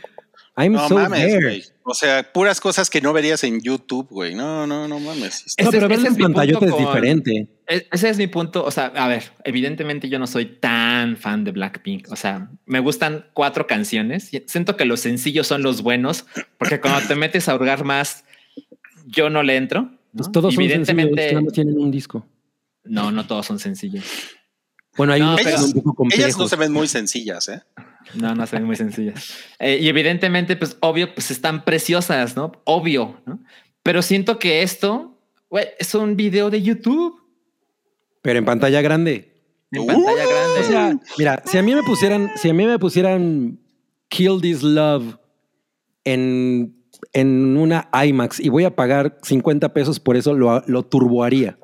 I'm 0.56 0.72
no 0.74 0.89
so 0.89 0.94
mames, 0.94 1.35
güey. 1.43 1.62
O 1.82 1.94
sea, 1.94 2.22
puras 2.32 2.60
cosas 2.60 2.89
que 2.89 3.01
no 3.01 3.12
verías 3.12 3.43
en 3.43 3.60
YouTube, 3.60 4.06
güey. 4.09 4.36
No, 4.36 4.66
no, 4.68 4.86
no 4.86 5.01
mames. 5.01 5.56
No, 5.59 5.68
Ese- 5.68 5.70
pero 5.72 5.86
ese 5.86 5.89
verla 5.89 6.09
es 6.44 6.48
en 6.59 6.68
es 6.68 6.78
diferente. 6.78 7.48
E- 7.66 7.86
Ese 7.90 8.09
es 8.10 8.18
mi 8.18 8.28
punto. 8.28 8.64
O 8.64 8.70
sea, 8.70 8.86
a 8.94 9.09
ver, 9.09 9.24
evidentemente 9.44 10.09
yo 10.09 10.20
no 10.20 10.28
soy 10.28 10.47
tan 10.47 11.16
fan 11.16 11.43
de 11.43 11.51
Blackpink. 11.51 12.06
O 12.12 12.16
sea, 12.16 12.51
me 12.66 12.78
gustan 12.78 13.26
cuatro 13.35 13.66
canciones. 13.66 14.32
y 14.32 14.44
Siento 14.47 14.76
que 14.76 14.85
los 14.85 15.01
sencillos 15.01 15.48
son 15.48 15.62
los 15.64 15.82
buenos, 15.82 16.24
porque 16.56 16.81
cuando 16.81 17.01
te 17.09 17.16
metes 17.16 17.48
a 17.48 17.55
hurgar 17.56 17.82
más, 17.85 18.24
yo 19.15 19.31
no 19.31 19.43
le 19.43 19.57
entro. 19.57 19.82
¿no? 19.82 19.99
Pues 20.12 20.31
todos 20.32 20.55
son 20.55 20.62
sencillos, 20.65 20.89
evidentemente, 20.89 21.35
no 21.43 21.51
tienen 21.51 21.78
un 21.78 21.91
disco. 21.91 22.27
no, 22.85 23.11
no 23.11 23.27
todos 23.27 23.47
son 23.47 23.59
sencillos. 23.59 24.05
Bueno, 24.97 25.12
hay 25.12 25.20
No, 25.20 25.28
unos 25.28 25.39
que 25.41 25.45
pero- 25.47 25.59
son 25.59 25.73
un 25.77 25.82
poco. 25.82 26.07
Ellas 26.11 26.39
no 26.39 26.47
se 26.47 26.55
ven 26.57 26.73
muy 26.73 26.86
sencillas, 26.86 27.49
¿eh? 27.49 27.62
No, 28.15 28.35
no, 28.35 28.47
se 28.47 28.57
ven 28.57 28.65
muy 28.65 28.77
sencillas. 28.77 29.32
Eh, 29.59 29.78
y 29.81 29.89
evidentemente, 29.89 30.55
pues 30.57 30.77
obvio, 30.81 31.12
pues 31.15 31.31
están 31.32 31.65
preciosas, 31.65 32.36
¿no? 32.36 32.53
Obvio, 32.65 33.20
¿no? 33.27 33.41
Pero 33.82 34.03
siento 34.03 34.39
que 34.39 34.62
esto, 34.62 35.19
güey, 35.51 35.66
es 35.78 35.95
un 35.97 36.15
video 36.16 36.49
de 36.51 36.62
YouTube 36.62 37.20
Pero 38.23 38.39
en 38.39 38.45
pantalla 38.45 38.81
grande. 38.82 39.32
en 39.73 39.81
Uh, 39.82 39.86
pantalla 39.86 40.24
grande. 40.27 40.61
O 40.61 40.65
sea, 40.65 40.99
mira, 41.19 41.43
si 41.45 41.59
a 41.59 41.62
mí 41.62 41.74
me 41.74 41.82
pusieran, 41.82 42.31
si 42.36 42.49
a 42.51 42.55
mí 42.55 42.65
me 42.65 42.78
pusieran 42.78 43.59
Kill 44.09 44.41
This 44.41 44.62
Love 44.62 45.16
en, 46.05 46.77
en 47.12 47.56
una 47.56 47.89
IMAX 47.93 48.40
y 48.40 48.48
voy 48.48 48.64
a 48.64 48.74
pagar 48.74 49.18
50 49.22 49.72
pesos 49.72 50.01
por 50.01 50.16
eso, 50.16 50.35
lo, 50.35 50.62
lo 50.66 50.82
turboaría. 50.85 51.59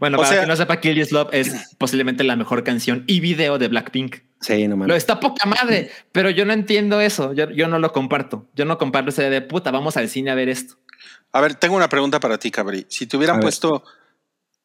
bueno, 0.00 0.16
o 0.18 0.20
para 0.20 0.32
sea- 0.32 0.40
que 0.42 0.46
no 0.46 0.56
sepa, 0.56 0.80
Kill 0.80 0.94
This 0.94 1.12
Love 1.12 1.28
es 1.32 1.74
posiblemente 1.78 2.24
la 2.24 2.36
mejor 2.36 2.64
canción 2.64 3.04
y 3.06 3.20
video 3.20 3.58
de 3.58 3.68
Blackpink. 3.68 4.16
Sí, 4.40 4.64
no 4.64 4.70
Lo 4.72 4.76
mames. 4.78 4.96
está 4.96 5.20
poca 5.20 5.46
madre, 5.46 5.90
pero 6.12 6.28
yo 6.30 6.44
no 6.44 6.52
entiendo 6.52 7.00
eso. 7.00 7.32
Yo, 7.32 7.50
yo 7.50 7.66
no 7.66 7.78
lo 7.78 7.92
comparto. 7.92 8.46
Yo 8.54 8.66
no 8.66 8.76
comparto 8.76 9.08
ese 9.10 9.30
de 9.30 9.40
puta, 9.40 9.70
vamos 9.70 9.96
al 9.96 10.08
cine 10.10 10.30
a 10.30 10.34
ver 10.34 10.48
esto. 10.50 10.74
A 11.32 11.40
ver, 11.40 11.54
tengo 11.54 11.76
una 11.76 11.88
pregunta 11.88 12.20
para 12.20 12.36
ti, 12.38 12.50
Cabri. 12.50 12.84
Si 12.88 13.06
te 13.06 13.16
hubieran 13.16 13.36
A 13.36 13.38
ver. 13.38 13.44
puesto 13.44 13.82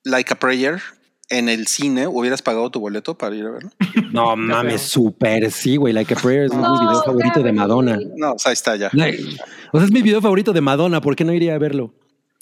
Like 0.04 0.34
a 0.34 0.40
Prayer 0.40 0.82
en 1.30 1.50
el 1.50 1.68
cine, 1.68 2.08
¿hubieras 2.08 2.42
pagado 2.42 2.70
tu 2.70 2.80
boleto 2.80 3.18
para 3.18 3.36
ir 3.36 3.46
a 3.46 3.52
verlo? 3.52 3.70
No 4.12 4.36
mames, 4.38 4.82
súper 4.82 5.52
sí, 5.52 5.78
güey. 5.78 5.94
Like 5.94 6.14
a 6.14 6.18
Prayer 6.18 6.46
es 6.46 6.54
mi 6.54 6.62
No, 6.62 6.80
video 6.80 7.04
favorito 7.04 7.44
de. 7.44 7.52
Madonna. 7.54 8.00
No, 8.18 8.34
o 8.34 8.40
sea, 8.40 8.50
ahí 8.50 8.54
está 8.54 8.76
ya. 8.76 8.90
Like- 8.94 9.24
o 9.72 9.78
sea, 9.78 9.86
es 9.86 9.92
mi 9.92 10.02
video 10.02 10.22
favorito 10.22 10.54
de 10.54 10.62
Madonna. 10.62 11.02
¿Por 11.02 11.16
qué 11.16 11.24
no 11.24 11.34
iría 11.34 11.56
a 11.56 11.58
verlo? 11.60 11.94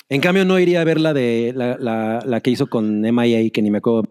En 0.09 0.21
cambio, 0.21 0.45
no 0.45 0.57
iría 0.57 0.79
a 0.79 0.83
ver 0.85 1.01
la 1.01 1.13
de 1.13 1.51
la, 1.55 1.77
la, 1.77 2.23
la 2.25 2.39
que 2.41 2.49
hizo 2.49 2.67
con 2.67 3.01
MIA, 3.01 3.49
que 3.49 3.61
ni 3.61 3.69
me 3.71 3.79
acuerdo. 3.79 4.07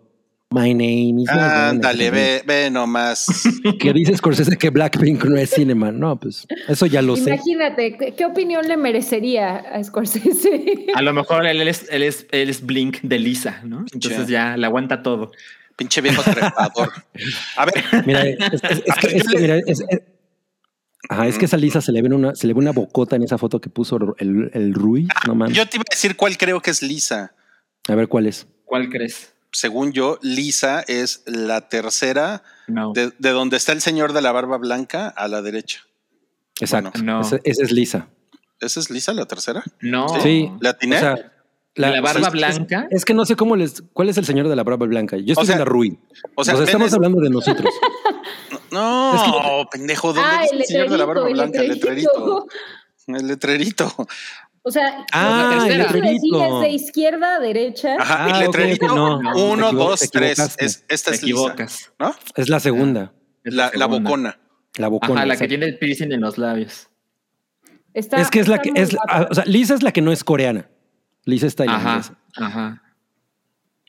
My 0.57 0.73
name 0.73 1.20
is. 1.20 1.28
Ándale, 1.28 2.11
ve, 2.11 2.43
ve 2.47 2.70
nomás. 2.70 3.27
Que 3.78 3.93
dice 3.93 4.16
Scorsese 4.16 4.57
que 4.57 4.70
Blackpink 4.70 5.23
no 5.27 5.37
es 5.37 5.51
cinema. 5.51 5.93
No, 5.93 6.19
pues 6.19 6.47
eso 6.66 6.87
ya 6.87 7.03
lo 7.03 7.15
sé. 7.16 7.35
Imagínate, 7.35 8.15
¿qué, 8.16 8.24
opinión 8.24 8.66
le 8.66 8.78
merecería 8.78 9.57
a 9.57 9.85
Scorsese? 9.85 10.87
A 10.95 11.03
lo 11.03 11.12
mejor 11.12 11.47
él 11.47 11.61
es, 11.69 11.87
él 11.91 12.03
es, 12.03 12.27
él 12.31 12.49
es 12.49 12.65
Blink 12.65 13.01
de 13.03 13.19
Lisa, 13.19 13.61
¿no? 13.65 13.85
Entonces 13.93 14.28
ya 14.28 14.57
le 14.57 14.65
aguanta 14.65 15.03
todo. 15.03 15.31
Pinche 15.77 16.01
viejo 16.01 16.23
trepador. 16.23 16.91
A 17.59 17.66
ver, 17.66 17.85
Mira, 18.07 18.27
es, 18.27 18.39
es- 18.41 18.62
es 18.87 18.95
que, 18.99 19.16
es 19.19 19.28
que, 19.28 19.39
mira, 19.39 19.57
es- 19.59 19.85
es- 19.87 20.01
ajá, 21.11 21.27
es 21.27 21.37
que 21.37 21.45
esa 21.45 21.59
Lisa 21.59 21.83
se 21.83 21.93
le 21.93 22.01
ve 22.01 22.09
una, 22.15 22.35
se 22.35 22.47
le 22.47 22.55
ve 22.55 22.61
una 22.61 22.73
bocota 22.73 23.15
en 23.16 23.24
esa 23.24 23.37
foto 23.37 23.61
que 23.61 23.69
puso 23.69 23.99
el, 24.19 24.51
el 24.55 24.73
Rui. 24.73 25.07
No 25.27 25.35
mames. 25.35 25.55
yo 25.55 25.66
te 25.66 25.77
iba 25.77 25.83
a 25.87 25.93
decir 25.95 26.16
cuál 26.16 26.39
creo 26.39 26.62
que 26.62 26.70
es 26.70 26.83
Lisa. 26.83 27.35
A 27.89 27.95
ver 27.95 28.09
cuál 28.09 28.27
es. 28.27 28.47
¿Cuál 28.65 28.89
crees? 28.89 29.35
Según 29.57 29.93
yo, 29.93 30.19
Lisa 30.20 30.85
es 30.87 31.23
la 31.24 31.66
tercera 31.70 32.43
No. 32.69 32.93
de, 32.93 33.11
de 33.19 33.31
donde 33.31 33.57
está 33.57 33.73
el 33.73 33.81
señor 33.81 34.12
de 34.12 34.20
la 34.20 34.31
barba 34.31 34.59
blanca 34.59 35.09
a 35.09 35.28
la 35.28 35.41
derecha. 35.41 35.81
Exacto. 36.61 36.91
Bueno, 36.95 37.15
no. 37.15 37.20
Esa, 37.23 37.39
esa 37.43 37.62
es 37.65 37.73
Lisa. 37.73 38.09
¿Esa 38.61 38.81
es 38.81 38.91
Lisa, 38.91 39.15
la 39.15 39.24
tercera? 39.24 39.65
No. 39.81 40.09
Sí. 40.20 40.51
¿La? 40.61 40.73
O 40.73 40.99
sea, 40.99 41.33
La, 41.74 42.01
barba 42.03 42.28
blanca. 42.28 42.87
Es, 42.91 43.07
que 43.07 43.15
no 43.15 43.24
sé 43.24 43.35
cómo 43.35 43.57
les. 43.57 43.83
¿Cuál 43.95 44.11
es 44.11 44.19
el 44.19 44.27
señor 44.27 44.47
de 44.49 44.57
la 44.57 44.62
barba 44.62 44.85
blanca? 44.87 45.16
Yo 45.16 45.33
estoy 45.33 45.47
sea, 45.47 45.55
en 45.55 45.59
la 45.61 45.65
Rui. 45.65 45.99
o 46.35 46.43
O 46.43 46.45
sea, 46.45 46.53
estamos 46.62 46.89
es- 46.89 46.95
hablando 46.95 47.20
de 47.23 47.31
nosotros. 47.31 47.73
No, 48.70 49.66
pendejo, 49.70 50.12
¿dónde 50.12 50.28
Ah, 50.31 50.43
dice 50.43 50.55
el 50.55 50.61
el 50.61 50.66
señor 50.66 50.91
de 50.91 50.99
la 50.99 51.05
barba 51.07 51.28
el 51.28 51.33
blanca? 51.35 51.61
El 51.61 51.69
letrerito. 51.69 52.47
El 53.07 53.27
letrerito. 53.27 54.07
O 54.68 54.70
sea, 54.72 55.06
Ah, 55.12 55.62
decir 55.64 55.78
letrerito. 55.78 56.44
es 56.44 56.60
de 56.62 56.70
izquierda 56.70 57.36
a 57.36 57.38
derecha. 57.38 57.94
Ajá, 58.01 58.24
Ah, 58.24 58.30
el 58.40 58.47
letrerito. 58.47 58.88
no. 58.88 59.22
No, 59.22 59.51
uno, 59.52 59.72
dos, 59.72 60.01
tres. 60.10 60.40
Es, 60.59 60.84
esta 60.88 61.10
Te 61.12 61.16
es 61.18 61.22
Lisa. 61.22 61.34
equivocas. 61.36 61.93
¿No? 62.01 62.12
Es 62.34 62.48
la 62.48 62.59
segunda. 62.59 63.12
Es 63.44 63.55
La, 63.55 63.70
la 63.74 63.86
bocona. 63.86 64.40
La 64.76 64.88
bocona. 64.88 65.20
Ajá, 65.20 65.26
la 65.26 65.36
que 65.36 65.47
tiene 65.47 65.66
el 65.66 65.78
piercing 65.78 66.10
en 66.10 66.20
los 66.20 66.36
labios. 66.36 66.88
Está- 67.94 68.20
es 68.20 68.28
que 68.28 68.40
es 68.40 68.48
la 68.48 68.56
está 68.56 68.72
que 68.74 68.82
es, 68.82 68.97
ah, 69.09 69.28
o 69.30 69.34
sea, 69.34 69.44
Lisa 69.44 69.74
es 69.74 69.82
la 69.84 69.93
que 69.93 70.02
no 70.02 70.10
es 70.10 70.24
coreana. 70.24 70.68
Lisa 71.24 71.47
es 71.47 71.55
tailandesa. 71.55 72.18
Ajá, 72.36 72.47
ajá. 72.47 72.82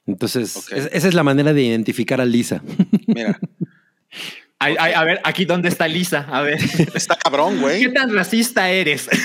Entonces, 0.05 0.69
es- 0.71 0.89
esa 0.93 1.07
es 1.07 1.13
la 1.15 1.23
manera 1.23 1.53
de 1.53 1.63
identificar 1.63 2.21
a 2.21 2.25
Lisa. 2.25 2.61
Mira, 3.07 3.39
Ay, 4.59 4.75
ay, 4.79 4.93
a 4.93 5.03
ver, 5.03 5.21
aquí 5.23 5.45
dónde 5.45 5.69
está 5.69 5.87
Lisa. 5.87 6.27
A 6.31 6.41
ver. 6.41 6.57
está 6.95 7.15
cabrón, 7.15 7.55
¿Qué 7.55 7.61
güey. 7.61 7.93
tan 7.93 8.13
racista 8.13 8.69
eres? 8.69 9.07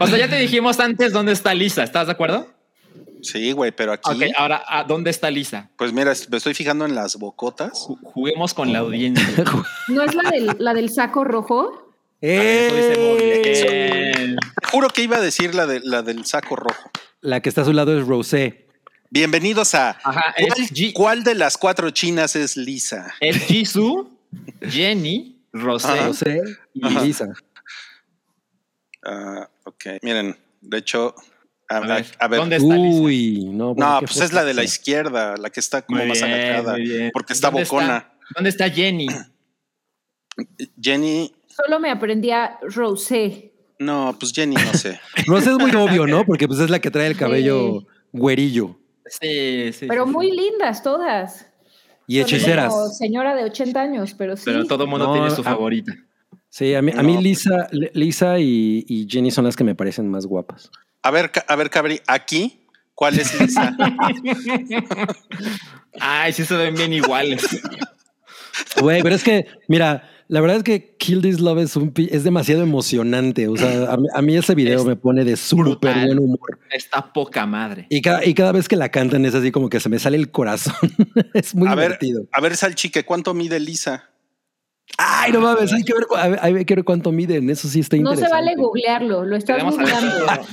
o 0.00 0.06
sea, 0.06 0.18
ya 0.18 0.28
te 0.28 0.36
dijimos 0.36 0.78
antes 0.80 1.12
dónde 1.12 1.32
está 1.32 1.54
Lisa. 1.54 1.82
¿Estás 1.82 2.06
de 2.06 2.12
acuerdo? 2.12 2.48
Sí, 3.22 3.52
güey, 3.52 3.72
pero 3.72 3.92
aquí, 3.92 4.10
Ok, 4.10 4.22
ahora, 4.36 4.62
¿a 4.66 4.84
¿dónde 4.84 5.10
está 5.10 5.30
Lisa? 5.30 5.70
pues 5.76 5.92
mira, 5.92 6.12
me 6.30 6.36
estoy 6.36 6.54
fijando 6.54 6.84
en 6.86 6.94
las 6.94 7.16
bocotas. 7.16 7.72
Ju- 7.72 7.98
Juguemos 8.02 8.54
con 8.54 8.72
la 8.72 8.78
audiencia. 8.78 9.44
¿No 9.88 10.02
es 10.02 10.14
la 10.14 10.30
del, 10.30 10.56
la 10.58 10.72
del 10.72 10.90
saco 10.90 11.24
rojo? 11.24 11.92
Eso 12.20 12.74
dice 12.76 12.98
muy 12.98 13.22
bien. 13.22 14.36
Te 14.60 14.68
juro 14.70 14.88
que 14.88 15.02
iba 15.02 15.16
a 15.16 15.20
decir 15.20 15.54
la, 15.54 15.66
de, 15.66 15.80
la 15.82 16.02
del 16.02 16.24
saco 16.26 16.56
rojo. 16.56 16.90
La 17.20 17.40
que 17.40 17.48
está 17.48 17.62
a 17.62 17.64
su 17.64 17.72
lado 17.72 17.98
es 17.98 18.06
Rosé. 18.06 18.67
Bienvenidos 19.10 19.74
a 19.74 19.90
Ajá, 20.04 20.34
¿cuál, 20.38 20.66
G- 20.68 20.92
cuál 20.92 21.24
de 21.24 21.34
las 21.34 21.56
cuatro 21.56 21.90
chinas 21.90 22.36
es 22.36 22.56
Lisa? 22.56 23.14
Es 23.20 23.36
Jisoo, 23.46 24.10
Jenny, 24.68 25.40
Rosé. 25.52 25.88
Ajá. 25.88 26.10
Y 26.74 26.86
Ajá. 26.86 27.02
Lisa. 27.04 27.26
Ah, 29.04 29.48
ok, 29.64 29.84
miren, 30.02 30.36
de 30.60 30.78
hecho, 30.78 31.14
a, 31.70 31.76
A 31.76 31.80
ver, 31.80 32.06
a- 32.18 32.24
a 32.24 32.28
ver. 32.28 32.40
¿dónde 32.40 32.56
está 32.56 32.76
Lisa? 32.76 33.00
Uy, 33.00 33.44
no. 33.50 33.74
No, 33.74 34.00
pues 34.00 34.20
es 34.20 34.32
la 34.34 34.44
de 34.44 34.52
la 34.54 34.62
izquierda, 34.64 35.36
la 35.38 35.48
que 35.50 35.60
está 35.60 35.80
como 35.82 36.00
Muy 36.00 36.08
más 36.08 36.20
bien. 36.76 37.10
porque 37.12 37.32
está 37.32 37.48
¿Dónde 37.50 37.64
bocona. 37.64 38.12
¿Dónde 38.34 38.50
está 38.50 38.68
Jenny? 38.68 39.06
Jenny, 40.80 41.32
Solo 41.48 41.80
me 41.80 41.90
aprendía 41.90 42.58
Rosé. 42.60 43.52
no, 43.78 44.14
pues 44.20 44.32
Jenny, 44.34 44.54
no 44.54 44.74
sé. 44.74 45.00
Rosé 45.26 45.50
es 45.50 45.56
muy 45.58 45.74
obvio, 45.74 46.06
¿no? 46.06 46.24
Porque 46.26 46.46
pues 46.46 46.60
es 46.60 46.68
la 46.68 46.78
que 46.78 46.90
trae 46.90 47.06
el 47.06 47.16
cabello 47.16 47.80
Sí. 47.80 47.86
güerillo 48.12 48.78
Sí, 49.10 49.72
sí. 49.72 49.86
Pero 49.88 50.06
sí, 50.06 50.12
muy 50.12 50.30
sí. 50.30 50.36
lindas 50.36 50.82
todas. 50.82 51.46
y 52.06 52.20
hechiceras. 52.20 52.72
como 52.72 52.88
señora 52.88 53.34
de 53.34 53.44
80 53.44 53.80
años, 53.80 54.14
pero 54.16 54.36
sí. 54.36 54.44
Pero 54.46 54.64
todo 54.66 54.84
el 54.84 54.90
mundo 54.90 55.06
No, 55.08 55.12
tiene 55.12 55.30
su 55.30 55.42
a- 55.42 55.44
favorita. 55.44 55.92
Sí, 56.50 56.74
a 56.74 56.80
mí, 56.80 56.92
a 56.92 57.02
No. 57.02 57.04
mí 57.04 57.22
Lisa, 57.22 57.68
Lisa 57.92 58.38
y, 58.38 58.84
y 58.88 59.06
Jenny 59.08 59.30
son 59.30 59.44
las 59.44 59.54
que 59.56 59.64
me 59.64 59.74
parecen 59.74 60.08
más 60.10 60.24
guapas. 60.24 60.70
A 61.02 61.10
ver, 61.10 61.30
a 61.46 61.56
ver, 61.56 61.68
Cabri, 61.68 62.00
aquí, 62.06 62.66
¿cuál 62.94 63.18
es 63.18 63.38
Lisa? 63.38 63.76
Ay, 66.00 66.32
sí 66.32 66.44
se 66.44 66.56
ven 66.56 66.74
bien 66.74 66.92
iguales. 66.92 67.42
Güey, 68.80 69.02
pero 69.02 69.14
es 69.14 69.22
que, 69.22 69.46
mira, 69.68 70.08
la 70.28 70.40
verdad 70.42 70.58
es 70.58 70.62
que 70.62 70.94
Kill 70.98 71.22
This 71.22 71.40
Love 71.40 71.58
es, 71.60 71.74
un, 71.76 71.90
pi- 71.90 72.08
es 72.12 72.22
demasiado 72.22 72.62
emocionante. 72.62 73.48
O 73.48 73.56
sea, 73.56 73.92
a 73.92 73.96
mí, 73.96 74.06
a 74.14 74.22
mí 74.22 74.36
ese 74.36 74.54
video 74.54 74.78
Es 74.80 74.84
me 74.84 74.94
pone 74.96 75.24
de 75.24 75.36
súper 75.36 75.94
buen 76.04 76.18
humor. 76.18 76.58
Está 76.70 77.12
poca 77.12 77.46
madre. 77.46 77.86
Y 77.90 78.02
cada, 78.02 78.24
y 78.24 78.34
cada 78.34 78.52
vez 78.52 78.68
que 78.68 78.76
la 78.76 78.90
cantan 78.90 79.24
es 79.24 79.34
así 79.34 79.50
como 79.50 79.68
que 79.70 79.80
se 79.80 79.88
me 79.88 79.98
sale 79.98 80.16
el 80.18 80.30
corazón. 80.30 80.74
es 81.34 81.54
muy 81.54 81.66
a 81.68 81.74
ver, 81.74 81.98
divertido. 81.98 82.24
a 82.32 82.40
ver, 82.40 82.56
Salchique, 82.56 83.04
¿cuánto 83.04 83.32
mide 83.34 83.58
Lisa? 83.58 84.10
Ay, 84.96 85.32
no 85.32 85.40
mames, 85.40 85.72
hay 85.72 85.82
que 85.84 85.92
ver, 85.92 86.06
ver- 86.30 86.38
hay 86.42 86.64
que 86.64 86.74
ver 86.74 86.84
cuánto 86.84 87.12
miden. 87.12 87.48
Eso 87.50 87.68
sí 87.68 87.80
está 87.80 87.96
No 87.96 88.10
interesante. 88.10 88.28
se 88.28 88.34
vale 88.34 88.56
googlearlo, 88.56 89.24
lo 89.24 89.36
estás 89.36 89.56
ver 89.62 89.64
googleando. 89.72 90.26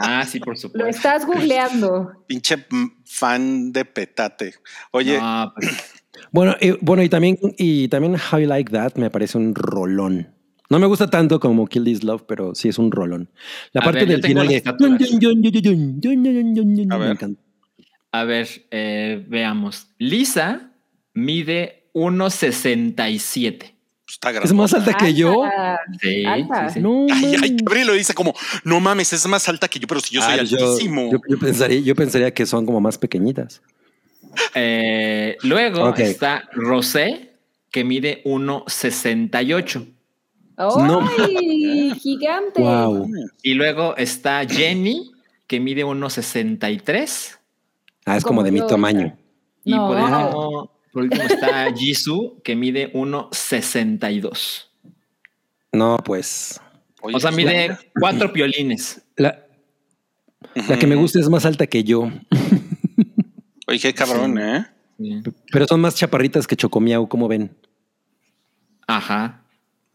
Ah, 0.00 0.24
sí, 0.26 0.40
por 0.40 0.54
Lo 0.54 0.60
supuesto. 0.60 0.88
estás 0.88 1.24
googleando. 1.26 2.24
Pinche 2.26 2.66
fan 3.04 3.72
de 3.72 3.84
petate. 3.84 4.54
Oye, 4.90 5.18
No, 5.18 5.52
pues, 5.54 5.70
bueno, 6.34 6.56
y, 6.60 6.72
bueno, 6.80 7.04
y 7.04 7.08
también, 7.08 7.38
y 7.58 7.86
también 7.86 8.14
How 8.16 8.40
You 8.40 8.48
Like 8.48 8.72
That 8.72 8.96
me 8.96 9.08
parece 9.08 9.38
un 9.38 9.54
rolón. 9.54 10.34
No 10.68 10.80
me 10.80 10.86
gusta 10.86 11.08
tanto 11.08 11.38
como 11.38 11.64
Kill 11.68 11.84
This 11.84 12.02
Love, 12.02 12.24
pero 12.26 12.56
sí 12.56 12.68
es 12.68 12.76
un 12.76 12.90
rolón. 12.90 13.30
La 13.70 13.82
parte 13.82 14.04
del 14.04 14.20
final 14.20 14.48
de... 14.48 14.60
A 16.90 16.98
ver, 16.98 17.28
a 18.10 18.24
ver 18.24 18.48
veamos. 19.28 19.86
Lisa 19.98 20.72
mide 21.12 21.88
1,67. 21.94 23.74
Está 24.08 24.32
grande. 24.32 24.48
Es 24.48 24.52
más 24.52 24.74
alta 24.74 24.92
que 24.94 25.14
yo. 25.14 25.44
Sí, 26.00 26.24
alta. 26.24 26.68
sí, 26.68 26.80
ay, 27.12 27.36
ay, 27.44 27.56
Gabriel 27.62 27.86
lo 27.86 27.92
dice 27.92 28.12
como, 28.12 28.34
no 28.64 28.80
mames, 28.80 29.12
es 29.12 29.24
más 29.28 29.48
alta 29.48 29.68
que 29.68 29.78
yo, 29.78 29.86
pero 29.86 30.00
si 30.00 30.16
yo 30.16 30.20
soy 30.20 30.34
ah, 30.34 30.40
altísimo. 30.40 31.12
Yo, 31.12 31.38
pensaría, 31.38 31.78
yo 31.78 31.94
pensaría 31.94 32.34
que 32.34 32.44
son 32.44 32.66
como 32.66 32.80
más 32.80 32.98
pequeñitas. 32.98 33.62
Eh, 34.54 35.36
luego 35.42 35.94
está 35.94 36.48
Rosé, 36.52 37.32
que 37.70 37.84
mide 37.84 38.22
1.68. 38.24 39.86
No. 40.56 41.00
¡Ay! 41.18 41.92
gigante. 42.00 42.62
Wow. 42.62 43.08
Y 43.42 43.54
luego 43.54 43.96
está 43.96 44.44
Jenny, 44.46 45.10
que 45.46 45.58
mide 45.60 45.84
1.63. 45.84 47.36
Ah, 48.06 48.16
es 48.16 48.22
como, 48.22 48.40
Como 48.40 48.44
de 48.44 48.52
mi 48.52 48.66
tamaño. 48.66 49.16
Y 49.64 49.72
No. 49.72 49.88
por 49.88 49.96
último, 49.96 50.70
por 50.92 51.02
último 51.04 51.22
está 51.24 51.72
Jisoo, 51.74 52.40
que 52.42 52.54
mide 52.54 52.92
1.62. 52.92 54.66
No, 55.72 55.96
pues. 56.04 56.60
Oye, 57.02 57.16
O 57.16 57.20
sea, 57.20 57.30
mide 57.32 57.76
cuatro 57.98 58.32
piolines. 58.32 59.02
La, 59.16 59.44
la 60.68 60.78
que 60.78 60.86
me 60.86 60.94
gusta 60.94 61.18
es 61.18 61.28
más 61.28 61.44
alta 61.44 61.66
que 61.66 61.82
yo. 61.82 62.10
Oye, 63.74 63.80
qué 63.80 63.92
cabrón, 63.92 64.38
¿eh? 64.38 64.66
Sí. 64.98 65.20
Pero 65.50 65.66
son 65.66 65.80
más 65.80 65.96
chaparritas 65.96 66.46
que 66.46 66.54
Chocomiao, 66.54 67.08
¿cómo 67.08 67.26
ven? 67.26 67.56
Ajá. 68.86 69.42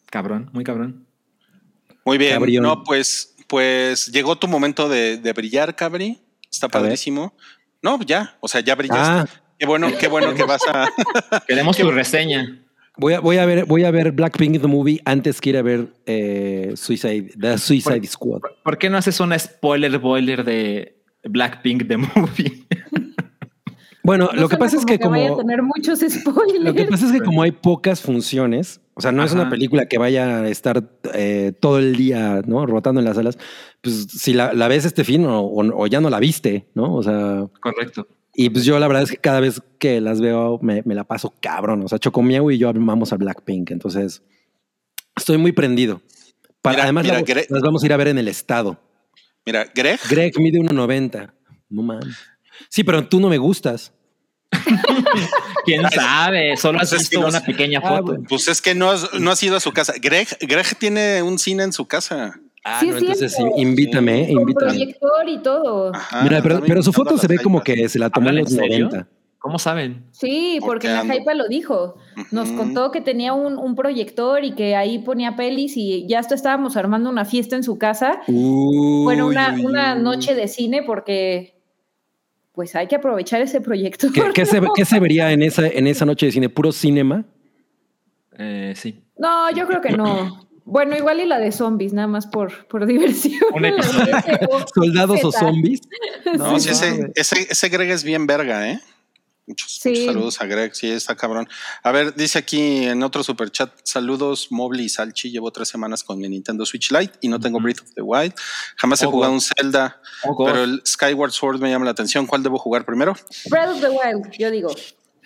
Cabrón, 0.10 0.50
muy 0.52 0.66
cabrón. 0.66 1.06
Muy 2.04 2.18
bien. 2.18 2.34
Cabrión. 2.34 2.64
No, 2.64 2.84
pues, 2.84 3.38
pues 3.48 4.08
llegó 4.12 4.38
tu 4.38 4.50
momento 4.50 4.90
de, 4.90 5.16
de 5.16 5.32
brillar, 5.32 5.78
Cabri. 5.78 6.20
Está 6.52 6.68
padrísimo. 6.68 7.34
No, 7.82 7.98
ya. 8.02 8.36
O 8.42 8.50
sea, 8.50 8.60
ya 8.60 8.76
brillaste. 8.76 9.34
Ah. 9.34 9.42
Qué 9.58 9.66
bueno, 9.66 9.88
qué 9.98 10.10
bueno 10.10 10.34
que 10.34 10.44
vas 10.44 10.62
a. 10.68 10.90
Queremos 11.48 11.78
tu 11.78 11.90
reseña. 11.90 12.60
Voy 12.98 13.14
a, 13.14 13.22
voy 13.22 13.38
a 13.38 13.46
ver, 13.46 13.64
voy 13.64 13.86
a 13.86 13.92
ver 13.92 14.12
Blackpink 14.12 14.60
the 14.60 14.68
movie 14.68 15.00
antes 15.06 15.40
que 15.40 15.52
ir 15.52 15.58
a 15.58 15.62
ver 15.62 15.88
eh, 16.06 16.74
Suicide, 16.76 17.32
The 17.40 17.58
Suicide 17.58 18.06
Squad. 18.08 18.42
¿Por 18.62 18.78
qué 18.78 18.90
no 18.90 18.98
haces 18.98 19.22
una 19.22 19.40
spoiler 19.40 19.98
boiler 20.00 20.44
de 20.44 21.02
Blackpink 21.24 21.88
The 21.88 21.96
Movie? 21.96 22.68
Bueno, 24.04 24.30
No 24.34 24.42
lo 24.42 24.50
que 24.50 24.58
pasa 24.58 24.78
es 24.78 24.86
que 24.86 24.98
vaya 24.98 25.26
a 25.26 25.30
como 25.30 25.38
tener 25.42 25.62
muchos 25.62 26.00
spoilers. 26.00 26.60
lo 26.64 26.74
que 26.74 26.86
pasa 26.86 27.06
es 27.06 27.12
que 27.12 27.20
como 27.20 27.42
hay 27.44 27.52
pocas 27.52 28.02
funciones, 28.02 28.80
o 28.94 29.02
sea, 29.02 29.12
no 29.12 29.24
es 29.24 29.34
una 29.34 29.50
película 29.50 29.88
que 29.88 29.98
vaya 29.98 30.40
a 30.42 30.50
estar 30.50 30.84
eh, 31.14 31.54
todo 31.60 31.80
el 31.80 31.96
día, 31.96 32.42
¿no? 32.46 32.66
Rotando 32.66 33.00
en 33.02 33.06
las 33.06 33.16
salas. 33.18 33.38
Pues 33.82 34.08
si 34.10 34.34
la, 34.34 34.54
la 34.54 34.68
ves 34.68 34.86
este 34.86 35.04
fin 35.04 35.26
o, 35.26 35.42
o- 35.42 35.84
o 35.84 35.88
ya 35.88 36.02
no 36.02 36.10
la 36.10 36.20
viste, 36.20 36.68
¿no? 36.76 36.94
O 36.96 37.04
sea, 37.04 37.48
Correcto. 37.62 38.08
y 38.34 38.50
pues 38.50 38.66
yo 38.66 38.80
la 38.80 38.88
verdad 38.88 39.04
es 39.04 39.12
que 39.12 39.18
cada 39.18 39.40
vez 39.42 39.62
que 39.80 40.00
las 40.02 40.22
veo 40.22 40.60
me, 40.62 40.82
me 40.86 40.96
la 40.96 41.04
paso 41.04 41.34
cabrón. 41.42 41.84
O 41.84 41.88
sea, 41.88 42.00
Chocomiao 42.00 42.52
y 42.52 42.58
yo 42.58 42.70
amamos 42.70 43.14
a 43.14 43.18
Blackpink, 43.18 43.72
entonces 43.72 44.24
estoy 45.16 45.38
muy 45.38 45.52
prendido. 45.52 46.02
Para, 46.62 46.76
Mira, 46.76 46.84
además, 46.86 47.04
mira, 47.06 47.16
la- 47.20 47.26
Gre- 47.26 47.46
las 47.50 47.62
vamos 47.62 47.84
a 47.84 47.86
ir 47.86 47.94
a 47.94 47.98
ver 47.98 48.08
en 48.10 48.18
el 48.18 48.28
estado. 48.28 48.80
Mira, 49.46 49.66
Greg. 49.74 50.00
Greg 50.10 50.34
mide 50.40 50.60
1.90. 50.60 51.32
No 51.70 51.84
mames. 51.84 52.18
Sí, 52.68 52.84
pero 52.84 53.08
tú 53.08 53.20
no 53.20 53.30
me 53.30 53.38
gustas. 53.38 53.94
¿Quién 55.66 55.84
sabe? 55.92 56.58
Solo 56.58 56.80
has 56.80 56.90
Pues 56.90 57.02
es 57.04 57.10
que 57.10 57.16
visto 57.18 57.22
no 57.22 57.28
una 57.38 57.46
pequeña 57.46 57.80
Ah, 57.84 57.90
foto. 57.90 58.04
bueno. 58.04 58.24
Pues 58.28 58.48
es 58.48 58.62
que 58.62 58.76
no 58.76 58.90
has, 58.90 59.14
no 59.14 59.32
has 59.32 59.42
ido 59.44 59.56
a 59.56 59.60
su 59.60 59.72
casa. 59.72 59.94
Greg, 60.02 60.28
Greg 60.42 60.76
tiene 60.78 61.22
un 61.22 61.38
cine 61.40 61.64
en 61.64 61.74
su 61.74 61.86
casa. 61.88 62.40
Ah, 62.64 62.80
Sí, 62.80 62.88
no, 62.88 62.96
es 62.98 63.02
entonces 63.02 63.38
invítame, 63.58 64.28
Con 64.34 64.42
invítame. 64.42 64.68
proyector 64.72 65.30
y 65.30 65.38
todo. 65.42 65.96
Ajá, 65.96 66.24
Mira, 66.24 66.42
pero, 66.42 66.84
su 66.84 66.92
foto 66.92 67.18
se 67.18 67.28
ve 67.28 67.38
como 67.40 67.62
que 67.64 67.88
se 67.88 67.98
la 68.00 68.10
tomó 68.10 68.30
en 68.30 68.38
¿Hablan 68.40 68.44
los 68.44 68.54
en 68.54 68.60
serio? 68.60 68.86
90. 68.90 69.08
¿Cómo 69.40 69.58
saben? 69.58 70.04
Sí, 70.12 70.58
¿Por 70.60 70.68
porque 70.72 70.88
qué 70.88 70.94
la? 70.94 71.06
Jaipa 71.06 71.34
lo 71.34 71.48
dijo. 71.48 71.96
Nos 72.32 72.52
contó 72.52 72.92
que 72.92 73.00
tenía 73.00 73.32
un, 73.32 73.58
un 73.58 73.74
proyector 73.76 74.44
y 74.44 74.52
que 74.54 74.76
ahí 74.76 75.00
ponía 75.00 75.38
pelis 75.38 75.78
y 75.78 76.06
ya 76.10 76.20
hasta 76.20 76.36
estábamos 76.36 76.76
armando 76.76 77.10
una 77.10 77.24
fiesta 77.24 77.56
en 77.56 77.64
su 77.64 77.78
casa. 77.78 78.20
bueno, 78.28 79.28
una, 79.28 79.54
Uy, 79.54 79.66
una 79.66 79.96
uy. 79.96 80.02
noche 80.02 80.36
de 80.36 80.50
cine 80.50 80.84
porque 80.84 81.59
pues 82.60 82.76
hay 82.76 82.88
que 82.88 82.98
aprovechar 82.98 83.42
ese 83.42 83.62
proyector. 83.62 84.12
¿Qué, 84.12 84.22
qué 84.34 84.46
se, 84.46 84.60
qué 84.76 84.84
se 84.84 85.00
vería 85.00 85.32
en 85.32 85.44
esa, 85.44 85.66
en 85.66 85.88
esa 85.88 86.04
noche 86.04 86.26
de 86.26 86.34
cine? 86.34 86.50
¿Puro 86.50 86.74
cinema? 86.74 87.24
Eh, 88.38 88.74
sí. 88.76 89.02
No, 89.18 89.50
yo 89.52 89.66
creo 89.66 89.80
que 89.80 89.92
no. 89.92 90.46
Bueno, 90.66 90.98
igual 90.98 91.22
y 91.22 91.26
la 91.26 91.40
de 91.40 91.54
zombies, 91.54 91.94
nada 91.94 92.10
más 92.10 92.28
por, 92.28 92.68
por 92.68 92.86
diversión. 92.86 93.40
Un 93.54 93.64
episodio. 93.64 94.14
¿Soldados 94.76 95.24
o 95.24 95.32
zombies? 95.32 95.80
No, 96.38 96.60
sí, 96.60 96.72
ese, 96.72 97.14
ese, 97.16 97.48
ese 97.50 97.70
Greg 97.70 97.92
es 97.92 98.04
bien 98.04 98.28
verga, 98.28 98.70
¿eh? 98.70 98.82
Muchos, 99.50 99.80
Sí. 99.82 99.90
muchos 99.90 100.06
saludos 100.06 100.42
a 100.42 100.46
Greg, 100.46 100.74
sí, 100.76 100.90
está 100.90 101.16
cabrón. 101.16 101.50
A 101.84 101.92
ver, 101.92 102.16
dice 102.16 102.38
aquí 102.40 102.86
en 102.86 103.04
otro 103.04 103.24
superchat, 103.24 103.72
saludos, 103.84 104.48
Mobley 104.52 104.86
y 104.86 104.90
Salchi, 104.90 105.32
llevo 105.32 105.52
tres 105.52 105.68
semanas 105.68 106.04
con 106.04 106.20
mi 106.20 106.30
Nintendo 106.30 106.66
Switch 106.66 106.92
Lite 106.92 107.14
y 107.22 107.28
no 107.28 107.40
tengo. 107.40 107.60
Breath 107.60 107.82
of 107.82 107.94
the 107.96 108.02
Wild. 108.04 108.34
Jamás 108.78 109.02
he 109.02 109.08
Oh, 109.08 109.12
jugado 109.12 109.32
God. 109.34 109.40
un 109.40 109.42
Zelda, 109.42 110.02
Oh, 110.24 110.46
pero 110.46 110.64
el 110.64 110.82
Skyward 110.86 111.32
Sword 111.32 111.60
me 111.60 111.70
llama 111.70 111.84
la 111.86 111.92
atención. 111.92 112.26
¿Cuál 112.28 112.44
debo 112.44 112.58
jugar 112.60 112.86
primero? 112.86 113.16
Breath 113.50 113.70
of 113.72 113.82
the 113.82 113.90
Wild, 113.90 114.32
yo 114.38 114.52
digo. 114.52 114.74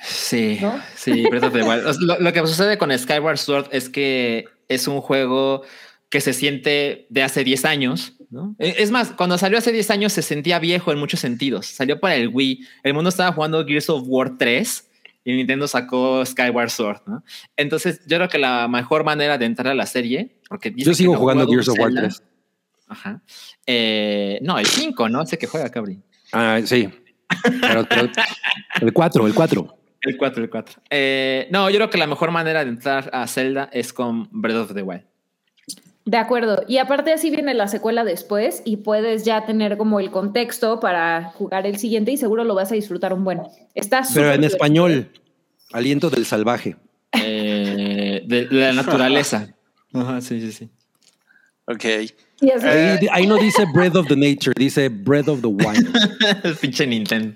Sí, 0.02 0.58
¿No? 0.62 0.82
sí, 0.95 1.24
Breath 1.30 1.44
of 1.44 1.54
the 1.54 1.64
Wild. 1.64 1.98
Lo, 2.02 2.20
lo 2.20 2.34
que 2.34 2.40
sucede 2.41 2.78
con 2.78 2.98
Skyward 2.98 3.38
Sword 3.38 3.68
es 3.72 3.90
que 3.90 4.45
es 4.68 4.88
un 4.88 5.02
juego 5.02 5.64
que 6.10 6.22
se 6.22 6.34
siente 6.34 7.08
de 7.10 7.24
hace 7.24 7.44
10 7.44 7.66
años, 7.66 8.14
¿no? 8.34 8.56
E- 8.60 8.76
Es 8.80 8.92
más, 8.92 9.12
cuando 9.12 9.38
salió 9.38 9.58
hace 9.58 9.72
10 9.72 9.90
años 9.92 10.12
se 10.14 10.22
sentía 10.22 10.60
viejo 10.60 10.92
en 10.92 11.00
muchos 11.00 11.20
sentidos. 11.20 11.68
Salió 11.68 12.00
para 12.00 12.16
el 12.16 12.28
Wii, 12.30 12.68
el 12.84 12.94
mundo 12.94 13.10
estaba 13.10 13.32
jugando 13.32 13.66
Gears 13.66 13.90
of 13.90 14.04
War 14.08 14.38
3 14.38 14.90
y 15.24 15.34
Nintendo 15.36 15.68
sacó 15.68 16.26
Skyward 16.26 16.70
Sword, 16.70 17.02
¿no? 17.08 17.24
Entonces, 17.56 18.02
yo 18.08 18.18
creo 18.18 18.28
que 18.28 18.40
la 18.40 18.68
mejor 18.68 19.04
manera 19.06 19.38
de 19.38 19.46
entrar 19.46 19.68
a 19.68 19.76
la 19.76 19.86
serie, 19.86 20.40
porque 20.50 20.74
Yo 20.76 20.94
sigo 20.94 21.16
jugando 21.16 21.48
Gears 21.48 21.70
of 21.70 21.80
War 21.80 21.90
Zelda. 21.90 22.02
3. 22.02 22.24
Ajá. 22.90 23.22
Eh, 23.66 24.40
no, 24.42 24.60
el 24.60 24.66
5, 24.66 25.08
¿no? 25.10 25.26
Sé 25.26 25.38
que 25.38 25.48
juega 25.48 25.70
Cabri. 25.70 26.02
Ah, 26.34 26.60
sí. 26.66 26.90
Pero- 27.62 27.86
pero- 27.88 28.10
el 28.82 28.94
4, 28.94 29.26
el 29.28 29.34
4. 29.34 29.78
El 30.02 30.18
4, 30.18 30.44
el 30.44 30.50
4. 30.50 30.82
Eh, 30.90 31.48
no, 31.50 31.70
yo 31.70 31.78
creo 31.78 31.90
que 31.90 31.98
la 31.98 32.08
mejor 32.08 32.32
manera 32.32 32.64
de 32.66 32.70
entrar 32.72 33.10
a 33.14 33.26
Zelda 33.28 33.70
es 33.72 33.94
con 33.94 34.28
Breath 34.32 34.58
of 34.58 34.74
the 34.74 34.82
Wild. 34.82 35.06
De 36.06 36.18
acuerdo. 36.18 36.64
Y 36.68 36.78
aparte 36.80 37.14
así 37.14 37.30
viene 37.30 37.54
la 37.54 37.68
secuela 37.68 38.04
después 38.04 38.62
y 38.66 38.78
puedes 38.78 39.24
ya 39.24 39.46
tener 39.46 39.78
como 39.78 40.00
el 40.00 40.12
contexto 40.12 40.80
para 40.80 41.32
jugar 41.36 41.66
el 41.66 41.78
siguiente 41.78 42.12
y 42.12 42.18
seguro 42.18 42.44
lo 42.44 42.56
vas 42.56 42.72
a 42.72 42.76
disfrutar 42.76 43.14
un 43.14 43.24
buen. 43.24 43.42
Está 43.74 44.04
Pero 44.14 44.34
en 44.34 44.44
español, 44.44 45.10
aliento 45.72 46.10
del 46.10 46.26
salvaje. 46.26 46.76
Eh, 47.14 48.22
de, 48.26 48.46
de 48.46 48.56
la 48.56 48.74
naturaleza. 48.74 49.54
Ajá, 49.94 50.20
sí, 50.22 50.42
sí, 50.42 50.52
sí. 50.52 50.70
Ok. 51.66 51.86
Eh, 51.86 52.14
Ahí, 52.42 53.08
ahí 53.12 53.28
no 53.28 53.38
dice 53.38 53.66
Breath 53.74 53.96
of 53.96 54.08
the 54.08 54.18
Nature, 54.18 54.54
dice 54.58 54.90
Breath 54.90 55.30
of 55.30 55.40
the 55.42 55.48
Wild. 55.48 55.96
El 56.44 56.56
pinche 56.62 56.86
Nintendo. 56.86 57.36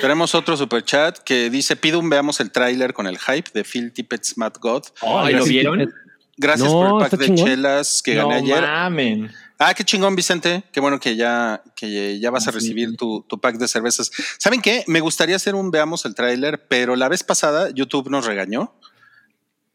Tenemos 0.00 0.34
otro 0.34 0.56
superchat 0.56 1.18
que 1.18 1.50
dice, 1.50 1.76
pido 1.76 2.00
un 2.00 2.10
veamos 2.10 2.40
el 2.40 2.50
tráiler 2.50 2.92
con 2.92 3.06
el 3.06 3.18
hype 3.18 3.50
de 3.54 3.62
Phil 3.62 3.92
Tippett's 3.92 4.36
Mad 4.36 4.54
God. 4.60 4.82
Ay, 5.02 5.34
¿lo 5.34 5.44
vieron? 5.44 5.92
Gracias 6.40 6.72
No, 6.72 6.80
por 6.80 7.02
el 7.04 7.10
pack 7.10 7.20
de 7.20 7.26
chingón. 7.26 7.44
chelas 7.44 8.02
que 8.02 8.14
no 8.14 8.28
gané 8.28 8.52
ayer. 8.52 8.62
mamen. 8.62 9.30
Ah, 9.58 9.74
qué 9.74 9.84
chingón, 9.84 10.16
Vicente. 10.16 10.62
Qué 10.72 10.80
bueno 10.80 10.98
que 10.98 11.14
ya, 11.16 11.62
que 11.76 12.18
ya 12.18 12.30
vas 12.30 12.48
a 12.48 12.50
recibir 12.50 12.96
tu, 12.96 13.20
tu 13.28 13.38
pack 13.38 13.56
de 13.58 13.68
cervezas. 13.68 14.10
¿Saben 14.38 14.62
qué? 14.62 14.82
Me 14.86 15.00
gustaría 15.00 15.36
hacer 15.36 15.54
un 15.54 15.70
veamos 15.70 16.06
el 16.06 16.14
tráiler, 16.14 16.66
pero 16.66 16.96
la 16.96 17.08
vez 17.10 17.22
pasada 17.22 17.68
YouTube 17.74 18.08
nos 18.08 18.24
regañó. 18.24 18.74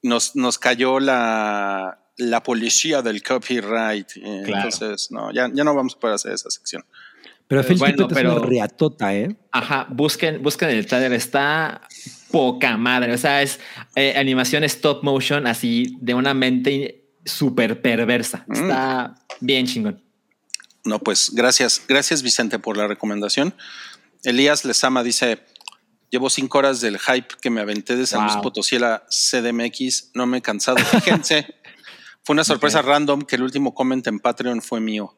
Nos, 0.01 0.35
nos 0.35 0.57
cayó 0.57 0.99
la, 0.99 1.99
la 2.17 2.41
policía 2.41 3.03
del 3.03 3.21
copyright. 3.21 4.07
Eh, 4.17 4.41
Claro. 4.45 4.69
Entonces, 4.71 5.11
no, 5.11 5.31
ya, 5.31 5.49
ya 5.53 5.63
no 5.63 5.75
vamos 5.75 5.93
a 5.95 5.99
poder 5.99 6.15
hacer 6.15 6.31
esa 6.33 6.49
sección. 6.49 6.83
Pero 7.47 7.61
Eh, 7.61 7.63
Phil 7.65 7.77
bueno, 7.77 7.95
Tippett 8.07 8.11
es 8.11 8.17
pero- 8.23 8.35
una 8.37 8.45
riatota, 8.47 9.13
¿eh? 9.13 9.35
Ajá, 9.51 9.85
busquen, 9.91 10.41
busquen 10.41 10.69
el 10.69 10.87
trailer. 10.87 11.13
Está 11.13 11.81
poca 12.35 12.75
madre. 12.75 13.13
O 13.13 13.17
sea, 13.17 13.41
es 13.41 13.61
eh, 13.95 14.13
animación 14.17 14.65
stop 14.65 15.03
motion 15.03 15.47
así 15.47 15.95
de 16.01 16.13
una 16.13 16.33
mente 16.33 17.05
súper 17.23 17.81
perversa. 17.81 18.43
Mm. 18.47 18.53
Está 18.53 19.15
bien 19.39 19.65
chingón. 19.65 20.03
No, 20.83 20.99
pues 20.99 21.31
gracias, 21.33 21.81
gracias 21.87 22.21
Vicente 22.23 22.59
por 22.59 22.75
la 22.75 22.87
recomendación. 22.87 23.55
Elías 24.25 24.65
Lezama 24.65 25.01
dice, 25.01 25.45
llevo 26.09 26.29
cinco 26.29 26.57
horas 26.57 26.81
del 26.81 26.99
hype 26.99 27.35
que 27.41 27.49
me 27.49 27.61
aventé 27.61 27.95
de 27.95 28.05
San 28.05 28.23
Luis 28.23 28.33
Wow. 28.33 28.43
Potosí 28.43 28.75
a 28.75 28.79
la 28.79 29.03
CDMX, 29.09 30.11
no 30.13 30.27
me 30.27 30.39
he 30.39 30.41
cansado. 30.41 30.75
Fíjense, 31.03 31.55
fue 32.21 32.33
una 32.33 32.43
sorpresa 32.43 32.81
random 32.81 33.21
que 33.21 33.37
el 33.37 33.43
último 33.43 33.73
comment 33.73 34.05
en 34.07 34.19
Patreon 34.19 34.61
fue 34.61 34.81
mío. 34.81 35.15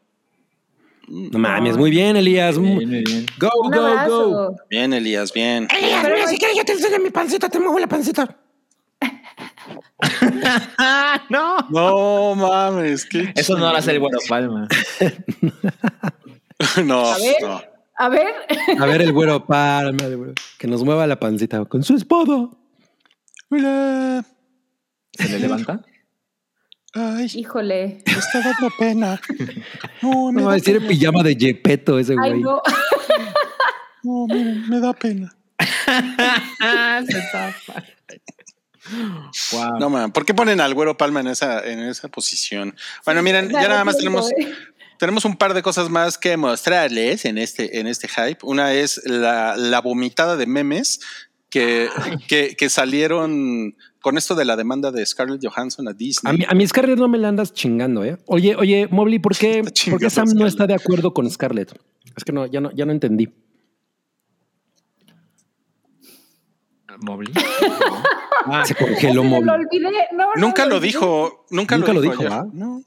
No 1.07 1.39
mames, 1.39 1.77
muy 1.77 1.89
bien, 1.89 2.17
Elías. 2.17 2.57
Muy 2.57 2.85
bien, 2.85 2.89
muy 2.89 3.03
bien. 3.03 3.25
Go, 3.39 3.49
un 3.63 3.71
go, 3.71 3.95
go. 4.07 4.55
Bien, 4.69 4.91
Elías, 4.93 5.31
bien. 5.31 5.67
Elías, 5.75 6.03
mira, 6.03 6.27
si 6.27 6.37
quieres 6.37 6.57
yo 6.57 6.65
te 6.65 6.73
enseño 6.73 6.99
mi 6.99 7.11
pancita, 7.11 7.49
te 7.49 7.59
muevo 7.59 7.79
la 7.79 7.87
pancita. 7.87 8.37
no. 11.29 11.57
No 11.69 12.35
mames, 12.35 13.05
qué 13.05 13.31
Eso 13.35 13.57
no 13.57 13.71
lo 13.71 13.77
hace 13.77 13.91
el 13.91 13.99
bueno 13.99 14.17
Palma. 14.27 14.67
no, 16.83 17.05
A 17.05 17.17
ver. 17.17 17.35
no. 17.41 17.61
A 17.99 18.09
ver, 18.09 18.27
A 18.79 18.85
ver, 18.85 19.01
el 19.01 19.11
güero, 19.11 19.43
güero. 19.47 20.33
Que 20.59 20.67
nos 20.67 20.83
mueva 20.83 21.07
la 21.07 21.19
pancita 21.19 21.65
con 21.65 21.81
su 21.83 21.95
espada. 21.95 22.47
Hola. 23.49 24.23
¿Se 25.13 25.29
le 25.29 25.39
levanta? 25.39 25.81
Ay, 26.97 27.29
híjole. 27.35 28.01
me 28.05 28.13
está 28.13 28.41
dando 28.41 28.69
pena. 28.79 29.21
No, 30.01 30.31
me 30.31 30.41
No 30.41 30.47
va 30.47 30.53
a 30.53 30.55
da 30.55 30.59
decir 30.59 30.77
pena. 30.77 30.87
pijama 30.89 31.23
de 31.23 31.35
Yepeto 31.35 31.99
ese 31.99 32.13
Ay, 32.13 32.29
güey. 32.31 32.41
no. 32.41 32.61
No, 34.03 34.25
miren, 34.27 34.69
me 34.69 34.79
da 34.79 34.93
pena. 34.93 35.35
Se 35.59 37.21
tapa. 37.31 37.83
Wow. 39.51 39.79
No, 39.79 39.89
man, 39.89 40.11
¿por 40.13 40.25
qué 40.25 40.33
ponen 40.33 40.61
al 40.61 40.73
güero 40.73 40.95
Palma 40.95 41.19
en 41.19 41.27
esa, 41.27 41.59
en 41.65 41.79
esa 41.79 42.07
posición? 42.07 42.73
Bueno, 43.03 43.21
miren, 43.21 43.49
ya 43.49 43.67
nada 43.67 43.83
más 43.83 43.97
tenemos, 43.97 44.31
eh. 44.31 44.53
tenemos 44.97 45.25
un 45.25 45.35
par 45.35 45.53
de 45.53 45.61
cosas 45.61 45.89
más 45.89 46.17
que 46.17 46.37
mostrarles 46.37 47.25
en 47.25 47.37
este, 47.37 47.79
en 47.79 47.87
este 47.87 48.07
hype. 48.07 48.37
Una 48.43 48.71
es 48.73 49.01
la, 49.05 49.57
la 49.57 49.81
vomitada 49.81 50.37
de 50.37 50.45
memes 50.47 51.01
que, 51.49 51.89
que, 52.29 52.55
que 52.55 52.69
salieron 52.69 53.75
con 54.07 54.17
esto 54.17 54.35
de 54.35 54.45
la 54.45 54.55
demanda 54.55 54.89
de 54.89 55.05
Scarlett 55.05 55.45
Johansson 55.45 55.85
a 55.89 55.91
Disney. 55.91 56.33
A 56.33 56.37
mí, 56.37 56.45
a 56.47 56.55
mí 56.55 56.65
Scarlett 56.65 56.97
no 56.97 57.09
me 57.09 57.17
la 57.17 57.27
andas 57.27 57.53
chingando, 57.53 58.05
¿eh? 58.05 58.17
Oye, 58.27 58.55
oye, 58.55 58.87
Mobley, 58.89 59.19
¿por 59.19 59.35
qué, 59.37 59.65
¿por 59.89 59.99
qué 59.99 60.09
Sam 60.09 60.29
no 60.33 60.47
está 60.47 60.65
de 60.65 60.75
acuerdo 60.75 61.13
con 61.13 61.29
Scarlett? 61.29 61.77
Es 62.15 62.23
que 62.23 62.31
no, 62.31 62.45
ya 62.45 62.61
no, 62.61 62.71
ya 62.71 62.85
no 62.85 62.93
entendí. 62.93 63.27
Mobley. 67.01 67.33
Ah, 68.49 68.63
Se 68.63 68.75
congeló 68.75 69.25
Me 69.25 69.29
lo 69.31 69.35
Mobley. 69.41 69.65
olvidé. 69.65 70.07
No, 70.13 70.27
Nunca 70.37 70.63
no, 70.63 70.69
lo 70.75 70.79
dijo, 70.79 71.45
nunca, 71.49 71.75
Nunca 71.77 71.91
lo 71.91 71.99
lo 71.99 72.01
dijo. 72.01 72.23
¿ah? 72.29 72.47
No. 72.53 72.81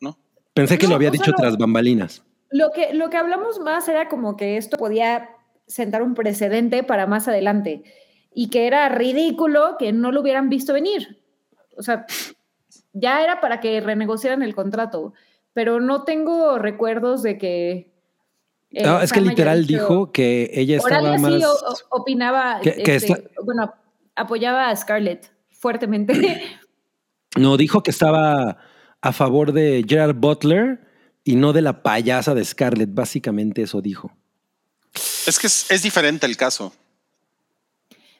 No. 0.00 0.18
Pensé 0.54 0.78
que 0.78 0.86
No, 0.86 0.90
lo 0.90 0.96
había 0.96 1.10
dicho 1.10 1.32
no. 1.32 1.36
tras 1.36 1.58
bambalinas. 1.58 2.24
Lo 2.50 2.70
que, 2.74 2.94
lo 2.94 3.10
que 3.10 3.18
hablamos 3.18 3.58
más 3.60 3.86
era 3.88 4.08
como 4.08 4.38
que 4.38 4.56
esto 4.56 4.78
podía 4.78 5.28
sentar 5.66 6.02
un 6.02 6.14
precedente 6.14 6.82
para 6.82 7.06
más 7.06 7.28
adelante 7.28 7.84
y 8.38 8.50
que 8.50 8.66
era 8.66 8.86
ridículo 8.90 9.76
que 9.78 9.94
no 9.94 10.12
lo 10.12 10.20
hubieran 10.20 10.50
visto 10.50 10.74
venir. 10.74 11.22
O 11.78 11.82
sea, 11.82 12.04
ya 12.92 13.22
era 13.24 13.40
para 13.40 13.60
que 13.60 13.80
renegociaran 13.80 14.42
el 14.42 14.54
contrato, 14.54 15.14
pero 15.54 15.80
no 15.80 16.04
tengo 16.04 16.58
recuerdos 16.58 17.22
de 17.22 17.38
que... 17.38 17.94
eh, 18.72 18.82
No, 18.84 19.00
es 19.00 19.10
que 19.10 19.22
literal 19.22 19.66
dicho- 19.66 19.80
dijo 19.84 20.12
que 20.12 20.50
ella 20.52 20.76
estaba 20.76 21.16
más. 21.16 21.32
sí 21.34 21.42
o- 21.44 21.50
o- 21.50 21.76
opinaba, 22.00 22.60
Que- 22.60 22.82
que 22.82 22.96
este, 22.96 23.12
está- 23.14 23.30
bueno, 23.42 23.72
apoyaba 24.14 24.68
a 24.68 24.76
Scarlett 24.76 25.32
fuertemente. 25.50 26.12
No, 27.38 27.56
dijo 27.58 27.82
que 27.82 27.90
estaba 27.90 28.56
a 29.02 29.12
favor 29.12 29.52
de 29.52 29.84
Gerard 29.86 30.14
Butler 30.14 30.80
y 31.22 31.36
no 31.36 31.52
de 31.52 31.60
la 31.60 31.82
payasa 31.82 32.34
de 32.34 32.42
Scarlett. 32.42 32.94
Básicamente 32.94 33.60
eso 33.62 33.82
dijo. 33.82 34.10
Es 35.26 35.38
que 35.38 35.46
es, 35.48 35.70
es 35.70 35.82
diferente 35.82 36.24
el 36.24 36.38
caso. 36.38 36.72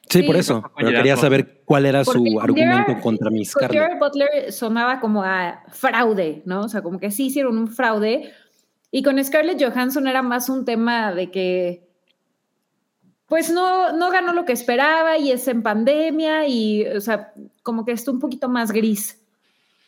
Sí, 0.09 0.19
Sí. 0.21 0.25
por 0.27 0.35
eso. 0.37 0.63
Pero 0.77 0.89
quería 0.91 1.17
saber 1.17 1.61
cuál 1.65 1.85
era 1.85 2.03
Porque 2.03 2.19
su 2.31 2.39
argumento 2.39 2.77
Gerard- 2.93 3.01
contra 3.01 3.29
mi 3.29 3.39
Con 3.39 3.45
Scarlett. 3.45 3.71
Gerard 3.81 3.99
Butler 3.99 4.51
sonaba 4.51 4.99
como 4.99 5.23
a 5.23 5.63
fraude, 5.69 6.41
¿no? 6.45 6.61
O 6.61 6.69
sea, 6.69 6.81
como 6.81 6.99
que 6.99 7.11
sí 7.11 7.25
hicieron 7.27 7.57
un 7.57 7.67
fraude. 7.67 8.31
Y 8.91 9.03
con 9.03 9.21
Scarlett 9.23 9.61
Johansson 9.61 10.07
era 10.07 10.21
más 10.21 10.49
un 10.49 10.63
tema 10.65 11.13
de 11.13 11.29
que, 11.29 11.87
pues 13.27 13.49
no, 13.51 13.91
no 13.91 14.09
ganó 14.09 14.31
lo 14.33 14.45
que 14.45 14.53
esperaba 14.53 15.17
y 15.17 15.31
es 15.31 15.47
en 15.49 15.61
pandemia 15.61 16.47
y, 16.47 16.85
o 16.87 17.01
sea, 17.01 17.33
como 17.63 17.83
que 17.83 17.91
está 17.91 18.11
un 18.11 18.19
poquito 18.19 18.47
más 18.47 18.71
gris. 18.71 19.21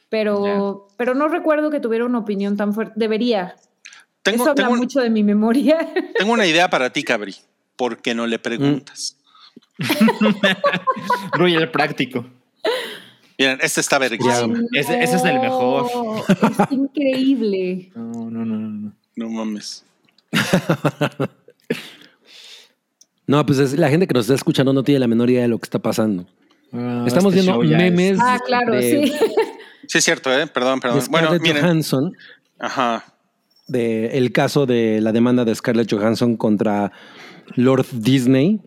Pero, 0.10 0.88
pero 0.98 1.14
no 1.14 1.28
recuerdo 1.28 1.70
que 1.70 1.80
tuviera 1.80 2.04
una 2.04 2.18
opinión 2.18 2.58
tan 2.58 2.74
fuerte. 2.74 2.94
Debería. 2.98 3.56
Tengo, 4.24 4.44
Eso 4.44 4.52
habla 4.52 4.66
tengo, 4.66 4.76
mucho 4.76 5.00
de 5.00 5.10
mi 5.10 5.24
memoria. 5.24 5.78
tengo 6.18 6.34
una 6.34 6.46
idea 6.48 6.70
para 6.70 6.90
ti, 6.90 7.04
Cabri. 7.04 7.36
¿Por 7.78 8.02
qué 8.02 8.14
no 8.14 8.28
le 8.28 8.40
preguntas? 8.40 9.16
Rui 11.34 11.56
el 11.56 11.70
práctico. 11.72 12.26
Miren, 13.38 13.60
este 13.62 13.80
está 13.82 13.98
verguísimo. 14.00 14.56
Ese- 14.74 15.02
ese 15.02 15.16
es 15.16 15.24
el 15.24 15.40
mejor. 15.40 15.86
Es 16.28 16.72
increíble. 16.72 17.92
No, 17.96 18.30
no, 18.30 18.46
no, 18.46 18.58
no, 18.58 18.70
no. 18.70 18.94
No 19.16 19.30
mames. 19.30 19.86
No, 23.28 23.46
pues 23.46 23.60
es- 23.60 23.74
la 23.78 23.90
gente 23.90 24.08
que 24.08 24.14
nos 24.14 24.26
está 24.26 24.34
escuchando 24.36 24.74
no 24.74 24.84
tiene 24.84 25.00
la 25.00 25.08
menor 25.08 25.30
idea 25.30 25.44
de 25.44 25.48
lo 25.48 25.60
que 25.60 25.66
está 25.66 25.80
pasando. 25.80 26.26
Ah, 26.74 27.04
Estamos 27.08 27.34
este 27.34 27.44
viendo 27.46 27.62
show 27.62 27.64
ya 27.70 27.78
memes. 27.78 28.14
es- 28.14 28.20
Ah, 28.22 28.40
claro, 28.46 28.74
de- 28.76 29.08
sí. 29.08 29.14
Sí, 29.88 29.98
es 30.00 30.04
cierto, 30.04 30.32
¿eh? 30.32 30.46
Perdón, 30.48 30.80
perdón. 30.80 31.02
Bueno, 31.10 31.28
Scarlett 31.28 31.42
miren. 31.42 31.64
Johansson, 31.64 32.14
Ajá. 32.60 33.06
de 33.68 34.18
el 34.18 34.32
caso 34.32 34.66
de 34.66 35.00
la 35.02 35.12
demanda 35.12 35.46
de 35.46 35.56
Scarlett 35.56 35.92
Johansson 35.92 36.38
contra 36.38 36.92
Lord 37.56 37.86
Disney, 37.92 38.60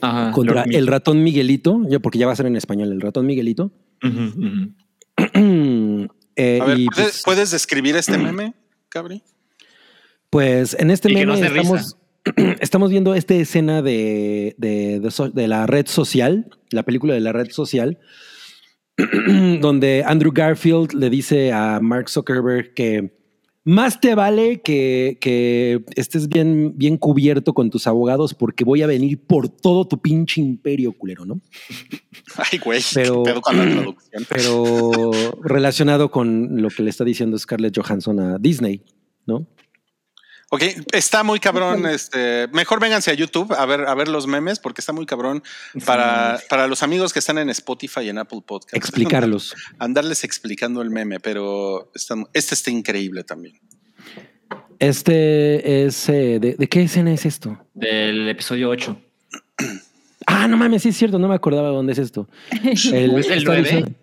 Ajá, 0.00 0.32
contra 0.32 0.64
el 0.64 0.86
ratón 0.86 1.22
Miguelito, 1.22 1.80
ya 1.88 1.98
porque 2.00 2.18
ya 2.18 2.26
va 2.26 2.32
a 2.32 2.36
ser 2.36 2.46
en 2.46 2.56
español, 2.56 2.90
el 2.92 3.00
ratón 3.00 3.26
Miguelito. 3.26 3.72
Eh, 6.36 6.58
A 6.60 6.64
ver, 6.64 6.78
y, 6.78 6.86
¿puedes, 6.86 7.10
pues, 7.10 7.22
puedes 7.24 7.50
describir 7.50 7.96
este 7.96 8.16
meme, 8.18 8.54
Cabri? 8.88 9.22
Pues 10.30 10.74
en 10.78 10.90
este 10.90 11.10
Y 11.10 11.14
meme 11.14 11.26
no 11.26 11.34
estamos, 11.34 11.96
estamos 12.60 12.90
viendo 12.90 13.14
esta 13.14 13.34
escena 13.34 13.82
de, 13.82 14.54
de- 14.56 15.00
de 15.00 15.10
so- 15.10 15.28
de 15.28 15.48
la 15.48 15.66
red 15.66 15.86
social, 15.86 16.48
la 16.70 16.84
película 16.84 17.12
de 17.14 17.20
la 17.20 17.32
red 17.32 17.50
social, 17.50 17.98
donde 19.60 20.04
Andrew 20.06 20.32
Garfield 20.32 20.92
le 20.94 21.10
dice 21.10 21.52
a 21.52 21.80
Mark 21.80 22.08
Zuckerberg 22.08 22.74
que 22.74 23.19
más 23.70 24.00
te 24.00 24.14
vale 24.16 24.60
que, 24.62 25.16
que 25.20 25.84
estés 25.94 26.28
bien, 26.28 26.72
bien 26.76 26.96
cubierto 26.96 27.54
con 27.54 27.70
tus 27.70 27.86
abogados 27.86 28.34
porque 28.34 28.64
voy 28.64 28.82
a 28.82 28.86
venir 28.88 29.18
por 29.18 29.48
todo 29.48 29.86
tu 29.86 30.00
pinche 30.00 30.40
imperio, 30.40 30.92
culero, 30.92 31.24
¿no? 31.24 31.40
Ay, 32.36 32.58
güey. 32.58 32.80
Pero- 32.92 33.22
¿Qué 33.22 33.30
pedo 33.30 33.40
con 33.40 33.56
la 33.58 33.70
traducción? 33.70 34.26
Pero 34.28 35.12
relacionado 35.42 36.10
con 36.10 36.60
lo 36.60 36.68
que 36.68 36.82
le 36.82 36.90
está 36.90 37.04
diciendo 37.04 37.38
Scarlett 37.38 37.78
Johansson 37.78 38.18
a 38.18 38.38
Disney, 38.38 38.82
¿no? 39.26 39.46
Ok, 40.52 40.62
está 40.92 41.22
muy 41.22 41.38
cabrón. 41.38 41.86
Este, 41.86 42.48
mejor 42.48 42.80
vénganse 42.80 43.10
a 43.12 43.14
YouTube 43.14 43.52
a 43.52 43.64
ver, 43.66 43.86
a 43.86 43.94
ver 43.94 44.08
los 44.08 44.26
memes 44.26 44.58
porque 44.58 44.80
está 44.80 44.92
muy 44.92 45.06
cabrón 45.06 45.42
para, 45.86 46.40
para 46.48 46.66
los 46.66 46.82
amigos 46.82 47.12
que 47.12 47.20
están 47.20 47.38
en 47.38 47.50
Spotify 47.50 48.00
y 48.02 48.08
en 48.08 48.18
Apple 48.18 48.40
Podcast. 48.44 48.74
Explicarlos. 48.74 49.54
Andarles 49.78 50.24
explicando 50.24 50.82
el 50.82 50.90
meme, 50.90 51.20
pero 51.20 51.90
está- 51.94 52.16
este 52.32 52.54
está 52.54 52.70
increíble 52.72 53.22
también. 53.22 53.60
Este 54.80 55.84
es. 55.86 56.08
eh, 56.08 56.38
de, 56.40 56.54
de 56.54 56.68
qué 56.68 56.82
escena 56.82 57.12
es 57.12 57.26
esto? 57.26 57.58
Del 57.74 58.28
episodio 58.28 58.70
8. 58.70 59.00
Ah, 60.26 60.46
no 60.46 60.56
mames, 60.56 60.82
sí 60.82 60.90
es 60.90 60.96
cierto, 60.96 61.18
no 61.18 61.26
me 61.28 61.34
acordaba 61.34 61.70
dónde 61.70 61.92
es 61.94 61.98
esto. 61.98 62.28
¿Es 62.64 62.84
el 62.92 63.18
está 63.18 63.34
9? 63.42 63.94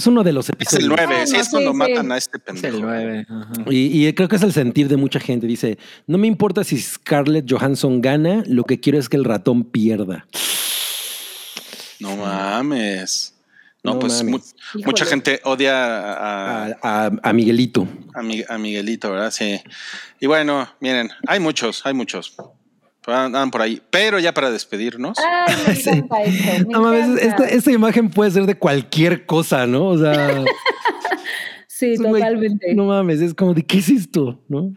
Es 0.00 0.06
uno 0.06 0.22
de 0.24 0.32
los 0.32 0.46
Es 0.46 0.50
episodios. 0.54 0.82
el 0.82 0.88
9, 0.88 1.14
Ah, 1.22 1.26
sí, 1.26 1.32
no, 1.34 1.40
es 1.40 1.48
cuando 1.50 1.70
sí, 1.72 1.76
matan 1.76 2.12
a 2.12 2.16
este 2.16 2.38
Es 2.38 2.42
pendejo. 2.42 2.76
el 2.76 2.82
9. 2.82 3.26
Ajá. 3.28 3.52
Y, 3.70 4.06
y 4.08 4.12
creo 4.14 4.28
que 4.28 4.36
es 4.36 4.42
el 4.42 4.52
sentir 4.54 4.88
de 4.88 4.96
mucha 4.96 5.20
gente. 5.20 5.46
Dice: 5.46 5.76
No 6.06 6.16
me 6.16 6.26
importa 6.26 6.64
si 6.64 6.78
Scarlett 6.80 7.44
Johansson 7.50 8.00
gana, 8.00 8.42
lo 8.46 8.64
que 8.64 8.80
quiero 8.80 8.98
es 8.98 9.08
que 9.10 9.16
el 9.18 9.24
ratón 9.24 9.64
pierda. 9.64 10.26
No 11.98 12.16
mames. 12.16 13.34
No, 13.82 13.94
No 13.94 13.98
pues 13.98 14.22
mucha 14.84 15.04
gente 15.06 15.40
odia 15.44 15.74
a, 16.14 16.66
A, 16.66 16.76
a- 16.82 17.10
a 17.22 17.32
Miguelito. 17.32 17.86
a 18.14 18.22
Mi- 18.22 18.44
a 18.48 18.58
Miguelito, 18.58 19.10
¿verdad? 19.10 19.30
Sí. 19.30 19.60
Y 20.20 20.26
bueno, 20.26 20.68
miren, 20.80 21.10
hay 21.26 21.40
muchos, 21.40 21.84
hay 21.86 21.94
muchos. 21.94 22.34
Andan 23.06 23.50
por 23.50 23.62
ahí. 23.62 23.80
Pero 23.90 24.18
ya 24.18 24.32
para 24.32 24.50
despedirnos. 24.50 25.18
Ay, 25.18 25.54
me 25.66 25.72
encanta 25.98 26.22
esto. 26.22 26.66
me 26.66 26.72
No 26.72 26.82
mames, 26.82 27.22
esta, 27.22 27.44
esta 27.48 27.72
imagen 27.72 28.10
puede 28.10 28.30
ser 28.30 28.46
de 28.46 28.54
cualquier 28.54 29.26
cosa, 29.26 29.66
¿no? 29.66 29.86
O 29.86 29.98
sea, 29.98 30.44
Sí, 31.80 31.96
totalmente. 31.96 32.74
no 32.74 32.84
mames, 32.84 33.22
es 33.22 33.32
como 33.32 33.54
de 33.54 33.64
qué 33.64 33.78
es 33.78 33.88
esto, 33.88 34.38
¿no? 34.48 34.74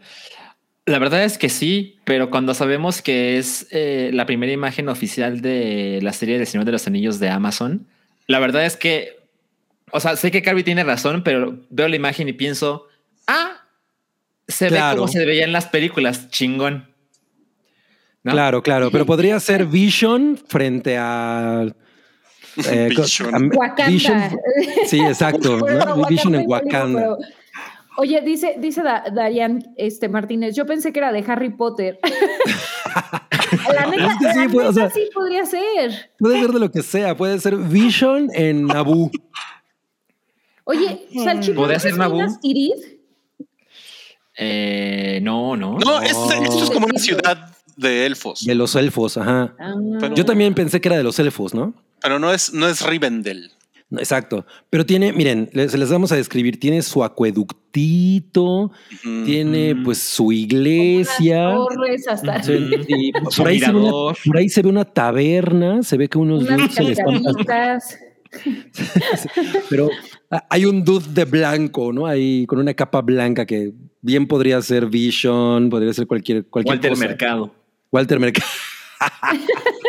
La 0.86 0.98
verdad 0.98 1.22
es 1.24 1.36
que 1.36 1.50
sí, 1.50 1.98
pero 2.04 2.30
cuando 2.30 2.54
sabemos 2.54 3.02
que 3.02 3.36
es 3.36 3.66
eh, 3.72 4.10
la 4.14 4.24
primera 4.24 4.52
imagen 4.52 4.88
oficial 4.88 5.42
de 5.42 5.98
la 6.02 6.14
serie 6.14 6.38
de 6.38 6.46
Señor 6.46 6.64
de 6.64 6.72
los 6.72 6.86
Anillos 6.86 7.18
de 7.18 7.28
Amazon, 7.28 7.86
la 8.26 8.38
verdad 8.38 8.64
es 8.64 8.78
que, 8.78 9.18
o 9.92 10.00
sea, 10.00 10.16
sé 10.16 10.30
que 10.30 10.40
Carby 10.40 10.62
tiene 10.62 10.82
razón, 10.82 11.22
pero 11.24 11.58
veo 11.68 11.88
la 11.88 11.96
imagen 11.96 12.26
y 12.28 12.32
pienso, 12.32 12.88
ah, 13.26 13.66
se 14.48 14.70
ve 14.70 14.80
como 14.94 15.06
se 15.06 15.26
veía 15.26 15.44
en 15.44 15.52
las 15.52 15.66
películas, 15.66 16.30
chingón. 16.30 16.88
¿No? 18.24 18.32
Claro, 18.32 18.62
claro, 18.62 18.90
pero 18.90 19.06
podría 19.06 19.38
ser 19.38 19.66
Vision 19.66 20.36
frente 20.48 20.96
a. 20.98 21.66
eh, 22.68 22.88
Vision. 22.90 23.34
a- 23.34 23.56
Wakanda. 23.56 23.86
Vision- 23.92 24.38
sí, 24.86 25.00
exacto. 25.00 25.58
Bueno, 25.58 25.78
¿no? 25.78 25.84
Wakanda 25.94 26.08
Vision 26.08 26.34
en 26.34 26.48
Wakanda. 26.48 27.00
pero- 27.00 27.18
Oye, 27.96 28.20
dice, 28.22 28.56
dice 28.58 28.82
Da- 28.82 29.04
Darian 29.14 29.62
este, 29.76 30.08
Martínez, 30.08 30.56
yo 30.56 30.66
pensé 30.66 30.92
que 30.92 30.98
era 30.98 31.12
de 31.12 31.22
Harry 31.28 31.50
Potter. 31.50 32.00
la 33.72 33.86
neta, 33.86 34.06
Es 34.06 34.18
que 34.18 34.32
sí, 34.32 34.38
la 34.38 34.44
o 34.44 34.48
neta 34.48 34.72
sea- 34.72 34.90
sí 34.90 35.08
podría 35.14 35.46
ser. 35.46 36.10
Puede 36.18 36.40
ser 36.40 36.50
de 36.50 36.58
lo 36.58 36.70
que 36.72 36.82
sea, 36.82 37.16
puede 37.16 37.38
ser 37.38 37.54
Vision 37.56 38.30
en 38.34 38.66
Naboo. 38.66 39.12
Oye, 40.64 41.06
Salchipapa 41.22 41.60
¿Podría 41.60 41.78
ser 41.78 41.96
Naboo? 41.96 42.26
Eh, 44.36 45.20
no, 45.22 45.56
no. 45.56 45.78
No, 45.78 46.00
es- 46.00 46.10
esto 46.10 46.64
es 46.64 46.70
como 46.70 46.86
una 46.86 46.98
ciudad 46.98 47.53
de 47.76 48.06
elfos. 48.06 48.44
De 48.44 48.54
los 48.54 48.74
elfos, 48.76 49.16
ajá. 49.16 49.54
Ah. 49.58 49.74
Pero- 50.00 50.14
Yo 50.14 50.24
también 50.24 50.54
pensé 50.54 50.80
que 50.80 50.88
era 50.88 50.96
de 50.96 51.04
los 51.04 51.18
elfos, 51.18 51.54
¿no? 51.54 51.74
Pero 52.00 52.18
no 52.18 52.32
es, 52.32 52.52
no 52.52 52.68
es 52.68 52.84
Rivendell. 52.86 53.50
No, 53.90 53.98
Exacto. 53.98 54.46
Pero 54.70 54.84
tiene, 54.86 55.12
miren, 55.12 55.50
les, 55.52 55.74
les 55.76 55.90
vamos 55.90 56.10
a 56.10 56.16
describir, 56.16 56.58
tiene 56.58 56.82
su 56.82 57.04
acueductito, 57.04 58.72
tiene 59.24 59.76
pues 59.84 59.98
su 59.98 60.32
iglesia. 60.32 61.52
Torres 61.54 62.08
hasta 62.08 62.42
Sí, 62.42 62.52
y 62.88 63.12
Su 63.30 63.42
por, 63.42 63.48
ahí 63.48 63.60
se 63.60 63.72
ve 63.72 63.78
una, 63.78 63.90
por 64.24 64.36
ahí 64.36 64.48
se 64.48 64.62
ve 64.62 64.68
una 64.68 64.84
taberna, 64.84 65.82
se 65.82 65.96
ve 65.96 66.08
que 66.08 66.18
unos 66.18 66.46
dudes 66.46 66.72
se 66.74 66.92
están. 66.92 67.22
Pero 69.70 69.90
hay 70.50 70.64
un 70.64 70.84
dude 70.84 71.06
de 71.12 71.24
blanco, 71.24 71.92
¿no? 71.92 72.06
Ahí 72.06 72.46
con 72.46 72.58
una 72.58 72.74
capa 72.74 73.00
blanca 73.00 73.46
que 73.46 73.72
bien 74.00 74.26
podría 74.26 74.60
ser 74.62 74.86
Vision, 74.86 75.70
podría 75.70 75.92
ser 75.92 76.06
cualquier, 76.06 76.46
cualquier 76.46 76.74
Walter 76.74 76.90
cosa. 76.90 77.06
Mercado. 77.06 77.54
Walter 77.94 78.18
Mercado. 78.18 78.46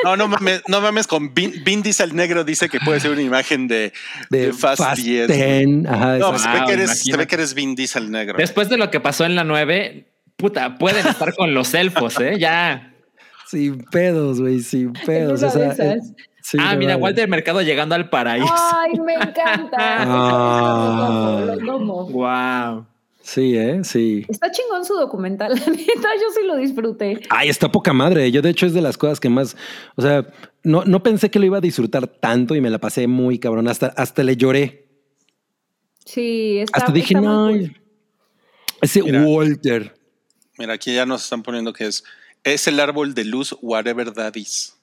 No, 0.03 0.15
no 0.17 0.27
mames, 0.27 0.61
no 0.67 0.81
mames 0.81 1.07
con 1.07 1.33
Vin, 1.33 1.63
Vin 1.63 1.81
Diesel 1.81 2.15
negro 2.15 2.43
dice 2.43 2.67
que 2.69 2.79
puede 2.79 2.99
ser 2.99 3.11
una 3.11 3.21
imagen 3.21 3.67
de, 3.67 3.93
De 4.29 4.47
de 4.47 4.53
Fast, 4.53 4.83
Fast 4.83 5.01
10. 5.01 5.27
10. 5.29 5.85
Ajá, 5.87 6.17
No, 6.17 6.31
pues 6.31 6.41
se, 6.41 6.49
ve 6.49 6.59
que 6.65 6.73
eres, 6.73 6.89
se 6.89 6.95
ve 6.95 7.09
imagínate. 7.09 7.27
que 7.27 7.35
eres 7.35 7.53
Vin 7.53 7.75
Diesel 7.75 8.11
negro. 8.11 8.37
Después 8.37 8.67
de 8.69 8.77
lo 8.77 8.91
que 8.91 8.99
pasó 8.99 9.25
en 9.25 9.35
la 9.35 9.43
9, 9.43 10.05
puta, 10.35 10.77
pueden 10.77 11.07
estar 11.07 11.33
con 11.33 11.53
los 11.53 11.73
elfos, 11.73 12.19
¿eh? 12.19 12.37
Ya. 12.37 12.93
Sin 13.47 13.83
pedos, 13.85 14.41
güey, 14.41 14.59
sin 14.59 14.91
pedos. 14.93 15.41
o 15.41 15.49
sea, 15.49 15.71
eh, 15.71 15.99
sí, 16.41 16.57
ah, 16.59 16.75
mira. 16.75 16.97
Walter 16.97 17.27
Mercado 17.27 17.61
llegando 17.61 17.95
al 17.95 18.09
paraíso. 18.09 18.53
Ay, 18.53 18.99
me 18.99 19.13
encanta. 19.13 19.77
Ah. 19.79 21.45
Lo 21.45 21.57
tomo. 21.65 22.09
Wow. 22.09 22.85
Sí, 23.25 23.57
¿eh? 23.57 23.83
Sí. 23.83 24.23
Está 24.29 24.51
chingón 24.51 24.85
su 24.85 24.93
documental, 24.93 25.55
la 25.65 25.65
neta, 25.65 26.09
yo 26.15 26.29
sí 26.31 26.45
lo 26.45 26.57
disfruté. 26.57 27.21
Ay, 27.31 27.49
está 27.49 27.71
poca 27.71 27.91
madre. 27.91 28.31
Yo, 28.31 28.43
de 28.43 28.51
hecho, 28.51 28.67
es 28.67 28.73
de 28.73 28.81
las 28.81 28.99
cosas 28.99 29.19
que 29.19 29.29
más. 29.29 29.57
O 29.95 30.03
sea, 30.03 30.31
no, 30.63 30.85
no 30.85 31.01
pensé 31.01 31.31
que 31.31 31.39
lo 31.39 31.45
iba 31.47 31.57
a 31.57 31.61
disfrutar 31.61 32.05
tanto 32.05 32.53
y 32.53 32.61
me 32.61 32.69
la 32.69 32.77
pasé 32.77 33.07
muy 33.07 33.39
cabrón. 33.39 33.67
Hasta, 33.67 33.87
hasta 33.87 34.21
le 34.21 34.37
lloré. 34.37 34.85
Sí, 36.05 36.59
está 36.59 36.77
Hasta 36.77 36.91
dije, 36.91 37.15
está 37.15 37.21
no. 37.21 37.49
Ese 38.79 39.01
Mira. 39.01 39.23
Walter. 39.23 39.95
Mira, 40.59 40.73
aquí 40.73 40.93
ya 40.93 41.07
nos 41.07 41.23
están 41.23 41.41
poniendo 41.41 41.73
que 41.73 41.87
es, 41.87 42.03
es 42.43 42.67
el 42.67 42.79
árbol 42.79 43.15
de 43.15 43.25
luz 43.25 43.55
Whatever 43.59 44.11
That 44.11 44.35
Is. 44.35 44.77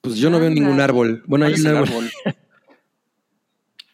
Pues 0.00 0.18
yo 0.18 0.30
no 0.30 0.38
veo 0.38 0.50
ningún 0.50 0.80
árbol. 0.80 1.24
Bueno, 1.26 1.46
hay 1.46 1.54
¿Cuál 1.54 1.66
es 1.66 1.72
un 1.72 1.76
árbol? 1.76 2.10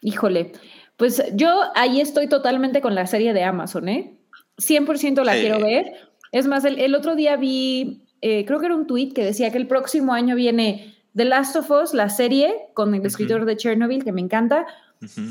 Híjole, 0.01 0.51
pues 0.99 1.23
yo 1.33 1.49
ahí 1.75 2.01
estoy 2.01 2.27
totalmente 2.27 2.81
con 2.81 2.93
la 2.93 3.07
serie 3.07 3.31
de 3.33 3.41
Amazon, 3.43 3.87
¿eh? 3.87 4.17
100% 4.57 5.23
la 5.23 5.33
Sí. 5.33 5.39
quiero 5.39 5.59
ver. 5.59 5.93
Es 6.33 6.45
más, 6.45 6.65
el, 6.65 6.77
el 6.77 6.93
otro 6.93 7.15
día 7.15 7.37
vi, 7.37 8.03
eh, 8.21 8.43
creo 8.45 8.59
que 8.59 8.65
era 8.65 8.75
un 8.75 8.85
tweet 8.85 9.13
que 9.13 9.23
decía 9.23 9.49
que 9.49 9.57
el 9.57 9.65
próximo 9.65 10.13
año 10.13 10.35
viene 10.35 10.93
The 11.15 11.23
Last 11.23 11.55
of 11.55 11.71
Us, 11.71 11.93
la 11.93 12.09
serie 12.09 12.53
con 12.73 12.93
el 12.93 13.05
escritor 13.05 13.45
de 13.45 13.55
Chernobyl, 13.55 14.03
que 14.03 14.11
me 14.11 14.19
encanta. 14.21 14.67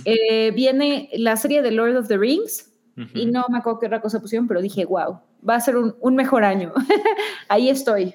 Eh, 0.06 0.50
viene 0.52 1.10
la 1.12 1.36
serie 1.36 1.60
de 1.60 1.70
Lord 1.70 1.96
of 1.96 2.08
the 2.08 2.16
Rings 2.16 2.72
y 3.14 3.26
no 3.26 3.44
me 3.50 3.58
acuerdo 3.58 3.78
qué 3.80 3.86
otra 3.86 4.00
cosa 4.00 4.20
pusieron, 4.20 4.48
pero 4.48 4.62
dije, 4.62 4.86
wow, 4.86 5.20
va 5.46 5.56
a 5.56 5.60
ser 5.60 5.76
un, 5.76 5.94
un 6.00 6.16
mejor 6.16 6.44
año. 6.44 6.72
ahí 7.48 7.68
estoy. 7.68 8.14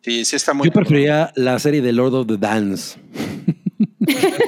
Sí, 0.00 0.24
sí 0.24 0.34
está 0.34 0.52
muy 0.52 0.66
Yo 0.66 0.72
preferiría 0.72 1.32
la 1.36 1.58
serie 1.60 1.80
de 1.80 1.92
Lord 1.92 2.14
of 2.14 2.26
the 2.26 2.36
Dance. 2.36 2.98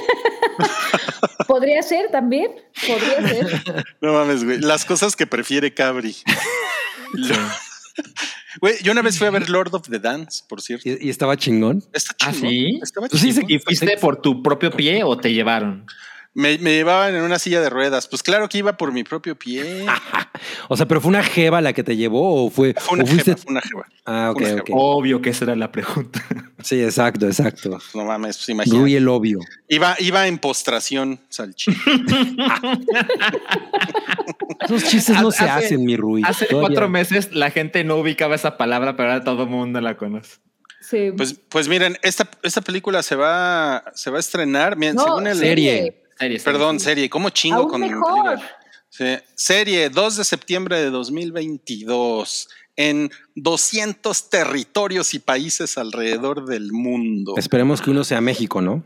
Podría 1.55 1.81
ser 1.83 2.11
también, 2.11 2.51
podría 2.85 3.29
ser. 3.29 3.85
No 4.01 4.11
mames, 4.11 4.43
güey. 4.43 4.59
Las 4.59 4.83
cosas 4.83 5.15
que 5.15 5.25
prefiere 5.25 5.73
Cabri. 5.73 6.13
Lo- 7.13 7.35
Güey, 8.61 8.75
yo 8.83 8.91
una 8.91 9.01
vez 9.01 9.17
fui 9.17 9.27
a 9.27 9.31
ver 9.31 9.49
Lord 9.49 9.73
of 9.73 9.89
the 9.89 9.99
Dance, 9.99 10.43
por 10.49 10.61
cierto. 10.61 10.87
Y, 10.89 10.97
y 11.07 11.09
estaba 11.09 11.35
chingón. 11.37 11.81
Está 11.93 12.13
¿Ah, 12.25 12.31
chingón. 12.33 12.49
sí? 12.49 12.79
Estaba 12.83 13.07
Pues 13.07 13.21
sí, 13.21 13.33
chingón. 13.33 13.51
¿Y 13.51 13.59
fuiste 13.59 13.97
por 13.97 14.21
tu 14.21 14.41
propio 14.43 14.69
pie 14.71 15.03
o 15.03 15.17
te 15.17 15.31
llevaron? 15.33 15.85
Me, 16.37 16.57
me 16.57 16.71
llevaban 16.73 17.15
en 17.15 17.21
una 17.23 17.39
silla 17.39 17.61
de 17.61 17.69
ruedas. 17.69 18.07
Pues 18.09 18.21
claro 18.21 18.49
que 18.49 18.57
iba 18.57 18.75
por 18.75 18.91
mi 18.91 19.03
propio 19.03 19.35
pie. 19.37 19.85
O 20.67 20.75
sea, 20.75 20.85
pero 20.85 20.99
fue 20.99 21.09
una 21.09 21.23
jeva 21.23 21.61
la 21.61 21.71
que 21.71 21.81
te 21.83 21.95
llevó 21.95 22.45
o 22.45 22.49
fue. 22.49 22.73
Fue 22.77 22.95
una 22.97 23.03
o 23.05 23.07
fuiste- 23.07 23.31
jeva, 23.31 23.37
fue 23.37 23.51
una 23.53 23.61
jeva. 23.61 23.85
Ah, 24.05 24.31
ok, 24.31 24.39
Fue 24.41 24.53
una 24.53 24.63
jeva. 24.65 24.77
Obvio 24.79 25.21
que 25.21 25.29
esa 25.29 25.45
era 25.45 25.55
la 25.55 25.71
pregunta. 25.71 26.21
Sí, 26.61 26.81
exacto, 26.83 27.27
exacto. 27.27 27.77
No 27.93 28.05
mames, 28.05 28.37
pues 28.37 28.49
imagínate. 28.49 28.81
Rui 28.81 28.95
el 28.95 29.07
obvio. 29.07 29.37
Iba, 29.69 29.95
iba 29.99 30.25
en 30.27 30.39
postración, 30.39 31.19
Salchi. 31.29 31.71
Esos 34.61 34.83
chistes 34.85 35.21
no 35.21 35.31
se 35.31 35.43
Hace- 35.43 35.65
hacen, 35.67 35.85
mi 35.85 35.95
Rui. 35.95 36.21
Hace 36.25 36.45
Todavía- 36.47 36.67
cuatro 36.69 36.89
meses 36.89 37.29
la 37.33 37.51
gente 37.51 37.83
no 37.83 37.97
ubicaba 37.97 38.33
esa 38.35 38.57
palabra, 38.57 38.95
pero 38.95 39.11
ahora 39.11 39.23
todo 39.23 39.43
el 39.43 39.49
mundo 39.49 39.79
la 39.81 39.95
conoce. 39.95 40.37
Sí. 40.81 41.11
Pues, 41.15 41.33
pues 41.49 41.67
miren, 41.67 41.97
esta, 42.01 42.27
esta 42.43 42.61
película 42.61 43.03
se 43.03 43.15
va, 43.15 43.83
se 43.93 44.09
va 44.09 44.17
a 44.17 44.19
estrenar. 44.19 44.75
Miren, 44.75 44.95
No, 44.95 45.03
según 45.03 45.27
el. 45.27 45.37
serie. 45.37 46.01
Serie. 46.17 46.39
Perdón, 46.39 46.79
serie. 46.79 47.09
¿Cómo 47.09 47.29
chingo 47.29 47.61
Aún 47.61 47.69
con 47.69 47.81
mejor. 47.81 48.39
Sí. 48.89 49.17
Serie 49.35 49.89
2 49.89 50.17
de 50.17 50.23
septiembre 50.23 50.79
de 50.79 50.89
2022 50.89 52.47
en 52.77 53.11
200 53.35 54.29
territorios 54.29 55.13
y 55.13 55.19
países 55.19 55.77
alrededor 55.77 56.45
del 56.45 56.71
mundo. 56.71 57.33
Esperemos 57.37 57.81
que 57.81 57.89
uno 57.89 58.03
sea 58.03 58.21
México, 58.21 58.61
¿no? 58.61 58.83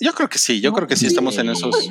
Yo 0.00 0.12
creo 0.12 0.28
que 0.28 0.38
sí, 0.38 0.60
yo 0.60 0.72
creo 0.72 0.86
que 0.86 0.96
sí 0.96 1.06
estamos 1.06 1.38
en 1.38 1.50
esos. 1.50 1.88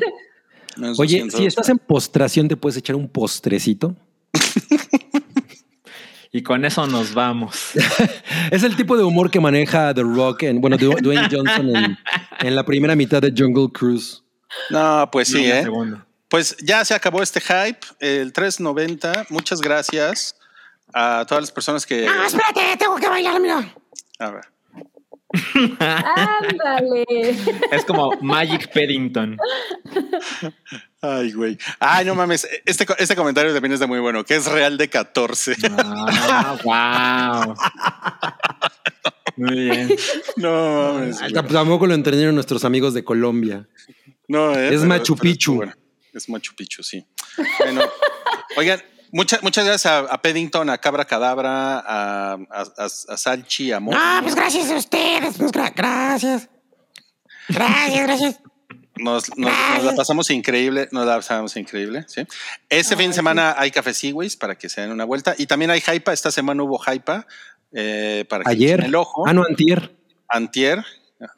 en 0.77 0.84
esos 0.85 0.99
Oye, 0.99 1.19
200. 1.19 1.40
si 1.40 1.45
estás 1.45 1.69
en 1.69 1.80
postración, 1.80 2.48
¿te 2.48 2.57
puedes 2.57 2.77
echar 2.77 2.95
un 2.95 3.07
postrecito? 3.07 3.95
Y 6.35 6.41
con 6.41 6.65
eso 6.65 6.88
nos 6.88 7.14
vamos. 7.14 7.73
Es 8.52 8.64
el 8.64 8.76
tipo 8.76 8.98
de 8.98 9.03
humor 9.03 9.30
que 9.30 9.40
maneja 9.40 9.94
The 9.94 10.02
Rock, 10.02 10.44
en, 10.44 10.61
bueno, 10.61 10.77
Dwayne 10.77 11.27
Johnson 11.31 11.76
en, 11.76 11.98
en 12.40 12.56
la 12.56 12.65
primera 12.65 12.95
mitad 12.95 13.22
de 13.22 13.31
Jungle 13.38 13.69
Cruise. 13.72 14.22
No, 14.69 15.09
pues 15.11 15.27
sí, 15.27 15.45
¿eh? 15.45 15.63
segunda. 15.63 16.05
Pues 16.30 16.55
ya 16.61 16.84
se 16.84 16.93
acabó 16.95 17.21
este 17.21 17.39
hype, 17.41 17.80
el 17.99 18.34
390. 18.34 19.27
Muchas 19.30 19.61
gracias 19.61 20.35
a 20.93 21.25
todas 21.27 21.43
las 21.43 21.51
personas 21.51 21.85
que. 21.85 22.05
No, 22.05 22.25
espérate, 22.25 22.75
tengo 22.77 22.95
que 22.97 23.07
bailar, 23.07 23.39
mira. 23.39 23.73
A 24.19 24.31
ver. 24.31 24.45
Ándale. 25.80 27.05
Es 27.71 27.85
como 27.85 28.11
Magic 28.21 28.71
Paddington. 28.73 29.38
Ay, 31.01 31.31
güey. 31.34 31.57
Ay, 31.80 32.05
no 32.05 32.15
mames. 32.15 32.47
Este, 32.65 32.85
este 32.97 33.15
comentario 33.15 33.53
también 33.53 33.73
es 33.73 33.80
de 33.80 33.88
muy 33.88 33.99
bueno, 33.99 34.23
que 34.23 34.35
es 34.35 34.45
real 34.45 34.77
de 34.77 34.89
14. 34.89 35.55
Ah, 35.77 36.57
wow. 36.63 37.55
Muy 39.38 39.55
bien. 39.69 39.95
No 40.38 40.93
mames. 40.93 41.19
Tam- 41.21 41.47
Tampoco 41.51 41.88
lo 41.88 41.93
entendieron 41.93 42.35
nuestros 42.35 42.63
amigos 42.65 42.93
de 42.93 43.03
Colombia. 43.03 43.67
No, 44.27 44.53
eh, 44.53 44.67
Es 44.67 44.71
pero- 44.75 44.85
Machu 44.85 45.15
pero 45.15 45.21
Picchu. 45.23 45.55
bueno. 45.55 45.73
Es 46.13 46.29
Machu 46.29 46.53
Picchu, 46.55 46.83
sí. 46.83 47.05
Bueno, 47.59 47.81
oigan, 48.57 48.81
muchas 49.11 49.41
muchas 49.43 49.65
gracias 49.65 49.91
a, 49.91 49.99
a 49.99 50.21
Paddington, 50.21 50.69
a 50.69 50.77
Cabra 50.77 51.05
Cadabra, 51.05 51.79
a, 51.79 52.33
a, 52.33 52.37
a- 52.61 52.85
a 52.85 53.17
Salchi, 53.17 53.71
a 53.71 53.79
Mo. 53.79 53.91
No, 53.91 54.19
pues 54.21 54.35
gracias 54.35 54.69
a 54.69 54.75
ustedes. 54.75 55.37
Pues 55.37 55.51
gra- 55.51 55.73
gracias. 55.75 56.49
Gracias, 57.49 58.03
gracias. 58.07 58.39
Nos, 58.95 59.35
nos- 59.37 59.51
nos 59.75 59.83
la 59.83 59.95
pasamos 59.95 60.29
increíble, 60.29 60.87
nos 60.91 61.05
la 61.07 61.15
pasamos 61.15 61.57
increíble, 61.57 62.05
¿sí? 62.07 62.21
Este 62.69 62.95
fin 62.95 63.09
de 63.09 63.13
semana 63.15 63.55
hay 63.57 63.71
Café 63.71 63.93
Seaways 63.93 64.37
para 64.37 64.55
que 64.55 64.69
se 64.69 64.81
den 64.81 64.91
una 64.91 65.03
vuelta. 65.03 65.33
Y 65.37 65.47
también 65.47 65.71
hay 65.71 65.81
Hypa, 65.81 66.13
esta 66.13 66.31
semana 66.31 66.61
hubo 66.63 66.79
Hypa 66.79 67.25
eh, 67.71 68.23
para 68.29 68.43
que 68.43 68.51
Ayer. 68.51 68.83
el 68.85 68.93
ojo. 68.95 69.27
Ah, 69.27 69.33
no, 69.33 69.43
antier. 69.43 69.95
Antier, 70.29 70.85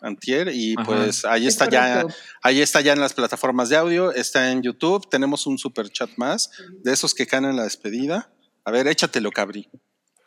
antier, 0.01 0.49
y 0.53 0.75
Ajá. 0.77 0.85
pues 0.85 1.25
ahí 1.25 1.47
Es 1.47 1.53
está 1.53 1.69
ya, 1.69 2.05
ahí 2.41 2.61
está 2.61 2.81
ya 2.81 2.93
en 2.93 2.99
las 2.99 3.13
plataformas 3.13 3.69
de 3.69 3.77
audio, 3.77 4.11
está 4.11 4.51
en 4.51 4.61
YouTube, 4.61 5.09
tenemos 5.09 5.47
un 5.47 5.57
super 5.57 5.89
chat 5.89 6.09
más 6.17 6.49
de 6.83 6.93
esos 6.93 7.13
que 7.13 7.25
caen 7.25 7.45
en 7.45 7.55
la 7.55 7.63
despedida. 7.63 8.31
A 8.63 8.71
ver, 8.71 8.87
échatelo, 8.87 9.31
Cabri. 9.31 9.69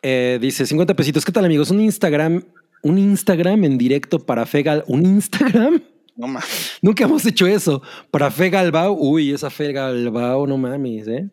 Eh, 0.02 0.38
dice 0.40 0.64
50 0.64 0.94
pesitos. 0.94 1.24
¿Qué 1.24 1.32
tal, 1.32 1.44
amigos? 1.44 1.70
Un 1.70 1.80
Instagram, 1.80 2.44
un 2.82 2.98
Instagram 2.98 3.64
en 3.64 3.78
directo 3.78 4.20
para 4.20 4.46
Fegal. 4.46 4.84
¿Un 4.86 5.04
Instagram? 5.04 5.82
No 6.16 6.28
mames. 6.28 6.78
Nunca 6.82 7.04
hemos 7.04 7.26
hecho 7.26 7.46
eso. 7.46 7.82
Para 8.10 8.30
Fe 8.30 8.50
Galbao, 8.50 8.92
uy, 8.92 9.32
esa 9.32 9.50
Fe 9.50 9.72
Galbao, 9.72 10.46
no 10.46 10.56
mames, 10.56 11.08
¿eh? 11.08 11.28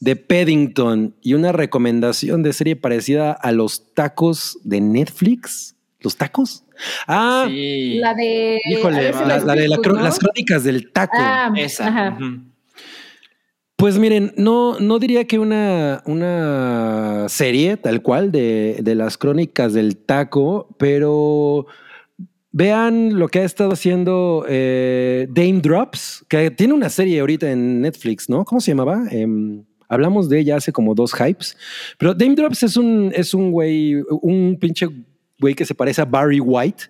De 0.00 0.16
Paddington 0.16 1.16
y 1.22 1.34
una 1.34 1.52
recomendación 1.52 2.42
de 2.42 2.52
serie 2.52 2.76
parecida 2.76 3.32
a 3.32 3.52
los 3.52 3.94
tacos 3.94 4.58
de 4.62 4.80
Netflix. 4.80 5.73
¿Los 6.04 6.16
tacos? 6.16 6.64
Ah, 7.08 7.46
Sí. 7.48 7.94
La 7.98 8.14
de. 8.14 8.60
híjole, 8.70 9.10
la, 9.12 9.38
de 9.56 9.68
la 9.68 9.76
¿no? 9.76 9.92
las 10.02 10.18
crónicas 10.18 10.62
del 10.62 10.92
taco. 10.92 11.16
Ah, 11.18 11.52
Esa. 11.56 11.88
ajá. 11.88 12.18
Pues 13.76 13.98
miren, 13.98 14.32
no, 14.36 14.78
no 14.78 14.98
diría 15.00 15.26
que 15.26 15.38
una, 15.38 16.02
una 16.06 17.26
serie 17.28 17.76
tal 17.76 18.02
cual 18.02 18.30
de, 18.30 18.78
de 18.80 18.94
las 18.94 19.18
crónicas 19.18 19.72
del 19.74 19.96
taco, 19.96 20.68
pero 20.78 21.66
vean 22.52 23.18
lo 23.18 23.26
que 23.28 23.40
ha 23.40 23.44
estado 23.44 23.72
haciendo 23.72 24.46
eh, 24.48 25.26
Dame 25.30 25.60
Drops, 25.60 26.24
que 26.28 26.52
tiene 26.52 26.72
una 26.72 26.88
serie 26.88 27.18
ahorita 27.18 27.50
en 27.50 27.80
Netflix, 27.80 28.28
¿no? 28.30 28.44
¿Cómo 28.44 28.60
se 28.60 28.70
llamaba? 28.70 29.02
Em, 29.10 29.64
hablamos 29.88 30.28
de 30.28 30.38
ella 30.38 30.56
hace 30.56 30.70
como 30.72 30.94
dos 30.94 31.12
hypes, 31.12 31.56
pero 31.98 32.14
Dame 32.14 32.36
Drops 32.36 32.62
es 32.62 32.76
un, 32.76 33.10
es 33.14 33.34
un 33.34 33.50
güey, 33.50 33.96
un 34.22 34.56
pinche 34.60 34.86
güey 35.44 35.54
que 35.54 35.66
se 35.66 35.74
parece 35.74 36.00
a 36.02 36.06
Barry 36.06 36.40
White, 36.40 36.84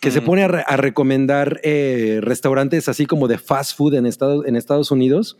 que 0.00 0.10
se 0.10 0.20
Mm. 0.20 0.24
pone 0.24 0.42
a, 0.44 0.48
re- 0.48 0.64
a 0.66 0.76
recomendar 0.76 1.60
eh, 1.62 2.20
restaurantes 2.22 2.88
así 2.88 3.04
como 3.06 3.28
de 3.28 3.36
fast 3.38 3.76
food 3.76 3.94
en 3.94 4.06
Estados, 4.06 4.46
en 4.46 4.56
Estados 4.56 4.90
Unidos. 4.90 5.36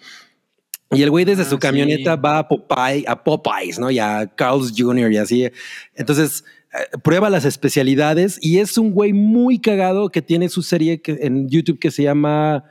Y 0.91 1.03
el 1.03 1.11
güey 1.11 1.25
desde 1.25 1.43
Ah, 1.43 1.47
su 1.47 1.59
camioneta 1.59 2.15
sí. 2.15 2.21
va 2.25 2.39
a, 2.39 2.49
Popeye, 2.49 3.05
a 3.07 3.23
Popeyes, 3.25 3.79
¿no? 3.79 3.91
Y 3.91 3.99
a 3.99 4.27
Carl's 4.35 4.73
Jr. 4.77 5.13
y 5.13 5.17
así. 5.19 5.51
Entonces, 5.95 6.45
eh, 6.73 6.99
prueba 7.03 7.29
las 7.31 7.45
especialidades 7.45 8.39
y 8.43 8.59
es 8.59 8.77
un 8.79 8.93
güey 8.93 9.13
muy 9.13 9.59
cagado 9.59 10.09
que 10.11 10.23
tiene 10.23 10.49
su 10.49 10.63
serie 10.63 11.01
que- 11.03 11.19
en 11.23 11.49
YouTube 11.49 11.79
que 11.79 11.91
se 11.91 12.03
llama, 12.05 12.65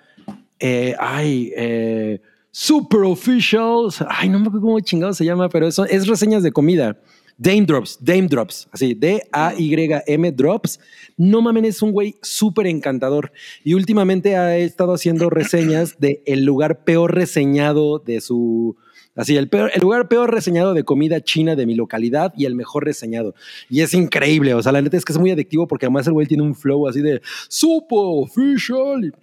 eh, 0.60 0.96
ay, 1.00 1.52
eh, 1.56 2.22
Super 2.52 3.02
Officials. 3.02 4.04
Ay, 4.10 4.30
no 4.30 4.40
me 4.40 4.48
acuerdo 4.48 4.66
cómo 4.66 4.80
chingado 4.80 5.14
se 5.14 5.24
llama, 5.26 5.48
pero 5.50 5.68
eso 5.68 5.86
es 5.86 6.08
reseñas 6.08 6.42
de 6.42 6.52
comida. 6.52 6.98
Dame 7.38 7.66
Drops, 7.66 8.00
Dame 8.02 8.28
Drops, 8.28 8.68
así, 8.72 8.94
D-A-Y-M 8.96 10.32
Drops. 10.32 10.80
No 11.18 11.42
mamen, 11.42 11.66
es 11.66 11.82
un 11.82 11.92
güey 11.92 12.16
súper 12.22 12.68
encantador. 12.68 13.32
Y 13.64 13.76
últimamente 13.76 14.36
ha 14.36 14.58
estado 14.58 14.94
haciendo 14.94 15.30
reseñas 15.30 16.00
de 16.00 16.24
el 16.26 16.44
lugar 16.44 16.84
peor 16.84 17.14
reseñado 17.14 18.00
de 18.00 18.22
su, 18.22 18.76
Así, 19.18 19.36
el, 19.36 19.50
peor, 19.50 19.72
el 19.74 19.82
lugar 19.82 20.08
peor 20.08 20.32
reseñado 20.32 20.76
de 20.76 20.84
comida 20.84 21.22
china 21.22 21.56
de 21.56 21.66
mi 21.66 21.74
localidad 21.74 22.34
y 22.38 22.46
el 22.46 22.54
mejor 22.54 22.86
reseñado. 22.86 23.34
Y 23.68 23.82
es 23.82 23.96
increíble, 23.96 24.54
o 24.54 24.62
sea, 24.62 24.72
la 24.72 24.82
neta 24.82 24.96
es 24.96 25.04
que 25.04 25.12
es 25.12 25.18
muy 25.18 25.32
adictivo 25.32 25.68
porque 25.68 25.88
además 25.88 26.06
el 26.06 26.14
güey 26.14 26.28
tiene 26.28 26.44
un 26.44 26.54
flow 26.54 26.88
así 26.88 27.02
de 27.02 27.22
super 27.50 27.98
official. 28.00 29.16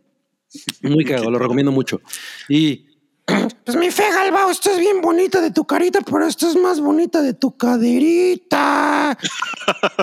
Muy 0.83 1.05
cagado, 1.05 1.31
lo 1.31 1.39
recomiendo 1.39 1.71
mucho. 1.71 2.01
Y 2.49 2.87
Pues 3.65 3.77
mi 3.77 3.91
fe, 3.91 4.05
Galbao, 4.13 4.51
esto 4.51 4.71
es 4.71 4.79
bien 4.79 5.01
bonita 5.01 5.41
de 5.41 5.51
tu 5.51 5.65
carita, 5.65 6.01
pero 6.03 6.27
esto 6.27 6.49
es 6.49 6.57
más 6.57 6.81
bonita 6.81 7.23
de 7.23 7.33
tu 7.33 7.57
caderita. 7.57 9.17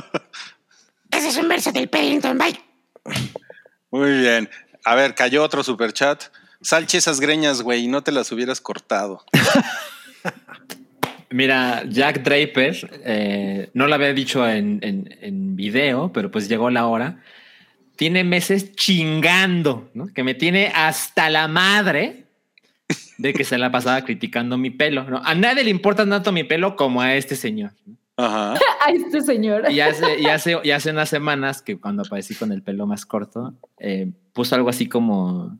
Ese 1.12 1.28
es 1.28 1.38
un 1.38 1.48
verso 1.48 1.72
del 1.72 1.88
Paddington, 1.88 2.38
bye. 2.38 2.60
Muy 3.92 4.18
bien. 4.20 4.50
A 4.84 4.96
ver, 4.96 5.14
cayó 5.14 5.44
otro 5.44 5.64
superchat. 5.64 6.24
Salche 6.62 6.98
esas 6.98 7.20
greñas, 7.20 7.62
güey, 7.62 7.84
y 7.84 7.88
no 7.88 8.02
te 8.04 8.12
las 8.12 8.32
hubieras 8.32 8.62
cortado. 8.62 9.24
Mira, 11.30 11.84
Jack 11.88 12.24
Draper, 12.24 13.02
eh, 13.06 13.70
no 13.74 13.88
lo 13.88 13.96
había 13.96 14.14
dicho 14.14 14.48
en, 14.48 14.80
en, 14.82 15.18
en 15.22 15.56
video, 15.56 16.12
pero 16.12 16.32
pues 16.32 16.50
llegó 16.50 16.70
la 16.70 16.88
hora. 16.88 17.24
Tiene 17.96 18.24
meses 18.24 18.74
chingando, 18.76 19.90
¿no? 19.94 20.08
Que 20.08 20.24
me 20.24 20.34
tiene 20.34 20.72
hasta 20.74 21.30
la 21.30 21.48
madre 21.48 22.26
de 23.22 23.34
que 23.34 23.44
se 23.44 23.58
la 23.58 23.72
pasaba 23.72 24.04
criticando 24.04 24.58
mi 24.58 24.72
pelo. 24.72 25.04
¿no? 25.04 25.22
A 25.24 25.36
nadie 25.36 25.64
le 25.64 25.70
importa 25.70 26.08
tanto 26.08 26.32
mi 26.32 26.44
pelo 26.44 26.76
como 26.76 27.02
a 27.02 27.16
este 27.16 27.36
señor. 27.36 27.72
Ajá. 28.18 28.54
A 28.86 28.92
este 28.92 29.22
señor. 29.22 29.72
Y 29.72 29.80
hace, 29.80 30.20
y, 30.20 30.26
hace, 30.26 30.58
y 30.64 30.72
hace 30.72 30.90
unas 30.92 31.08
semanas 31.10 31.62
que 31.62 31.80
cuando 31.80 32.02
aparecí 32.04 32.36
con 32.36 32.52
el 32.52 32.62
pelo 32.62 32.86
más 32.88 33.06
corto, 33.06 33.54
eh, 33.80 34.12
puso 34.34 34.56
algo 34.56 34.70
así 34.70 34.88
como. 34.88 35.58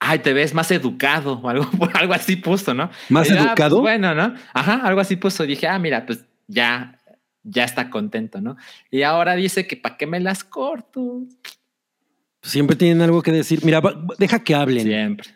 Ay, 0.00 0.18
te 0.18 0.32
ves 0.32 0.52
más 0.52 0.70
educado 0.70 1.34
o 1.38 1.48
algo, 1.48 1.66
algo 1.94 2.12
así 2.14 2.36
puso, 2.36 2.74
¿no? 2.74 2.90
¿Más 3.08 3.28
Y, 3.30 3.34
ah, 3.34 3.42
educado? 3.46 3.76
pues, 3.76 3.82
bueno, 3.82 4.14
¿no? 4.14 4.34
Ajá, 4.52 4.80
algo 4.82 5.00
así 5.00 5.16
puso. 5.16 5.44
Dije, 5.44 5.68
ah, 5.68 5.78
mira, 5.78 6.04
pues 6.06 6.24
ya, 6.48 6.98
ya 7.44 7.64
está 7.64 7.88
contento, 7.88 8.40
¿no? 8.40 8.56
Y 8.90 9.02
ahora 9.02 9.34
dice 9.36 9.66
que 9.66 9.76
para 9.76 9.96
qué 9.96 10.06
me 10.06 10.18
las 10.18 10.42
corto. 10.44 11.20
siempre 12.42 12.74
tienen 12.76 13.00
algo 13.02 13.22
que 13.22 13.32
decir. 13.32 13.60
Mira, 13.64 13.80
deja 14.18 14.42
que 14.42 14.54
hablen. 14.54 14.82
Siempre. 14.86 15.28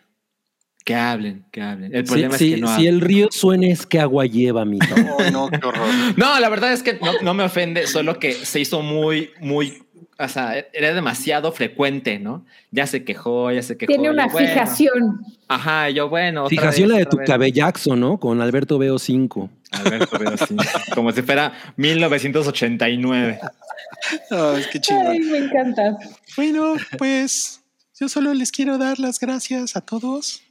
Que 0.87 0.95
hablen, 0.95 1.43
que 1.51 1.61
hablen. 1.61 1.93
El 1.93 2.05
Si, 2.05 2.11
problema 2.13 2.35
es 2.35 2.39
que 2.39 2.57
no 2.61 2.73
si 2.77 2.87
el 2.87 3.01
río 3.01 3.27
suena 3.29 3.67
es 3.67 3.85
que 3.85 3.99
agua 3.99 4.25
lleva, 4.25 4.63
mi 4.63 4.79
Ay, 5.19 5.31
no, 5.33 5.49
qué 5.49 5.57
horror. 5.57 5.85
No, 6.15 6.39
la 6.39 6.47
verdad 6.47 6.71
es 6.71 6.81
que 6.81 6.93
no, 6.93 7.11
no 7.21 7.33
me 7.33 7.43
ofende, 7.43 7.87
solo 7.87 8.19
que 8.19 8.31
se 8.31 8.61
hizo 8.61 8.81
muy, 8.81 9.31
muy, 9.41 9.83
o 10.17 10.27
sea, 10.29 10.65
era 10.71 10.93
demasiado 10.93 11.51
frecuente, 11.51 12.19
¿no? 12.19 12.45
Ya 12.71 12.87
se 12.87 13.03
quejó, 13.03 13.51
ya 13.51 13.61
se 13.63 13.75
quejó. 13.75 13.91
Tiene 13.91 14.09
una 14.09 14.27
yo, 14.27 14.31
bueno. 14.31 14.47
fijación. 14.47 15.21
Ajá, 15.49 15.89
yo, 15.89 16.07
bueno. 16.07 16.45
otra 16.45 16.51
Fijación 16.57 16.87
vez, 16.87 16.93
la 16.93 16.99
de 16.99 17.05
tu 17.07 17.17
vez. 17.17 17.27
cabellaxo, 17.27 17.97
¿no? 17.97 18.17
Con 18.17 18.39
Alberto 18.39 18.77
Veo 18.77 18.97
5. 18.97 19.49
Alberto, 19.71 20.17
veo 20.17 20.35
así, 20.35 20.55
como 20.95 21.11
si 21.11 21.21
fuera 21.21 21.51
1989. 21.75 23.39
Ay, 24.31 24.63
qué 24.71 24.79
chingón. 24.79 25.07
Ay, 25.07 25.19
me 25.19 25.37
encanta. 25.39 25.97
Bueno, 26.37 26.75
pues 26.97 27.59
yo 27.99 28.07
solo 28.07 28.33
les 28.33 28.53
quiero 28.53 28.77
dar 28.77 28.99
las 28.99 29.19
gracias 29.19 29.75
a 29.75 29.81
todos. 29.81 30.43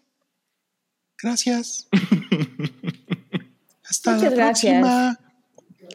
Gracias. 1.26 1.88
Hasta 3.90 4.12
Muchas 4.12 4.30
la 4.30 4.36
gracias. 4.36 4.80
próxima. 4.80 5.18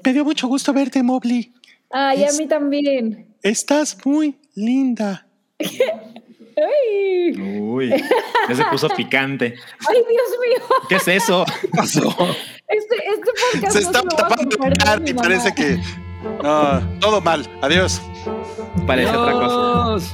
Me 0.03 0.11
dio 0.11 0.25
mucho 0.25 0.49
gusto 0.49 0.73
verte, 0.73 1.01
Mobley. 1.01 1.53
Ay, 1.89 2.25
a 2.25 2.33
mí 2.33 2.49
también. 2.49 3.33
Estás 3.41 3.97
muy 4.05 4.35
linda. 4.55 5.25
Ay, 6.57 7.31
Uy, 7.61 7.91
ya 8.49 8.55
se 8.55 8.65
puso 8.65 8.89
picante. 8.89 9.45
ay, 9.89 9.95
Dios 9.95 10.29
mío. 10.45 10.67
¿Qué 10.89 10.95
es 10.95 11.07
eso? 11.07 11.45
Este, 11.81 12.05
este 12.67 13.31
podcast 13.53 13.73
Se 13.73 13.81
no 13.83 13.87
está 13.87 14.03
tapando 14.03 14.57
el 14.65 15.01
mi 15.01 15.11
y 15.11 15.13
parece 15.13 15.55
que. 15.55 15.79
No, 16.43 16.99
todo 16.99 17.21
mal. 17.21 17.49
Adiós. 17.61 18.01
Parece 18.85 19.15
otra 19.15 19.31
cosa. 19.31 20.13